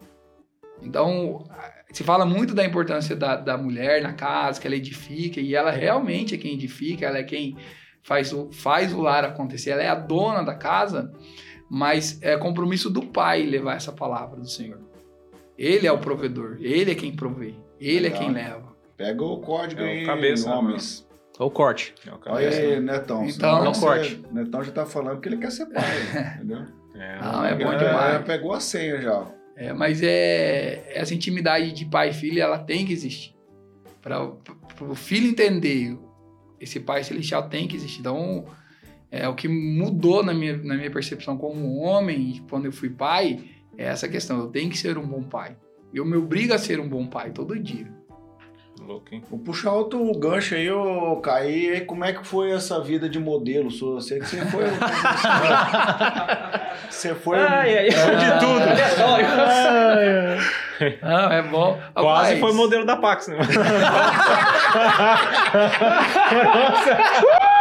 Então, 0.81 1.47
se 1.91 2.03
fala 2.03 2.26
muito 2.26 2.53
da 2.53 2.65
importância 2.65 3.15
da, 3.15 3.35
da 3.35 3.57
mulher 3.57 4.01
na 4.01 4.14
casa, 4.14 4.59
que 4.59 4.68
ela 4.68 4.76
edifica, 4.76 5.39
e 5.39 5.55
ela 5.55 5.72
realmente 5.72 6.35
é 6.35 6.38
quem 6.38 6.53
edifica, 6.53 7.05
ela 7.05 7.18
é 7.18 7.23
quem 7.23 7.55
faz 8.03 8.31
o, 8.31 8.51
faz 8.51 8.93
o 8.93 9.01
lar 9.01 9.26
acontecer, 9.26 9.72
ela 9.72 9.84
é 9.84 9.88
a 9.88 9.95
dona 9.95 10.43
da 10.43 10.55
casa, 10.55 11.11
mas 11.69 12.22
é 12.22 12.35
compromisso 12.38 12.89
do 12.89 13.03
pai 13.06 13.44
levar 13.44 13.76
essa 13.76 13.91
palavra 13.91 14.39
do 14.39 14.49
Senhor. 14.49 14.80
Ele 15.57 15.88
é 15.88 15.91
o 15.91 15.98
provedor, 15.98 16.57
ele 16.60 16.91
é 16.91 16.95
quem 16.95 17.15
provê, 17.15 17.56
ele 17.80 18.02
Legal. 18.02 18.22
é 18.22 18.23
quem 18.26 18.34
leva. 18.34 18.76
Pega 18.95 19.23
o 19.23 19.38
código 19.39 19.81
É 19.81 19.85
o 19.85 19.88
aí, 19.88 20.06
cabeça, 20.06 20.49
né, 20.49 20.56
homens. 20.56 21.07
Ou 21.39 21.52
corte. 21.52 21.94
É 22.06 22.11
o 22.11 22.19
Olha 22.34 22.49
aí, 22.49 22.80
Netão. 22.80 23.26
Então- 23.27 23.64
Não 23.64 23.73
você- 23.73 23.81
corte. 23.85 24.23
Netão 24.31 24.64
já 24.64 24.72
tá 24.72 24.85
falando 24.85 25.19
que 25.22 25.30
ele 25.30 25.38
quer 25.38 25.52
ser 25.52 25.68
pai, 25.68 25.84
entendeu? 26.38 26.65
É. 26.95 27.22
Não, 27.22 27.45
é 27.45 27.53
bom 27.56 27.72
Já- 27.72 27.77
demais. 27.77 28.14
já 28.14 28.19
pegou 28.22 28.53
a 28.53 28.60
senha 28.60 28.99
já. 29.02 29.26
É, 29.56 29.72
mas 29.73 30.02
é 30.03 30.84
essa 30.95 31.14
intimidade 31.14 31.72
de 31.72 31.85
pai 31.85 32.10
e 32.10 32.14
filho, 32.14 32.41
ela 32.41 32.57
tem 32.60 32.85
que 32.85 32.94
existir. 32.94 33.35
Para 34.02 34.23
o 34.23 34.95
filho 34.95 35.27
entender, 35.30 35.98
esse 36.60 36.80
pai 36.80 37.03
celestial 37.03 37.49
tem 37.49 37.68
que 37.68 37.76
existir. 37.76 37.99
Então, 37.99 38.45
é 39.11 39.27
o 39.27 39.35
que 39.35 39.47
mudou 39.47 40.23
na 40.23 40.34
minha, 40.34 40.57
na 40.57 40.75
minha 40.75 40.91
percepção 40.91 41.38
como 41.38 41.79
homem, 41.79 42.31
e 42.31 42.39
quando 42.49 42.65
eu 42.65 42.71
fui 42.71 42.89
pai, 42.89 43.39
é 43.77 43.85
essa 43.85 44.07
questão. 44.07 44.39
Eu 44.39 44.47
tenho 44.47 44.69
que 44.69 44.77
ser 44.77 44.97
um 44.97 45.07
bom 45.07 45.23
pai. 45.23 45.55
Eu 45.93 46.05
me 46.05 46.17
obrigo 46.17 46.53
a 46.53 46.57
ser 46.57 46.79
um 46.79 46.88
bom 46.88 47.05
pai 47.07 47.31
todo 47.31 47.57
dia. 47.57 47.88
Louco, 48.85 49.07
hein? 49.11 49.23
Vou 49.29 49.39
puxar 49.39 49.73
outro 49.73 50.11
gancho 50.17 50.55
aí, 50.55 50.71
ô 50.71 51.17
Caí. 51.17 51.69
Aí, 51.69 51.81
Como 51.81 52.05
é 52.05 52.13
que 52.13 52.25
foi 52.25 52.51
essa 52.51 52.79
vida 52.79 53.09
de 53.09 53.19
modelo? 53.19 53.69
Eu 53.81 53.99
sei 53.99 54.19
que 54.19 54.27
você 54.27 54.45
foi. 54.45 54.65
você 56.89 57.13
foi. 57.15 57.39
Ai, 57.39 57.77
ai. 57.77 57.91
Foi 57.91 58.15
de 58.15 58.39
tudo. 58.39 58.63
Ah, 61.01 61.34
é 61.34 61.41
bom. 61.41 61.81
Quase 61.93 62.35
Rapaz, 62.35 62.39
foi 62.39 62.53
modelo 62.53 62.85
da 62.85 62.97
Pax, 62.97 63.29
né? 63.29 63.39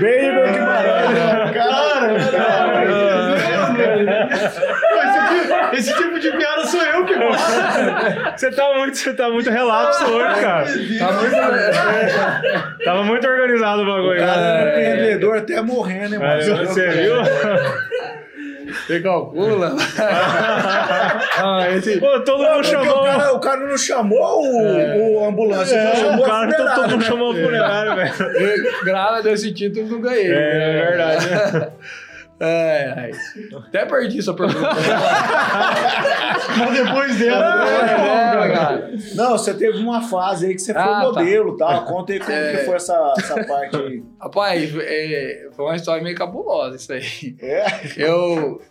Bem 0.00 0.32
no 0.32 0.42
Guimarães. 0.52 1.10
né? 1.10 1.52
Cara, 1.52 2.14
cara. 2.30 2.90
Esse 5.72 5.94
tipo 5.94 6.18
de 6.18 6.30
piada 6.32 6.64
sou 6.66 6.82
eu 6.82 7.04
que 7.04 7.14
faço. 7.14 8.36
Você 8.36 8.50
tá 8.50 8.74
muito, 8.74 8.96
você 8.96 9.12
tá 9.14 9.28
muito 9.28 9.50
relapso 9.50 10.04
hoje, 10.04 10.40
cara. 10.40 10.66
Tá 10.98 11.12
muito... 11.12 11.36
Tava 12.84 13.04
muito 13.04 13.26
organizado 13.26 13.82
o 13.82 13.86
bagulho. 13.86 14.18
Cara, 14.20 14.40
é 14.40 14.92
empreendedor 14.92 15.38
até 15.38 15.60
morrendo, 15.60 16.14
hein, 16.16 16.20
Aí, 16.22 16.48
mano? 16.50 16.66
Você 16.66 16.88
viu? 16.88 17.14
Você 18.90 19.00
calcula? 19.00 19.76
ah, 21.38 21.68
esse... 21.76 22.00
Pô, 22.00 22.18
todo 22.22 22.42
mundo 22.42 22.64
chamou. 22.64 23.02
o, 23.02 23.04
cara, 23.04 23.32
o 23.34 23.38
cara 23.40 23.60
não 23.68 23.78
chamou 23.78 24.42
o, 24.42 25.20
o 25.20 25.24
ambulância, 25.28 25.76
É, 25.76 25.94
chamou 25.96 26.24
o 26.24 26.28
cara, 26.28 26.50
a 26.50 26.56
todo, 26.56 26.74
todo 26.74 26.90
mundo 26.90 27.04
funerária, 27.04 27.06
chamou 27.06 27.30
o 27.30 27.34
funerário, 27.36 27.96
velho. 27.96 28.64
Eu, 28.66 28.84
Graças 28.84 29.18
a 29.18 29.20
Deus, 29.20 29.40
esse 29.44 29.52
título 29.54 29.86
não 29.88 30.00
ganhei. 30.00 30.26
É, 30.32 30.86
verdade. 30.88 31.30
né? 31.30 31.68
É, 32.42 32.94
ai. 32.96 33.10
Até 33.68 33.84
perdi 33.84 34.18
essa 34.20 34.32
pergunta. 34.32 34.70
Mas 36.58 36.72
depois 36.72 37.18
dela, 37.18 37.68
É, 37.68 38.48
né? 38.48 38.54
cara. 38.54 38.90
Não, 39.14 39.32
você 39.32 39.52
teve 39.52 39.76
uma 39.76 40.00
fase 40.00 40.46
aí 40.46 40.54
que 40.54 40.60
você 40.62 40.72
foi 40.72 40.80
Ah, 40.82 40.86
tá. 40.86 41.00
modelo, 41.02 41.54
tá? 41.58 41.80
Conta 41.82 42.14
aí 42.14 42.18
como 42.18 42.32
É. 42.32 42.56
que 42.56 42.64
foi 42.64 42.76
essa, 42.76 43.12
essa 43.18 43.44
parte 43.44 43.76
aí. 43.76 44.02
Rapaz, 44.18 44.72
é, 44.74 45.48
foi 45.52 45.64
uma 45.66 45.76
história 45.76 46.02
meio 46.02 46.16
cabulosa 46.16 46.76
isso 46.76 46.90
aí. 46.90 47.36
É? 47.42 47.66
Eu, 47.98 48.62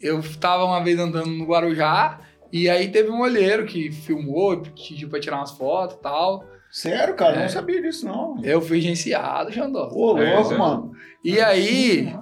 eu 0.00 0.20
tava 0.38 0.64
uma 0.64 0.82
vez 0.82 0.98
andando 0.98 1.26
no 1.30 1.44
Guarujá 1.44 2.20
e 2.52 2.68
aí 2.68 2.88
teve 2.88 3.10
um 3.10 3.20
olheiro 3.20 3.64
que 3.66 3.90
filmou, 3.92 4.60
pediu 4.60 5.08
pra 5.08 5.20
tirar 5.20 5.36
umas 5.38 5.52
fotos 5.52 5.96
e 5.96 6.00
tal. 6.00 6.44
Sério, 6.70 7.14
cara? 7.14 7.34
Eu 7.36 7.38
É. 7.38 7.42
não 7.42 7.48
sabia 7.48 7.80
disso, 7.80 8.06
não. 8.06 8.36
Eu 8.42 8.60
fui 8.60 8.78
agenciado, 8.78 9.50
Xandó. 9.52 9.88
Ô, 9.92 10.12
louco, 10.12 10.20
É, 10.20 10.54
é. 10.54 10.58
mano. 10.58 10.92
E 11.24 11.40
aí, 11.40 12.14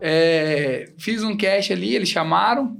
é, 0.00 0.92
fiz 0.98 1.22
um 1.22 1.36
cast 1.36 1.72
ali, 1.72 1.94
eles 1.94 2.08
chamaram. 2.08 2.76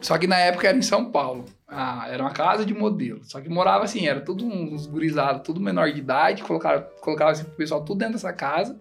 Só 0.00 0.16
que 0.16 0.26
na 0.26 0.38
época 0.38 0.68
era 0.68 0.78
em 0.78 0.82
São 0.82 1.10
Paulo. 1.10 1.44
Ah, 1.66 2.06
era 2.10 2.22
uma 2.22 2.30
casa 2.32 2.64
de 2.64 2.72
modelo. 2.72 3.20
Só 3.24 3.40
que 3.40 3.48
morava 3.48 3.84
assim, 3.84 4.06
era 4.06 4.20
tudo 4.20 4.46
uns 4.46 4.86
gurizados, 4.86 5.42
tudo 5.44 5.60
menor 5.60 5.92
de 5.92 5.98
idade. 5.98 6.42
Colocaram, 6.42 6.84
colocaram 7.00 7.32
esse 7.32 7.44
pessoal 7.44 7.84
tudo 7.84 7.98
dentro 7.98 8.14
dessa 8.14 8.32
casa. 8.32 8.80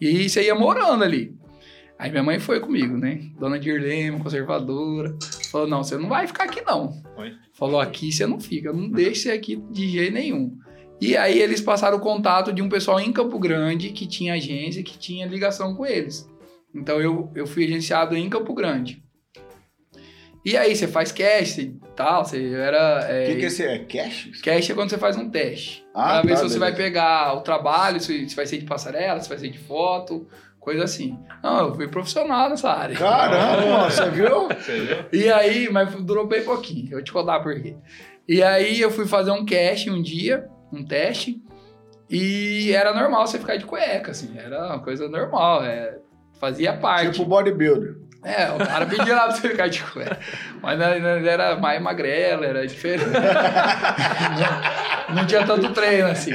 E 0.00 0.28
você 0.28 0.42
ia 0.44 0.54
morando 0.54 1.04
ali. 1.04 1.36
Aí 1.98 2.10
minha 2.10 2.22
mãe 2.22 2.38
foi 2.38 2.60
comigo, 2.60 2.96
né? 2.96 3.20
Dona 3.38 3.58
Dirlema, 3.58 4.20
conservadora. 4.20 5.16
Falou, 5.50 5.66
não, 5.66 5.82
você 5.82 5.96
não 5.96 6.08
vai 6.08 6.26
ficar 6.26 6.44
aqui 6.44 6.60
não. 6.60 6.92
Oi? 7.16 7.32
Falou, 7.54 7.80
aqui 7.80 8.12
você 8.12 8.26
não 8.26 8.38
fica. 8.38 8.72
Não 8.72 8.90
deixe 8.90 9.22
você 9.22 9.30
aqui 9.30 9.56
de 9.70 9.88
jeito 9.88 10.12
nenhum. 10.12 10.56
E 11.00 11.16
aí 11.16 11.38
eles 11.38 11.60
passaram 11.60 11.96
o 11.96 12.00
contato 12.00 12.52
de 12.52 12.60
um 12.62 12.68
pessoal 12.68 13.00
em 13.00 13.12
Campo 13.12 13.38
Grande 13.38 13.90
que 13.90 14.06
tinha 14.06 14.34
agência, 14.34 14.82
que 14.82 14.98
tinha 14.98 15.26
ligação 15.26 15.74
com 15.74 15.86
eles. 15.86 16.28
Então 16.74 17.00
eu, 17.00 17.30
eu 17.34 17.46
fui 17.46 17.64
agenciado 17.64 18.14
em 18.16 18.28
Campo 18.28 18.52
Grande. 18.54 19.02
E 20.44 20.56
aí 20.56 20.76
você 20.76 20.86
faz 20.86 21.10
cash 21.10 21.58
e 21.58 21.76
tal, 21.96 22.24
você 22.24 22.52
era... 22.52 23.00
O 23.00 23.12
É, 23.12 23.34
que, 23.34 23.50
que 23.50 23.62
é 23.62 23.74
é? 23.74 23.78
Cash? 23.80 24.40
Cash 24.42 24.70
é 24.70 24.74
quando 24.74 24.90
você 24.90 24.98
faz 24.98 25.16
um 25.16 25.28
teste. 25.28 25.84
Ah, 25.92 26.20
pra 26.20 26.22
ver 26.22 26.28
tá, 26.28 26.36
se 26.36 26.42
você 26.44 26.58
vai 26.58 26.70
beleza. 26.70 26.88
pegar 26.88 27.34
o 27.34 27.40
trabalho, 27.40 27.98
se, 27.98 28.28
se 28.28 28.36
vai 28.36 28.46
ser 28.46 28.58
de 28.58 28.64
passarela, 28.64 29.18
se 29.20 29.28
vai 29.28 29.38
ser 29.38 29.48
de 29.48 29.58
foto, 29.58 30.28
coisa 30.66 30.82
assim. 30.82 31.16
Não, 31.44 31.68
eu 31.68 31.74
fui 31.76 31.86
profissional 31.86 32.50
nessa 32.50 32.68
área. 32.70 32.96
Caramba, 32.96 33.84
você 33.88 34.10
viu? 34.10 34.48
Você 34.48 34.80
viu? 34.80 34.96
E 35.12 35.30
aí, 35.30 35.68
mas 35.70 35.94
durou 36.02 36.26
bem 36.26 36.42
pouquinho, 36.42 36.86
eu 36.86 36.90
vou 36.96 37.02
te 37.04 37.12
contar 37.12 37.38
por 37.38 37.54
quê. 37.62 37.76
E 38.28 38.42
aí 38.42 38.80
eu 38.80 38.90
fui 38.90 39.06
fazer 39.06 39.30
um 39.30 39.46
casting 39.46 39.90
um 39.90 40.02
dia, 40.02 40.44
um 40.72 40.84
teste, 40.84 41.40
e 42.10 42.72
era 42.72 42.92
normal 42.92 43.24
você 43.28 43.38
ficar 43.38 43.54
de 43.56 43.64
cueca, 43.64 44.10
assim, 44.10 44.36
era 44.36 44.66
uma 44.66 44.80
coisa 44.80 45.08
normal, 45.08 45.62
é, 45.64 45.98
fazia 46.40 46.72
parte. 46.72 47.12
Tipo 47.12 47.26
bodybuilder. 47.26 47.98
É, 48.24 48.50
o 48.50 48.58
cara 48.58 48.86
pedia 48.86 49.14
lá 49.14 49.28
pra 49.28 49.36
você 49.36 49.48
ficar 49.48 49.68
de 49.68 49.80
cueca. 49.84 50.18
Mas 50.60 50.76
não- 50.76 50.98
não- 50.98 51.16
ele 51.18 51.28
era 51.28 51.54
mais 51.54 51.80
magrelo, 51.80 52.42
era 52.42 52.66
diferente. 52.66 53.04
não 55.14 55.24
tinha 55.26 55.46
tanto 55.46 55.72
treino, 55.72 56.08
assim. 56.08 56.32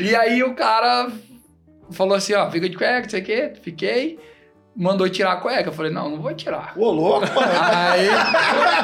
E 0.00 0.14
aí 0.14 0.44
o 0.44 0.54
cara 0.54 1.08
falou 1.90 2.14
assim, 2.14 2.34
ó, 2.34 2.50
fica 2.50 2.68
de 2.68 2.76
cueca, 2.76 3.02
não 3.02 3.10
sei 3.10 3.20
o 3.20 3.24
quê, 3.24 3.52
fiquei. 3.60 4.18
Mandou 4.76 5.08
tirar 5.08 5.32
a 5.32 5.36
cueca. 5.36 5.68
Eu 5.68 5.72
falei, 5.72 5.92
não, 5.92 6.10
não 6.10 6.20
vou 6.20 6.34
tirar. 6.34 6.74
Ô, 6.76 6.90
louco, 6.90 7.26
mano. 7.32 7.52
Aí 7.72 8.08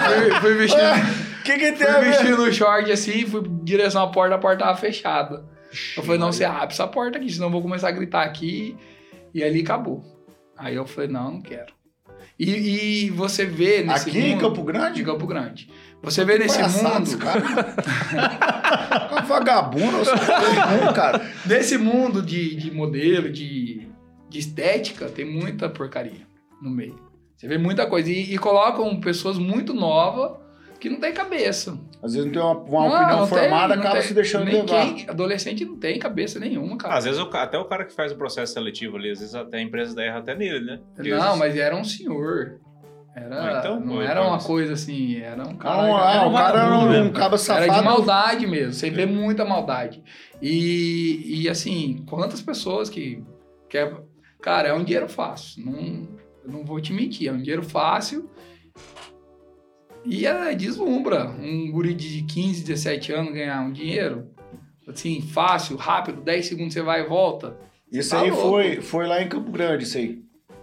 fui, 0.06 0.40
fui 0.40 0.54
vestindo, 0.54 0.82
O 0.82 1.42
que 1.42 1.58
que 1.58 1.72
tem 1.72 1.86
fui 1.86 2.00
vestindo 2.02 2.42
o 2.42 2.52
short 2.52 2.92
assim, 2.92 3.26
fui 3.26 3.40
em 3.40 3.64
direção 3.64 4.02
à 4.02 4.06
porta, 4.08 4.36
a 4.36 4.38
porta 4.38 4.64
tava 4.64 4.76
fechada. 4.76 5.44
Eu 5.96 6.02
falei, 6.02 6.18
não, 6.18 6.32
você 6.32 6.44
abre 6.44 6.72
essa 6.74 6.86
porta 6.86 7.18
aqui, 7.18 7.30
senão 7.30 7.46
eu 7.46 7.52
vou 7.52 7.62
começar 7.62 7.88
a 7.88 7.92
gritar 7.92 8.22
aqui. 8.22 8.76
E 9.34 9.42
ali 9.42 9.62
acabou. 9.62 10.02
Aí 10.56 10.74
eu 10.74 10.86
falei, 10.86 11.08
não, 11.08 11.32
não 11.32 11.40
quero. 11.40 11.72
E, 12.38 13.06
e 13.06 13.10
você 13.10 13.44
vê 13.44 13.82
nesse 13.82 14.08
Aqui 14.08 14.18
em 14.18 14.30
mundo... 14.30 14.40
Campo 14.40 14.60
de 14.60 14.66
Grande? 14.66 15.04
Campo 15.04 15.26
Grande. 15.26 15.68
Você 16.02 16.24
vê 16.24 16.38
nesse 16.38 16.58
mundo... 16.62 17.18
cara. 17.18 17.74
Vagabundo, 19.26 19.98
você 19.98 20.12
mundo, 20.12 20.94
cara. 20.94 21.20
Nesse 21.44 21.76
mundo 21.78 22.22
de, 22.22 22.54
de 22.56 22.70
modelo, 22.70 23.30
de, 23.30 23.86
de 24.28 24.38
estética, 24.38 25.08
tem 25.08 25.24
muita 25.24 25.68
porcaria 25.68 26.26
no 26.60 26.70
meio. 26.70 26.98
Você 27.36 27.46
vê 27.46 27.58
muita 27.58 27.86
coisa. 27.86 28.10
E, 28.10 28.34
e 28.34 28.38
colocam 28.38 29.00
pessoas 29.00 29.38
muito 29.38 29.72
novas 29.74 30.38
que 30.80 30.88
não 30.88 30.98
tem 30.98 31.12
cabeça. 31.12 31.78
Às 32.02 32.14
vezes 32.14 32.26
não 32.26 32.32
tem 32.32 32.42
uma, 32.42 32.52
uma 32.58 32.88
Não, 32.88 32.94
opinião 32.96 33.18
não 33.20 33.28
tem, 33.28 33.38
formada, 33.38 33.74
não 33.76 33.82
acaba 33.82 33.98
tem. 33.98 34.08
se 34.08 34.14
deixando 34.14 34.44
Nem 34.46 34.62
levar. 34.62 34.94
quem- 34.94 35.08
adolescente 35.10 35.64
não 35.64 35.76
tem 35.76 35.98
cabeça 35.98 36.40
nenhuma, 36.40 36.76
cara. 36.76 36.94
Às 36.96 37.04
vezes 37.04 37.20
o 37.20 37.28
até 37.36 37.58
o 37.58 37.64
cara 37.66 37.84
que 37.84 37.92
faz 37.94 38.10
o 38.12 38.16
processo 38.16 38.52
seletivo 38.54 38.96
ali, 38.96 39.10
às 39.10 39.20
vezes 39.20 39.34
até 39.34 39.58
a 39.58 39.62
empresa 39.62 40.00
erra 40.02 40.18
até 40.18 40.34
nele, 40.34 40.64
né? 40.64 40.80
Porque 40.96 41.10
não, 41.10 41.20
vezes- 41.22 41.38
mas 41.38 41.56
era 41.56 41.76
um 41.76 41.84
senhor. 41.84 42.58
Era, 43.14 43.56
Ah, 43.56 43.58
então, 43.58 43.80
não 43.80 43.94
pô, 43.96 44.02
era 44.02 44.20
então 44.20 44.28
uma 44.28 44.36
isso. 44.38 44.46
coisa 44.46 44.72
assim, 44.72 45.16
era 45.20 45.42
um 45.46 45.56
cara. 45.56 45.82
Não, 45.82 45.96
ah, 45.96 46.12
era 46.12 46.28
o 46.28 46.32
cara 46.32 46.48
era 46.58 46.68
vagabundo 46.68 46.86
um, 46.86 46.90
mesmo. 46.92 47.06
um 47.08 47.12
cabo 47.12 47.36
safado. 47.36 47.64
Era 47.66 47.78
de 47.78 47.84
maldade 47.84 48.46
mesmo, 48.46 48.72
você 48.72 48.88
vê 48.88 49.04
muita 49.04 49.44
maldade. 49.44 50.02
E, 50.40 51.42
e 51.42 51.48
assim, 51.48 52.04
quantas 52.08 52.40
pessoas 52.40 52.88
que, 52.88 53.22
que 53.68 53.76
é, 53.76 53.92
cara, 54.40 54.68
é 54.68 54.72
um 54.74 54.82
dinheiro 54.84 55.08
fácil, 55.08 55.64
não, 55.64 56.08
eu 56.44 56.50
não 56.52 56.64
vou 56.64 56.80
te 56.80 56.92
mentir, 56.92 57.28
é 57.28 57.32
um 57.32 57.38
dinheiro 57.42 57.62
fácil 57.64 58.30
e 60.04 60.26
é, 60.26 60.54
deslumbra 60.54 61.26
um 61.40 61.70
guri 61.70 61.94
de 61.94 62.22
15, 62.22 62.64
17 62.64 63.12
anos 63.12 63.32
ganhar 63.32 63.60
um 63.60 63.72
dinheiro, 63.72 64.28
assim, 64.88 65.20
fácil, 65.20 65.76
rápido, 65.76 66.22
10 66.22 66.46
segundos 66.46 66.72
você 66.74 66.82
vai 66.82 67.02
e 67.02 67.08
volta. 67.08 67.56
Isso 67.92 68.10
Tá 68.10 68.20
aí 68.22 68.30
louco. 68.30 68.48
foi, 68.48 68.80
foi 68.80 69.06
lá 69.06 69.20
em 69.22 69.28
Campo 69.28 69.50
Grande, 69.50 69.84
isso 69.84 69.98
aí. 69.98 70.18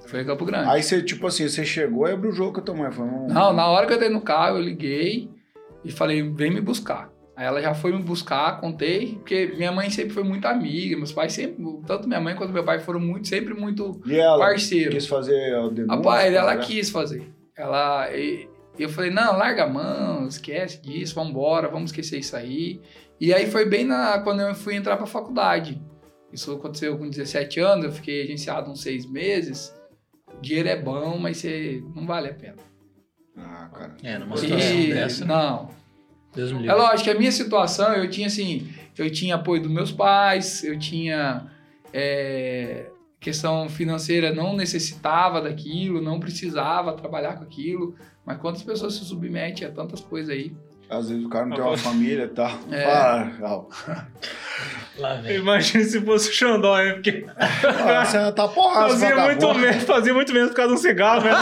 Foi 0.07 0.21
em 0.21 0.25
Campo 0.25 0.45
Grande. 0.45 0.69
Aí 0.69 0.81
você, 0.81 1.01
tipo 1.03 1.27
assim, 1.27 1.47
você 1.47 1.65
chegou 1.65 2.07
e 2.07 2.11
abriu 2.13 2.31
o 2.31 2.33
jogo 2.35 2.53
com 2.53 2.59
a 2.59 2.63
tua 2.63 2.75
mãe. 2.75 2.91
Foi 2.91 3.05
um... 3.05 3.27
Não, 3.27 3.51
na 3.53 3.67
hora 3.67 3.85
que 3.85 3.91
eu 3.91 3.97
entrei 3.97 4.09
no 4.09 4.21
carro, 4.21 4.57
eu 4.57 4.61
liguei 4.63 5.29
e 5.83 5.91
falei, 5.91 6.21
vem 6.31 6.51
me 6.53 6.61
buscar. 6.61 7.09
Aí 7.35 7.45
ela 7.45 7.61
já 7.61 7.73
foi 7.75 7.91
me 7.91 8.01
buscar, 8.01 8.59
contei, 8.59 9.15
porque 9.15 9.53
minha 9.57 9.71
mãe 9.71 9.89
sempre 9.91 10.11
foi 10.13 10.23
muito 10.23 10.45
amiga, 10.47 10.97
meus 10.97 11.11
pais 11.11 11.33
sempre, 11.33 11.63
tanto 11.85 12.07
minha 12.07 12.19
mãe 12.19 12.33
quanto 12.35 12.51
meu 12.51 12.63
pai 12.63 12.79
foram 12.79 12.99
muito, 12.99 13.27
sempre 13.27 13.53
muito 13.53 14.01
E 14.07 14.15
ela 14.15 14.39
parceiros. 14.39 14.93
quis 14.95 15.05
fazer 15.05 15.55
o 15.59 15.69
denúncio? 15.69 15.97
Rapaz, 15.97 16.33
ela 16.33 16.55
né? 16.55 16.63
quis 16.65 16.89
fazer. 16.89 17.29
Ela, 17.55 18.09
e, 18.15 18.47
E 18.77 18.83
eu 18.83 18.89
falei, 18.89 19.09
não, 19.09 19.37
larga 19.37 19.63
a 19.63 19.67
mão, 19.69 20.27
esquece 20.27 20.81
disso, 20.81 21.15
vamos 21.15 21.31
embora, 21.31 21.67
vamos 21.67 21.89
esquecer 21.91 22.19
isso 22.19 22.35
aí. 22.35 22.79
E 23.19 23.33
aí 23.33 23.49
foi 23.49 23.65
bem 23.65 23.83
na, 23.85 24.19
quando 24.19 24.41
eu 24.41 24.53
fui 24.53 24.75
entrar 24.75 24.97
pra 24.97 25.05
faculdade. 25.07 25.81
Isso 26.31 26.51
aconteceu 26.51 26.97
com 26.97 27.09
17 27.09 27.59
anos, 27.59 27.85
eu 27.85 27.91
fiquei 27.91 28.23
agenciado 28.23 28.69
uns 28.69 28.81
seis 28.81 29.05
meses. 29.09 29.73
O 30.37 30.41
dinheiro 30.41 30.69
é 30.69 30.75
bom, 30.79 31.17
mas 31.17 31.37
você 31.37 31.81
não 31.95 32.05
vale 32.05 32.27
a 32.29 32.33
pena. 32.33 32.57
Ah, 33.35 33.69
cara. 33.73 33.95
É, 34.03 34.17
numa 34.19 34.35
E- 34.35 34.39
situação 34.39 34.89
dessa. 34.89 35.25
não, 35.25 35.69
Deus 36.35 36.51
me 36.51 36.59
É 36.59 36.61
livre. 36.63 36.75
lógico 36.75 37.03
que 37.05 37.09
a 37.09 37.15
minha 37.17 37.31
situação, 37.31 37.93
eu 37.93 38.09
tinha 38.09 38.27
assim, 38.27 38.67
eu 38.97 39.09
tinha 39.11 39.35
apoio 39.35 39.61
dos 39.61 39.71
meus 39.71 39.91
pais, 39.91 40.63
eu 40.63 40.77
tinha 40.77 41.49
é, 41.93 42.87
questão 43.19 43.67
financeira, 43.69 44.33
não 44.33 44.55
necessitava 44.55 45.41
daquilo, 45.41 46.01
não 46.01 46.19
precisava 46.19 46.93
trabalhar 46.93 47.35
com 47.37 47.43
aquilo, 47.43 47.95
mas 48.25 48.37
quantas 48.37 48.63
pessoas 48.63 48.93
se 48.93 49.03
submetem 49.05 49.67
a 49.67 49.71
tantas 49.71 49.99
coisas 50.01 50.29
aí? 50.29 50.53
Às 50.89 51.09
vezes 51.09 51.25
o 51.25 51.29
cara 51.29 51.45
não 51.45 51.55
tem 51.57 51.65
Ah, 51.65 51.69
uma 51.69 51.77
família 51.77 52.23
e 52.23 52.27
tal. 52.29 52.49
É. 52.71 52.85
Lá 54.97 55.15
vem. 55.15 55.35
Imagina 55.37 55.83
se 55.83 55.99
fosse 55.99 56.29
o 56.29 56.33
Xandó, 56.33 56.79
hein? 56.79 56.93
Porque 56.93 57.25
Ah, 57.37 58.05
Você 58.05 58.31
tá 58.31 58.47
porrada, 58.47 58.89
fazia 58.91 59.15
muito, 59.17 59.53
menos, 59.53 59.83
fazia 59.83 60.13
muito 60.13 60.31
menos 60.33 60.49
por 60.51 60.55
causa 60.55 60.71
de 60.73 60.79
um 60.79 60.81
cigarro, 60.81 61.23
né? 61.25 61.31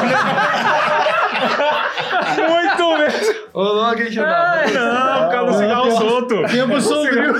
muito 2.49 2.97
menos. 2.97 3.44
Ô, 3.55 3.63
louco, 3.63 4.01
hein, 4.01 4.09
Ai, 4.19 4.73
não, 4.73 5.29
causa 5.31 5.51
do 5.53 5.57
cigarro 5.57 5.91
solto. 5.91 6.35
Tempo 6.45 6.81
sombrio. 6.81 7.33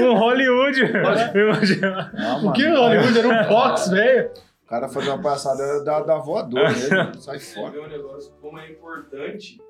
Um 0.00 0.14
Hollywood. 0.16 0.80
Imagina. 0.80 2.10
O 2.42 2.52
que, 2.52 2.66
Hollywood? 2.66 3.18
Era 3.18 3.28
um 3.28 3.48
box, 3.48 3.90
velho. 3.92 4.30
O 4.64 4.66
cara 4.66 4.88
fazer 4.88 5.10
uma 5.10 5.20
passada 5.20 5.84
da, 5.84 6.00
da 6.00 6.16
voadora 6.16 6.70
mesmo. 6.70 7.14
Sai 7.20 7.38
Você 7.38 7.54
fora. 7.54 7.70
vê 7.72 7.80
um 7.80 7.88
negócio 7.88 8.32
como 8.40 8.58
é 8.58 8.70
importante 8.70 9.60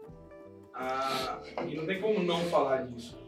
a... 0.72 1.38
e 1.66 1.74
não 1.74 1.84
tem 1.84 2.00
como 2.00 2.22
não 2.22 2.38
falar 2.44 2.86
disso. 2.86 3.18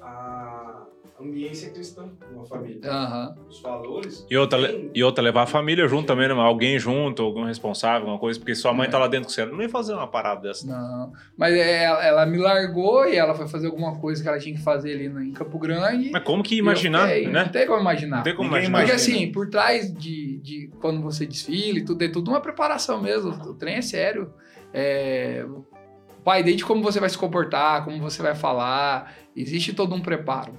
A 0.00 0.86
ambiência 1.22 1.70
cristã 1.70 2.10
uma 2.32 2.44
família. 2.46 2.80
Aham. 2.90 3.34
Os 3.48 3.60
valores. 3.62 4.26
E 4.30 4.36
outra, 4.36 4.68
tem- 4.68 4.90
e 4.94 5.02
outra, 5.04 5.22
levar 5.22 5.42
a 5.42 5.46
família 5.46 5.86
junto 5.86 6.06
também, 6.06 6.28
né? 6.28 6.34
Alguém 6.34 6.78
junto, 6.78 7.22
algum 7.22 7.44
responsável, 7.44 8.00
alguma 8.02 8.18
coisa, 8.18 8.38
porque 8.38 8.54
sua 8.54 8.72
mãe 8.72 8.88
tá 8.88 8.98
lá 8.98 9.06
dentro 9.08 9.26
com 9.28 9.32
você. 9.32 9.44
Não 9.46 9.60
ia 9.62 9.68
fazer 9.68 9.94
uma 9.94 10.06
parada 10.06 10.40
dessa. 10.42 10.66
Não, 10.66 11.12
mas 11.36 11.54
é, 11.54 11.84
ela, 11.84 12.04
ela 12.04 12.26
me 12.26 12.38
largou 12.38 13.06
e 13.06 13.16
ela 13.16 13.34
foi 13.34 13.46
fazer 13.46 13.66
alguma 13.66 13.98
coisa 13.98 14.22
que 14.22 14.28
ela 14.28 14.38
tinha 14.38 14.54
que 14.54 14.62
fazer 14.62 14.94
ali 14.94 15.08
no- 15.08 15.22
em 15.22 15.32
Campo 15.32 15.58
Grande. 15.58 16.10
Mas 16.10 16.22
como 16.24 16.42
que 16.42 16.54
eu 16.54 16.58
imaginar, 16.58 17.06
fiquei, 17.08 17.24
Não 17.26 17.32
né? 17.32 17.48
tem 17.48 17.66
como 17.66 17.80
imaginar. 17.80 18.16
Não 18.16 18.22
tem 18.24 18.34
como 18.34 18.48
Ninguém 18.50 18.68
imaginar. 18.68 18.88
Porque 18.88 18.92
assim, 19.12 19.30
por 19.32 19.48
trás 19.48 19.92
de, 19.92 20.38
de 20.42 20.70
quando 20.80 21.00
você 21.02 21.26
desfila 21.26 21.78
e 21.78 21.84
tudo, 21.84 22.02
é 22.02 22.08
tudo 22.08 22.30
uma 22.30 22.40
preparação 22.40 23.00
mesmo. 23.00 23.30
O 23.30 23.54
trem 23.54 23.76
é 23.76 23.82
sério. 23.82 24.32
É, 24.74 25.44
pai, 26.24 26.42
desde 26.42 26.64
como 26.64 26.82
você 26.82 26.98
vai 27.00 27.10
se 27.10 27.18
comportar, 27.18 27.84
como 27.84 28.00
você 28.00 28.22
vai 28.22 28.34
falar, 28.34 29.12
existe 29.36 29.72
todo 29.72 29.94
um 29.94 30.00
preparo. 30.00 30.54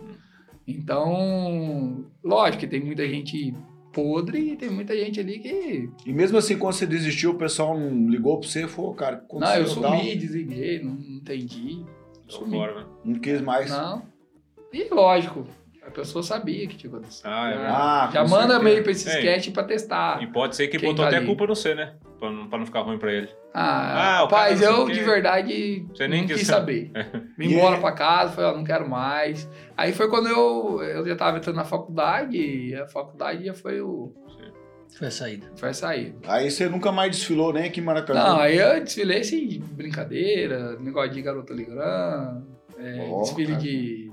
Então, 0.68 2.06
lógico 2.24 2.62
que 2.62 2.68
tem 2.68 2.80
muita 2.82 3.08
gente 3.08 3.54
podre 3.92 4.54
e 4.54 4.56
tem 4.56 4.70
muita 4.70 4.96
gente 4.98 5.20
ali 5.20 5.40
que. 5.40 5.90
E 6.06 6.12
mesmo 6.14 6.38
assim, 6.38 6.58
quando 6.58 6.74
você 6.74 6.86
desistiu, 6.86 7.32
o 7.32 7.36
pessoal 7.36 7.78
não 7.80 8.10
ligou 8.10 8.40
pra 8.40 8.48
você 8.50 8.66
e 8.66 8.68
falou, 8.68 8.94
cara, 8.94 9.24
o 9.30 9.36
que 9.36 9.40
Não, 9.40 9.48
eu 9.56 9.62
aconteceu, 9.64 9.82
tal? 9.82 9.98
sumi, 10.00 10.16
desliguei, 10.16 10.84
não 10.84 10.94
entendi. 10.94 11.86
Tô 12.28 12.38
Sumi. 12.40 12.52
fora, 12.52 12.76
né? 12.82 12.86
Não 13.06 13.20
quis 13.20 13.42
mais. 13.42 13.70
Não. 13.70 14.04
E 14.72 14.88
lógico, 14.92 15.46
a 15.86 15.92
pessoa 15.92 16.24
sabia 16.24 16.66
que 16.68 16.76
tinha 16.76 16.92
acontecido. 16.92 17.26
Ah, 17.28 17.50
é 17.52 17.54
já 17.54 17.68
Ah, 17.70 18.12
já 18.12 18.22
manda 18.24 18.38
certeza. 18.40 18.64
meio 18.64 18.82
pra 18.84 18.92
esse 18.92 19.10
É. 19.10 19.18
sketch 19.20 19.54
pra 19.54 19.64
testar. 19.64 20.24
E 20.24 20.28
pode 20.28 20.56
ser 20.56 20.68
que 20.70 20.80
botou 20.80 20.96
tá 20.96 21.08
até 21.08 21.18
ali? 21.18 21.26
culpa 21.28 21.46
no 21.46 21.56
você, 21.56 21.76
né? 21.76 21.94
Pra 22.24 22.32
não, 22.32 22.48
pra 22.48 22.58
não 22.58 22.66
ficar 22.66 22.80
ruim 22.84 22.98
pra 22.98 23.12
ele. 23.12 23.28
Ah, 23.54 24.20
Ah, 24.20 24.24
o 24.24 24.30
cara 24.30 24.44
rapaz, 24.44 24.62
eu 24.62 24.86
de 24.90 25.02
verdade 25.02 25.86
Você 25.94 26.08
nem 26.08 26.22
não 26.22 26.28
quis 26.28 26.38
quis 26.38 26.48
saber. 26.48 26.90
saber. 26.94 27.22
Vim 27.38 27.54
embora 27.56 27.76
é- 27.76 27.80
pra 27.82 27.92
casa, 27.92 28.32
falei, 28.32 28.50
ó, 28.52 28.56
não 28.56 28.64
quero 28.64 28.88
mais. 28.90 29.46
Aí 29.76 29.92
foi 29.92 30.08
quando 30.10 30.30
eu, 30.30 30.82
eu 30.82 31.06
já 31.06 31.18
tava 31.18 31.38
entrando 31.38 31.58
na 31.58 31.66
faculdade, 31.66 32.38
e 32.38 32.74
a 32.76 32.88
faculdade 32.88 33.44
já 33.44 33.54
foi, 33.54 33.82
o, 33.82 34.14
Foi 34.98 35.08
a 35.08 35.12
saída. 35.12 35.52
foi 35.58 35.68
a 35.70 35.74
saída. 35.74 36.16
Aí 36.26 36.50
você 36.50 36.70
nunca 36.70 36.94
mais 36.94 37.12
desfilou 37.12 37.52
nem 37.52 37.66
aqui 37.66 37.82
em 37.82 37.84
Maracanã. 37.84 38.24
Não, 38.24 38.40
aí 38.40 38.56
eu 38.58 38.82
desfilei 38.82 39.20
assim, 39.20 39.46
de 39.46 39.60
brincadeira, 39.60 40.80
negócio 40.80 41.12
de 41.12 41.22
garota 41.22 41.54
Ligram, 41.54 42.42
é, 42.78 43.06
Ó, 43.12 43.22
desfile 43.24 43.48
cara. 43.48 43.60
de. 43.62 44.12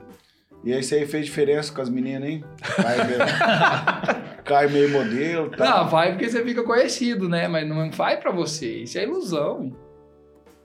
E 0.63 0.73
aí 0.73 0.83
você 0.83 0.97
aí 0.97 1.07
fez 1.07 1.27
diferença 1.27 1.73
com 1.73 1.81
as 1.81 1.89
meninas, 1.89 2.29
hein? 2.29 2.45
Cai 2.77 3.07
meio, 3.07 3.19
Cai 4.45 4.69
meio 4.69 4.91
modelo, 4.91 5.51
tá? 5.51 5.65
Não, 5.65 5.89
vai 5.89 6.13
porque 6.13 6.29
você 6.29 6.45
fica 6.45 6.63
conhecido, 6.63 7.29
né? 7.29 7.49
Mas 7.49 7.67
não 7.67 7.91
vai 7.91 8.19
pra 8.21 8.31
você. 8.31 8.83
Isso 8.83 8.99
é 8.99 9.05
ilusão. 9.05 9.75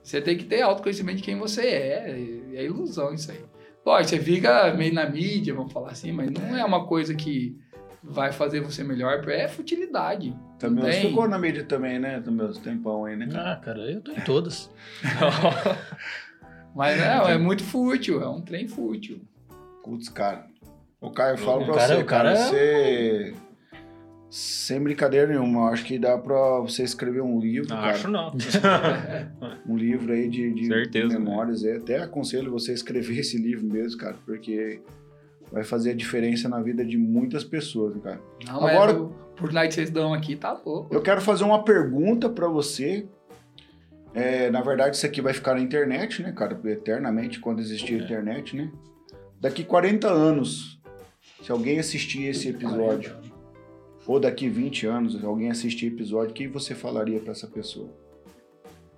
Você 0.02 0.20
tem 0.20 0.36
que 0.36 0.44
ter 0.44 0.62
autoconhecimento 0.62 1.18
de 1.18 1.22
quem 1.22 1.38
você 1.38 1.62
é. 1.62 2.16
É 2.54 2.64
ilusão 2.64 3.14
isso 3.14 3.30
aí. 3.30 3.40
Lógico, 3.84 4.10
você 4.10 4.20
fica 4.20 4.74
meio 4.74 4.92
na 4.92 5.08
mídia, 5.08 5.54
vamos 5.54 5.72
falar 5.72 5.92
assim, 5.92 6.12
mas 6.12 6.30
não 6.30 6.56
é 6.56 6.64
uma 6.64 6.86
coisa 6.86 7.14
que 7.14 7.56
vai 8.02 8.32
fazer 8.32 8.60
você 8.60 8.84
melhor. 8.84 9.26
É 9.28 9.48
futilidade. 9.48 10.36
Também 10.58 10.84
você 10.84 11.00
tem. 11.00 11.08
ficou 11.08 11.28
na 11.28 11.38
mídia 11.38 11.64
também, 11.64 11.98
né? 11.98 12.20
Do 12.20 12.30
meus 12.30 12.58
tempão 12.58 13.04
aí, 13.04 13.16
né? 13.16 13.28
Ah, 13.34 13.60
cara, 13.64 13.80
eu 13.90 14.00
tô 14.00 14.12
em 14.12 14.20
todas. 14.20 14.70
Mas 16.74 17.00
não, 17.00 17.28
é 17.28 17.38
muito 17.38 17.64
fútil. 17.64 18.22
É 18.22 18.28
um 18.28 18.40
trem 18.40 18.68
fútil. 18.68 19.20
Putz, 19.86 20.08
cara. 20.08 20.46
O 21.00 21.10
Caio 21.10 21.38
fala 21.38 21.62
O 21.62 21.64
pra 21.66 21.74
cara- 21.76 21.86
você, 21.96 22.04
cara, 22.04 22.34
cara- 22.34 22.36
você... 22.36 23.34
Sem 24.28 24.80
brincadeira 24.82 25.28
nenhuma, 25.28 25.60
eu 25.60 25.64
acho 25.68 25.84
que 25.84 25.98
dá 25.98 26.18
pra 26.18 26.58
você 26.60 26.82
escrever 26.82 27.22
um 27.22 27.38
livro, 27.38 27.68
Não, 27.70 27.76
cara. 27.76 27.92
acho 27.92 28.08
não. 28.10 28.32
Um 29.66 29.76
livro 29.76 30.12
aí 30.12 30.28
de, 30.28 30.52
de 30.52 30.66
Certeza, 30.66 31.08
né? 31.18 31.18
memórias. 31.20 31.62
Eu 31.62 31.76
até 31.76 31.98
aconselho 32.02 32.50
você 32.50 32.72
a 32.72 32.74
escrever 32.74 33.20
esse 33.20 33.38
livro 33.38 33.64
mesmo, 33.66 33.98
cara, 33.98 34.16
porque 34.26 34.80
vai 35.52 35.62
fazer 35.62 35.90
a 35.90 35.94
diferença 35.94 36.48
na 36.48 36.60
vida 36.60 36.84
de 36.84 36.98
muitas 36.98 37.44
pessoas, 37.44 37.96
cara. 38.02 38.20
Não, 38.44 38.60
mas 38.60 38.74
Agora- 38.76 39.00
o- 39.00 39.08
por 39.36 39.52
night 39.52 39.72
vocês 39.74 39.90
dão 39.90 40.12
aqui, 40.12 40.34
tá 40.34 40.52
louco. 40.66 40.92
Eu 40.92 41.00
quero 41.00 41.20
fazer 41.20 41.44
uma 41.44 41.62
pergunta 41.62 42.28
pra 42.28 42.48
você. 42.48 43.06
É, 44.12 44.50
na 44.50 44.60
verdade, 44.60 44.96
isso 44.96 45.06
aqui 45.06 45.20
vai 45.20 45.32
ficar 45.34 45.54
na 45.54 45.60
internet, 45.60 46.22
né, 46.22 46.32
cara? 46.32 46.58
Eternamente, 46.64 47.38
quando 47.38 47.60
existir 47.60 48.00
a 48.00 48.04
internet, 48.04 48.56
né? 48.56 48.70
Daqui 49.40 49.64
40 49.64 50.08
anos, 50.08 50.78
se 51.42 51.52
alguém 51.52 51.78
assistir 51.78 52.24
esse 52.24 52.48
episódio, 52.48 53.14
ou 54.06 54.18
daqui 54.20 54.48
20 54.48 54.86
anos, 54.86 55.18
se 55.18 55.24
alguém 55.24 55.50
assistir 55.50 55.86
episódio, 55.86 56.30
o 56.30 56.34
que 56.34 56.46
você 56.48 56.74
falaria 56.74 57.20
pra 57.20 57.32
essa 57.32 57.46
pessoa? 57.46 57.88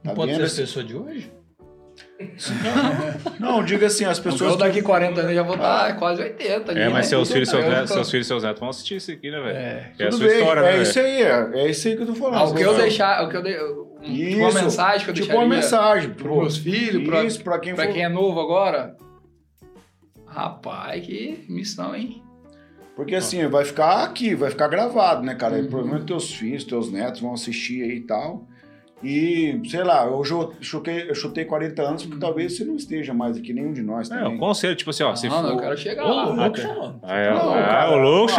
Tá 0.02 0.10
Não 0.10 0.15
pode 0.15 0.32
ser 0.48 0.60
a 0.62 0.65
pessoa 0.66 0.85
de 0.85 0.97
hoje? 0.97 1.32
Não, 3.40 3.65
diga 3.65 3.86
assim, 3.89 4.05
as 4.05 4.19
Pessoas 4.20 4.52
pessoas. 4.52 4.56
daqui 4.59 4.82
40 4.82 5.20
anos 5.20 5.35
já 5.35 5.43
vou 5.43 5.55
estar 5.56 5.97
quase 5.98 6.23
80 6.23 6.70
ali, 6.70 6.81
É, 6.81 6.85
né? 6.86 6.89
mas 6.90 7.06
seus 7.06 7.31
filhos, 7.31 7.48
seus 7.48 7.62
bem. 7.62 7.73
netos, 7.73 7.90
seus 7.93 8.10
filhos 8.10 8.27
e 8.27 8.28
seus 8.28 8.43
netos 8.44 8.60
vão 8.60 8.69
assistir 8.69 8.97
isso 8.97 9.10
aqui, 9.10 9.31
né, 9.31 9.40
velho? 9.40 9.56
É. 9.56 9.93
É 9.98 10.05
a 10.05 10.09
Tudo 10.10 10.19
sua 10.19 10.27
bem, 10.28 10.39
história, 10.39 10.60
é 10.60 10.77
né? 10.77 10.82
isso 10.82 10.98
aí, 11.01 11.23
é, 11.23 11.51
é 11.55 11.70
isso 11.70 11.89
aí 11.89 11.97
que 11.97 12.02
eu 12.02 12.06
tô 12.06 12.15
falando. 12.15 12.35
Ah, 12.36 12.44
o 12.44 12.55
que 12.55 12.62
eu 12.62 12.77
deixar, 12.77 13.24
o 13.24 13.28
que 13.28 13.36
eu 13.36 13.43
dei, 13.43 13.60
um- 13.60 13.85
tipo 14.01 14.36
uma 14.39 14.48
Isso, 14.48 14.62
mensagem 14.62 15.05
que 15.05 15.10
eu 15.10 15.15
Tipo 15.15 15.27
deixaria 15.27 15.40
uma 15.40 15.55
mensagem 15.56 16.10
pros 16.10 16.36
meus 16.39 16.56
filhos, 16.56 17.05
pra, 17.09 17.24
Isso, 17.24 17.43
pra 17.43 17.59
quem 17.59 17.74
pra 17.74 17.85
for. 17.86 17.93
quem 17.93 18.05
é 18.05 18.09
novo 18.09 18.40
agora. 18.40 18.97
Rapaz, 20.29 21.05
que 21.07 21.45
missão, 21.49 21.95
hein? 21.95 22.23
Porque 22.95 23.15
assim, 23.15 23.47
vai 23.47 23.65
ficar 23.65 24.03
aqui, 24.05 24.35
vai 24.35 24.51
ficar 24.51 24.69
gravado, 24.69 25.23
né, 25.25 25.35
cara? 25.35 25.59
E 25.59 25.63
Uhum. 25.63 25.69
provavelmente 25.69 26.07
teus 26.07 26.35
filhos, 26.35 26.65
teus 26.65 26.91
netos 26.91 27.21
vão 27.21 27.33
assistir 27.33 27.83
aí 27.85 27.97
e 27.99 28.01
tal. 28.01 28.47
E, 29.03 29.61
sei 29.70 29.85
lá, 29.85 30.05
eu 30.07 30.23
chutei, 30.61 31.09
eu 31.09 31.15
chutei 31.15 31.45
40 31.45 31.83
anos, 31.83 32.03
porque 32.03 32.15
Uhum. 32.15 32.20
talvez 32.20 32.57
você 32.57 32.65
não 32.65 32.75
esteja 32.75 33.15
mais 33.15 33.37
aqui, 33.37 33.53
nenhum 33.53 33.73
de 33.73 33.81
nós 33.83 34.11
É, 34.11 34.15
também. 34.19 34.35
um 34.35 34.39
conselho, 34.39 34.75
tipo 34.75 34.91
assim, 34.91 35.05
ó, 35.05 35.15
se 35.15 35.29
não, 35.29 35.41
não, 35.41 35.51
eu 35.51 35.55
for... 35.55 35.62
quero 35.62 35.77
chegar 35.79 36.05
Ô, 36.05 36.15
lá. 36.15 36.25
louco, 36.25 36.59
Xandó. 36.59 36.95
Ah, 37.03 37.16
é, 37.16 37.31
Não, 37.31 37.55
ah, 37.55 37.62
cara, 37.62 37.91
o 37.93 37.97
louco. 37.99 38.33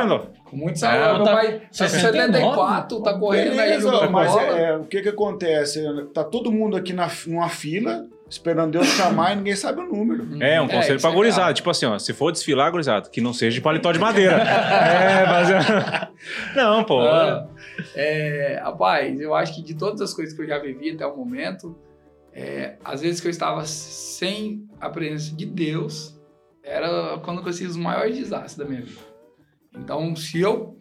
Com 0.44 0.57
muito 0.57 0.76
É, 0.76 0.80
salário. 0.80 1.15
meu 1.18 1.23
tá- 1.26 1.31
pai 1.34 1.48
tá 1.53 1.60
com 1.60 1.73
69, 1.73 2.34
74, 2.34 3.02
tá 3.02 3.14
correndo 3.18 3.52
aí 3.52 3.56
Beleza, 3.57 3.91
jogando 3.91 4.11
mas 4.11 4.36
é, 4.36 4.64
é, 4.72 4.76
o 4.77 4.84
que 4.84 5.02
que 5.02 5.10
acontece? 5.10 5.84
Tá 6.14 6.23
todo 6.23 6.52
mundo 6.52 6.76
aqui 6.76 6.91
na, 6.91 7.07
numa 7.27 7.48
fila, 7.49 8.06
esperando 8.30 8.72
Deus 8.72 8.88
chamar 8.88 9.34
e 9.34 9.36
ninguém 9.38 9.56
sabe 9.56 9.80
o 9.81 9.86
número. 9.88 10.27
É, 10.44 10.60
um 10.60 10.68
conselho 10.68 10.95
isso 10.98 11.02
pra 11.06 11.11
é 11.11 11.14
gurizada. 11.15 11.53
Tipo 11.53 11.69
assim, 11.69 11.86
ó, 11.86 11.98
se 11.99 12.14
for 12.14 12.31
desfilar, 12.31 12.72
gurizada, 12.72 13.10
que 13.10 13.22
não 13.22 13.31
seja 13.31 13.53
de 13.56 13.61
paletó 13.61 13.91
de 13.91 13.99
madeira. 13.99 14.36
é, 14.41 15.26
mas... 15.26 15.49
Não, 16.56 16.84
pô. 16.84 16.99
Ah, 17.02 17.48
é, 17.95 18.60
rapaz, 18.61 19.19
eu 19.19 19.34
acho 19.34 19.56
que 19.56 19.61
de 19.61 19.76
todas 19.76 20.01
as 20.01 20.14
coisas 20.14 20.35
que 20.35 20.41
eu 20.41 20.47
já 20.47 20.60
vivi 20.60 20.91
até 20.91 21.06
o 21.06 21.15
momento, 21.15 21.77
é, 22.34 22.77
às 22.84 23.01
vezes 23.01 23.19
que 23.19 23.27
eu 23.27 23.31
estava 23.31 23.65
sem 23.65 24.68
a 24.80 24.89
presença 24.89 25.35
de 25.35 25.45
Deus, 25.45 26.19
era 26.64 27.18
quando 27.23 27.38
eu 27.38 27.43
conheci 27.43 27.65
os 27.65 27.76
maiores 27.76 28.18
desastres 28.18 28.57
da 28.57 28.65
minha 28.65 28.81
vida. 28.81 29.01
Então, 29.76 30.15
se 30.15 30.39
eu 30.39 30.77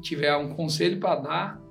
tiver 0.00 0.34
um 0.36 0.54
conselho 0.54 0.98
para 0.98 1.16
dar, 1.16 1.62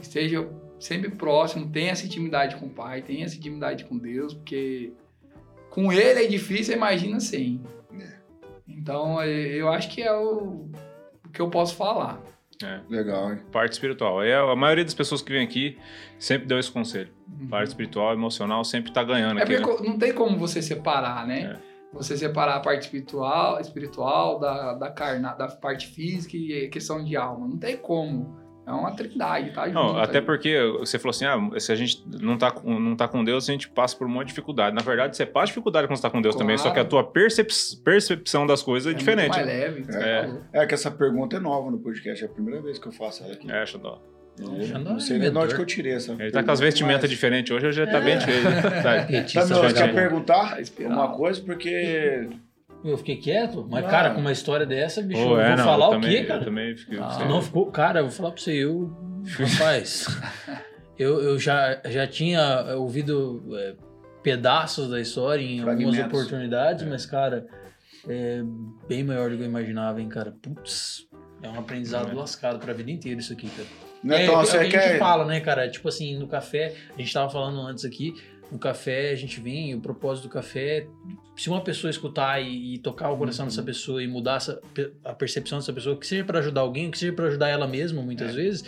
esteja 0.00 0.48
sempre 0.78 1.10
próximo, 1.10 1.70
tenha 1.70 1.90
essa 1.90 2.06
intimidade 2.06 2.56
com 2.56 2.66
o 2.66 2.70
Pai, 2.70 3.02
tenha 3.02 3.24
essa 3.24 3.36
intimidade 3.36 3.84
com 3.84 3.98
Deus, 3.98 4.34
porque 4.34 4.92
com 5.70 5.92
Ele 5.92 6.24
é 6.24 6.26
difícil, 6.26 6.74
imagina 6.74 7.20
sem. 7.20 7.60
Então, 8.66 9.20
é, 9.20 9.28
eu 9.28 9.68
acho 9.68 9.90
que 9.90 10.02
é 10.02 10.12
o, 10.12 10.70
o 11.24 11.28
que 11.32 11.40
eu 11.40 11.50
posso 11.50 11.74
falar. 11.74 12.22
Legal, 12.88 13.32
hein? 13.32 13.38
Parte 13.52 13.72
espiritual. 13.72 14.22
É, 14.22 14.34
a 14.34 14.56
maioria 14.56 14.84
das 14.84 14.94
pessoas 14.94 15.22
que 15.22 15.32
vem 15.32 15.44
aqui 15.44 15.78
sempre 16.18 16.46
deu 16.46 16.58
esse 16.58 16.70
conselho. 16.70 17.10
Parte 17.48 17.68
espiritual, 17.68 18.12
emocional, 18.12 18.64
sempre 18.64 18.92
tá 18.92 19.02
ganhando 19.04 19.34
Uhum. 19.34 19.40
É 19.40 19.42
aqui. 19.42 19.60
porque 19.60 19.82
né? 19.82 19.88
não 19.88 19.98
tem 19.98 20.12
como 20.12 20.36
você 20.38 20.60
separar, 20.60 21.26
né? 21.26 21.60
Você 21.92 22.16
separar 22.16 22.56
a 22.56 22.60
parte 22.60 22.82
espiritual, 22.82 23.60
espiritual 23.60 24.38
da, 24.38 24.74
da, 24.74 24.90
carna, 24.90 25.32
da 25.34 25.48
parte 25.48 25.86
física 25.86 26.36
e 26.36 26.68
questão 26.68 27.02
de 27.02 27.16
alma. 27.16 27.46
Não 27.46 27.56
tem 27.56 27.76
como. 27.76 28.36
É 28.68 28.72
uma 28.72 28.94
trindade, 28.94 29.50
tá? 29.52 29.66
Não, 29.68 29.88
junto 29.88 30.00
até 30.00 30.18
ali. 30.18 30.26
porque 30.26 30.60
você 30.78 30.98
falou 30.98 31.10
assim: 31.10 31.24
ah, 31.24 31.38
se 31.58 31.72
a 31.72 31.74
gente 31.74 32.04
não 32.20 32.36
tá, 32.36 32.50
com- 32.50 32.78
não 32.78 32.94
tá 32.94 33.08
com 33.08 33.24
Deus, 33.24 33.48
a 33.48 33.52
gente 33.52 33.68
passa 33.70 33.96
por 33.96 34.06
um 34.06 34.10
monte 34.10 34.26
de 34.26 34.32
dificuldade. 34.34 34.76
Na 34.76 34.82
verdade, 34.82 35.16
você 35.16 35.24
passa 35.24 35.46
dificuldade 35.46 35.86
quando 35.86 35.96
você 35.96 36.02
tá 36.02 36.10
com 36.10 36.20
Deus 36.20 36.36
também, 36.36 36.56
só 36.58 36.64
Claro. 36.64 36.74
que 36.74 36.80
a 36.80 36.84
tua 36.84 37.04
percep- 37.04 37.48
percepção 37.82 38.46
das 38.46 38.62
coisas 38.62 38.86
é, 38.86 38.90
muito 38.90 38.98
diferente. 38.98 39.30
mais 39.30 39.46
leve. 39.46 39.84
É. 39.96 40.22
falou. 40.24 40.42
É 40.52 40.66
que 40.66 40.74
essa 40.74 40.90
pergunta 40.90 41.36
é 41.36 41.40
nova 41.40 41.70
no 41.70 41.78
podcast, 41.78 42.22
é 42.22 42.26
a 42.26 42.30
primeira 42.30 42.60
vez 42.60 42.78
que 42.78 42.86
eu 42.86 42.92
faço 42.92 43.24
ela 43.24 43.32
aqui. 43.32 43.50
É, 43.50 43.64
Xandó. 43.64 44.02
Não 44.40 44.96
é 44.96 45.00
sei 45.00 45.18
nem 45.18 45.32
de 45.32 45.36
onde 45.36 45.52
que 45.52 45.60
eu 45.60 45.66
tirei 45.66 45.94
essa 45.94 46.12
Ele 46.12 46.30
tá 46.30 46.44
com 46.44 46.50
as 46.52 46.60
vestimentas 46.60 47.10
diferentes 47.10 47.50
hoje, 47.50 47.66
hoje 47.66 47.82
ele 47.82 47.90
tá 47.90 47.98
É. 47.98 48.00
bem 48.00 48.18
diferente. 48.18 48.62
Tá, 49.34 49.42
Tá, 49.74 49.88
perguntar 49.92 50.50
Tá 50.54 50.60
inspirado. 50.60 50.94
uma 50.94 51.08
coisa? 51.16 51.40
Porque 51.42 52.28
Eu 52.84 52.96
fiquei 52.96 53.16
quieto, 53.16 53.66
mas, 53.68 53.84
Ah. 53.84 53.88
cara, 53.88 54.10
com 54.14 54.20
uma 54.20 54.30
história 54.32 54.64
dessa, 54.64 55.02
bicho, 55.02 55.20
Pô, 55.22 55.32
eu 55.34 55.40
é, 55.40 55.48
vou 55.48 55.56
não, 55.56 55.64
falar 55.64 55.86
eu 55.86 55.90
o 55.90 55.94
também, 55.94 56.10
quê, 56.10 56.22
Eu 56.22 56.26
cara? 56.28 56.44
também 56.44 56.76
fiquei. 56.76 56.98
Ah, 57.00 57.10
Se 57.10 57.24
não 57.24 57.42
ficou, 57.42 57.66
cara, 57.72 58.00
eu 58.00 58.04
vou 58.04 58.12
falar 58.12 58.30
pra 58.30 58.40
você, 58.40 58.52
eu, 58.52 58.96
rapaz, 59.36 60.06
eu, 60.98 61.20
eu 61.20 61.38
já, 61.38 61.80
já 61.86 62.06
tinha 62.06 62.74
ouvido 62.76 63.42
é, 63.52 63.74
pedaços 64.22 64.88
da 64.90 65.00
história 65.00 65.42
em 65.42 65.58
algumas 65.60 65.76
Fragmentos. 65.94 66.06
oportunidades, 66.20 66.86
mas, 66.86 67.04
cara, 67.04 67.46
é 68.08 68.42
bem 68.88 69.02
maior 69.02 69.28
do 69.30 69.36
que 69.36 69.42
eu 69.42 69.46
imaginava, 69.46 70.00
hein, 70.00 70.08
cara. 70.08 70.32
Putz, 70.40 71.06
é 71.42 71.48
um 71.48 71.58
aprendizado 71.58 72.10
É. 72.10 72.14
lascado 72.14 72.58
pra 72.58 72.72
vida 72.72 72.90
inteira 72.90 73.18
isso 73.20 73.32
aqui, 73.32 73.48
cara. 73.50 73.68
Não 74.04 74.14
é, 74.14 74.20
é, 74.20 74.24
então, 74.24 74.40
é 74.40 74.44
você 74.44 74.52
que 74.68 74.76
a 74.76 74.80
gente 74.80 74.90
quer. 74.92 74.98
fala, 75.00 75.24
né, 75.24 75.40
cara? 75.40 75.68
Tipo 75.68 75.88
assim, 75.88 76.16
no 76.16 76.28
café, 76.28 76.74
a 76.96 76.98
gente 77.00 77.12
tava 77.12 77.28
falando 77.30 77.60
antes 77.60 77.84
aqui, 77.84 78.14
no 78.50 78.58
café 78.58 79.10
a 79.10 79.14
gente 79.14 79.40
vem, 79.40 79.74
o 79.74 79.80
propósito 79.80 80.28
do 80.28 80.30
café, 80.32 80.86
se 81.36 81.48
uma 81.50 81.60
pessoa 81.60 81.90
escutar 81.90 82.40
e, 82.40 82.74
e 82.74 82.78
tocar 82.78 83.10
o 83.10 83.16
coração 83.16 83.44
Uhum. 83.44 83.50
dessa 83.50 83.62
pessoa 83.62 84.02
e 84.02 84.06
mudar 84.08 84.36
essa, 84.36 84.60
a 85.04 85.12
percepção 85.12 85.58
dessa 85.58 85.72
pessoa, 85.72 85.96
que 85.96 86.06
seja 86.06 86.24
para 86.24 86.38
ajudar 86.38 86.62
alguém, 86.62 86.90
que 86.90 86.98
seja 86.98 87.12
para 87.12 87.26
ajudar 87.26 87.48
ela 87.48 87.66
mesma, 87.66 88.00
muitas 88.02 88.34
vezes, 88.34 88.64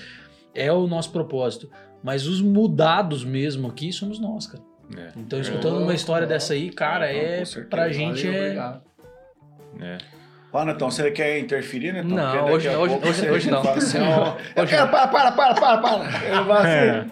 é 0.55 0.71
o 0.73 0.87
nosso 0.87 1.11
propósito. 1.13 1.71
Mas 2.03 2.27
os 2.27 2.41
mudados 2.41 3.25
mesmo 3.25 3.69
aqui 3.69 3.93
somos 3.93 4.19
nós, 4.19 4.47
cara. 4.47 4.63
É, 4.97 5.13
Então, 5.17 5.39
é, 5.39 5.43
escutando 5.43 5.79
uma 5.83 5.95
história 5.95 6.27
dessa 6.27 6.53
aí, 6.55 6.71
cara, 6.71 7.07
Não, 7.07 7.19
é 7.19 7.45
certeza. 7.45 7.67
pra 7.69 7.91
gente 7.93 8.25
Valeu, 8.27 8.35
é. 8.35 8.45
obrigado. 8.45 8.83
é. 9.81 9.99
Ah, 10.53 10.65
Netão, 10.65 10.91
você 10.91 11.11
quer 11.13 11.39
interferir, 11.39 11.93
Netão? 11.93 12.11
Não, 12.11 12.47
hoje- 12.51 12.69
hoje- 12.71 12.99
hoje- 13.07 13.31
hoje 13.31 13.51
não. 13.53 13.61
assim, 13.61 13.99
ó, 14.01 14.37
eu 14.57 14.67
quero, 14.67 14.89
para, 14.91 15.07
para, 15.07 15.31
para, 15.31 15.55
para, 15.55 15.79
para. 15.79 16.27
Ele 16.27 16.41
vai 16.43 16.99
assim, 17.03 17.11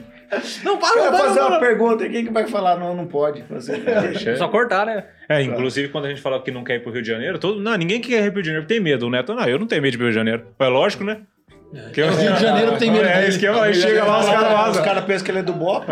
Não, 0.62 0.74
eu 0.74 0.78
quero 0.78 1.16
fazer 1.16 1.40
uma 1.40 1.58
pergunta, 1.58 2.08
quem 2.08 2.24
que 2.26 2.32
vai 2.32 2.46
falar? 2.46 2.76
Não, 2.76 2.94
não 2.94 3.06
pode 3.06 3.42
fazer. 3.44 3.82
Só 4.36 4.48
cortar, 4.48 4.84
né? 4.86 5.04
É, 5.28 5.42
inclusive 5.42 5.88
quando 5.88 6.06
a 6.06 6.08
gente 6.10 6.20
fala 6.20 6.40
que 6.42 6.50
não 6.50 6.62
quer 6.64 6.76
ir 6.76 6.80
pro 6.80 6.92
Rio 6.92 7.02
de 7.02 7.08
Janeiro, 7.08 7.38
todo... 7.38 7.60
não, 7.60 7.74
ninguém 7.76 8.00
quer 8.00 8.24
ir 8.24 8.30
pro 8.30 8.34
Rio 8.36 8.42
de 8.42 8.48
Janeiro 8.48 8.66
tem 8.66 8.80
medo. 8.80 9.06
O 9.06 9.10
Neto, 9.10 9.34
não, 9.34 9.44
eu 9.48 9.58
não 9.58 9.66
tenho 9.66 9.80
medo 9.82 9.92
de 9.92 9.96
ir 9.96 9.98
pro 9.98 10.06
Rio 10.06 10.12
de 10.12 10.18
Janeiro. 10.18 10.46
É 10.58 10.66
lógico, 10.68 11.04
né? 11.04 11.22
Que 11.92 12.02
O 12.02 12.10
Rio 12.10 12.32
de 12.34 12.40
Janeiro 12.42 12.76
tem 12.78 12.90
medo 12.90 13.04
É 13.06 13.16
dele. 13.16 13.28
isso 13.28 13.38
que 13.38 13.44
eu 13.46 13.60
aí 13.60 13.74
chega 13.74 14.04
lá, 14.04 14.20
os 14.20 14.26
caras 14.26 14.76
Os 14.76 14.80
caras 14.82 15.04
pensam 15.04 15.24
que 15.24 15.30
ele 15.30 15.38
é 15.38 15.42
do 15.42 15.52
Bop. 15.52 15.86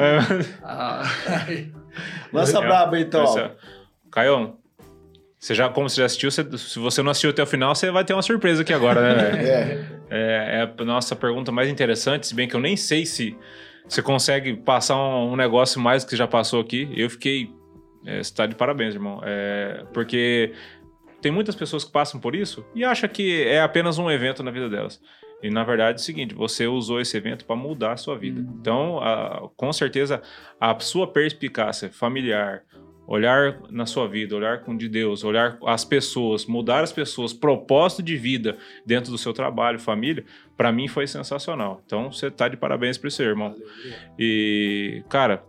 Ah, 0.62 1.02
Lança 2.32 2.60
braba 2.60 2.96
aí, 2.96 3.02
então. 3.02 3.38
É- 3.38 3.50
Caião, 4.10 4.56
você 5.38 5.54
já, 5.54 5.68
como 5.68 5.88
você 5.88 6.00
já 6.00 6.06
assistiu, 6.06 6.30
você- 6.30 6.46
se 6.58 6.78
você 6.78 7.02
não 7.02 7.10
assistiu 7.10 7.30
até 7.30 7.42
o 7.42 7.46
final, 7.46 7.74
você 7.74 7.90
vai 7.90 8.04
ter 8.04 8.12
uma 8.14 8.22
surpresa 8.22 8.62
aqui 8.62 8.72
agora, 8.72 9.00
né, 9.00 9.14
velho? 9.30 9.46
É. 9.46 9.96
É, 10.08 10.60
é 10.60 10.82
a 10.82 10.84
nossa 10.84 11.14
pergunta 11.16 11.50
mais 11.52 11.68
interessante, 11.68 12.26
se 12.26 12.34
bem 12.34 12.48
que 12.48 12.54
eu 12.56 12.60
nem 12.60 12.76
sei 12.76 13.04
se 13.04 13.36
você 13.88 14.02
consegue 14.02 14.56
passar 14.56 14.96
um, 14.96 15.32
um 15.32 15.36
negócio 15.36 15.80
mais 15.80 16.04
do 16.04 16.08
que 16.08 16.16
já 16.16 16.26
passou 16.26 16.60
aqui. 16.60 16.88
Eu 16.94 17.08
fiquei. 17.10 17.52
É, 18.04 18.22
você 18.22 18.34
tá 18.34 18.46
de 18.46 18.54
parabéns, 18.54 18.94
irmão. 18.94 19.20
É, 19.24 19.84
porque 19.92 20.52
tem 21.20 21.32
muitas 21.32 21.54
pessoas 21.54 21.84
que 21.84 21.90
passam 21.92 22.20
por 22.20 22.34
isso 22.34 22.64
e 22.74 22.84
acham 22.84 23.08
que 23.08 23.42
é 23.44 23.60
apenas 23.60 23.98
um 23.98 24.10
evento 24.10 24.42
na 24.42 24.50
vida 24.50 24.68
delas. 24.68 25.00
E 25.42 25.50
na 25.50 25.64
verdade 25.64 25.98
é 25.98 26.00
o 26.00 26.04
seguinte: 26.04 26.34
você 26.34 26.66
usou 26.66 27.00
esse 27.00 27.16
evento 27.16 27.44
para 27.44 27.56
mudar 27.56 27.92
a 27.92 27.96
sua 27.96 28.16
vida. 28.16 28.40
Uhum. 28.40 28.56
Então, 28.60 28.98
a- 29.00 29.48
com 29.56 29.72
certeza, 29.72 30.22
a 30.60 30.78
sua 30.80 31.06
perspicácia 31.12 31.90
familiar, 31.90 32.62
olhar 33.06 33.60
na 33.70 33.86
sua 33.86 34.08
vida, 34.08 34.34
olhar 34.34 34.62
com 34.62 34.76
de 34.76 34.88
Deus, 34.88 35.22
olhar 35.22 35.58
as 35.64 35.84
pessoas, 35.84 36.46
mudar 36.46 36.82
as 36.82 36.92
pessoas, 36.92 37.32
propósito 37.32 38.02
de 38.02 38.16
vida 38.16 38.56
dentro 38.84 39.10
do 39.10 39.18
seu 39.18 39.32
trabalho, 39.32 39.78
família, 39.78 40.24
para 40.56 40.72
mim 40.72 40.88
foi 40.88 41.06
sensacional. 41.06 41.82
Então, 41.86 42.10
você 42.10 42.30
tá 42.30 42.48
de 42.48 42.56
parabéns 42.56 43.00
isso, 43.02 43.22
aí, 43.22 43.28
irmão. 43.28 43.54
E, 44.18 45.04
cara, 45.08 45.44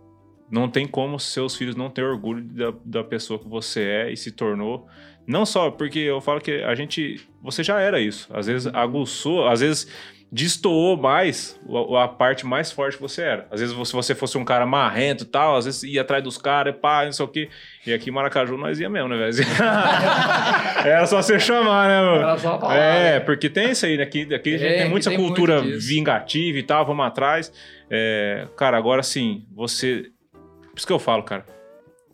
não 0.50 0.68
tem 0.68 0.86
como 0.86 1.18
seus 1.18 1.56
filhos 1.56 1.76
não 1.76 1.90
ter 1.90 2.02
orgulho 2.02 2.42
da, 2.42 2.72
da 2.84 3.04
pessoa 3.04 3.38
que 3.38 3.48
você 3.48 3.82
é 3.82 4.12
e 4.12 4.16
se 4.16 4.32
tornou. 4.32 4.86
Não 5.26 5.44
só 5.44 5.70
porque 5.70 5.98
eu 5.98 6.20
falo 6.20 6.40
que 6.40 6.62
a 6.62 6.74
gente. 6.74 7.28
Você 7.42 7.62
já 7.62 7.78
era 7.80 8.00
isso. 8.00 8.26
Às 8.32 8.46
vezes 8.46 8.66
aguçou, 8.72 9.46
às 9.46 9.60
vezes 9.60 9.86
destoou 10.30 10.96
mais 10.96 11.58
a, 11.92 12.04
a 12.04 12.08
parte 12.08 12.44
mais 12.44 12.70
forte 12.70 12.96
que 12.96 13.02
você 13.02 13.22
era. 13.22 13.46
Às 13.50 13.60
vezes, 13.60 13.88
se 13.88 13.92
você 13.92 14.14
fosse 14.14 14.36
um 14.36 14.44
cara 14.44 14.66
marrento 14.66 15.24
e 15.24 15.26
tal, 15.26 15.56
às 15.56 15.64
vezes 15.64 15.82
ia 15.82 16.02
atrás 16.02 16.22
dos 16.22 16.36
caras, 16.36 16.74
pá, 16.80 17.04
não 17.04 17.12
sei 17.12 17.24
o 17.24 17.28
quê. 17.28 17.48
E 17.86 17.92
aqui 17.92 18.10
em 18.10 18.12
Maracaju 18.12 18.56
nós 18.56 18.78
ia 18.78 18.90
mesmo, 18.90 19.08
né, 19.08 19.16
velho? 19.16 19.34
era 20.84 21.06
só 21.06 21.22
você 21.22 21.40
chamar, 21.40 21.88
né, 21.88 22.00
mano? 22.00 22.22
Era 22.22 22.38
só 22.38 22.60
falar. 22.60 22.76
É, 22.76 23.12
né? 23.12 23.20
porque 23.20 23.48
tem 23.48 23.70
isso 23.70 23.86
aí, 23.86 23.96
né? 23.96 24.02
Aqui, 24.02 24.34
aqui 24.34 24.54
a 24.54 24.58
gente 24.58 24.72
É, 24.72 24.82
tem 24.82 24.90
muita 24.90 25.10
tem 25.10 25.18
cultura 25.18 25.62
muito 25.62 25.80
vingativa 25.80 26.58
e 26.58 26.62
tal, 26.62 26.84
vamos 26.84 27.06
atrás. 27.06 27.52
É, 27.90 28.46
cara, 28.56 28.76
agora 28.76 29.02
sim, 29.02 29.46
você. 29.54 30.10
Por 30.32 30.76
isso 30.76 30.86
que 30.86 30.92
eu 30.92 30.98
falo, 30.98 31.22
cara. 31.22 31.57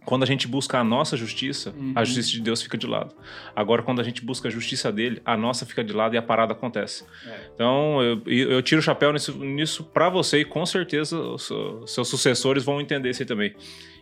Quando 0.04 0.22
a 0.22 0.26
gente 0.26 0.46
busca 0.46 0.78
a 0.78 0.84
nossa 0.84 1.16
justiça, 1.16 1.70
Uhum. 1.70 1.92
a 1.94 2.04
justiça 2.04 2.30
de 2.30 2.40
Deus 2.40 2.60
fica 2.62 2.76
de 2.76 2.86
lado. 2.86 3.14
Agora, 3.56 3.82
quando 3.82 4.00
a 4.00 4.04
gente 4.04 4.22
busca 4.24 4.48
a 4.48 4.50
justiça 4.50 4.92
dele, 4.92 5.22
a 5.24 5.36
nossa 5.36 5.64
fica 5.64 5.82
de 5.82 5.92
lado 5.92 6.14
e 6.14 6.18
a 6.18 6.22
parada 6.22 6.52
acontece. 6.52 7.04
É. 7.26 7.50
Então, 7.54 8.02
eu, 8.02 8.22
eu 8.26 8.62
tiro 8.62 8.80
o 8.80 8.82
chapéu 8.82 9.12
nisso, 9.12 9.32
nisso 9.38 9.82
para 9.84 10.08
você 10.10 10.40
e 10.40 10.44
com 10.44 10.64
certeza 10.66 11.18
os 11.18 11.50
seus 11.86 12.06
sucessores 12.08 12.62
vão 12.64 12.80
entender 12.80 13.10
isso 13.10 13.22
aí 13.22 13.26
também. 13.26 13.54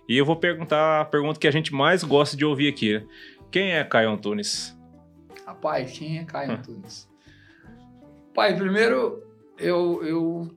E 0.09 0.17
eu 0.19 0.25
vou 0.25 0.35
perguntar 0.35 1.01
a 1.03 1.05
pergunta 1.05 1.39
que 1.39 1.47
a 1.47 1.53
gente 1.53 1.73
mais 1.73 2.03
gosta 2.03 2.37
de 2.37 2.45
ouvir 2.45 2.69
aqui, 2.69 2.95
né? 2.99 3.05
Quem 3.51 3.73
é 3.73 3.85
Caio 3.85 4.11
Antunes? 4.11 4.77
Rapaz, 5.47 5.97
quem 5.97 6.19
é 6.19 6.25
Caio 6.25 6.53
Antunes? 6.53 7.09
Pai, 8.35 8.57
primeiro, 8.57 9.23
eu, 9.59 10.03
eu, 10.05 10.55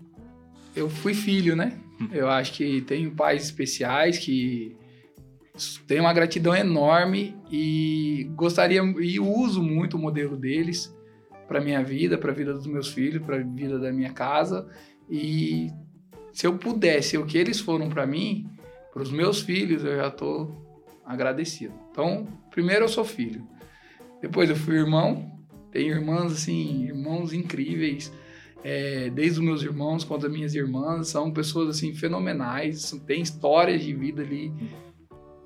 eu 0.75 0.89
fui 0.89 1.13
filho, 1.13 1.55
né? 1.55 1.77
Eu 2.11 2.29
acho 2.29 2.53
que 2.53 2.81
tenho 2.81 3.11
pais 3.11 3.43
especiais 3.43 4.17
que 4.17 4.75
tenho 5.87 6.01
uma 6.01 6.13
gratidão 6.13 6.55
enorme 6.55 7.35
e 7.51 8.29
gostaria 8.35 8.81
e 8.81 9.19
uso 9.19 9.61
muito 9.63 9.95
o 9.95 9.99
modelo 9.99 10.35
deles 10.35 10.93
para 11.47 11.61
minha 11.61 11.83
vida, 11.83 12.17
para 12.17 12.31
a 12.31 12.35
vida 12.35 12.53
dos 12.53 12.67
meus 12.67 12.89
filhos, 12.89 13.23
para 13.23 13.37
a 13.37 13.43
vida 13.43 13.79
da 13.79 13.91
minha 13.91 14.11
casa. 14.11 14.67
E 15.09 15.69
se 16.33 16.45
eu 16.45 16.57
pudesse, 16.57 17.17
o 17.17 17.25
que 17.25 17.37
eles 17.37 17.59
foram 17.59 17.89
para 17.89 18.05
mim, 18.05 18.49
para 18.91 19.03
os 19.03 19.11
meus 19.11 19.41
filhos, 19.41 19.83
eu 19.83 19.95
já 19.95 20.07
estou 20.07 20.65
agradecido. 21.05 21.73
Então, 21.91 22.27
primeiro 22.49 22.85
eu 22.85 22.89
sou 22.89 23.05
filho. 23.05 23.47
Depois 24.21 24.49
eu 24.49 24.55
fui 24.55 24.75
irmão. 24.75 25.31
Tenho 25.71 25.93
irmãs, 25.93 26.31
assim, 26.31 26.85
irmãos 26.85 27.31
incríveis. 27.33 28.11
É, 28.63 29.11
desde 29.11 29.39
os 29.39 29.45
meus 29.45 29.61
irmãos 29.61 30.03
quanto 30.03 30.25
as 30.25 30.31
minhas 30.31 30.55
irmãs. 30.55 31.09
São 31.09 31.31
pessoas, 31.31 31.69
assim, 31.69 31.93
fenomenais. 31.93 32.91
Tem 33.05 33.21
histórias 33.21 33.83
de 33.83 33.93
vida 33.93 34.23
ali. 34.23 34.51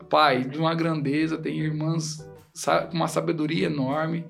Pai, 0.10 0.44
de 0.44 0.58
uma 0.58 0.74
grandeza. 0.74 1.38
Tem 1.38 1.60
irmãs 1.60 2.18
com 2.90 2.96
uma 2.96 3.08
sabedoria 3.08 3.68
enorme. 3.68 4.26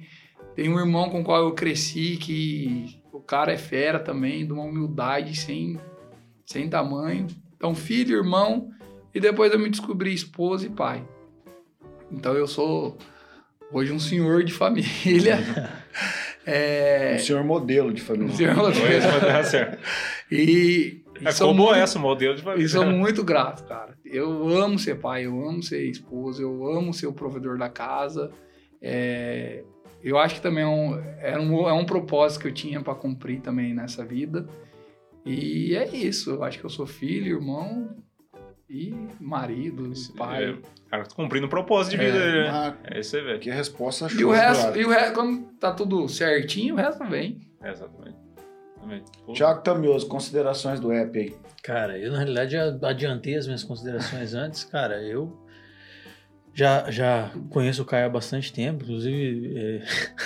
Tem 0.55 0.69
um 0.69 0.79
irmão 0.79 1.09
com 1.09 1.21
o 1.21 1.23
qual 1.23 1.43
eu 1.43 1.53
cresci 1.53 2.17
que 2.17 3.01
o 3.13 3.19
cara 3.21 3.53
é 3.53 3.57
fera 3.57 3.99
também, 3.99 4.45
de 4.45 4.51
uma 4.51 4.63
humildade 4.63 5.35
sem, 5.35 5.79
sem 6.45 6.69
tamanho. 6.69 7.27
Então, 7.55 7.73
filho, 7.73 8.17
irmão. 8.17 8.69
E 9.13 9.19
depois 9.19 9.51
eu 9.51 9.59
me 9.59 9.69
descobri 9.69 10.13
esposa 10.13 10.65
e 10.65 10.69
pai. 10.69 11.03
Então 12.11 12.33
eu 12.33 12.47
sou 12.47 12.97
hoje 13.71 13.91
um 13.91 13.99
senhor 13.99 14.43
de 14.43 14.53
família. 14.53 15.39
é, 16.45 17.15
Um 17.15 17.23
senhor 17.23 17.43
modelo 17.43 17.93
de 17.93 18.01
um 18.01 18.05
família. 18.05 18.35
senhor 18.35 18.55
vai 18.55 19.19
dar 19.21 19.43
certo. 19.43 19.77
e, 20.31 20.41
e 20.41 21.03
É 21.25 21.33
como 21.33 21.53
muito, 21.53 21.75
essa, 21.75 21.97
o 21.97 22.01
modelo 22.01 22.35
de 22.35 22.41
família. 22.41 22.65
e 22.65 22.69
sou 22.69 22.85
muito 22.91 23.23
grato, 23.23 23.63
cara. 23.65 23.97
Eu 24.05 24.47
amo 24.57 24.77
ser 24.79 24.95
pai, 24.99 25.25
eu 25.25 25.47
amo 25.47 25.61
ser 25.61 25.83
esposo, 25.89 26.41
eu 26.41 26.67
amo 26.67 26.93
ser 26.93 27.07
o 27.07 27.13
provedor 27.13 27.57
da 27.57 27.69
casa. 27.69 28.31
É, 28.81 29.63
eu 30.03 30.17
acho 30.17 30.35
que 30.35 30.41
também 30.41 30.63
é 30.63 30.67
um, 30.67 30.99
é 31.21 31.39
um, 31.39 31.69
é 31.69 31.73
um 31.73 31.85
propósito 31.85 32.41
que 32.41 32.47
eu 32.47 32.53
tinha 32.53 32.81
para 32.81 32.95
cumprir 32.95 33.41
também 33.41 33.73
nessa 33.73 34.05
vida. 34.05 34.47
E 35.25 35.75
é 35.75 35.87
isso. 35.87 36.31
Eu 36.31 36.43
acho 36.43 36.57
que 36.59 36.65
eu 36.65 36.69
sou 36.69 36.85
filho, 36.87 37.37
irmão 37.37 37.89
e 38.69 38.93
marido, 39.19 39.91
pai. 40.15 40.51
É, 40.51 40.57
cara, 40.89 41.05
cumprindo 41.15 41.47
o 41.47 41.49
propósito 41.49 41.97
de 41.97 42.03
É, 42.03 42.05
vida 42.05 42.19
dele, 42.19 42.43
né? 42.51 42.77
É 42.83 42.99
isso 42.99 43.15
aí, 43.15 43.23
velho. 43.23 43.39
que 43.39 43.49
resposta 43.49 44.07
show. 44.07 44.19
E 44.19 44.25
o 44.25 44.31
resto, 44.31 44.77
e 44.77 44.85
o 44.85 44.89
resto, 44.89 45.13
quando 45.15 45.41
tá 45.59 45.73
tudo 45.73 46.07
certinho, 46.07 46.75
o 46.75 46.77
resto 46.77 47.03
vem. 47.05 47.41
É, 47.61 47.71
exatamente. 47.71 48.18
Exatamente. 48.79 49.11
Pô, 49.25 49.33
Tiago 49.33 49.61
Tamioso, 49.61 50.07
considerações 50.07 50.79
do 50.79 50.91
app 50.91 51.17
aí. 51.17 51.35
Cara, 51.61 51.97
eu 51.97 52.11
na 52.11 52.19
realidade 52.19 52.53
já 52.53 52.77
adiantei 52.83 53.35
as 53.35 53.45
minhas 53.45 53.63
considerações 53.63 54.33
antes. 54.35 54.63
Cara, 54.63 55.01
eu 55.03 55.37
já, 56.59 56.91
já 56.91 57.31
conheço 57.49 57.81
o 57.81 57.85
Caio 57.85 58.05
há 58.07 58.09
bastante 58.09 58.51
tempo, 58.51 58.83
inclusive 58.83 59.53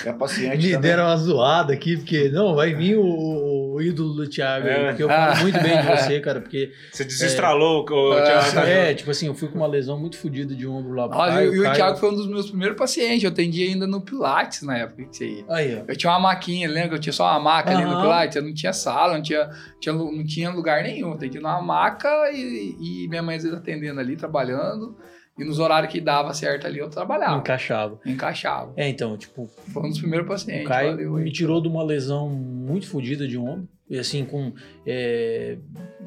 é, 0.04 0.10
É 0.10 0.14
paciente 0.14 0.58
me 0.66 0.74
também. 0.74 0.82
deram 0.82 1.04
uma 1.06 1.16
zoada 1.18 1.72
aqui, 1.74 1.98
porque 1.98 2.30
não, 2.30 2.56
vai 2.56 2.74
vir 2.74 2.98
o, 2.98 3.74
o 3.76 3.82
ídolo 3.82 4.14
do 4.16 4.28
Thiago, 4.30 4.68
aí, 4.68 4.74
É. 4.74 4.88
porque 4.90 5.04
eu 5.04 5.08
falo 5.08 5.36
muito 5.44 5.60
bem 5.62 5.80
de 5.82 5.88
você, 5.88 6.20
cara, 6.20 6.42
porque 6.42 6.72
Você 6.92 7.04
desestralou 7.06 7.86
o 7.90 7.94
o 8.14 8.18
É. 8.18 8.24
Thiago. 8.24 8.60
é, 8.68 8.94
tipo 8.94 9.12
assim, 9.12 9.28
eu 9.28 9.36
fui 9.36 9.48
com 9.48 9.58
uma 9.58 9.68
lesão 9.68 10.00
muito 10.00 10.18
fodida 10.18 10.54
de 10.56 10.66
ombro 10.68 10.94
lá 10.94 11.08
Caio, 11.10 11.54
e 11.54 11.60
o 11.60 11.64
Caio- 11.64 11.76
Thiago 11.76 11.98
foi 11.98 12.10
um 12.10 12.16
dos 12.16 12.28
meus 12.28 12.50
primeiros 12.50 12.78
pacientes. 12.78 13.24
Eu 13.24 13.30
atendi 13.30 13.64
ainda 13.64 13.86
no 13.86 14.02
Pilates 14.02 14.62
na 14.64 14.78
época 14.78 15.04
que 15.06 15.16
você 15.18 15.28
ia. 15.28 15.46
Aí, 15.50 15.76
ó. 15.82 15.84
Eu 15.88 15.96
tinha 15.96 16.12
uma 16.12 16.20
maquinha, 16.20 16.68
lembra 16.68 16.90
que 16.90 16.96
eu 16.96 17.00
tinha 17.00 17.14
só 17.14 17.26
uma 17.30 17.40
maca 17.40 17.72
ali 17.72 17.84
no. 17.86 18.02
Pilates? 18.02 18.36
Eu 18.36 18.44
não 18.44 18.54
tinha 18.54 18.74
sala, 18.74 19.14
não 19.14 19.22
tinha, 19.22 19.50
tinha 19.80 19.94
não 19.94 20.26
tinha 20.26 20.50
lugar 20.50 20.82
nenhum. 20.84 21.10
Eu 21.10 21.14
atendi 21.14 21.38
numa 21.40 21.62
maca 21.62 22.10
e, 22.34 22.76
e 23.06 23.08
minha 23.08 23.22
mãe 23.22 23.36
às 23.36 23.44
vezes 23.44 23.58
atendendo 23.58 24.00
ali, 24.00 24.16
trabalhando. 24.16 24.96
E 25.38 25.44
nos 25.44 25.58
horários 25.58 25.92
que 25.92 26.00
dava 26.00 26.34
certo 26.34 26.68
ali, 26.68 26.78
eu 26.80 26.90
trabalhava. 26.90 27.38
Encaixava. 27.40 28.00
Encaixava. 28.06 28.74
É, 28.78 28.88
então, 28.88 29.18
tipo, 29.18 29.48
Foi 29.72 29.84
um 29.84 29.90
dos 29.90 29.98
primeiros 30.00 30.28
O 30.28 30.30
pacientes. 30.30 30.68
Caio 30.68 30.92
valeu 30.92 31.14
me 31.14 31.32
tirou 31.32 31.60
de 31.62 31.68
uma 31.68 31.84
lesão 31.84 32.30
muito 32.30 32.88
fodida 32.88 33.28
de 33.28 33.38
ombro. 33.38 33.68
E 33.90 33.98
assim, 33.98 34.24
com. 34.26 34.54
é, 34.86 35.58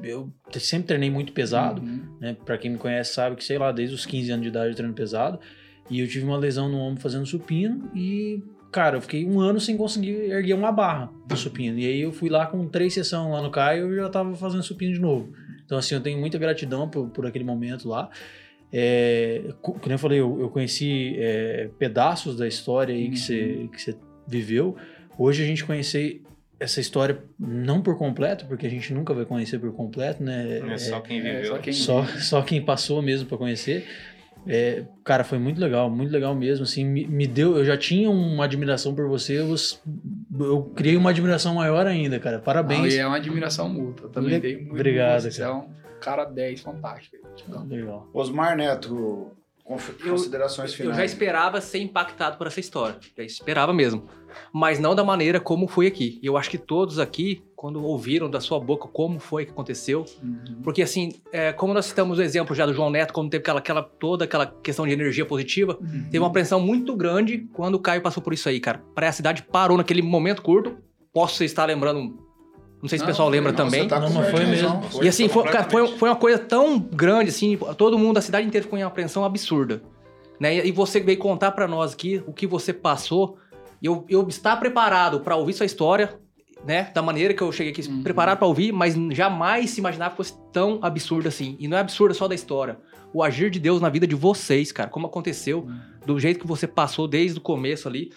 eu 0.02 0.32
sempre 0.52 0.86
treinei 0.88 1.10
muito 1.10 1.32
pesado, 1.32 1.82
Uhum. 1.82 2.02
né? 2.20 2.36
Pra 2.44 2.56
quem 2.56 2.70
me 2.70 2.78
conhece 2.78 3.12
sabe 3.14 3.36
que, 3.36 3.44
sei 3.44 3.58
lá, 3.58 3.70
desde 3.72 3.94
os 3.94 4.06
15 4.06 4.30
anos 4.30 4.42
de 4.42 4.48
idade 4.48 4.70
eu 4.70 4.74
treino 4.76 4.94
pesado. 4.94 5.38
E 5.90 6.00
eu 6.00 6.08
tive 6.08 6.24
uma 6.24 6.36
lesão 6.36 6.68
no 6.68 6.78
ombro 6.78 7.00
fazendo 7.00 7.26
supino 7.26 7.90
e. 7.94 8.42
Cara, 8.72 8.96
eu 8.96 9.00
fiquei 9.00 9.24
um 9.24 9.40
ano 9.40 9.58
sem 9.60 9.76
conseguir 9.76 10.30
erguer 10.30 10.52
uma 10.54 10.70
barra 10.70 11.10
do 11.26 11.36
supino. 11.36 11.78
E 11.78 11.86
aí 11.86 12.00
eu 12.00 12.12
fui 12.12 12.28
lá 12.28 12.46
com 12.46 12.66
três 12.68 12.92
sessões 12.92 13.30
lá 13.32 13.40
no 13.40 13.50
Caio 13.50 13.86
e 13.86 13.96
eu 13.96 14.02
já 14.04 14.08
tava 14.10 14.34
fazendo 14.34 14.62
supino 14.62 14.92
de 14.92 15.00
novo. 15.00 15.32
Então, 15.64 15.78
assim, 15.78 15.94
eu 15.94 16.00
tenho 16.00 16.18
muita 16.18 16.36
gratidão 16.38 16.88
por, 16.88 17.08
por 17.08 17.24
aquele 17.26 17.44
momento 17.44 17.88
lá. 17.88 18.10
É, 18.72 19.42
co- 19.62 19.74
como 19.74 19.92
eu 19.94 19.98
falei, 19.98 20.20
eu, 20.20 20.40
eu 20.40 20.48
conheci 20.50 21.14
é, 21.18 21.68
pedaços 21.78 22.36
da 22.36 22.46
história 22.46 22.94
aí 22.94 23.10
que 23.10 23.18
você 23.18 23.68
que 23.72 23.80
você 23.80 23.96
viveu. 24.26 24.76
Hoje 25.18 25.42
a 25.42 25.46
gente 25.46 25.64
conhecer 25.64 26.22
essa 26.58 26.80
história 26.80 27.18
não 27.38 27.80
por 27.82 27.96
completo, 27.98 28.46
porque 28.46 28.66
a 28.66 28.70
gente 28.70 28.92
nunca 28.92 29.12
vai 29.14 29.24
conhecer 29.24 29.58
por 29.58 29.72
completo, 29.72 30.22
né? 30.22 30.60
É 30.72 30.78
só 30.78 31.00
quem 31.00 31.20
É, 31.20 31.22
viveu. 31.36 31.46
só 31.52 31.58
quem- 31.58 31.72
só, 31.72 32.04
só 32.18 32.42
quem 32.42 32.62
passou 32.62 33.00
mesmo 33.02 33.28
para 33.28 33.38
conhecer. 33.38 33.84
É, 34.48 34.84
cara, 35.02 35.24
foi 35.24 35.38
muito 35.38 35.60
legal, 35.60 35.90
muito 35.90 36.12
legal 36.12 36.34
mesmo. 36.34 36.62
Assim, 36.64 36.84
me, 36.84 37.04
me 37.06 37.26
deu. 37.26 37.56
Eu 37.56 37.64
já 37.64 37.76
tinha 37.76 38.08
uma 38.08 38.44
admiração 38.44 38.94
por 38.94 39.08
você, 39.08 39.40
eu, 39.40 39.54
eu 40.38 40.62
criei 40.74 40.96
uma 40.96 41.10
admiração 41.10 41.54
maior 41.56 41.86
ainda, 41.86 42.18
cara. 42.20 42.38
Parabéns. 42.38 42.94
e 42.94 42.98
é 42.98 43.06
uma 43.06 43.16
admiração 43.16 43.68
mútua. 43.68 44.08
Também 44.08 44.34
Le- 44.34 44.40
tenho 44.40 44.58
muito 44.60 44.72
Obrigado, 44.72 45.26
é 45.26 45.50
um 45.50 45.64
cara 46.00 46.24
10, 46.24 46.60
fantástico. 46.60 47.16
Então, 47.48 47.64
Legal. 47.66 48.08
Osmar 48.12 48.56
Neto, 48.56 49.30
Eu- 49.68 50.10
considerações 50.10 50.70
Eu 50.72 50.76
finais. 50.76 50.96
já 50.96 51.04
esperava 51.04 51.60
ser 51.60 51.80
impactado 51.80 52.36
por 52.38 52.46
essa 52.46 52.60
história. 52.60 52.96
Já 53.16 53.24
esperava 53.24 53.72
mesmo. 53.72 54.04
Mas 54.52 54.78
não 54.78 54.94
da 54.94 55.02
maneira 55.02 55.40
como 55.40 55.66
foi 55.66 55.86
aqui. 55.88 56.20
E 56.22 56.26
eu 56.26 56.36
acho 56.36 56.48
que 56.50 56.58
todos 56.58 56.98
aqui, 57.00 57.42
quando 57.56 57.82
ouviram 57.82 58.30
da 58.30 58.38
sua 58.38 58.60
boca 58.60 58.86
como 58.86 59.18
foi 59.18 59.44
que 59.46 59.50
aconteceu, 59.50 60.04
uhum. 60.22 60.60
porque 60.62 60.82
assim, 60.82 61.14
é, 61.32 61.52
como 61.52 61.72
nós 61.74 61.86
citamos 61.86 62.18
o 62.18 62.22
exemplo 62.22 62.54
já 62.54 62.64
do 62.66 62.72
João 62.74 62.90
Neto, 62.90 63.12
quando 63.12 63.30
teve 63.30 63.40
aquela, 63.42 63.58
aquela- 63.58 63.82
toda 63.82 64.24
aquela 64.24 64.46
questão 64.46 64.86
de 64.86 64.92
energia 64.92 65.24
positiva, 65.26 65.76
Uhum. 65.80 66.04
teve 66.04 66.18
uma 66.20 66.30
pressão 66.30 66.60
muito 66.60 66.94
grande 66.94 67.38
quando 67.52 67.74
o 67.76 67.80
Caio 67.80 68.02
passou 68.02 68.22
por 68.22 68.32
isso 68.34 68.48
aí, 68.48 68.60
cara. 68.60 68.84
Parece 68.94 69.16
que 69.22 69.26
a 69.26 69.32
cidade 69.32 69.42
parou 69.50 69.76
naquele 69.78 70.02
momento 70.02 70.42
curto. 70.42 70.76
Posso 71.12 71.42
estar 71.42 71.64
lembrando. 71.64 72.25
Não 72.86 72.88
sei 72.88 72.98
se 72.98 73.04
o 73.04 73.06
pessoal 73.08 73.28
lembra 73.28 73.50
Não, 73.50 73.56
também. 73.56 73.88
tá 73.88 73.98
Não, 73.98 74.08
mas 74.12 74.30
foi 74.30 74.46
mesmo. 74.46 74.80
E 75.02 75.08
assim, 75.08 75.28
foi, 75.28 75.42
cara, 75.42 75.68
foi, 75.68 75.88
foi 75.98 76.08
uma 76.08 76.14
coisa 76.14 76.38
tão 76.38 76.78
grande, 76.78 77.30
assim, 77.30 77.58
todo 77.76 77.98
mundo, 77.98 78.18
a 78.18 78.22
cidade 78.22 78.46
inteira 78.46 78.62
ficou 78.62 78.78
em 78.78 78.82
uma 78.82 78.88
apreensão 78.88 79.24
absurda. 79.24 79.82
Né? 80.38 80.64
E 80.64 80.70
você 80.70 81.00
veio 81.00 81.18
contar 81.18 81.50
pra 81.50 81.66
nós 81.66 81.94
aqui 81.94 82.22
o 82.26 82.32
que 82.32 82.46
você 82.46 82.72
passou. 82.72 83.38
E 83.82 83.86
eu, 83.86 84.04
eu 84.08 84.26
estar 84.28 84.56
preparado 84.56 85.18
pra 85.18 85.34
ouvir 85.34 85.52
sua 85.52 85.66
história, 85.66 86.14
né? 86.64 86.90
Da 86.94 87.02
maneira 87.02 87.34
que 87.34 87.42
eu 87.42 87.50
cheguei 87.50 87.72
aqui, 87.72 87.88
Uhum. 87.88 88.04
preparado 88.04 88.38
pra 88.38 88.46
ouvir, 88.46 88.70
mas 88.70 88.94
jamais 89.10 89.70
se 89.70 89.80
imaginava 89.80 90.12
que 90.12 90.16
fosse 90.18 90.34
tão 90.52 90.78
absurdo 90.80 91.26
assim. 91.26 91.56
E 91.58 91.66
não 91.66 91.76
é 91.76 91.80
absurdo 91.80 92.14
só 92.14 92.28
da 92.28 92.34
história. 92.36 92.78
O 93.12 93.20
agir 93.22 93.50
de 93.50 93.58
Deus 93.58 93.80
na 93.80 93.88
vida 93.88 94.06
de 94.06 94.14
vocês, 94.14 94.70
cara, 94.70 94.88
como 94.88 95.06
aconteceu, 95.06 95.66
do 96.04 96.20
jeito 96.20 96.38
que 96.38 96.46
você 96.46 96.66
passou 96.68 97.08
desde 97.08 97.38
o 97.38 97.40
começo 97.40 97.88
ali. 97.88 98.12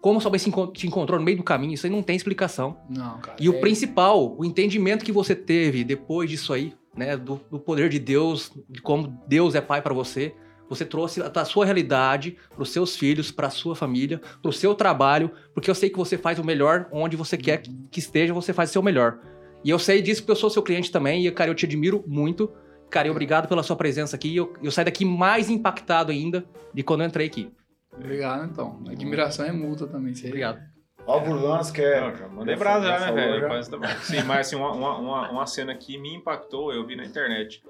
Como 0.00 0.20
sua 0.20 0.30
mãe 0.30 0.38
te 0.72 0.86
encontrou 0.86 1.18
no 1.18 1.24
meio 1.24 1.36
do 1.36 1.42
caminho, 1.42 1.74
isso 1.74 1.86
aí 1.86 1.92
não 1.92 2.02
tem 2.02 2.14
explicação. 2.14 2.76
Não, 2.88 3.18
cara. 3.18 3.36
E 3.40 3.48
o 3.48 3.54
é- 3.54 3.60
principal, 3.60 4.36
o 4.38 4.44
entendimento 4.44 5.04
que 5.04 5.12
você 5.12 5.34
teve 5.34 5.82
depois 5.84 6.30
disso 6.30 6.52
aí, 6.52 6.74
né, 6.96 7.16
do, 7.16 7.40
do 7.50 7.58
poder 7.58 7.88
de 7.88 7.98
Deus, 7.98 8.52
de 8.68 8.80
como 8.80 9.20
Deus 9.26 9.54
é 9.54 9.60
pai 9.60 9.82
pra 9.82 9.92
você, 9.92 10.34
você 10.68 10.84
trouxe 10.84 11.20
a, 11.22 11.30
a 11.34 11.44
sua 11.44 11.64
realidade 11.64 12.36
pros 12.54 12.70
seus 12.70 12.96
filhos, 12.96 13.30
pra 13.30 13.50
sua 13.50 13.76
família, 13.76 14.20
pro 14.42 14.52
seu 14.52 14.74
trabalho, 14.74 15.30
porque 15.54 15.70
eu 15.70 15.74
sei 15.74 15.90
que 15.90 15.96
você 15.96 16.18
faz 16.18 16.38
o 16.38 16.44
melhor 16.44 16.88
onde 16.90 17.16
você 17.16 17.36
quer 17.36 17.62
que, 17.90 17.98
esteja, 17.98 18.34
você 18.34 18.52
faz 18.52 18.70
o 18.70 18.72
seu 18.74 18.82
melhor. 18.82 19.18
E 19.64 19.70
eu 19.70 19.78
sei 19.78 20.02
disso 20.02 20.22
porque 20.22 20.32
eu 20.32 20.36
sou 20.36 20.50
seu 20.50 20.62
cliente 20.62 20.90
também 20.90 21.26
e, 21.26 21.30
cara, 21.30 21.50
eu 21.50 21.54
te 21.54 21.66
admiro 21.66 22.04
muito. 22.06 22.50
Cara, 22.90 23.10
obrigado 23.10 23.48
pela 23.48 23.62
sua 23.62 23.74
presença 23.76 24.14
aqui. 24.14 24.34
Eu, 24.36 24.52
eu 24.62 24.70
saio 24.70 24.84
daqui 24.84 25.04
mais 25.04 25.50
impactado 25.50 26.12
ainda 26.12 26.44
de 26.72 26.82
quando 26.82 27.00
eu 27.00 27.06
entrei 27.06 27.26
aqui. 27.26 27.50
Obrigado, 27.96 28.44
então. 28.44 28.82
A 28.86 28.92
admiração 28.92 29.46
é 29.46 29.52
multa 29.52 29.86
também. 29.86 30.14
Você... 30.14 30.26
Obrigado. 30.26 30.60
Álvaro 31.06 31.40
Lanas 31.40 31.70
quer. 31.70 32.00
Não, 32.00 32.16
já 32.16 32.28
mandei 32.28 32.56
brasa 32.56 32.86
já, 32.86 32.98
né, 32.98 33.12
velho? 33.12 33.48
Mas 33.48 33.68
tá 33.68 33.78
bom. 33.78 33.86
Sim, 34.02 34.22
mas 34.24 34.46
assim, 34.46 34.56
uma, 34.56 34.72
uma, 34.72 35.30
uma, 35.30 35.46
cena 35.46 35.74
que 35.74 35.96
me 35.98 36.14
impactou, 36.14 36.72
eu 36.72 36.84
vi 36.84 36.96
na 36.96 37.04
internet, 37.04 37.62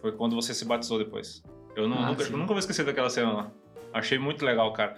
foi 0.00 0.12
quando 0.12 0.36
você 0.36 0.54
se 0.54 0.64
batizou 0.64 0.98
depois. 0.98 1.42
Eu, 1.74 1.88
não, 1.88 1.98
Ah, 1.98 2.08
nunca, 2.08 2.22
eu 2.22 2.36
nunca 2.36 2.48
vou 2.48 2.58
esquecer 2.58 2.84
daquela 2.84 3.10
cena 3.10 3.32
lá. 3.32 3.50
Achei 3.92 4.18
muito 4.18 4.44
legal, 4.44 4.72
cara. 4.72 4.96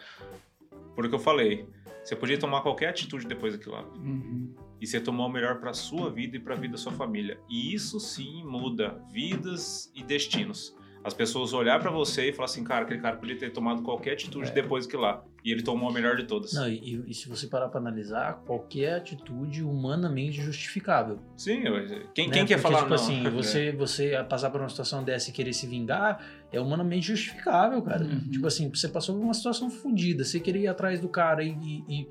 Porque 0.95 1.15
eu 1.15 1.19
falei, 1.19 1.67
você 2.05 2.15
podia 2.15 2.39
tomar 2.39 2.61
qualquer 2.61 2.89
atitude 2.89 3.27
depois 3.27 3.55
daquilo 3.55 3.75
lá. 3.75 3.85
Uhum. 3.97 4.55
E 4.81 4.87
você 4.87 5.01
tomou 5.01 5.27
o 5.27 5.31
melhor 5.31 5.59
pra 5.59 5.73
sua 5.73 6.11
vida 6.11 6.37
e 6.37 6.41
pra 6.41 6.55
vida 6.55 6.73
da 6.73 6.79
sua 6.79 6.93
família. 6.93 7.39
E 7.49 7.75
isso 7.75 7.99
sim 7.99 8.45
muda 8.45 9.03
vidas 9.11 9.91
e 9.95 10.03
destinos. 10.03 10.77
As 11.07 11.15
pessoas 11.15 11.53
olhar 11.53 11.79
pra 11.79 11.89
você 11.89 12.31
e 12.31 12.33
falar 12.33 12.47
assim, 12.47 12.65
cara, 12.65 12.85
aquele 12.85 13.01
cara 13.01 13.17
podia 13.17 13.39
ter 13.39 13.51
tomado 13.53 13.81
qualquer 13.83 14.15
atitude 14.15 14.49
É. 14.49 14.53
depois 14.53 14.87
daquilo 14.87 15.03
lá. 15.03 15.23
E 15.45 15.53
ele 15.53 15.63
tomou 15.63 15.89
a 15.89 15.93
melhor 15.93 16.17
de 16.17 16.25
todas. 16.25 16.53
Não, 16.53 16.69
e, 16.69 17.05
e 17.07 17.15
se 17.15 17.29
você 17.29 17.47
parar 17.47 17.69
pra 17.69 17.79
analisar, 17.79 18.43
qualquer 18.45 18.95
atitude 18.97 19.63
humanamente 19.63 20.43
justificável. 20.43 21.21
Sim, 21.37 21.63
eu- 21.65 21.75
quem, 22.13 22.27
né? 22.27 22.35
quem 22.35 22.45
quer 22.45 22.57
Porque, 22.57 22.57
falar 22.59 22.79
tipo 22.79 22.89
não? 22.89 22.97
assim, 22.97 23.23
você, 23.31 23.71
você 23.71 24.17
passar 24.29 24.51
por 24.51 24.61
uma 24.61 24.69
situação 24.69 25.05
dessa 25.05 25.31
e 25.31 25.33
querer 25.33 25.53
se 25.53 25.65
vingar 25.69 26.21
é 26.53 26.61
humanamente 26.61 27.07
justificável, 27.07 27.81
cara. 27.83 28.03
Uhum. 28.05 28.29
Tipo 28.29 28.49
assim, 28.49 28.69
você 28.69 28.89
passou 28.89 29.15
por 29.15 29.23
uma 29.23 29.35
situação 29.35 29.71
fodida, 29.71 30.25
você 30.25 30.41
querer 30.41 30.63
ir 30.63 30.67
atrás 30.67 30.99
do 30.99 31.09
cara 31.09 31.45
e, 31.45 31.51
e- 31.51 31.85
e, 31.89 32.09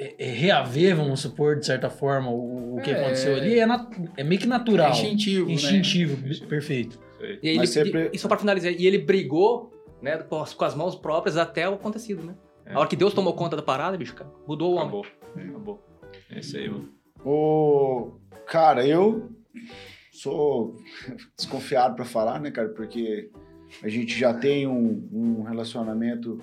é, 0.00 0.14
é, 0.18 0.30
reaver, 0.32 0.96
vamos 0.96 1.20
supor, 1.20 1.56
de 1.60 1.64
certa 1.64 1.88
forma, 1.88 2.28
o, 2.30 2.76
o 2.76 2.82
que 2.82 2.90
É. 2.90 3.00
aconteceu 3.00 3.36
ali, 3.36 3.60
é, 3.60 3.66
é 4.16 4.24
meio 4.24 4.40
que 4.40 4.48
natural. 4.48 4.88
É 4.88 4.90
instintivo, 4.90 5.46
né? 5.46 5.52
Instintivo, 5.54 6.46
perfeito. 6.48 7.05
Sei. 7.18 7.38
E, 7.42 7.48
ele, 7.48 7.66
sempre- 7.66 8.10
e, 8.12 8.18
só 8.18 8.28
pra 8.28 8.36
finalizar, 8.38 8.72
e 8.72 8.86
ele 8.86 8.98
brigou, 8.98 9.72
né, 10.02 10.18
com 10.18 10.40
as, 10.42 10.52
com 10.54 10.64
as 10.64 10.74
mãos 10.74 10.94
próprias 10.94 11.36
até 11.36 11.68
o 11.68 11.74
acontecido, 11.74 12.22
né? 12.22 12.34
É. 12.64 12.74
A 12.74 12.80
hora 12.80 12.88
que 12.88 12.96
Deus 12.96 13.14
tomou 13.14 13.32
conta 13.34 13.56
da 13.56 13.62
parada, 13.62 13.96
bicho, 13.96 14.14
cara, 14.14 14.30
mudou 14.46 14.72
o 14.72 14.76
homem. 14.76 14.88
Acabou. 14.88 15.06
Acabou. 15.36 15.82
É 16.30 16.40
isso 16.40 16.56
aí, 16.56 16.68
mano. 16.68 16.88
Ô, 17.24 18.18
cara, 18.46 18.86
eu 18.86 19.30
sou 20.12 20.76
desconfiado 21.36 21.94
pra 21.94 22.04
falar, 22.04 22.40
né, 22.40 22.50
cara? 22.50 22.68
Porque 22.70 23.30
a 23.82 23.88
gente 23.88 24.18
já 24.18 24.32
tem 24.34 24.66
um, 24.66 25.08
um 25.12 25.42
relacionamento 25.42 26.38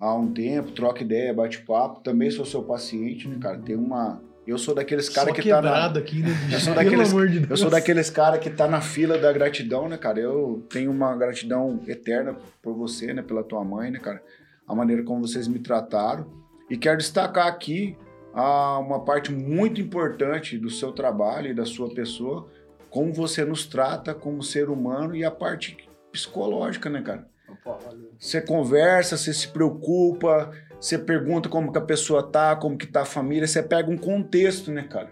há 0.00 0.14
um 0.14 0.32
tempo, 0.32 0.72
troca 0.72 1.02
ideia, 1.02 1.32
bate 1.34 1.62
papo. 1.62 2.00
Também 2.00 2.30
sou 2.30 2.44
seu 2.44 2.62
paciente, 2.62 3.28
né, 3.28 3.38
cara? 3.40 3.58
Tem 3.58 3.76
uma. 3.76 4.22
Eu 4.46 4.58
sou 4.58 4.74
daqueles 4.74 5.08
caras 5.08 5.34
que 5.34 5.48
tá 5.48 5.62
na. 5.62 5.86
aqui, 5.86 6.20
né? 6.22 6.30
Eu 6.52 6.58
sou 6.58 6.74
daqueles- 6.74 7.12
de. 7.12 7.50
Eu 7.50 7.56
sou 7.56 7.70
daqueles 7.70 8.10
caras 8.10 8.40
que 8.40 8.50
tá 8.50 8.66
na 8.66 8.80
fila 8.80 9.16
da 9.16 9.32
gratidão, 9.32 9.88
né, 9.88 9.96
cara? 9.96 10.18
Eu 10.18 10.64
tenho 10.68 10.90
uma 10.90 11.14
gratidão 11.14 11.80
eterna 11.86 12.36
por 12.60 12.74
você, 12.74 13.14
né? 13.14 13.22
Pela 13.22 13.44
tua 13.44 13.64
mãe, 13.64 13.90
né, 13.90 14.00
cara? 14.00 14.22
A 14.66 14.74
maneira 14.74 15.02
como 15.04 15.26
vocês 15.26 15.46
me 15.46 15.60
trataram. 15.60 16.26
E 16.68 16.76
quero 16.76 16.98
destacar 16.98 17.46
aqui 17.46 17.96
ah, 18.34 18.78
uma 18.78 19.04
parte 19.04 19.30
muito 19.30 19.80
importante 19.80 20.58
do 20.58 20.70
seu 20.70 20.90
trabalho 20.90 21.48
e 21.50 21.54
da 21.54 21.64
sua 21.64 21.94
pessoa, 21.94 22.48
como 22.90 23.12
você 23.12 23.44
nos 23.44 23.66
trata 23.66 24.12
como 24.14 24.42
ser 24.42 24.68
humano 24.70 25.14
e 25.14 25.24
a 25.24 25.30
parte 25.30 25.76
psicológica, 26.10 26.90
né, 26.90 27.00
cara? 27.02 27.26
Opa, 27.48 27.78
valeu. 27.84 28.10
Você 28.18 28.40
conversa, 28.40 29.16
você 29.16 29.32
se 29.32 29.48
preocupa, 29.48 30.50
você 30.82 30.98
pergunta 30.98 31.48
como 31.48 31.70
que 31.70 31.78
a 31.78 31.82
pessoa 31.82 32.24
tá, 32.24 32.56
como 32.56 32.76
que 32.76 32.88
tá 32.88 33.02
a 33.02 33.04
família, 33.04 33.46
você 33.46 33.62
pega 33.62 33.88
um 33.88 33.96
contexto, 33.96 34.72
né, 34.72 34.82
cara? 34.82 35.10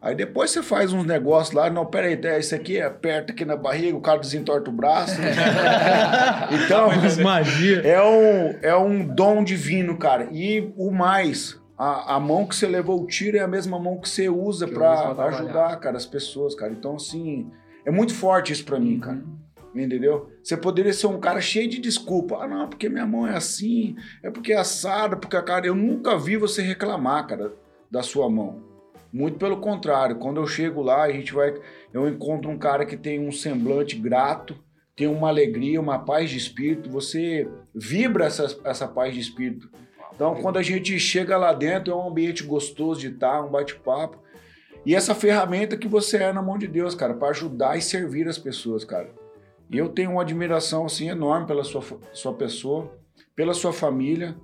Aí 0.00 0.14
depois 0.14 0.50
você 0.50 0.62
faz 0.62 0.94
uns 0.94 1.04
negócios 1.04 1.54
lá, 1.54 1.68
não, 1.68 1.84
peraí, 1.84 2.18
é, 2.24 2.38
isso 2.38 2.54
aqui 2.54 2.80
aperta 2.80 3.32
aqui 3.32 3.44
na 3.44 3.54
barriga, 3.54 3.96
o 3.96 4.00
cara 4.00 4.18
desentorta 4.18 4.70
o 4.70 4.72
braço. 4.72 5.20
né? 5.20 5.30
então, 6.64 6.88
Mas 6.88 7.16
magia. 7.20 7.80
é 7.82 8.02
um, 8.02 8.58
é 8.62 8.76
um 8.76 9.06
dom 9.06 9.44
divino, 9.44 9.98
cara. 9.98 10.28
E 10.32 10.72
o 10.74 10.90
mais, 10.90 11.60
a, 11.76 12.16
a 12.16 12.20
mão 12.20 12.46
que 12.46 12.56
você 12.56 12.66
levou 12.66 13.02
o 13.02 13.06
tiro 13.06 13.36
é 13.36 13.40
a 13.40 13.48
mesma 13.48 13.78
mão 13.78 13.98
que 13.98 14.08
você 14.08 14.28
usa 14.28 14.66
trabalhar. 14.66 15.28
ajudar, 15.28 15.76
cara, 15.80 15.98
as 15.98 16.06
pessoas, 16.06 16.54
cara. 16.54 16.72
Então, 16.72 16.96
assim, 16.96 17.50
é 17.84 17.90
muito 17.90 18.14
forte 18.14 18.52
isso 18.54 18.64
pra 18.64 18.80
mim, 18.80 18.98
cara. 18.98 19.22
Entendeu? 19.74 20.30
Você 20.42 20.56
poderia 20.56 20.92
ser 20.92 21.08
um 21.08 21.18
cara 21.18 21.40
cheio 21.40 21.68
de 21.68 21.80
desculpa. 21.80 22.38
Ah, 22.40 22.46
não, 22.46 22.68
porque 22.68 22.88
minha 22.88 23.06
mão 23.06 23.26
é 23.26 23.36
assim, 23.36 23.96
é 24.22 24.30
porque 24.30 24.52
é 24.52 24.56
assada, 24.56 25.16
porque 25.16 25.36
a 25.36 25.42
cara. 25.42 25.66
Eu 25.66 25.74
nunca 25.74 26.16
vi 26.16 26.36
você 26.36 26.62
reclamar, 26.62 27.26
cara, 27.26 27.52
da 27.90 28.02
sua 28.02 28.30
mão. 28.30 28.62
Muito 29.12 29.38
pelo 29.38 29.58
contrário, 29.58 30.16
quando 30.16 30.40
eu 30.40 30.46
chego 30.46 30.80
lá, 30.80 31.02
a 31.02 31.10
gente 31.10 31.32
vai. 31.32 31.54
Eu 31.92 32.08
encontro 32.08 32.50
um 32.50 32.58
cara 32.58 32.86
que 32.86 32.96
tem 32.96 33.18
um 33.18 33.32
semblante 33.32 33.96
grato, 33.96 34.56
tem 34.96 35.08
uma 35.08 35.28
alegria, 35.28 35.80
uma 35.80 35.98
paz 35.98 36.30
de 36.30 36.36
espírito. 36.36 36.88
Você 36.90 37.48
vibra 37.74 38.26
essa, 38.26 38.56
essa 38.64 38.86
paz 38.86 39.12
de 39.12 39.20
espírito. 39.20 39.68
Então, 40.14 40.36
quando 40.36 40.58
a 40.58 40.62
gente 40.62 40.98
chega 41.00 41.36
lá 41.36 41.52
dentro, 41.52 41.92
é 41.92 41.96
um 41.96 42.08
ambiente 42.08 42.44
gostoso 42.44 43.00
de 43.00 43.08
estar, 43.08 43.42
um 43.42 43.50
bate-papo. 43.50 44.18
E 44.86 44.94
essa 44.94 45.14
ferramenta 45.14 45.76
que 45.76 45.88
você 45.88 46.18
é 46.18 46.32
na 46.32 46.42
mão 46.42 46.58
de 46.58 46.68
Deus, 46.68 46.94
cara, 46.94 47.14
para 47.14 47.28
ajudar 47.28 47.76
e 47.76 47.82
servir 47.82 48.28
as 48.28 48.38
pessoas, 48.38 48.84
cara. 48.84 49.23
E 49.70 49.78
eu 49.78 49.88
tenho 49.88 50.12
uma 50.12 50.22
admiração 50.22 50.86
assim 50.86 51.08
enorme 51.08 51.46
pela 51.46 51.64
sua, 51.64 51.82
sua 52.12 52.34
pessoa, 52.34 52.92
pela 53.34 53.54
sua 53.54 53.72
família. 53.72 54.36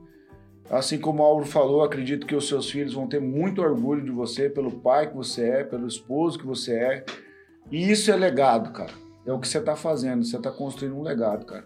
Assim 0.70 0.98
como 0.98 1.22
o 1.22 1.26
Álvaro 1.26 1.46
falou, 1.46 1.82
acredito 1.82 2.26
que 2.26 2.34
os 2.34 2.46
seus 2.46 2.70
filhos 2.70 2.94
vão 2.94 3.08
ter 3.08 3.20
muito 3.20 3.60
orgulho 3.60 4.04
de 4.04 4.10
você, 4.10 4.48
pelo 4.48 4.70
pai 4.70 5.08
que 5.08 5.16
você 5.16 5.48
é, 5.48 5.64
pelo 5.64 5.86
esposo 5.86 6.38
que 6.38 6.46
você 6.46 6.74
é. 6.74 7.04
E 7.70 7.90
isso 7.90 8.10
é 8.10 8.16
legado, 8.16 8.72
cara. 8.72 8.92
É 9.26 9.32
o 9.32 9.38
que 9.38 9.48
você 9.48 9.58
está 9.58 9.76
fazendo, 9.76 10.24
você 10.24 10.36
está 10.36 10.50
construindo 10.50 10.96
um 10.96 11.02
legado, 11.02 11.44
cara. 11.44 11.64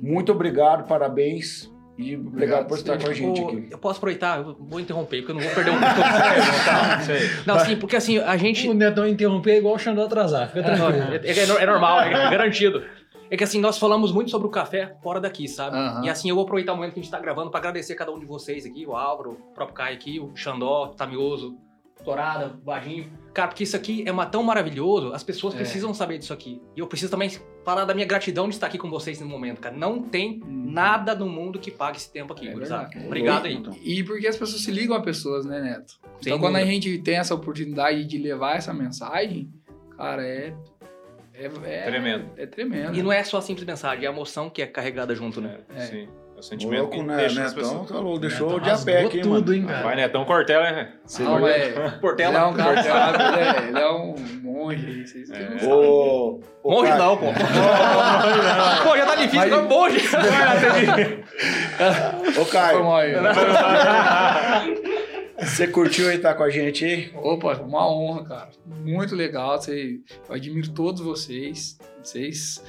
Muito 0.00 0.32
obrigado, 0.32 0.86
parabéns. 0.86 1.72
E 1.98 2.16
obrigado, 2.16 2.26
Obrigado, 2.32 2.66
por 2.68 2.78
estar 2.78 2.98
com 2.98 3.06
a 3.10 3.12
gente 3.12 3.40
Ô, 3.40 3.48
aqui. 3.48 3.68
Eu 3.70 3.78
posso 3.78 3.98
aproveitar, 3.98 4.38
eu 4.38 4.56
vou 4.58 4.80
interromper, 4.80 5.18
porque 5.18 5.32
eu 5.32 5.34
não 5.36 5.42
vou 5.42 5.52
perder 5.54 5.70
um 5.72 5.74
minuto. 5.74 5.94
Não, 7.46 7.58
sim, 7.60 7.76
porque 7.76 7.96
assim, 7.96 8.18
a 8.18 8.36
gente. 8.36 8.68
O 8.68 8.74
Netão 8.74 9.06
interromper 9.06 9.52
é 9.52 9.58
igual 9.58 9.74
o 9.74 9.78
Xandó 9.78 10.04
atrasar. 10.04 10.48
Fica 10.48 10.60
É, 10.60 10.74
tranquilo. 10.76 11.02
é- 11.02 11.30
é- 11.60 11.62
é 11.62 11.66
normal, 11.66 12.00
é 12.00 12.10
garantido. 12.30 12.82
É 13.30 13.36
que 13.36 13.44
assim, 13.44 13.60
nós 13.60 13.78
falamos 13.78 14.12
muito 14.12 14.30
sobre 14.30 14.46
o 14.46 14.50
café 14.50 14.94
fora 15.02 15.18
daqui, 15.20 15.48
sabe? 15.48 15.76
Aham. 15.76 16.04
E 16.04 16.08
assim, 16.10 16.28
eu 16.28 16.34
vou 16.34 16.44
aproveitar 16.44 16.72
o 16.72 16.76
momento 16.76 16.92
que 16.94 17.00
a 17.00 17.02
gente 17.02 17.10
tá 17.10 17.18
gravando 17.18 17.50
pra 17.50 17.60
agradecer 17.60 17.94
cada 17.94 18.10
um 18.12 18.18
de 18.18 18.26
vocês 18.26 18.66
aqui, 18.66 18.84
o 18.86 18.94
Álvaro, 18.94 19.30
o 19.50 19.54
próprio 19.54 19.74
Caio 19.74 19.94
aqui, 19.94 20.20
o 20.20 20.36
Xandó, 20.36 20.84
o 20.84 20.88
Tamioso, 20.94 21.56
Torada, 22.04 22.52
o 22.60 22.64
Varginho. 22.64 23.10
Cara, 23.34 23.48
porque 23.48 23.64
isso 23.64 23.74
aqui 23.74 24.02
é 24.06 24.12
uma- 24.12 24.26
tão 24.26 24.42
maravilhoso, 24.42 25.12
as 25.14 25.22
pessoas 25.22 25.54
É. 25.54 25.58
precisam 25.58 25.94
saber 25.94 26.18
disso 26.18 26.32
aqui. 26.34 26.60
E 26.76 26.80
eu 26.80 26.86
preciso 26.86 27.10
também 27.10 27.30
falar 27.64 27.84
da 27.86 27.94
minha 27.94 28.06
gratidão 28.06 28.46
de 28.48 28.54
estar 28.54 28.66
aqui 28.66 28.76
com 28.76 28.90
vocês 28.90 29.20
no 29.20 29.26
momento, 29.26 29.60
cara. 29.60 29.74
Não 29.74 30.02
tem 30.02 30.42
nada 30.46 31.14
no 31.14 31.26
mundo 31.28 31.58
que 31.58 31.70
pague 31.70 31.96
esse 31.96 32.12
tempo 32.12 32.32
aqui, 32.34 32.48
É 32.48 32.54
verdade. 32.54 32.98
Obrigado 33.06 33.46
aí. 33.46 33.54
Então, 33.54 33.74
E 33.82 34.02
porque 34.04 34.26
as 34.26 34.36
pessoas 34.36 34.60
se 34.62 34.70
ligam 34.70 34.94
a 34.94 35.00
pessoas, 35.00 35.46
né, 35.46 35.60
Neto? 35.62 35.98
Sem 36.20 36.32
então, 36.32 36.38
quando 36.38 36.56
a 36.56 36.58
dúvida. 36.60 36.72
gente 36.74 36.98
tem 36.98 37.16
essa 37.16 37.34
oportunidade 37.34 38.04
de 38.04 38.18
levar 38.18 38.56
essa 38.56 38.74
mensagem, 38.74 39.50
cara, 39.96 40.22
é. 40.26 40.54
É, 41.34 41.46
é 41.64 41.82
Tremendo. 41.84 42.26
É 42.36 42.46
tremendo. 42.46 42.94
E 42.96 43.02
não 43.02 43.10
é 43.10 43.24
só 43.24 43.38
a 43.38 43.42
simples 43.42 43.64
mensagem, 43.66 44.04
é 44.04 44.08
a 44.08 44.12
emoção 44.12 44.50
que 44.50 44.60
é 44.60 44.66
carregada 44.66 45.14
junto, 45.14 45.40
né? 45.40 45.60
É, 45.74 45.82
É. 45.82 45.86
Sim. 45.86 46.08
É 46.42 46.44
o 46.44 46.48
sentimento 46.48 46.80
louco, 46.80 46.96
que 46.96 47.02
né? 47.04 47.16
deixa 47.18 47.40
Netão 47.40 47.54
pessoas. 47.54 47.88
tá 47.88 47.98
louco, 48.00 48.18
deixou 48.18 48.48
Netão 48.58 48.64
de 48.64 48.70
a 48.70 48.78
pé 48.84 49.02
aqui, 49.04 49.20
tudo, 49.20 49.30
mano. 49.30 49.54
hein, 49.54 49.64
cara. 49.64 49.82
Vai, 49.84 49.94
Netão 49.94 50.24
Cortella, 50.24 50.68
hein? 50.68 50.88
Não, 51.20 51.46
é, 51.46 51.66
ele 51.68 51.90
Portela. 52.00 52.36
é 52.38 52.44
um 52.46 52.52
cara 52.54 52.82
sábio, 52.82 53.26
ele 53.26 53.38
é, 53.38 53.68
ele 53.68 53.78
é 53.78 53.90
um 53.92 54.14
monge. 54.42 55.06
Vocês 55.06 55.30
que 55.30 55.38
não 55.38 55.46
É. 55.46 55.58
sabem. 55.60 55.72
Ô, 55.72 56.40
ô, 56.64 56.70
Monge 56.72 56.88
Caio, 56.90 57.02
não, 57.04 57.16
pô. 57.16 57.26
pô, 57.26 57.32
já 58.96 59.06
tá 59.06 59.14
difícil, 59.14 59.38
Mas- 59.38 59.52
agora 59.52 59.68
monge. 59.68 59.98
Ô, 62.40 62.44
Caio, 62.46 62.92
aí. 62.94 63.12
você 65.38 65.68
curtiu 65.68 66.08
aí 66.08 66.16
estar 66.16 66.34
com 66.34 66.42
a 66.42 66.50
gente 66.50 66.84
aí? 66.84 67.12
Opa, 67.14 67.54
uma 67.58 67.88
honra, 67.88 68.24
cara. 68.24 68.48
Muito 68.66 69.14
legal. 69.14 69.60
Você, 69.60 70.00
eu 70.28 70.34
admiro 70.34 70.68
todos 70.70 71.00
vocês. 71.02 71.78
Vocês. 72.02 72.60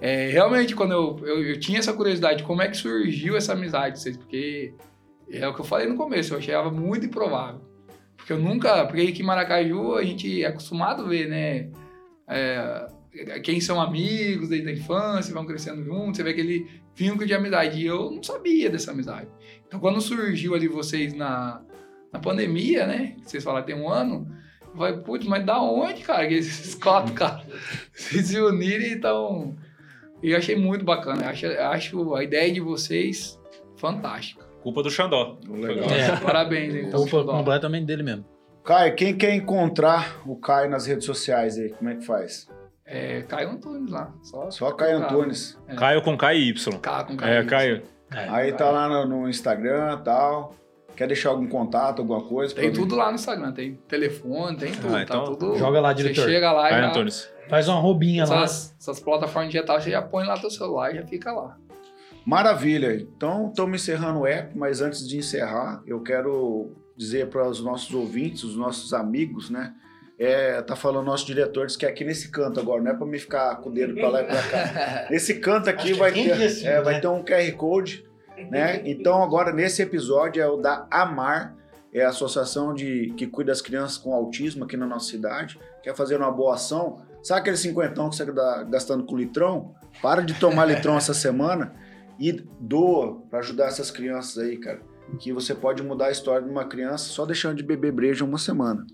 É, 0.00 0.28
realmente, 0.28 0.74
quando 0.74 0.92
eu, 0.92 1.18
eu, 1.26 1.42
eu 1.42 1.60
tinha 1.60 1.78
essa 1.78 1.92
curiosidade 1.92 2.38
de 2.38 2.44
como 2.44 2.62
é 2.62 2.68
que 2.68 2.76
surgiu 2.76 3.36
essa 3.36 3.52
amizade 3.52 3.96
de 3.96 4.02
vocês, 4.02 4.16
porque 4.16 4.74
é 5.30 5.46
o 5.46 5.54
que 5.54 5.60
eu 5.60 5.64
falei 5.64 5.86
no 5.86 5.96
começo, 5.96 6.34
eu 6.34 6.38
achava 6.38 6.70
muito 6.70 7.06
improvável. 7.06 7.60
Porque 8.16 8.32
eu 8.32 8.38
nunca. 8.38 8.86
Porque 8.86 9.02
aqui 9.02 9.22
em 9.22 9.26
Maracaju 9.26 9.96
a 9.96 10.04
gente 10.04 10.42
é 10.42 10.46
acostumado 10.46 11.02
a 11.04 11.08
ver, 11.08 11.28
né? 11.28 11.70
é, 12.26 12.86
quem 13.42 13.60
são 13.60 13.80
amigos 13.80 14.48
desde 14.48 14.68
a 14.68 14.72
infância, 14.72 15.32
vão 15.32 15.46
crescendo 15.46 15.84
juntos, 15.84 16.16
você 16.16 16.22
vê 16.22 16.30
aquele 16.30 16.68
vínculo 16.94 17.26
de 17.26 17.34
amizade. 17.34 17.80
E 17.80 17.86
eu 17.86 18.10
não 18.10 18.22
sabia 18.22 18.70
dessa 18.70 18.90
amizade. 18.90 19.28
Então, 19.66 19.78
quando 19.78 20.00
surgiu 20.00 20.54
ali 20.54 20.68
vocês 20.68 21.14
na, 21.14 21.62
na 22.12 22.18
pandemia, 22.18 22.86
né? 22.86 23.16
Vocês 23.22 23.44
falaram 23.44 23.66
tem 23.66 23.74
um 23.74 23.88
ano. 23.88 24.26
Falei, 24.76 24.96
putz, 24.98 25.26
mas 25.26 25.44
da 25.46 25.60
onde, 25.60 26.02
cara? 26.02 26.26
Que 26.26 26.34
esses 26.34 26.74
quatro 26.82 27.14
caras 27.14 27.44
se 27.92 28.40
unirem 28.40 28.92
e 28.92 28.94
estão. 28.94 29.56
E 30.24 30.30
eu 30.30 30.38
achei 30.38 30.56
muito 30.56 30.86
bacana. 30.86 31.24
Eu 31.24 31.28
acho, 31.28 31.46
eu 31.46 31.66
acho 31.66 32.14
a 32.14 32.24
ideia 32.24 32.50
de 32.50 32.58
vocês 32.58 33.38
fantástica. 33.76 34.42
Culpa 34.62 34.82
do 34.82 34.90
Xandó. 34.90 35.36
Legal. 35.46 35.90
É. 35.90 36.16
Parabéns, 36.16 36.74
então. 36.74 37.00
Culpa 37.00 37.18
Xandó. 37.18 37.32
completamente 37.32 37.84
dele 37.84 38.02
mesmo. 38.02 38.24
Caio, 38.64 38.94
quem 38.94 39.14
quer 39.14 39.34
encontrar 39.34 40.22
o 40.26 40.34
Caio 40.36 40.70
nas 40.70 40.86
redes 40.86 41.04
sociais 41.04 41.58
aí, 41.58 41.68
como 41.68 41.90
é 41.90 41.96
que 41.96 42.06
faz? 42.06 42.48
É, 42.86 43.20
Caio 43.28 43.50
Antunes 43.50 43.90
lá. 43.90 44.14
Só, 44.22 44.50
Só 44.50 44.72
Caio 44.72 44.96
Antunes. 44.96 45.58
É. 45.68 45.74
Caio 45.74 46.00
com 46.00 46.16
e 46.32 46.48
Y. 46.48 46.78
K 46.80 47.04
com 47.04 47.16
Caio. 47.18 47.34
É, 47.34 47.44
Caio. 47.44 47.82
Aí 48.10 48.50
tá 48.54 48.70
lá 48.70 48.88
no, 48.88 49.20
no 49.20 49.28
Instagram 49.28 49.98
e 50.00 50.04
tal. 50.04 50.54
Quer 50.96 51.08
deixar 51.08 51.30
algum 51.30 51.46
contato, 51.48 51.98
alguma 51.98 52.22
coisa? 52.22 52.54
Tem 52.54 52.70
pra 52.70 52.72
mim? 52.72 52.78
tudo 52.82 52.96
lá 52.96 53.08
no 53.08 53.16
Instagram. 53.16 53.52
Tem 53.52 53.74
telefone, 53.86 54.56
tem 54.56 54.72
tudo. 54.72 54.88
Ah, 54.96 54.98
tá 54.98 55.02
então 55.02 55.24
tudo. 55.34 55.58
Joga 55.58 55.80
lá, 55.80 55.90
Você 55.90 56.02
diretor. 56.02 56.24
chega 56.24 56.52
lá 56.52 56.68
e 56.68 56.70
Caio 56.70 56.82
já, 56.82 56.88
Antunes. 56.88 57.33
Faz 57.48 57.68
uma 57.68 57.78
roubinha 57.78 58.24
lá. 58.24 58.44
essas, 58.44 59.00
plataformas 59.00 59.52
digitais, 59.52 59.84
você 59.84 59.90
já 59.90 60.02
põe 60.02 60.26
lá 60.26 60.38
teu 60.38 60.50
celular 60.50 60.92
e 60.92 60.96
já 60.96 61.06
fica 61.06 61.32
lá. 61.32 61.56
Maravilha. 62.24 62.94
Então, 62.94 63.48
estamos 63.48 63.82
encerrando 63.82 64.20
o 64.20 64.26
app, 64.26 64.56
mas 64.56 64.80
antes 64.80 65.06
de 65.06 65.18
encerrar, 65.18 65.82
eu 65.86 66.00
quero 66.00 66.72
dizer 66.96 67.28
para 67.28 67.46
os 67.46 67.62
nossos 67.62 67.92
ouvintes, 67.94 68.44
os 68.44 68.56
nossos 68.56 68.94
amigos, 68.94 69.50
né? 69.50 69.74
É, 70.16 70.62
tá 70.62 70.76
falando 70.76 71.06
nosso 71.06 71.26
diretor, 71.26 71.66
diz 71.66 71.76
que 71.76 71.84
é 71.84 71.88
aqui 71.88 72.04
nesse 72.04 72.30
canto 72.30 72.60
agora, 72.60 72.80
não 72.80 72.92
é 72.92 72.94
para 72.94 73.06
me 73.06 73.18
ficar 73.18 73.56
com 73.56 73.68
o 73.68 73.72
dedo 73.72 73.94
para 73.94 74.08
lá 74.08 74.22
e 74.22 74.24
para 74.24 74.42
cá. 74.42 75.06
Nesse 75.10 75.40
canto 75.40 75.68
aqui 75.68 75.92
vai 75.92 76.12
ter, 76.12 76.30
assim, 76.32 76.66
é, 76.66 76.80
vai 76.80 76.94
né? 76.94 77.00
ter 77.00 77.08
um 77.08 77.22
QR 77.24 77.52
Code, 77.56 78.04
né? 78.48 78.80
Então 78.84 79.22
agora 79.22 79.52
nesse 79.52 79.82
episódio 79.82 80.40
é 80.40 80.46
o 80.46 80.56
da 80.56 80.86
Amar, 80.88 81.56
é 81.92 82.04
a 82.04 82.08
associação 82.08 82.74
de 82.74 83.12
que 83.16 83.26
cuida 83.26 83.50
das 83.50 83.60
crianças 83.60 83.98
com 83.98 84.14
autismo 84.14 84.64
aqui 84.64 84.76
na 84.76 84.86
nossa 84.86 85.10
cidade. 85.10 85.58
Quer 85.82 85.94
fazer 85.94 86.16
uma 86.16 86.30
boa 86.30 86.54
ação? 86.54 87.03
Sabe 87.24 87.40
aquele 87.40 87.56
cinquentão 87.56 88.10
que 88.10 88.16
você 88.16 88.22
está 88.22 88.62
gastando 88.64 89.02
com 89.04 89.16
litrão? 89.16 89.74
Para 90.02 90.20
de 90.20 90.34
tomar 90.34 90.66
litrão 90.66 90.98
essa 90.98 91.14
semana 91.14 91.74
e 92.20 92.32
doa 92.60 93.22
para 93.30 93.38
ajudar 93.38 93.68
essas 93.68 93.90
crianças 93.90 94.36
aí, 94.36 94.58
cara. 94.58 94.80
Que 95.18 95.32
você 95.32 95.54
pode 95.54 95.82
mudar 95.82 96.06
a 96.06 96.10
história 96.10 96.42
de 96.42 96.50
uma 96.50 96.66
criança 96.66 97.06
só 97.06 97.24
deixando 97.24 97.56
de 97.56 97.62
beber 97.62 97.92
breja 97.92 98.26
uma 98.26 98.36
semana. 98.36 98.86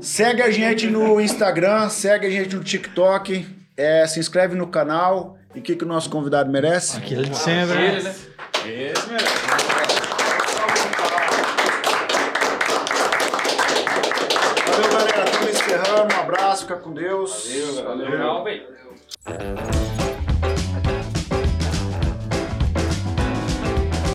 Segue 0.00 0.42
a 0.42 0.50
gente 0.50 0.88
no 0.88 1.20
Instagram, 1.20 1.88
segue 1.88 2.26
a 2.26 2.30
gente 2.30 2.56
no 2.56 2.64
TikTok, 2.64 3.46
é, 3.76 4.04
se 4.08 4.18
inscreve 4.18 4.56
no 4.56 4.66
canal. 4.66 5.38
E 5.54 5.60
o 5.60 5.62
que, 5.62 5.76
que 5.76 5.84
o 5.84 5.88
nosso 5.88 6.10
convidado 6.10 6.50
merece? 6.50 6.96
Aquilo 6.96 7.24
de 7.24 7.36
sempre. 7.36 8.02
Né? 8.02 8.14
Esse 8.66 9.10
mesmo. 9.10 9.91
Abraço, 16.52 16.62
fica 16.62 16.76
com 16.76 16.92
Deus. 16.92 17.48
Legal, 17.96 18.44
velho. 18.44 18.66